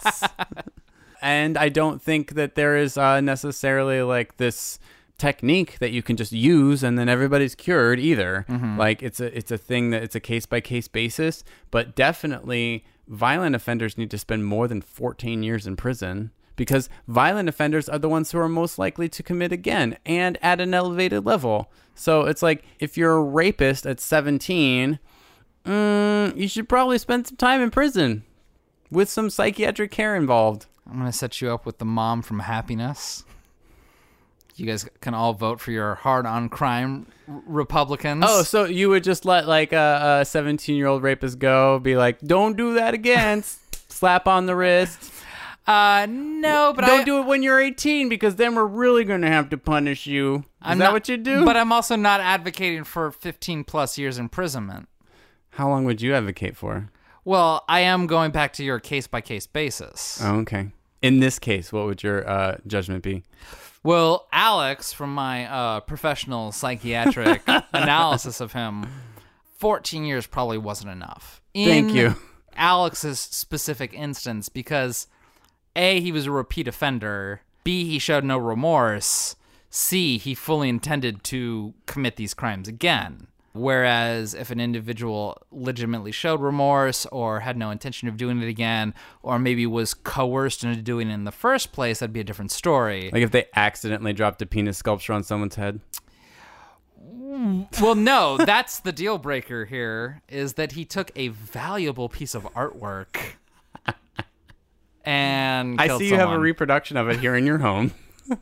and 1.22 1.58
I 1.58 1.70
don't 1.70 2.02
think 2.02 2.34
that 2.36 2.56
there 2.56 2.78
is 2.78 2.98
uh, 2.98 3.22
necessarily 3.22 4.02
like 4.02 4.38
this 4.38 4.80
technique 5.18 5.80
that 5.80 5.92
you 5.92 6.04
can 6.04 6.18
just 6.18 6.34
use 6.34 6.84
and 6.84 7.00
then 7.00 7.08
everybody's 7.08 7.56
cured 7.56 8.00
either. 8.00 8.46
Mhm. 8.50 8.78
Like 8.78 9.02
it's 9.02 9.20
a 9.20 9.36
it's 9.38 9.52
a 9.52 9.58
thing 9.58 9.92
that 9.92 10.04
it's 10.04 10.16
a 10.16 10.20
case 10.20 10.46
by 10.46 10.60
case 10.60 10.88
basis, 10.88 11.44
but 11.72 11.96
definitely 11.96 12.84
violent 13.08 13.56
offenders 13.56 13.98
need 13.98 14.12
to 14.12 14.18
spend 14.18 14.46
more 14.46 14.68
than 14.68 14.82
14 14.82 15.44
years 15.44 15.68
in 15.68 15.76
prison 15.76 16.32
because 16.56 16.90
violent 17.07 17.49
offenders 17.49 17.90
are 17.90 17.99
the 17.99 18.10
ones 18.10 18.32
who 18.32 18.40
are 18.40 18.49
most 18.49 18.80
likely 18.80 19.10
to 19.10 19.23
commit 19.23 19.52
again 19.52 19.98
and 20.06 20.38
at 20.41 20.61
an 20.61 20.73
elevated 20.73 21.26
level. 21.26 21.72
So 21.95 22.22
it's 22.22 22.41
like 22.41 22.64
if 22.80 22.98
you're 22.98 23.15
a 23.15 23.23
rapist 23.23 23.86
at 23.86 23.99
17, 23.99 24.99
mm, 25.65 26.38
you 26.38 26.48
should 26.48 26.69
probably 26.69 26.98
spend 26.98 27.27
some 27.27 27.38
time 27.38 27.61
in 27.61 27.72
prison 27.72 28.23
with 28.91 29.10
some 29.10 29.30
psychiatric 29.30 29.91
care 29.91 30.15
involved. 30.15 30.68
I'm 30.88 30.99
going 30.99 31.11
to 31.11 31.18
set 31.18 31.41
you 31.41 31.52
up 31.52 31.65
with 31.65 31.80
the 31.80 31.86
mom 31.86 32.22
from 32.22 32.40
Happiness. 32.40 33.23
You 34.56 34.65
guys 34.65 34.88
can 35.02 35.14
all 35.14 35.34
vote 35.34 35.60
for 35.60 35.72
your 35.72 35.95
hard 35.95 36.26
on 36.26 36.48
crime 36.48 37.07
Republicans. 37.27 38.23
Oh, 38.26 38.44
so 38.44 38.64
you 38.64 38.90
would 38.90 39.03
just 39.03 39.26
let 39.26 39.48
like 39.48 39.73
a 39.73 40.23
17 40.26 40.77
year 40.77 40.88
old 40.88 41.03
rapist 41.03 41.40
go, 41.40 41.80
be 41.80 41.98
like, 41.98 42.22
"Don't 42.22 42.56
do 42.56 42.76
that 42.76 42.94
again." 42.94 43.44
Slap 43.90 44.27
on 44.27 44.45
the 44.45 44.56
wrist. 44.56 45.11
Uh, 45.68 46.06
no, 46.10 46.74
but 46.76 46.86
don't 46.86 47.02
I- 47.02 47.04
do 47.04 47.20
it 47.20 47.26
when 47.26 47.42
you're 47.42 47.60
18 47.60 48.08
because 48.10 48.36
then 48.36 48.56
we're 48.56 48.66
really 48.66 49.04
gonna 49.04 49.30
have 49.30 49.50
to 49.50 49.58
punish 49.58 50.06
you. 50.06 50.36
Is 50.36 50.44
I'm 50.62 50.78
that 50.78 50.86
not- 50.86 50.94
what 50.94 51.10
you 51.10 51.18
do? 51.18 51.44
But 51.46 51.58
I'm 51.58 51.72
also 51.72 51.96
not 51.96 52.22
advocating 52.22 52.84
for 52.84 53.12
15 53.12 53.64
plus 53.64 53.98
years 53.98 54.18
imprisonment. 54.20 54.88
How 55.52 55.70
long 55.70 55.86
would 55.86 56.02
you 56.02 56.14
advocate 56.14 56.56
for? 56.56 56.90
Well, 57.24 57.64
I 57.68 57.80
am 57.80 58.06
going 58.06 58.32
back 58.32 58.54
to 58.54 58.64
your 58.64 58.80
case 58.80 59.08
by 59.08 59.22
case 59.22 59.48
basis. 59.48 60.20
Oh, 60.22 60.36
okay. 60.42 60.68
In 61.02 61.20
this 61.20 61.40
case, 61.40 61.72
what 61.74 61.86
would 61.86 62.04
your 62.04 62.28
uh, 62.30 62.58
judgment 62.68 63.04
be? 63.04 63.24
Well, 63.84 64.28
Alex, 64.32 64.94
from 64.94 65.14
my 65.14 65.46
uh, 65.48 65.80
professional 65.82 66.52
psychiatric 66.52 67.42
analysis 67.74 68.42
of 68.42 68.54
him, 68.54 68.86
14 69.58 70.04
years 70.04 70.28
probably 70.28 70.58
wasn't 70.58 70.92
enough. 70.92 71.42
Thank 71.56 71.94
you. 71.94 72.16
Alex's 72.56 73.20
specific 73.20 73.94
instance, 73.94 74.50
because 74.50 75.08
A, 75.76 75.99
he 75.99 76.11
was 76.11 76.26
a 76.26 76.31
repeat 76.31 76.68
offender, 76.68 77.41
B, 77.64 77.85
he 77.85 77.99
showed 77.99 78.23
no 78.23 78.38
remorse, 78.38 79.35
C, 79.69 80.18
he 80.18 80.35
fully 80.35 80.69
intended 80.69 81.23
to 81.26 81.73
commit 81.85 82.15
these 82.15 82.34
crimes 82.34 82.68
again. 82.68 83.27
Whereas 83.53 84.34
if 84.34 84.52
an 84.52 84.60
individual 84.60 85.41
legitimately 85.49 86.11
showed 86.11 86.41
remorse 86.41 87.06
or 87.07 87.39
had 87.39 87.57
no 87.57 87.72
intention 87.72 88.10
of 88.10 88.18
doing 88.18 88.41
it 88.41 88.49
again, 88.49 88.93
or 89.23 89.39
maybe 89.39 89.65
was 89.65 89.93
coerced 89.93 90.64
into 90.64 90.81
doing 90.81 91.10
it 91.10 91.14
in 91.14 91.23
the 91.23 91.31
first 91.31 91.72
place, 91.72 91.99
that'd 91.99 92.11
be 92.11 92.19
a 92.19 92.26
different 92.26 92.52
story. 92.52 93.10
Like 93.14 93.23
if 93.23 93.31
they 93.31 93.45
accidentally 93.56 94.11
dropped 94.11 94.41
a 94.41 94.45
penis 94.45 94.77
sculpture 94.77 95.14
on 95.14 95.23
someone's 95.23 95.56
head? 95.56 95.80
well, 97.81 97.95
no, 97.95 98.38
that's 98.38 98.80
the 98.80 98.91
deal 98.91 99.18
breaker 99.18 99.65
here 99.65 100.22
is 100.27 100.53
that 100.53 100.73
he 100.73 100.85
took 100.85 101.11
a 101.15 101.30
valuable 101.30 102.10
piece 102.10 102.35
of 102.35 102.43
artwork 102.53 103.35
and 105.06 105.80
I 105.80 105.98
see 105.98 106.07
you 106.10 106.15
have 106.15 106.32
a 106.32 106.40
reproduction 106.40 106.98
of 106.98 107.10
it 107.10 107.19
here 107.19 107.36
in 107.36 107.45
your 107.45 107.60
home. 107.60 107.91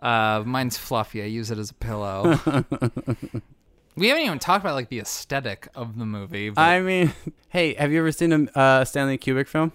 Uh, 0.00 0.42
mine's 0.44 0.76
fluffy. 0.76 1.22
I 1.22 1.24
use 1.24 1.50
it 1.50 1.56
as 1.56 1.70
a 1.70 1.74
pillow. 1.74 2.38
we 3.96 4.08
haven't 4.08 4.24
even 4.24 4.38
talked 4.38 4.62
about 4.62 4.74
like 4.74 4.90
the 4.90 4.98
aesthetic 5.00 5.66
of 5.74 5.98
the 5.98 6.04
movie. 6.04 6.50
But 6.50 6.60
I 6.60 6.80
mean, 6.82 7.14
hey, 7.48 7.72
have 7.74 7.90
you 7.90 8.00
ever 8.00 8.12
seen 8.12 8.50
a 8.54 8.58
uh, 8.58 8.84
Stanley 8.84 9.16
Kubrick 9.16 9.48
film? 9.48 9.72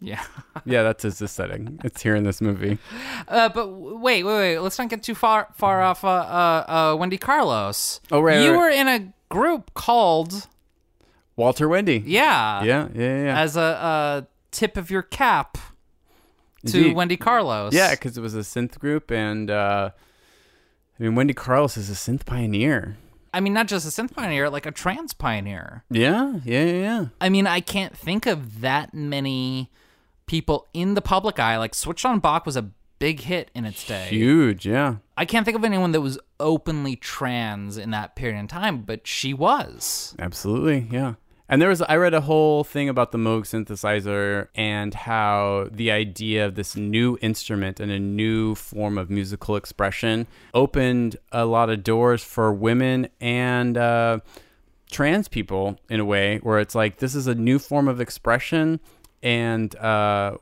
yeah. 0.00 0.22
Yeah, 0.64 0.84
that's 0.84 1.02
his 1.02 1.20
aesthetic. 1.20 1.62
It's 1.82 2.00
here 2.00 2.14
in 2.14 2.22
this 2.22 2.40
movie. 2.40 2.78
Uh, 3.26 3.48
but 3.48 3.70
wait, 3.70 4.22
wait, 4.22 4.36
wait. 4.36 4.58
Let's 4.60 4.78
not 4.78 4.88
get 4.88 5.02
too 5.02 5.16
far 5.16 5.48
far 5.56 5.82
off. 5.82 6.04
Uh, 6.04 6.08
uh, 6.08 6.92
uh, 6.92 6.96
Wendy 6.96 7.18
Carlos. 7.18 8.00
Oh, 8.12 8.20
right, 8.20 8.40
You 8.40 8.52
right, 8.52 8.56
were 8.56 8.66
right. 8.66 8.78
in 8.78 8.86
a 8.86 9.12
group 9.34 9.74
called 9.74 10.46
Walter 11.34 11.68
Wendy. 11.68 12.04
yeah, 12.06 12.62
Yeah, 12.62 12.88
yeah, 12.94 13.24
yeah. 13.24 13.40
as 13.40 13.56
a, 13.56 13.60
a 13.60 14.26
tip 14.52 14.76
of 14.76 14.90
your 14.90 15.02
cap 15.02 15.58
to 16.66 16.78
Indeed. 16.78 16.96
Wendy 16.96 17.16
Carlos. 17.16 17.74
Yeah, 17.74 17.90
because 17.90 18.16
it 18.16 18.20
was 18.20 18.34
a 18.34 18.40
synth 18.40 18.78
group, 18.78 19.10
and 19.10 19.50
uh, 19.50 19.90
I 20.98 21.02
mean, 21.02 21.16
Wendy 21.16 21.34
Carlos 21.34 21.76
is 21.76 21.90
a 21.90 21.94
synth 21.94 22.24
pioneer. 22.24 22.96
I 23.34 23.40
mean, 23.40 23.54
not 23.54 23.66
just 23.66 23.86
a 23.86 24.02
synth 24.02 24.14
pioneer, 24.14 24.50
like 24.50 24.66
a 24.66 24.70
trans 24.70 25.14
pioneer. 25.14 25.84
Yeah, 25.90 26.40
yeah, 26.44 26.64
yeah, 26.64 26.72
yeah. 26.72 27.06
I 27.20 27.30
mean, 27.30 27.46
I 27.46 27.60
can't 27.60 27.96
think 27.96 28.26
of 28.26 28.60
that 28.60 28.92
many 28.94 29.70
people 30.26 30.68
in 30.74 30.94
the 30.94 31.02
public 31.02 31.38
eye. 31.38 31.56
Like 31.58 31.74
Switch 31.74 32.04
on 32.04 32.20
Bach 32.20 32.46
was 32.46 32.56
a 32.56 32.70
big 32.98 33.20
hit 33.20 33.50
in 33.54 33.64
its 33.64 33.84
day. 33.86 34.06
Huge, 34.08 34.66
yeah. 34.66 34.96
I 35.16 35.24
can't 35.24 35.44
think 35.44 35.56
of 35.56 35.64
anyone 35.64 35.92
that 35.92 36.00
was 36.02 36.18
openly 36.38 36.94
trans 36.94 37.76
in 37.76 37.90
that 37.90 38.14
period 38.14 38.38
in 38.38 38.48
time, 38.48 38.82
but 38.82 39.06
she 39.06 39.34
was. 39.34 40.14
Absolutely, 40.18 40.86
yeah. 40.90 41.14
And 41.52 41.60
there 41.60 41.68
was 41.68 41.82
I 41.82 41.96
read 41.96 42.14
a 42.14 42.22
whole 42.22 42.64
thing 42.64 42.88
about 42.88 43.12
the 43.12 43.18
Moog 43.18 43.42
synthesizer 43.42 44.48
and 44.54 44.94
how 44.94 45.68
the 45.70 45.90
idea 45.90 46.46
of 46.46 46.54
this 46.54 46.76
new 46.76 47.18
instrument 47.20 47.78
and 47.78 47.92
a 47.92 47.98
new 47.98 48.54
form 48.54 48.96
of 48.96 49.10
musical 49.10 49.56
expression 49.56 50.26
opened 50.54 51.18
a 51.30 51.44
lot 51.44 51.68
of 51.68 51.84
doors 51.84 52.24
for 52.24 52.54
women 52.54 53.06
and 53.20 53.76
uh, 53.76 54.20
trans 54.90 55.28
people 55.28 55.78
in 55.90 56.00
a 56.00 56.06
way 56.06 56.38
where 56.38 56.58
it's 56.58 56.74
like 56.74 57.00
this 57.00 57.14
is 57.14 57.26
a 57.26 57.34
new 57.34 57.58
form 57.58 57.86
of 57.86 58.00
expression 58.00 58.80
and 59.22 59.76
uh, 59.76 60.38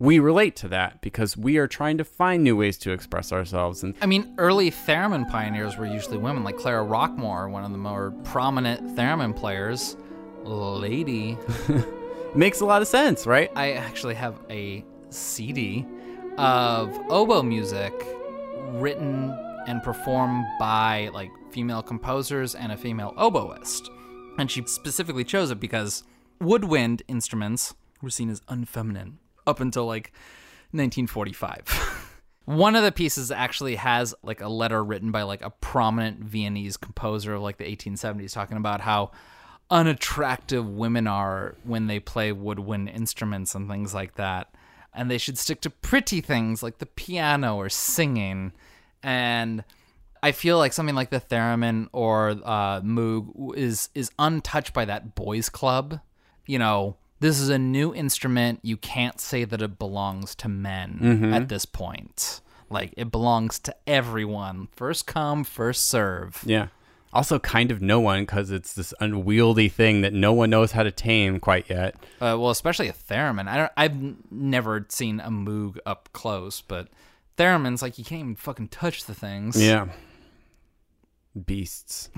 we 0.00 0.18
relate 0.18 0.56
to 0.56 0.66
that 0.66 1.00
because 1.00 1.36
we 1.36 1.58
are 1.58 1.68
trying 1.68 1.96
to 1.96 2.04
find 2.04 2.42
new 2.42 2.56
ways 2.56 2.76
to 2.78 2.90
express 2.90 3.30
ourselves 3.32 3.84
and 3.84 3.94
I 4.02 4.06
mean, 4.06 4.34
early 4.36 4.72
theremin 4.72 5.30
pioneers 5.30 5.76
were 5.76 5.86
usually 5.86 6.18
women, 6.18 6.42
like 6.42 6.56
Clara 6.56 6.84
Rockmore, 6.84 7.48
one 7.48 7.62
of 7.62 7.70
the 7.70 7.78
more 7.78 8.12
prominent 8.24 8.96
theremin 8.96 9.36
players. 9.36 9.96
Lady. 10.44 11.38
makes 12.34 12.60
a 12.60 12.64
lot 12.64 12.82
of 12.82 12.88
sense, 12.88 13.26
right? 13.26 13.50
I 13.56 13.72
actually 13.72 14.14
have 14.14 14.38
a 14.50 14.84
CD 15.10 15.86
of 16.36 16.96
oboe 17.10 17.42
music 17.42 17.92
written 18.72 19.30
and 19.66 19.82
performed 19.82 20.46
by 20.58 21.10
like 21.12 21.30
female 21.50 21.82
composers 21.82 22.54
and 22.54 22.72
a 22.72 22.76
female 22.76 23.12
oboist. 23.18 23.88
And 24.38 24.50
she 24.50 24.64
specifically 24.66 25.24
chose 25.24 25.50
it 25.50 25.58
because 25.58 26.04
woodwind 26.40 27.02
instruments 27.08 27.74
were 28.00 28.10
seen 28.10 28.30
as 28.30 28.40
unfeminine 28.42 29.14
up 29.46 29.60
until 29.60 29.86
like 29.86 30.12
1945. 30.70 32.14
One 32.44 32.76
of 32.76 32.82
the 32.82 32.92
pieces 32.92 33.30
actually 33.30 33.76
has 33.76 34.14
like 34.22 34.40
a 34.40 34.48
letter 34.48 34.82
written 34.82 35.10
by 35.10 35.22
like 35.22 35.42
a 35.42 35.50
prominent 35.50 36.20
Viennese 36.20 36.76
composer 36.76 37.34
of 37.34 37.42
like 37.42 37.58
the 37.58 37.64
1870s 37.64 38.32
talking 38.32 38.56
about 38.56 38.80
how 38.80 39.10
unattractive 39.70 40.66
women 40.68 41.06
are 41.06 41.54
when 41.64 41.86
they 41.86 42.00
play 42.00 42.32
woodwind 42.32 42.88
instruments 42.88 43.54
and 43.54 43.68
things 43.68 43.94
like 43.94 44.14
that. 44.16 44.52
And 44.94 45.10
they 45.10 45.18
should 45.18 45.38
stick 45.38 45.60
to 45.62 45.70
pretty 45.70 46.20
things 46.20 46.62
like 46.62 46.78
the 46.78 46.86
piano 46.86 47.56
or 47.56 47.68
singing. 47.68 48.52
And 49.02 49.62
I 50.22 50.32
feel 50.32 50.58
like 50.58 50.72
something 50.72 50.94
like 50.96 51.10
the 51.10 51.20
theremin 51.20 51.88
or 51.92 52.30
uh, 52.44 52.80
moog 52.80 53.56
is 53.56 53.90
is 53.94 54.10
untouched 54.18 54.72
by 54.72 54.84
that 54.86 55.14
boys 55.14 55.48
club. 55.48 56.00
You 56.46 56.58
know, 56.58 56.96
this 57.20 57.38
is 57.38 57.48
a 57.48 57.58
new 57.58 57.94
instrument. 57.94 58.60
You 58.62 58.76
can't 58.76 59.20
say 59.20 59.44
that 59.44 59.62
it 59.62 59.78
belongs 59.78 60.34
to 60.36 60.48
men 60.48 60.98
Mhm. 61.00 61.32
at 61.34 61.48
this 61.48 61.64
point. 61.64 62.40
Like 62.70 62.92
it 62.96 63.10
belongs 63.12 63.58
to 63.60 63.76
everyone. 63.86 64.68
First 64.74 65.06
come, 65.06 65.44
first 65.44 65.86
serve. 65.86 66.42
Yeah. 66.44 66.68
Also, 67.12 67.38
kind 67.38 67.70
of 67.70 67.80
no 67.80 68.00
one 68.00 68.22
because 68.22 68.50
it's 68.50 68.74
this 68.74 68.92
unwieldy 69.00 69.68
thing 69.68 70.02
that 70.02 70.12
no 70.12 70.32
one 70.32 70.50
knows 70.50 70.72
how 70.72 70.82
to 70.82 70.90
tame 70.90 71.40
quite 71.40 71.68
yet. 71.70 71.94
Uh, 72.20 72.36
well, 72.38 72.50
especially 72.50 72.88
a 72.88 72.92
theremin. 72.92 73.48
I 73.48 73.56
don't, 73.56 73.72
I've 73.76 74.32
never 74.32 74.86
seen 74.90 75.20
a 75.20 75.30
moog 75.30 75.78
up 75.86 76.10
close, 76.12 76.60
but 76.60 76.88
theremins 77.38 77.80
like 77.80 77.98
you 77.98 78.04
can't 78.04 78.20
even 78.20 78.36
fucking 78.36 78.68
touch 78.68 79.04
the 79.04 79.14
things. 79.14 79.60
Yeah. 79.60 79.88
Beasts. 81.46 82.10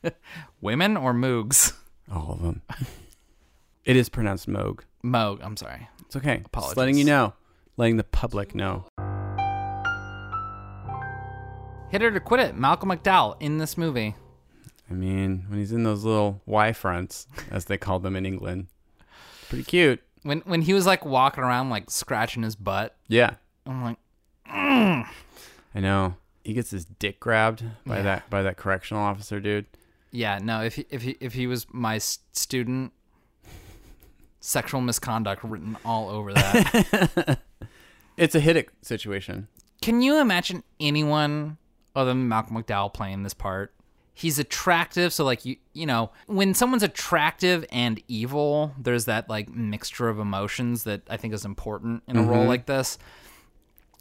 Women 0.60 0.96
or 0.96 1.14
moogs? 1.14 1.74
All 2.12 2.32
of 2.32 2.42
them. 2.42 2.62
It 3.84 3.96
is 3.96 4.08
pronounced 4.08 4.48
Moog. 4.48 4.80
Moog. 5.04 5.40
I'm 5.42 5.58
sorry. 5.58 5.88
It's 6.06 6.16
okay. 6.16 6.40
Apologies. 6.46 6.70
Just 6.70 6.76
letting 6.78 6.96
you 6.96 7.04
know. 7.04 7.34
Letting 7.76 7.98
the 7.98 8.04
public 8.04 8.54
know. 8.54 8.86
Hit 11.94 12.02
it 12.02 12.16
or 12.16 12.18
quit 12.18 12.40
it. 12.40 12.56
Malcolm 12.56 12.88
McDowell 12.88 13.36
in 13.38 13.58
this 13.58 13.78
movie. 13.78 14.16
I 14.90 14.94
mean, 14.94 15.44
when 15.46 15.60
he's 15.60 15.70
in 15.70 15.84
those 15.84 16.02
little 16.02 16.42
Y 16.44 16.72
fronts, 16.72 17.28
as 17.52 17.66
they 17.66 17.78
call 17.78 18.00
them 18.00 18.16
in 18.16 18.26
England, 18.26 18.66
pretty 19.48 19.62
cute. 19.62 20.02
When 20.24 20.40
when 20.40 20.62
he 20.62 20.72
was 20.74 20.86
like 20.86 21.04
walking 21.04 21.44
around 21.44 21.70
like 21.70 21.88
scratching 21.92 22.42
his 22.42 22.56
butt. 22.56 22.96
Yeah. 23.06 23.34
I'm 23.64 23.84
like, 23.84 23.96
mm. 24.52 25.06
I 25.72 25.80
know. 25.80 26.16
He 26.42 26.52
gets 26.52 26.72
his 26.72 26.84
dick 26.84 27.20
grabbed 27.20 27.62
by 27.86 27.98
Yeah. 27.98 28.02
that 28.02 28.28
by 28.28 28.42
that 28.42 28.56
correctional 28.56 29.04
officer 29.04 29.38
dude. 29.38 29.66
yeah, 30.10 30.40
no. 30.42 30.62
If 30.62 30.74
he, 30.74 30.86
if 30.90 31.02
he 31.02 31.16
if 31.20 31.34
he 31.34 31.46
was 31.46 31.64
my 31.72 31.98
student, 31.98 32.92
sexual 34.40 34.80
misconduct 34.80 35.44
written 35.44 35.76
all 35.84 36.10
over 36.10 36.32
that. 36.34 37.38
It's 38.16 38.34
a 38.34 38.40
Hiddick 38.40 38.70
situation. 38.82 39.46
Can 39.80 40.02
you 40.02 40.20
imagine 40.20 40.64
anyone 40.80 41.56
other 41.94 42.10
than 42.10 42.28
Malcolm 42.28 42.56
McDowell 42.56 42.92
playing 42.92 43.22
this 43.22 43.34
part? 43.34 43.72
He's 44.16 44.38
attractive, 44.38 45.12
so 45.12 45.24
like 45.24 45.44
you 45.44 45.56
you 45.72 45.86
know, 45.86 46.10
when 46.26 46.54
someone's 46.54 46.82
attractive 46.84 47.64
and 47.72 48.00
evil, 48.06 48.72
there's 48.78 49.06
that 49.06 49.28
like 49.28 49.48
mixture 49.48 50.08
of 50.08 50.18
emotions 50.20 50.84
that 50.84 51.02
I 51.10 51.16
think 51.16 51.34
is 51.34 51.44
important 51.44 52.04
in 52.06 52.16
a 52.16 52.22
role 52.22 52.44
Mhm. 52.44 52.48
like 52.48 52.66
this. 52.66 52.96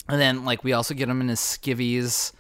And 0.08 0.22
then 0.22 0.46
like 0.46 0.64
we 0.64 0.74
also 0.74 0.94
get 0.94 1.10
him 1.10 1.20
in 1.22 1.30
his 1.30 1.40
skivvies. 1.40 2.32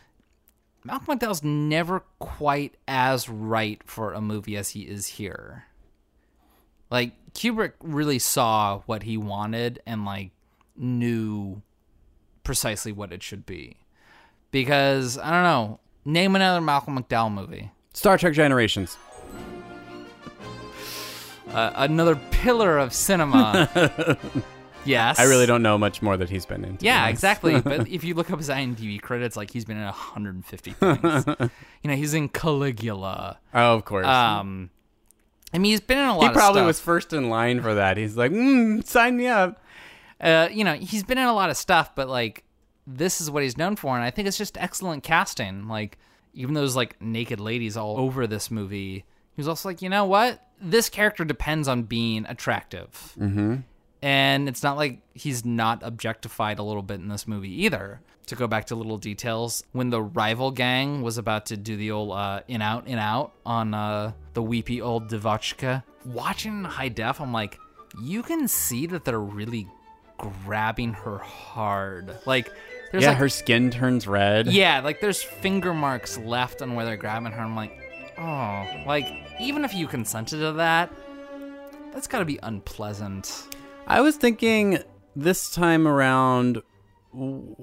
Malcolm 0.83 1.17
McDowell's 1.17 1.43
never 1.43 2.01
quite 2.19 2.75
as 2.87 3.27
right 3.29 3.81
for 3.85 4.13
a 4.13 4.21
movie 4.21 4.55
as 4.57 4.69
he 4.71 4.81
is 4.81 5.07
here. 5.07 5.65
Like 6.91 7.13
Kubrick 7.33 7.73
really 7.81 8.19
saw 8.19 8.81
what 8.85 9.03
he 9.03 9.17
wanted 9.17 9.81
and 9.87 10.05
like 10.05 10.29
knew 10.75 11.61
precisely 12.43 12.91
what 12.91 13.11
it 13.11 13.23
should 13.23 13.45
be. 13.47 13.77
Because 14.53 15.17
I 15.17 15.31
don't 15.31 15.43
know, 15.43 15.79
name 16.05 16.35
another 16.35 16.61
Malcolm 16.61 16.97
McDowell 16.97 17.33
movie. 17.33 17.71
Star 17.91 18.19
Trek 18.19 18.33
Generations. 18.33 18.97
Uh, 21.49 21.71
another 21.75 22.15
pillar 22.29 22.77
of 22.77 22.93
cinema. 22.93 23.67
yes. 24.85 25.19
I 25.19 25.23
really 25.23 25.47
don't 25.47 25.63
know 25.63 25.79
much 25.79 26.03
more 26.03 26.17
that 26.17 26.29
he's 26.29 26.45
been 26.45 26.63
in. 26.63 26.77
Yeah, 26.81 27.07
exactly. 27.07 27.61
but 27.61 27.87
if 27.91 28.03
you 28.03 28.13
look 28.13 28.29
up 28.29 28.37
his 28.37 28.49
IMDb 28.49 29.01
credits, 29.01 29.35
like 29.35 29.49
he's 29.49 29.65
been 29.65 29.77
in 29.77 29.85
150 29.85 30.71
things. 30.73 31.25
you 31.83 31.89
know, 31.89 31.95
he's 31.95 32.13
in 32.13 32.29
Caligula. 32.29 33.39
Oh, 33.55 33.73
of 33.73 33.85
course. 33.85 34.05
Um, 34.05 34.69
I 35.51 35.57
mean, 35.57 35.71
he's 35.71 35.81
been 35.81 35.97
in 35.97 36.09
a 36.09 36.15
lot. 36.15 36.27
he 36.27 36.33
probably 36.33 36.61
was 36.61 36.79
first 36.79 37.11
in 37.11 37.27
line 37.27 37.59
for 37.59 37.73
that. 37.73 37.97
He's 37.97 38.15
like, 38.15 38.31
mm, 38.31 38.85
sign 38.85 39.17
me 39.17 39.25
up. 39.25 39.59
Uh, 40.21 40.47
you 40.51 40.63
know, 40.63 40.73
he's 40.73 41.03
been 41.03 41.17
in 41.17 41.25
a 41.25 41.33
lot 41.33 41.49
of 41.49 41.57
stuff, 41.57 41.95
but 41.95 42.07
like 42.07 42.43
this 42.87 43.21
is 43.21 43.29
what 43.31 43.43
he's 43.43 43.57
known 43.57 43.75
for, 43.75 43.95
and 43.95 44.03
I 44.03 44.09
think 44.11 44.27
it's 44.27 44.37
just 44.37 44.57
excellent 44.57 45.03
casting. 45.03 45.67
Like 45.67 45.97
even 46.33 46.53
those 46.53 46.75
like 46.75 47.01
naked 47.01 47.39
ladies 47.39 47.77
all 47.77 47.97
over 47.97 48.27
this 48.27 48.49
movie, 48.51 49.05
he 49.35 49.37
was 49.39 49.47
also 49.47 49.69
like, 49.69 49.81
you 49.81 49.89
know 49.89 50.05
what, 50.05 50.45
this 50.61 50.89
character 50.89 51.23
depends 51.25 51.67
on 51.67 51.83
being 51.83 52.25
attractive, 52.27 53.13
Mm-hmm. 53.19 53.57
and 54.01 54.49
it's 54.49 54.63
not 54.63 54.77
like 54.77 55.01
he's 55.13 55.45
not 55.45 55.81
objectified 55.83 56.59
a 56.59 56.63
little 56.63 56.81
bit 56.81 56.99
in 56.99 57.07
this 57.07 57.27
movie 57.27 57.63
either. 57.65 58.01
To 58.27 58.35
go 58.35 58.47
back 58.47 58.65
to 58.67 58.75
little 58.75 58.97
details, 58.97 59.65
when 59.73 59.89
the 59.89 60.01
rival 60.01 60.49
gang 60.51 61.01
was 61.01 61.17
about 61.17 61.47
to 61.47 61.57
do 61.57 61.75
the 61.75 61.91
old 61.91 62.13
uh, 62.13 62.39
in 62.47 62.61
out 62.61 62.87
in 62.87 62.97
out 62.97 63.33
on 63.45 63.73
uh, 63.73 64.13
the 64.33 64.41
weepy 64.41 64.81
old 64.81 65.09
Devotchka, 65.09 65.83
watching 66.05 66.63
high 66.63 66.87
def, 66.87 67.19
I'm 67.19 67.33
like, 67.33 67.59
you 68.01 68.23
can 68.23 68.47
see 68.47 68.85
that 68.87 69.03
they're 69.03 69.19
really 69.19 69.67
grabbing 70.45 70.93
her 70.93 71.17
hard. 71.17 72.17
Like, 72.25 72.51
there's 72.91 73.03
yeah, 73.03 73.09
like, 73.09 73.17
her 73.17 73.29
skin 73.29 73.71
turns 73.71 74.07
red. 74.07 74.47
yeah, 74.47 74.79
like 74.81 75.01
there's 75.01 75.21
finger 75.21 75.73
marks 75.73 76.17
left 76.19 76.61
on 76.61 76.75
where 76.75 76.85
they're 76.85 76.97
grabbing 76.97 77.31
her. 77.31 77.41
I'm 77.41 77.55
like, 77.55 77.77
oh, 78.17 78.83
like 78.85 79.07
even 79.39 79.65
if 79.65 79.73
you 79.73 79.87
consented 79.87 80.39
to 80.39 80.53
that, 80.53 80.91
that's 81.91 82.07
got 82.07 82.19
to 82.19 82.25
be 82.25 82.39
unpleasant. 82.43 83.47
I 83.87 84.01
was 84.01 84.15
thinking 84.15 84.79
this 85.15 85.51
time 85.51 85.87
around, 85.87 86.61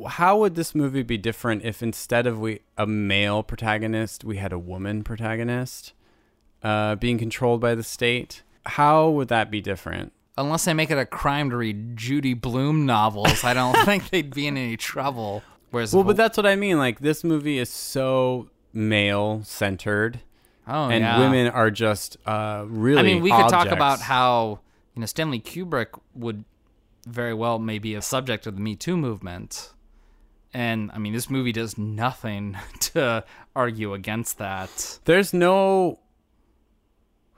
how 0.09 0.39
would 0.39 0.55
this 0.55 0.74
movie 0.74 1.03
be 1.03 1.16
different 1.16 1.65
if 1.65 1.82
instead 1.82 2.27
of 2.27 2.39
we 2.39 2.61
a 2.77 2.87
male 2.87 3.43
protagonist, 3.43 4.24
we 4.24 4.37
had 4.37 4.53
a 4.53 4.59
woman 4.59 5.03
protagonist 5.03 5.93
uh, 6.62 6.97
being 6.97 7.19
controlled 7.19 7.61
by 7.61 7.74
the 7.74 7.82
state? 7.82 8.43
How 8.66 9.09
would 9.09 9.28
that 9.28 9.51
be 9.51 9.61
different? 9.61 10.12
Unless 10.41 10.65
they 10.65 10.75
make 10.75 10.91
it 10.91 10.99
a 10.99 11.05
crime 11.05 11.51
to 11.51 11.57
read 11.57 11.97
Judy 11.97 12.33
Blume 12.33 12.87
novels, 12.87 13.45
I 13.45 13.53
don't 13.53 13.77
think 13.85 14.09
they'd 14.09 14.35
be 14.35 14.47
in 14.47 14.57
any 14.57 14.77
trouble. 14.77 15.43
Whereas, 15.71 15.95
Well, 15.95 16.03
but 16.03 16.17
that's 16.17 16.37
what 16.37 16.47
I 16.47 16.57
mean. 16.57 16.79
Like 16.79 17.01
this 17.01 17.23
movie 17.23 17.59
is 17.59 17.69
so 17.69 18.49
male 18.73 19.43
centered, 19.45 20.21
oh, 20.67 20.89
and 20.89 21.03
yeah. 21.03 21.19
women 21.19 21.49
are 21.49 21.71
just 21.71 22.17
uh, 22.27 22.65
really. 22.67 22.99
I 22.99 23.03
mean, 23.03 23.23
we 23.23 23.31
could 23.31 23.49
talk 23.49 23.69
about 23.69 24.01
how 24.01 24.61
you 24.95 25.01
know 25.01 25.07
Stanley 25.07 25.41
Kubrick 25.41 25.99
would 26.15 26.45
very 27.07 27.35
well 27.35 27.59
maybe 27.59 27.95
a 27.95 28.03
subject 28.03 28.47
of 28.47 28.57
the 28.57 28.62
Me 28.62 28.75
Too 28.75 28.97
movement, 28.97 29.75
and 30.55 30.91
I 30.93 30.99
mean 30.99 31.12
this 31.12 31.29
movie 31.29 31.53
does 31.53 31.77
nothing 31.77 32.57
to 32.81 33.25
argue 33.55 33.93
against 33.93 34.39
that. 34.39 34.99
There's 35.05 35.35
no 35.35 35.99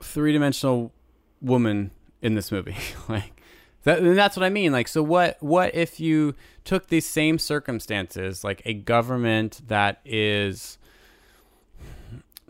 three 0.01 0.31
dimensional 0.31 0.93
woman 1.41 1.91
in 2.23 2.33
this 2.33 2.51
movie. 2.51 2.75
like 3.07 3.39
that, 3.83 3.99
and 3.99 4.17
that's 4.17 4.35
what 4.35 4.43
I 4.43 4.49
mean. 4.49 4.71
Like, 4.71 4.87
so 4.87 5.03
what? 5.03 5.37
What 5.41 5.75
if 5.75 5.99
you 5.99 6.33
took 6.63 6.87
these 6.87 7.05
same 7.05 7.37
circumstances, 7.37 8.43
like 8.43 8.63
a 8.65 8.73
government 8.73 9.61
that 9.67 9.99
is 10.05 10.79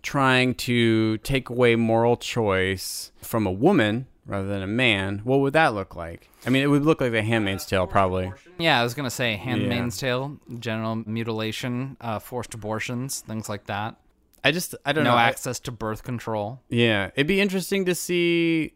trying 0.01 0.53
to 0.53 1.17
take 1.19 1.49
away 1.49 1.75
moral 1.75 2.17
choice 2.17 3.11
from 3.21 3.47
a 3.47 3.51
woman 3.51 4.05
rather 4.25 4.47
than 4.47 4.61
a 4.61 4.67
man? 4.67 5.21
What 5.23 5.39
would 5.39 5.53
that 5.53 5.73
look 5.73 5.95
like? 5.95 6.29
I 6.45 6.49
mean, 6.49 6.61
it 6.61 6.67
would 6.67 6.83
look 6.85 7.01
like 7.01 7.11
The 7.11 7.23
Handmaid's 7.23 7.65
Tale, 7.65 7.87
probably. 7.87 8.31
Yeah, 8.59 8.79
I 8.79 8.83
was 8.83 8.93
gonna 8.93 9.09
say 9.09 9.35
Handmaid's 9.35 9.97
Tale, 9.97 10.37
genital 10.59 11.03
mutilation, 11.07 11.97
uh, 11.99 12.19
forced 12.19 12.53
abortions, 12.53 13.21
things 13.21 13.49
like 13.49 13.65
that. 13.65 13.95
I 14.43 14.51
just, 14.51 14.75
I 14.85 14.91
don't 14.91 15.05
no 15.05 15.11
know. 15.11 15.15
I- 15.17 15.29
access 15.29 15.59
to 15.61 15.71
birth 15.71 16.03
control. 16.03 16.61
Yeah, 16.69 17.11
it'd 17.15 17.27
be 17.27 17.39
interesting 17.41 17.85
to 17.85 17.95
see 17.95 18.73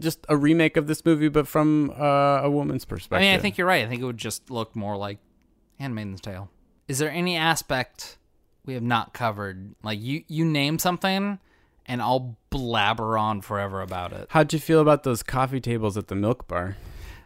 just 0.00 0.24
a 0.28 0.36
remake 0.36 0.76
of 0.76 0.86
this 0.86 1.04
movie, 1.04 1.28
but 1.28 1.46
from 1.46 1.90
uh, 1.90 2.40
a 2.42 2.50
woman's 2.50 2.84
perspective. 2.84 3.22
I 3.24 3.30
mean, 3.30 3.38
I 3.38 3.38
think 3.38 3.58
you're 3.58 3.66
right. 3.66 3.84
I 3.84 3.88
think 3.88 4.02
it 4.02 4.04
would 4.04 4.18
just 4.18 4.50
look 4.50 4.74
more 4.74 4.96
like 4.96 5.18
Handmaid's 5.78 6.20
Tale. 6.20 6.50
Is 6.88 6.98
there 6.98 7.10
any 7.10 7.36
aspect 7.36 8.18
we 8.64 8.74
have 8.74 8.82
not 8.82 9.12
covered? 9.12 9.74
Like 9.82 10.00
you, 10.00 10.24
you 10.28 10.44
name 10.44 10.78
something, 10.78 11.38
and 11.86 12.02
I'll 12.02 12.36
blabber 12.50 13.16
on 13.16 13.40
forever 13.40 13.80
about 13.80 14.12
it. 14.12 14.26
How'd 14.30 14.52
you 14.52 14.58
feel 14.58 14.80
about 14.80 15.04
those 15.04 15.22
coffee 15.22 15.60
tables 15.60 15.96
at 15.96 16.08
the 16.08 16.14
milk 16.16 16.48
bar? 16.48 16.76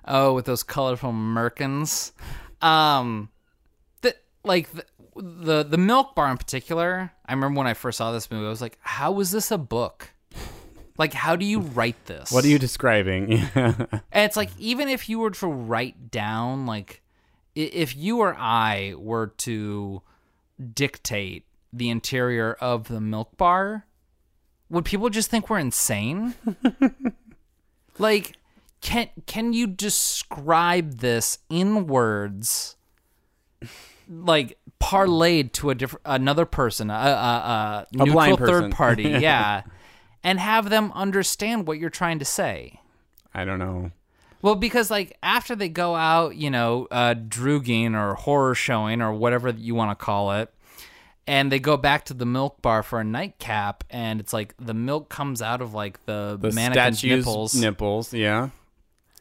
Oh, 0.06 0.34
with 0.34 0.44
those 0.44 0.62
colorful 0.62 1.12
merkins. 1.12 2.12
Um, 2.60 3.30
the, 4.02 4.14
like 4.44 4.70
the, 4.72 4.84
the 5.16 5.62
the 5.64 5.78
milk 5.78 6.14
bar 6.14 6.30
in 6.30 6.36
particular. 6.36 7.12
I 7.26 7.32
remember 7.32 7.58
when 7.58 7.66
I 7.66 7.74
first 7.74 7.98
saw 7.98 8.12
this 8.12 8.30
movie, 8.30 8.46
I 8.46 8.50
was 8.50 8.60
like, 8.60 8.78
"How 8.80 9.18
is 9.20 9.30
this 9.30 9.50
a 9.50 9.58
book? 9.58 10.13
Like, 10.96 11.12
how 11.12 11.34
do 11.36 11.44
you 11.44 11.60
write 11.60 12.06
this? 12.06 12.30
What 12.30 12.44
are 12.44 12.48
you 12.48 12.58
describing? 12.58 13.42
And 13.54 14.00
it's 14.12 14.36
like 14.36 14.50
even 14.58 14.88
if 14.88 15.08
you 15.08 15.18
were 15.18 15.30
to 15.32 15.46
write 15.46 16.10
down 16.10 16.66
like 16.66 17.02
if 17.54 17.96
you 17.96 18.18
or 18.18 18.34
I 18.38 18.94
were 18.96 19.28
to 19.38 20.02
dictate 20.72 21.46
the 21.72 21.90
interior 21.90 22.54
of 22.54 22.86
the 22.88 23.00
milk 23.00 23.36
bar, 23.36 23.86
would 24.70 24.84
people 24.84 25.10
just 25.10 25.30
think 25.30 25.50
we're 25.50 25.58
insane? 25.58 26.34
like 27.98 28.36
can 28.80 29.08
can 29.26 29.52
you 29.52 29.66
describe 29.66 30.98
this 30.98 31.38
in 31.50 31.86
words 31.86 32.76
like 34.08 34.58
parlayed 34.80 35.52
to 35.52 35.70
a 35.70 35.74
different 35.74 36.02
another 36.04 36.44
person, 36.44 36.90
a, 36.90 36.94
a, 36.94 37.86
a, 37.98 38.02
A 38.02 38.06
blind 38.06 38.38
third 38.38 38.48
person. 38.48 38.70
party, 38.70 39.02
yeah, 39.20 39.62
and 40.24 40.40
have 40.40 40.70
them 40.70 40.90
understand 40.94 41.68
what 41.68 41.78
you're 41.78 41.90
trying 41.90 42.18
to 42.18 42.24
say? 42.24 42.80
I 43.34 43.44
don't 43.44 43.58
know. 43.60 43.92
Well, 44.42 44.56
because 44.56 44.90
like 44.90 45.16
after 45.22 45.54
they 45.54 45.68
go 45.68 45.94
out, 45.94 46.36
you 46.36 46.50
know, 46.50 46.88
uh, 46.90 47.14
drooging 47.14 47.94
or 47.94 48.14
horror 48.14 48.54
showing 48.54 49.00
or 49.00 49.12
whatever 49.12 49.50
you 49.50 49.74
want 49.74 49.96
to 49.96 50.04
call 50.04 50.32
it, 50.32 50.52
and 51.26 51.50
they 51.50 51.58
go 51.58 51.76
back 51.78 52.04
to 52.06 52.14
the 52.14 52.26
milk 52.26 52.60
bar 52.60 52.82
for 52.82 53.00
a 53.00 53.04
nightcap, 53.04 53.84
and 53.88 54.20
it's 54.20 54.32
like 54.34 54.54
the 54.58 54.74
milk 54.74 55.08
comes 55.08 55.40
out 55.40 55.62
of 55.62 55.72
like 55.72 56.04
the, 56.04 56.36
The 56.38 56.52
mannequin's 56.52 57.02
nipples. 57.02 57.54
nipples, 57.54 58.12
yeah. 58.12 58.50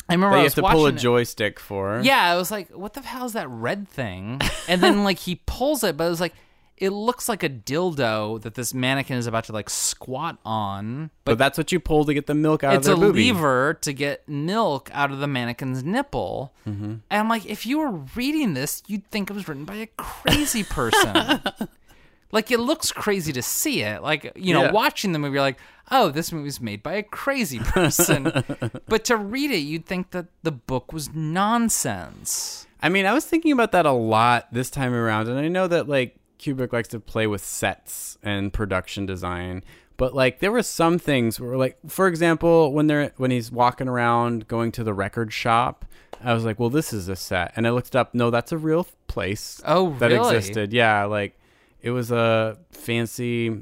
I 0.10 0.16
remember 0.16 0.36
That 0.36 0.40
you 0.42 0.44
have 0.48 0.56
to 0.56 0.62
pull 0.64 0.86
a 0.86 0.90
it- 0.90 0.98
joystick 0.98 1.58
for. 1.62 2.02
Yeah, 2.04 2.30
I 2.34 2.36
was 2.36 2.52
like, 2.52 2.70
what 2.72 2.94
the 2.94 3.02
hell 3.02 3.26
is 3.26 3.32
that 3.34 3.48
red 3.50 3.88
thing? 3.88 4.42
And 4.68 4.82
then 4.84 5.06
like 5.06 5.20
he 5.20 5.42
pulls 5.46 5.82
it, 5.86 5.96
but 5.96 6.04
it 6.08 6.10
was 6.10 6.20
like 6.20 6.34
it 6.78 6.90
looks 6.90 7.30
like 7.30 7.44
a 7.44 7.50
dildo 7.50 8.42
that 8.42 8.56
this 8.56 8.74
mannequin 8.74 9.18
is 9.18 9.28
about 9.28 9.44
to 9.46 9.54
like 9.54 9.70
squat 9.70 10.38
on. 10.46 11.12
But, 11.26 11.38
that's 11.38 11.58
what 11.58 11.72
you 11.72 11.80
pull 11.80 12.04
to 12.06 12.14
get 12.14 12.28
the 12.28 12.34
milk 12.36 12.64
out 12.64 12.76
it's 12.76 12.88
of 12.88 12.98
a 12.98 13.02
their 13.02 13.12
boobie. 13.14 13.28
lever 13.34 13.74
to 13.82 13.94
get 13.94 14.28
milk 14.28 14.90
out 14.94 15.12
of 15.12 15.20
the 15.20 15.28
mannequin's 15.28 15.84
nipple. 15.84 16.54
Mhm. 16.68 16.84
And 16.84 17.02
I'm 17.12 17.30
like, 17.30 17.46
if 17.46 17.66
you 17.66 17.78
were 17.80 17.92
reading 18.16 18.54
this, 18.56 18.82
you'd 18.88 19.10
think 19.12 19.30
it 19.30 19.34
was 19.34 19.48
written 19.48 19.66
by 19.66 19.76
a 19.76 19.88
crazy 19.98 20.64
person. 20.64 21.42
like 22.32 22.50
it 22.52 22.60
looks 22.60 22.92
crazy 22.92 23.32
to 23.34 23.42
see 23.44 23.82
it. 23.84 24.02
Like, 24.02 24.32
you 24.36 24.54
know, 24.54 24.64
Yeah. 24.64 24.72
watching 24.72 25.12
the 25.14 25.20
movie, 25.20 25.34
you're 25.36 25.42
like, 25.42 25.60
oh, 25.92 26.10
this 26.10 26.32
movie's 26.32 26.60
made 26.60 26.82
by 26.82 26.94
a 26.94 27.04
crazy 27.04 27.60
person. 27.60 28.24
but 28.88 29.06
to 29.06 29.16
read 29.18 29.52
it, 29.52 29.60
you'd 29.60 29.86
think 29.86 30.12
that 30.12 30.26
the 30.42 30.52
book 30.52 30.92
was 30.92 31.14
nonsense. 31.14 32.66
I 32.82 32.90
mean, 32.90 33.06
I 33.06 33.14
was 33.14 33.26
thinking 33.26 33.52
about 33.52 33.72
that 33.72 33.86
a 33.86 33.92
lot 33.92 34.48
this 34.52 34.70
time 34.70 34.94
around, 34.94 35.28
and 35.30 35.40
I 35.40 35.48
know 35.48 35.68
that 35.68 35.88
like 35.88 36.16
Kubrick 36.44 36.74
likes 36.74 36.90
to 36.90 37.00
play 37.00 37.26
with 37.28 37.44
sets 37.44 38.18
and 38.22 38.52
production 38.52 39.06
design, 39.06 39.64
but 39.98 40.14
like 40.14 40.40
there 40.40 40.52
were 40.52 40.64
some 40.64 41.00
things 41.00 41.40
where, 41.40 41.56
like, 41.58 41.78
for 41.88 42.08
example, 42.08 42.74
when 42.74 42.88
they're 42.88 43.12
when 43.18 43.32
he's 43.32 43.52
walking 43.52 43.88
around 43.88 44.48
going 44.48 44.72
to 44.74 44.84
the 44.84 44.94
record 44.94 45.32
shop, 45.34 45.86
I 46.24 46.34
was 46.34 46.46
like, 46.46 46.60
well, 46.60 46.70
this 46.70 46.94
is 46.94 47.08
a 47.10 47.16
set, 47.16 47.54
and 47.56 47.66
I 47.66 47.70
looked 47.72 47.90
it 47.90 47.96
up. 47.96 48.14
No, 48.14 48.30
that's 48.30 48.52
a 48.52 48.58
real 48.58 48.88
place. 49.08 49.62
Oh, 49.66 49.92
that 50.00 50.12
really? 50.12 50.36
existed. 50.36 50.74
Yeah, 50.74 51.06
like 51.06 51.38
it 51.82 51.92
was 51.92 52.12
a 52.12 52.58
fancy 52.72 53.62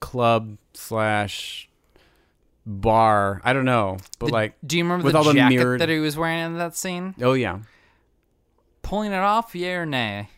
club 0.00 0.58
slash 0.74 1.68
bar. 2.66 3.40
I 3.44 3.52
don't 3.52 3.64
know, 3.64 3.98
but 4.18 4.26
The- 4.26 4.32
like, 4.32 4.54
do 4.66 4.76
you 4.78 4.84
remember 4.84 5.04
with 5.04 5.12
the 5.12 5.18
all 5.18 5.24
the 5.24 5.34
jacket 5.34 5.56
mirrored? 5.56 5.80
that 5.80 5.88
he 5.88 5.98
was 5.98 6.16
wearing 6.16 6.38
in 6.40 6.58
that 6.58 6.76
scene? 6.76 7.14
oh 7.20 7.32
yeah, 7.34 7.58
Pulling 8.82 9.12
it 9.12 9.16
off, 9.16 9.54
yeah 9.54 9.76
or 9.78 9.86
nay? 9.86 10.28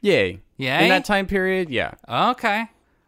yay, 0.00 0.40
Yay? 0.58 0.82
In 0.84 0.88
that 0.90 1.04
time 1.06 1.26
period, 1.26 1.70
yeah. 1.70 1.92
Okay. 2.08 2.66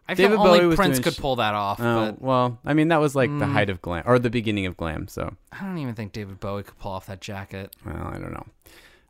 I 0.09 0.14
David 0.14 0.36
feel 0.39 0.40
only 0.47 0.66
was 0.66 0.74
Prince 0.77 0.97
doing 0.97 1.02
could 1.05 1.14
sh- 1.14 1.18
pull 1.18 1.36
that 1.36 1.55
off, 1.55 1.78
Oh, 1.81 2.06
but 2.12 2.20
well, 2.22 2.59
I 2.64 2.74
mean, 2.74 2.89
that 2.89 2.98
was 3.01 3.14
like 3.14 3.31
the 3.39 3.44
Mm. 3.44 3.52
height 3.52 3.70
of 3.70 3.81
glam 3.82 4.02
or 4.06 4.18
the 4.18 4.31
beginning 4.31 4.66
of 4.66 4.77
glam. 4.77 5.06
So, 5.06 5.35
I 5.52 5.60
don't 5.64 5.78
even 5.78 5.94
think 5.94 6.12
David 6.12 6.40
Bowie 6.40 6.62
could 6.64 6.78
pull 6.78 6.90
off 6.93 7.06
that 7.06 7.20
jacket. 7.20 7.77
well, 7.85 8.09
I 8.12 8.18
don't 8.18 8.32
know. 8.32 8.47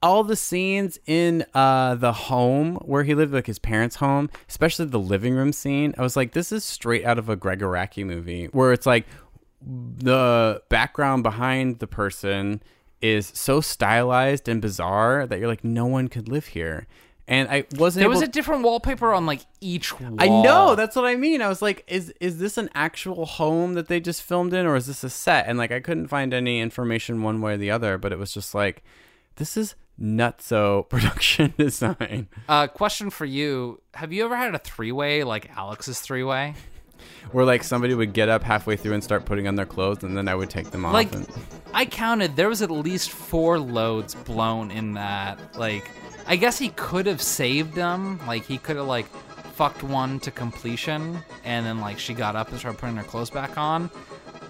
All 0.03 0.25
the 0.25 0.37
scenes 0.37 0.99
in 1.07 1.45
uh, 1.55 1.95
the 1.95 2.13
home 2.13 2.77
where 2.77 3.03
he 3.05 3.15
lived, 3.15 3.33
like 3.35 3.47
his 3.47 3.59
parents' 3.59 3.97
home, 3.97 4.31
especially 4.49 4.87
the 4.87 4.99
living 4.99 5.35
room 5.35 5.53
scene, 5.53 5.95
I 5.99 6.03
was 6.03 6.17
like, 6.17 6.33
this 6.33 6.53
is 6.53 6.65
straight 6.65 7.05
out 7.05 7.19
of 7.19 7.29
a 7.29 7.37
Gregg 7.37 7.61
Araki 7.61 8.05
movie 8.05 8.47
where 8.47 8.73
it's 8.73 8.87
like 8.87 9.07
the 9.99 10.63
background 10.69 11.23
behind 11.23 11.79
the 11.79 11.87
person 11.87 12.63
is 13.03 13.31
so 13.35 13.61
stylized 13.61 14.49
and 14.49 14.61
bizarre 14.61 15.27
that 15.27 15.39
you're 15.39 15.49
like, 15.49 15.65
no 15.65 15.87
one 15.87 16.09
could 16.09 16.29
live 16.29 16.47
here. 16.47 16.87
And 17.31 17.49
I 17.49 17.65
wasn't 17.77 18.03
There 18.03 18.11
was 18.11 18.23
a 18.23 18.29
different 18.29 18.65
wallpaper 18.65 19.13
on 19.13 19.25
like 19.25 19.43
each 19.61 19.99
wall. 20.01 20.17
I 20.19 20.27
know 20.27 20.75
that's 20.75 20.97
what 20.97 21.05
I 21.05 21.15
mean. 21.15 21.41
I 21.41 21.49
was 21.49 21.63
like, 21.63 21.85
is 21.87 22.13
is 22.21 22.39
this 22.39 22.59
an 22.59 22.69
actual 22.75 23.25
home 23.25 23.75
that 23.75 23.87
they 23.87 24.01
just 24.01 24.25
filmed 24.25 24.53
in, 24.53 24.67
or 24.67 24.75
is 24.75 24.87
this 24.87 25.05
a 25.05 25.11
set? 25.11 25.47
And 25.47 25.57
like, 25.57 25.71
I 25.71 25.79
couldn't 25.79 26.09
find 26.09 26.35
any 26.35 26.59
information 26.59 27.23
one 27.23 27.41
way 27.41 27.55
or 27.55 27.57
the 27.57 27.71
other. 27.71 27.99
But 27.99 28.11
it 28.13 28.19
was 28.19 28.35
just 28.35 28.53
like, 28.53 28.83
this 29.37 29.57
is 29.57 29.77
nutso 29.99 30.89
production 30.89 31.55
design. 31.57 32.27
Uh, 32.49 32.67
question 32.67 33.11
for 33.11 33.27
you: 33.27 33.81
Have 33.95 34.13
you 34.13 34.25
ever 34.25 34.37
had 34.37 34.53
a 34.53 34.59
three-way 34.59 35.23
like 35.23 35.57
Alex's 35.57 36.01
three-way? 36.01 36.57
Where 37.31 37.45
like 37.45 37.63
somebody 37.63 37.95
would 37.95 38.13
get 38.13 38.29
up 38.29 38.43
halfway 38.43 38.75
through 38.75 38.95
and 38.95 39.05
start 39.05 39.25
putting 39.25 39.47
on 39.47 39.55
their 39.55 39.67
clothes, 39.67 40.03
and 40.03 40.17
then 40.17 40.27
I 40.27 40.35
would 40.35 40.51
take 40.51 40.73
them 40.73 40.85
off. 40.85 40.95
Like, 40.95 41.15
and, 41.15 41.29
I 41.73 41.85
counted. 41.85 42.35
There 42.35 42.49
was 42.49 42.61
at 42.61 42.73
least 42.73 43.11
four 43.11 43.61
loads 43.61 44.17
blown 44.17 44.73
in 44.73 44.95
that. 44.95 45.39
Like, 45.57 45.89
I 46.31 46.37
guess 46.37 46.61
he 46.61 46.69
could 46.69 47.07
have 47.07 47.21
saved 47.21 47.75
them. 47.75 48.21
Like, 48.25 48.45
he 48.45 48.57
could 48.57 48.77
have 48.77 48.87
like 48.87 49.07
fucked 49.55 49.83
one 49.83 50.21
to 50.21 50.31
completion, 50.31 51.19
and 51.43 51.67
then 51.67 51.81
like 51.81 51.99
she 51.99 52.15
got 52.15 52.37
up 52.37 52.51
and 52.51 52.59
started 52.61 52.79
putting 52.79 52.95
her 52.95 53.03
clothes 53.03 53.31
back 53.31 53.59
on. 53.59 53.91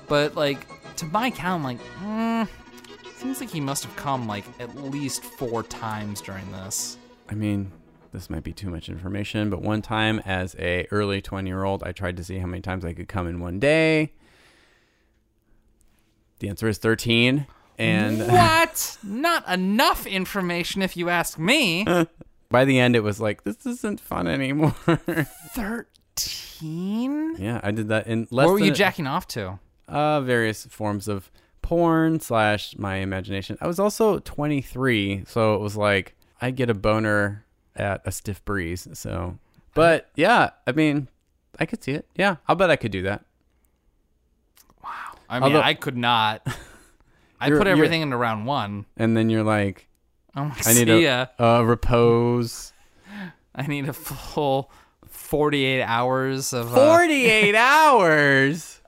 But 0.06 0.34
like, 0.34 0.66
to 0.96 1.06
my 1.06 1.30
count, 1.30 1.64
like, 1.64 1.78
mm, 2.02 2.46
seems 3.16 3.40
like 3.40 3.48
he 3.48 3.62
must 3.62 3.82
have 3.84 3.96
come 3.96 4.26
like 4.26 4.44
at 4.60 4.76
least 4.76 5.24
four 5.24 5.62
times 5.62 6.20
during 6.20 6.52
this. 6.52 6.98
I 7.30 7.34
mean, 7.34 7.72
this 8.12 8.28
might 8.28 8.44
be 8.44 8.52
too 8.52 8.68
much 8.68 8.90
information, 8.90 9.48
but 9.48 9.62
one 9.62 9.80
time 9.80 10.20
as 10.26 10.54
a 10.58 10.86
early 10.90 11.22
twenty 11.22 11.48
year 11.48 11.64
old, 11.64 11.82
I 11.82 11.92
tried 11.92 12.18
to 12.18 12.24
see 12.24 12.36
how 12.40 12.46
many 12.46 12.60
times 12.60 12.84
I 12.84 12.92
could 12.92 13.08
come 13.08 13.26
in 13.26 13.40
one 13.40 13.58
day. 13.58 14.12
The 16.40 16.50
answer 16.50 16.68
is 16.68 16.76
thirteen. 16.76 17.46
And 17.80 18.18
what? 18.28 18.98
Not 19.02 19.48
enough 19.48 20.06
information, 20.06 20.82
if 20.82 20.96
you 20.96 21.08
ask 21.08 21.38
me. 21.38 21.86
by 22.50 22.64
the 22.66 22.78
end, 22.78 22.94
it 22.94 23.00
was 23.00 23.20
like 23.20 23.44
this 23.44 23.64
isn't 23.64 24.00
fun 24.00 24.26
anymore. 24.26 24.74
Thirteen. 25.54 27.36
yeah, 27.38 27.60
I 27.62 27.70
did 27.70 27.88
that 27.88 28.06
in 28.06 28.28
less. 28.30 28.46
What 28.46 28.52
were 28.52 28.58
you 28.58 28.66
than- 28.66 28.74
jacking 28.74 29.06
off 29.06 29.26
to? 29.28 29.58
Uh, 29.88 30.20
various 30.20 30.66
forms 30.66 31.08
of 31.08 31.30
porn 31.62 32.20
slash 32.20 32.76
my 32.76 32.96
imagination. 32.96 33.56
I 33.60 33.66
was 33.66 33.80
also 33.80 34.18
23, 34.20 35.24
so 35.26 35.54
it 35.54 35.60
was 35.60 35.76
like 35.76 36.14
I 36.40 36.50
get 36.52 36.70
a 36.70 36.74
boner 36.74 37.44
at 37.74 38.02
a 38.04 38.12
stiff 38.12 38.44
breeze. 38.44 38.86
So, 38.92 39.38
but 39.74 40.10
yeah, 40.14 40.50
I 40.66 40.72
mean, 40.72 41.08
I 41.58 41.66
could 41.66 41.82
see 41.82 41.92
it. 41.92 42.06
Yeah, 42.14 42.36
I'll 42.46 42.56
bet 42.56 42.70
I 42.70 42.76
could 42.76 42.92
do 42.92 43.02
that. 43.02 43.24
Wow. 44.84 44.90
I 45.28 45.34
mean, 45.40 45.42
Although- 45.44 45.62
I 45.62 45.74
could 45.74 45.96
not. 45.96 46.46
I 47.40 47.50
put 47.50 47.66
everything 47.66 48.02
into 48.02 48.16
round 48.16 48.46
one. 48.46 48.86
And 48.96 49.16
then 49.16 49.30
you're 49.30 49.42
like, 49.44 49.88
Oh, 50.36 50.54
I 50.66 50.72
need 50.74 50.88
a, 50.88 51.00
ya. 51.38 51.60
repose. 51.62 52.72
I 53.54 53.66
need 53.66 53.88
a 53.88 53.92
full 53.92 54.70
48 55.08 55.82
hours 55.82 56.52
of. 56.52 56.72
uh, 56.72 56.96
48 56.98 57.54
hours. 57.56 58.80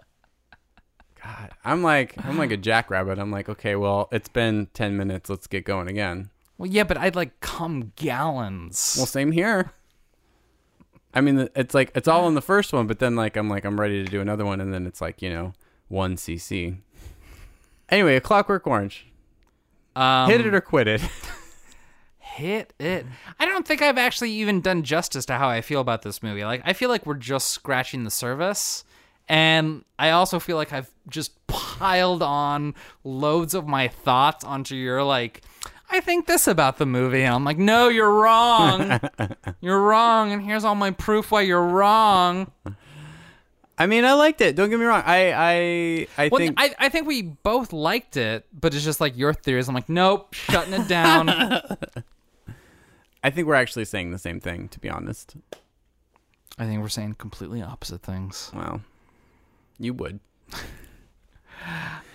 God, 1.22 1.50
I'm 1.64 1.82
like 1.82 2.14
I'm 2.24 2.36
like 2.38 2.50
a 2.50 2.56
jackrabbit. 2.56 3.18
I'm 3.18 3.30
like, 3.30 3.48
okay, 3.48 3.76
well, 3.76 4.08
it's 4.12 4.28
been 4.28 4.68
10 4.74 4.96
minutes. 4.96 5.30
Let's 5.30 5.46
get 5.46 5.64
going 5.64 5.88
again. 5.88 6.30
well, 6.58 6.68
yeah, 6.70 6.84
but 6.84 6.96
I'd 6.96 7.16
like 7.16 7.40
come 7.40 7.92
gallons. 7.96 8.94
Well, 8.96 9.06
same 9.06 9.32
here. 9.32 9.72
I 11.14 11.20
mean, 11.20 11.48
it's 11.54 11.74
like 11.74 11.92
it's 11.94 12.08
all 12.08 12.26
in 12.28 12.34
the 12.34 12.40
first 12.42 12.72
one, 12.72 12.86
but 12.86 12.98
then 12.98 13.14
like 13.16 13.36
I'm 13.36 13.48
like 13.48 13.64
I'm 13.64 13.78
ready 13.78 14.02
to 14.04 14.10
do 14.10 14.20
another 14.20 14.44
one, 14.44 14.60
and 14.60 14.72
then 14.72 14.86
it's 14.86 15.00
like 15.00 15.20
you 15.22 15.30
know 15.30 15.52
one 15.88 16.16
cc. 16.16 16.78
Anyway, 17.92 18.16
a 18.16 18.20
Clockwork 18.22 18.66
Orange. 18.66 19.06
Um, 19.94 20.30
Hit 20.30 20.40
it 20.40 20.54
or 20.54 20.62
quit 20.62 20.88
it. 20.88 21.02
hit 22.18 22.72
it. 22.78 23.04
I 23.38 23.44
don't 23.44 23.66
think 23.66 23.82
I've 23.82 23.98
actually 23.98 24.30
even 24.30 24.62
done 24.62 24.82
justice 24.82 25.26
to 25.26 25.34
how 25.34 25.50
I 25.50 25.60
feel 25.60 25.82
about 25.82 26.00
this 26.00 26.22
movie. 26.22 26.42
Like, 26.42 26.62
I 26.64 26.72
feel 26.72 26.88
like 26.88 27.04
we're 27.04 27.14
just 27.14 27.48
scratching 27.48 28.04
the 28.04 28.10
surface. 28.10 28.84
And 29.28 29.84
I 29.98 30.10
also 30.10 30.40
feel 30.40 30.56
like 30.56 30.72
I've 30.72 30.90
just 31.08 31.46
piled 31.46 32.22
on 32.22 32.74
loads 33.04 33.52
of 33.52 33.66
my 33.66 33.88
thoughts 33.88 34.42
onto 34.42 34.74
your, 34.74 35.04
like, 35.04 35.42
I 35.90 36.00
think 36.00 36.26
this 36.26 36.48
about 36.48 36.78
the 36.78 36.86
movie. 36.86 37.22
And 37.22 37.34
I'm 37.34 37.44
like, 37.44 37.58
no, 37.58 37.88
you're 37.88 38.10
wrong. 38.10 39.00
you're 39.60 39.82
wrong. 39.82 40.32
And 40.32 40.42
here's 40.42 40.64
all 40.64 40.74
my 40.74 40.92
proof 40.92 41.30
why 41.30 41.42
you're 41.42 41.62
wrong. 41.68 42.50
I 43.82 43.86
mean, 43.86 44.04
I 44.04 44.12
liked 44.12 44.40
it. 44.40 44.54
Don't 44.54 44.70
get 44.70 44.78
me 44.78 44.84
wrong. 44.84 45.02
I 45.04 45.32
I 45.32 46.06
I 46.16 46.28
Well, 46.28 46.38
think 46.38 46.54
I, 46.56 46.72
I 46.78 46.88
think 46.88 47.08
we 47.08 47.22
both 47.22 47.72
liked 47.72 48.16
it, 48.16 48.46
but 48.52 48.72
it's 48.76 48.84
just 48.84 49.00
like 49.00 49.18
your 49.18 49.34
theories. 49.34 49.68
I'm 49.68 49.74
like, 49.74 49.88
nope, 49.88 50.34
shutting 50.34 50.72
it 50.72 50.86
down. 50.86 51.28
I 53.24 53.30
think 53.30 53.48
we're 53.48 53.56
actually 53.56 53.86
saying 53.86 54.12
the 54.12 54.20
same 54.20 54.38
thing, 54.38 54.68
to 54.68 54.78
be 54.78 54.88
honest. 54.88 55.34
I 56.60 56.66
think 56.66 56.80
we're 56.80 56.90
saying 56.90 57.14
completely 57.14 57.60
opposite 57.60 58.02
things. 58.02 58.52
Well, 58.54 58.82
you 59.80 59.94
would. 59.94 60.20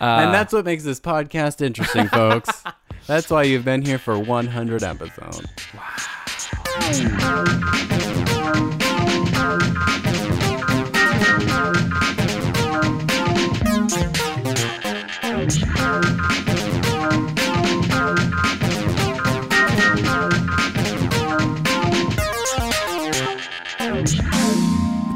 and 0.00 0.32
that's 0.32 0.54
what 0.54 0.64
makes 0.64 0.84
this 0.84 1.00
podcast 1.00 1.60
interesting, 1.60 2.08
folks. 2.08 2.64
That's 3.06 3.28
why 3.28 3.42
you've 3.42 3.66
been 3.66 3.82
here 3.82 3.98
for 3.98 4.18
100 4.18 4.82
episodes. 4.82 5.42
It's 6.90 7.00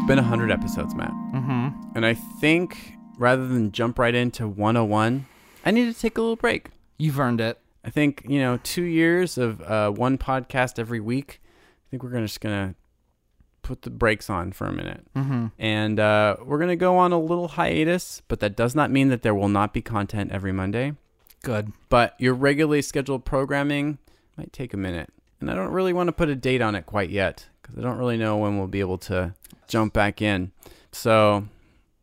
been 0.06 0.16
100 0.16 0.50
episodes, 0.50 0.94
Matt. 0.94 1.12
Mm-hmm. 1.32 1.68
And 1.94 2.04
I 2.04 2.14
think 2.14 2.94
rather 3.18 3.46
than 3.46 3.70
jump 3.70 3.98
right 3.98 4.14
into 4.14 4.48
101, 4.48 5.26
I 5.64 5.70
need 5.70 5.92
to 5.92 5.98
take 5.98 6.18
a 6.18 6.20
little 6.20 6.36
break. 6.36 6.70
You've 6.98 7.20
earned 7.20 7.40
it. 7.40 7.58
I 7.84 7.90
think, 7.90 8.24
you 8.28 8.40
know, 8.40 8.58
two 8.62 8.82
years 8.82 9.38
of 9.38 9.60
uh, 9.62 9.90
one 9.90 10.18
podcast 10.18 10.78
every 10.78 11.00
week. 11.00 11.40
I 11.44 11.84
think 11.90 12.02
we're 12.02 12.10
gonna 12.10 12.26
just 12.26 12.40
going 12.40 12.70
to 12.70 12.74
put 13.62 13.82
the 13.82 13.90
brakes 13.90 14.28
on 14.28 14.50
for 14.50 14.66
a 14.66 14.72
minute. 14.72 15.06
Mhm. 15.14 15.52
And 15.56 16.00
uh, 16.00 16.36
we're 16.44 16.58
going 16.58 16.68
to 16.70 16.76
go 16.76 16.96
on 16.96 17.12
a 17.12 17.18
little 17.20 17.48
hiatus, 17.48 18.22
but 18.26 18.40
that 18.40 18.56
does 18.56 18.74
not 18.74 18.90
mean 18.90 19.08
that 19.10 19.22
there 19.22 19.34
will 19.34 19.48
not 19.48 19.72
be 19.72 19.80
content 19.80 20.32
every 20.32 20.52
Monday. 20.52 20.94
Good. 21.44 21.72
But 21.88 22.16
your 22.18 22.34
regularly 22.34 22.82
scheduled 22.82 23.24
programming 23.24 23.98
might 24.36 24.52
take 24.52 24.74
a 24.74 24.76
minute. 24.76 25.10
And 25.40 25.48
I 25.48 25.54
don't 25.54 25.70
really 25.70 25.92
want 25.92 26.08
to 26.08 26.12
put 26.12 26.28
a 26.28 26.34
date 26.34 26.60
on 26.60 26.74
it 26.74 26.86
quite 26.86 27.10
yet 27.10 27.48
because 27.62 27.78
I 27.78 27.82
don't 27.82 27.98
really 27.98 28.16
know 28.16 28.36
when 28.36 28.58
we'll 28.58 28.66
be 28.66 28.80
able 28.80 28.98
to 28.98 29.34
jump 29.68 29.92
back 29.92 30.20
in. 30.20 30.52
So 30.90 31.44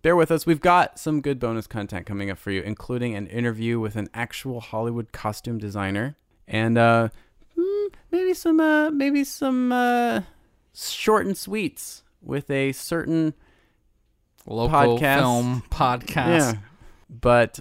bear 0.01 0.15
with 0.15 0.31
us. 0.31 0.45
We've 0.45 0.61
got 0.61 0.97
some 0.99 1.21
good 1.21 1.39
bonus 1.39 1.67
content 1.67 2.05
coming 2.05 2.29
up 2.29 2.37
for 2.37 2.51
you, 2.51 2.61
including 2.61 3.15
an 3.15 3.27
interview 3.27 3.79
with 3.79 3.95
an 3.95 4.09
actual 4.13 4.61
Hollywood 4.61 5.11
costume 5.11 5.57
designer 5.57 6.15
and 6.47 6.77
uh, 6.77 7.09
mm, 7.57 7.89
maybe 8.11 8.33
some 8.33 8.59
uh, 8.59 8.89
maybe 8.89 9.23
some 9.23 9.71
uh, 9.71 10.21
short 10.73 11.25
and 11.25 11.37
sweets 11.37 12.03
with 12.21 12.49
a 12.49 12.71
certain 12.71 13.33
Local 14.45 14.97
podcast. 14.97 15.19
film 15.19 15.63
podcast. 15.69 16.53
Yeah, 16.53 16.53
but 17.09 17.59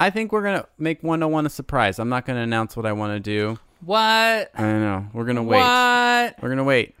I 0.00 0.10
think 0.10 0.32
we're 0.32 0.42
gonna 0.42 0.66
make 0.76 1.02
101 1.02 1.46
a 1.46 1.50
surprise. 1.50 1.98
I'm 1.98 2.08
not 2.08 2.26
gonna 2.26 2.42
announce 2.42 2.76
what 2.76 2.84
I 2.84 2.92
want 2.92 3.12
to 3.12 3.20
do. 3.20 3.58
What? 3.84 4.50
I 4.54 4.60
don't 4.60 4.80
know. 4.80 5.06
We're 5.12 5.24
gonna 5.24 5.42
wait. 5.42 5.58
What? 5.58 6.42
We're 6.42 6.48
gonna 6.48 6.64
wait. 6.64 6.94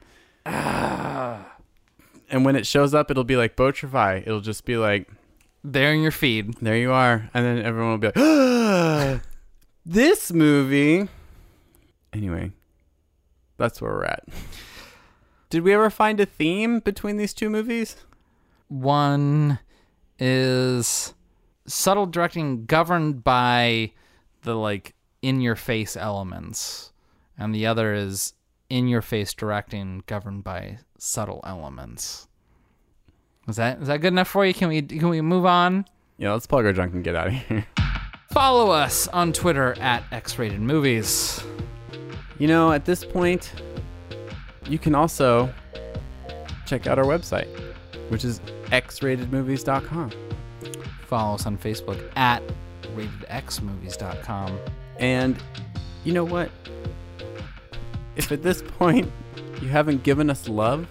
and 0.44 2.44
when 2.44 2.56
it 2.56 2.66
shows 2.66 2.94
up, 2.94 3.10
it'll 3.10 3.24
be 3.24 3.36
like 3.36 3.56
Botrify. 3.56 4.20
It'll 4.20 4.40
just 4.40 4.64
be 4.64 4.76
like 4.76 5.08
there 5.62 5.94
in 5.94 6.02
your 6.02 6.10
feed. 6.10 6.54
There 6.60 6.76
you 6.76 6.92
are, 6.92 7.30
and 7.32 7.44
then 7.44 7.64
everyone 7.64 7.92
will 7.92 7.98
be 7.98 8.10
like, 8.14 9.20
"This 9.86 10.32
movie." 10.32 11.08
Anyway, 12.12 12.52
that's 13.56 13.80
where 13.80 13.92
we're 13.92 14.04
at. 14.04 14.24
Did 15.48 15.62
we 15.62 15.72
ever 15.72 15.90
find 15.90 16.20
a 16.20 16.26
theme 16.26 16.80
between 16.80 17.16
these 17.16 17.32
two 17.32 17.48
movies? 17.48 17.96
One 18.68 19.58
is 20.18 21.14
subtle 21.66 22.06
directing 22.06 22.66
governed 22.66 23.24
by 23.24 23.92
the 24.42 24.54
like 24.54 24.93
in 25.24 25.40
your 25.40 25.56
face 25.56 25.96
elements, 25.96 26.92
and 27.38 27.54
the 27.54 27.64
other 27.64 27.94
is 27.94 28.34
in 28.68 28.88
your 28.88 29.00
face 29.00 29.32
directing 29.32 30.02
governed 30.06 30.44
by 30.44 30.78
subtle 30.98 31.40
elements. 31.44 32.28
Is 33.48 33.56
that 33.56 33.80
is 33.80 33.88
that 33.88 34.02
good 34.02 34.12
enough 34.12 34.28
for 34.28 34.44
you? 34.44 34.52
Can 34.52 34.68
we 34.68 34.82
can 34.82 35.08
we 35.08 35.22
move 35.22 35.46
on? 35.46 35.86
Yeah, 36.18 36.32
let's 36.32 36.46
plug 36.46 36.66
our 36.66 36.74
junk 36.74 36.92
and 36.92 37.02
get 37.02 37.16
out 37.16 37.28
of 37.28 37.32
here. 37.32 37.66
Follow 38.32 38.70
us 38.70 39.08
on 39.08 39.32
Twitter 39.32 39.74
at 39.80 40.04
X 40.12 40.38
Rated 40.38 40.60
Movies. 40.60 41.42
You 42.38 42.46
know, 42.46 42.72
at 42.72 42.84
this 42.84 43.02
point, 43.02 43.50
you 44.68 44.78
can 44.78 44.94
also 44.94 45.52
check 46.66 46.86
out 46.86 46.98
our 46.98 47.06
website, 47.06 47.48
which 48.10 48.26
is 48.26 48.40
xratedmovies.com. 48.66 50.10
Follow 51.06 51.34
us 51.36 51.46
on 51.46 51.56
Facebook 51.56 52.10
at 52.14 52.42
ratedxmovies.com. 52.94 54.58
And 54.98 55.36
you 56.04 56.12
know 56.12 56.24
what? 56.24 56.50
If 58.16 58.30
at 58.30 58.42
this 58.42 58.62
point 58.62 59.10
you 59.60 59.68
haven't 59.68 60.02
given 60.02 60.30
us 60.30 60.48
love 60.48 60.86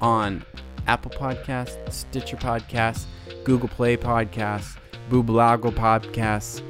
on 0.00 0.44
Apple 0.86 1.10
Podcasts, 1.10 1.92
Stitcher 1.92 2.36
Podcasts, 2.36 3.04
Google 3.44 3.68
Play 3.68 3.96
Podcasts, 3.96 4.76
Booblago 5.10 5.70
Podcasts, 5.72 6.62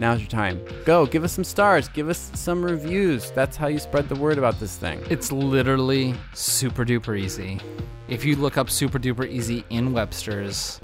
now's 0.00 0.20
your 0.20 0.28
time. 0.28 0.60
Go, 0.84 1.06
give 1.06 1.24
us 1.24 1.32
some 1.32 1.44
stars, 1.44 1.88
give 1.88 2.08
us 2.08 2.30
some 2.34 2.64
reviews. 2.64 3.30
That's 3.32 3.56
how 3.56 3.68
you 3.68 3.78
spread 3.78 4.08
the 4.08 4.14
word 4.16 4.38
about 4.38 4.58
this 4.60 4.76
thing. 4.76 5.00
It's 5.10 5.32
literally 5.32 6.14
super 6.34 6.84
duper 6.84 7.18
easy. 7.18 7.60
If 8.08 8.24
you 8.24 8.36
look 8.36 8.56
up 8.56 8.70
super 8.70 8.98
duper 8.98 9.28
easy 9.28 9.64
in 9.70 9.92
Webster's, 9.92 10.80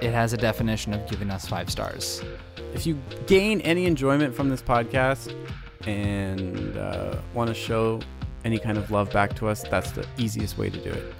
it 0.00 0.12
has 0.12 0.32
a 0.32 0.36
definition 0.36 0.92
of 0.94 1.08
giving 1.08 1.30
us 1.30 1.46
five 1.46 1.70
stars. 1.70 2.22
If 2.74 2.86
you 2.86 2.98
gain 3.26 3.60
any 3.62 3.86
enjoyment 3.86 4.34
from 4.34 4.48
this 4.48 4.62
podcast 4.62 5.34
and 5.86 6.76
uh, 6.76 7.16
want 7.34 7.48
to 7.48 7.54
show 7.54 8.00
any 8.44 8.58
kind 8.58 8.78
of 8.78 8.90
love 8.90 9.10
back 9.12 9.34
to 9.36 9.48
us, 9.48 9.62
that's 9.64 9.90
the 9.92 10.06
easiest 10.18 10.56
way 10.56 10.70
to 10.70 10.78
do 10.78 10.90
it. 10.90 11.14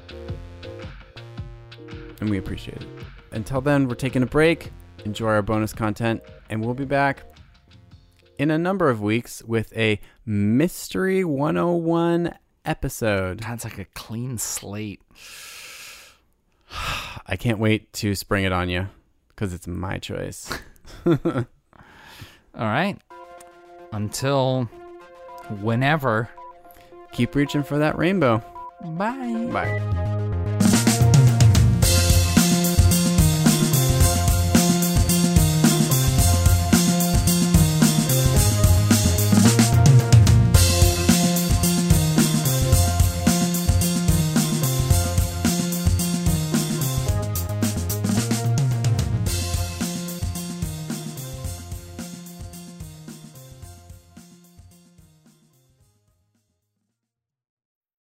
And 2.20 2.30
we 2.30 2.38
appreciate 2.38 2.82
it. 2.82 2.88
Until 3.32 3.60
then, 3.60 3.88
we're 3.88 3.94
taking 3.94 4.22
a 4.22 4.26
break. 4.26 4.70
Enjoy 5.04 5.28
our 5.28 5.42
bonus 5.42 5.72
content, 5.72 6.22
and 6.50 6.64
we'll 6.64 6.74
be 6.74 6.84
back 6.84 7.24
in 8.38 8.50
a 8.50 8.58
number 8.58 8.88
of 8.88 9.00
weeks 9.00 9.42
with 9.44 9.76
a 9.76 10.00
Mystery 10.24 11.24
101 11.24 12.34
episode. 12.64 13.40
That's 13.40 13.64
like 13.64 13.78
a 13.78 13.86
clean 13.86 14.38
slate. 14.38 15.02
I 17.26 17.36
can't 17.36 17.58
wait 17.58 17.92
to 17.94 18.14
spring 18.14 18.44
it 18.44 18.52
on 18.52 18.68
you 18.68 18.88
because 19.28 19.52
it's 19.52 19.66
my 19.66 19.98
choice. 19.98 20.52
All 21.06 21.46
right. 22.54 22.96
Until 23.92 24.64
whenever. 25.60 26.28
Keep 27.12 27.34
reaching 27.34 27.62
for 27.62 27.78
that 27.78 27.98
rainbow. 27.98 28.42
Bye. 28.82 29.48
Bye. 29.52 30.26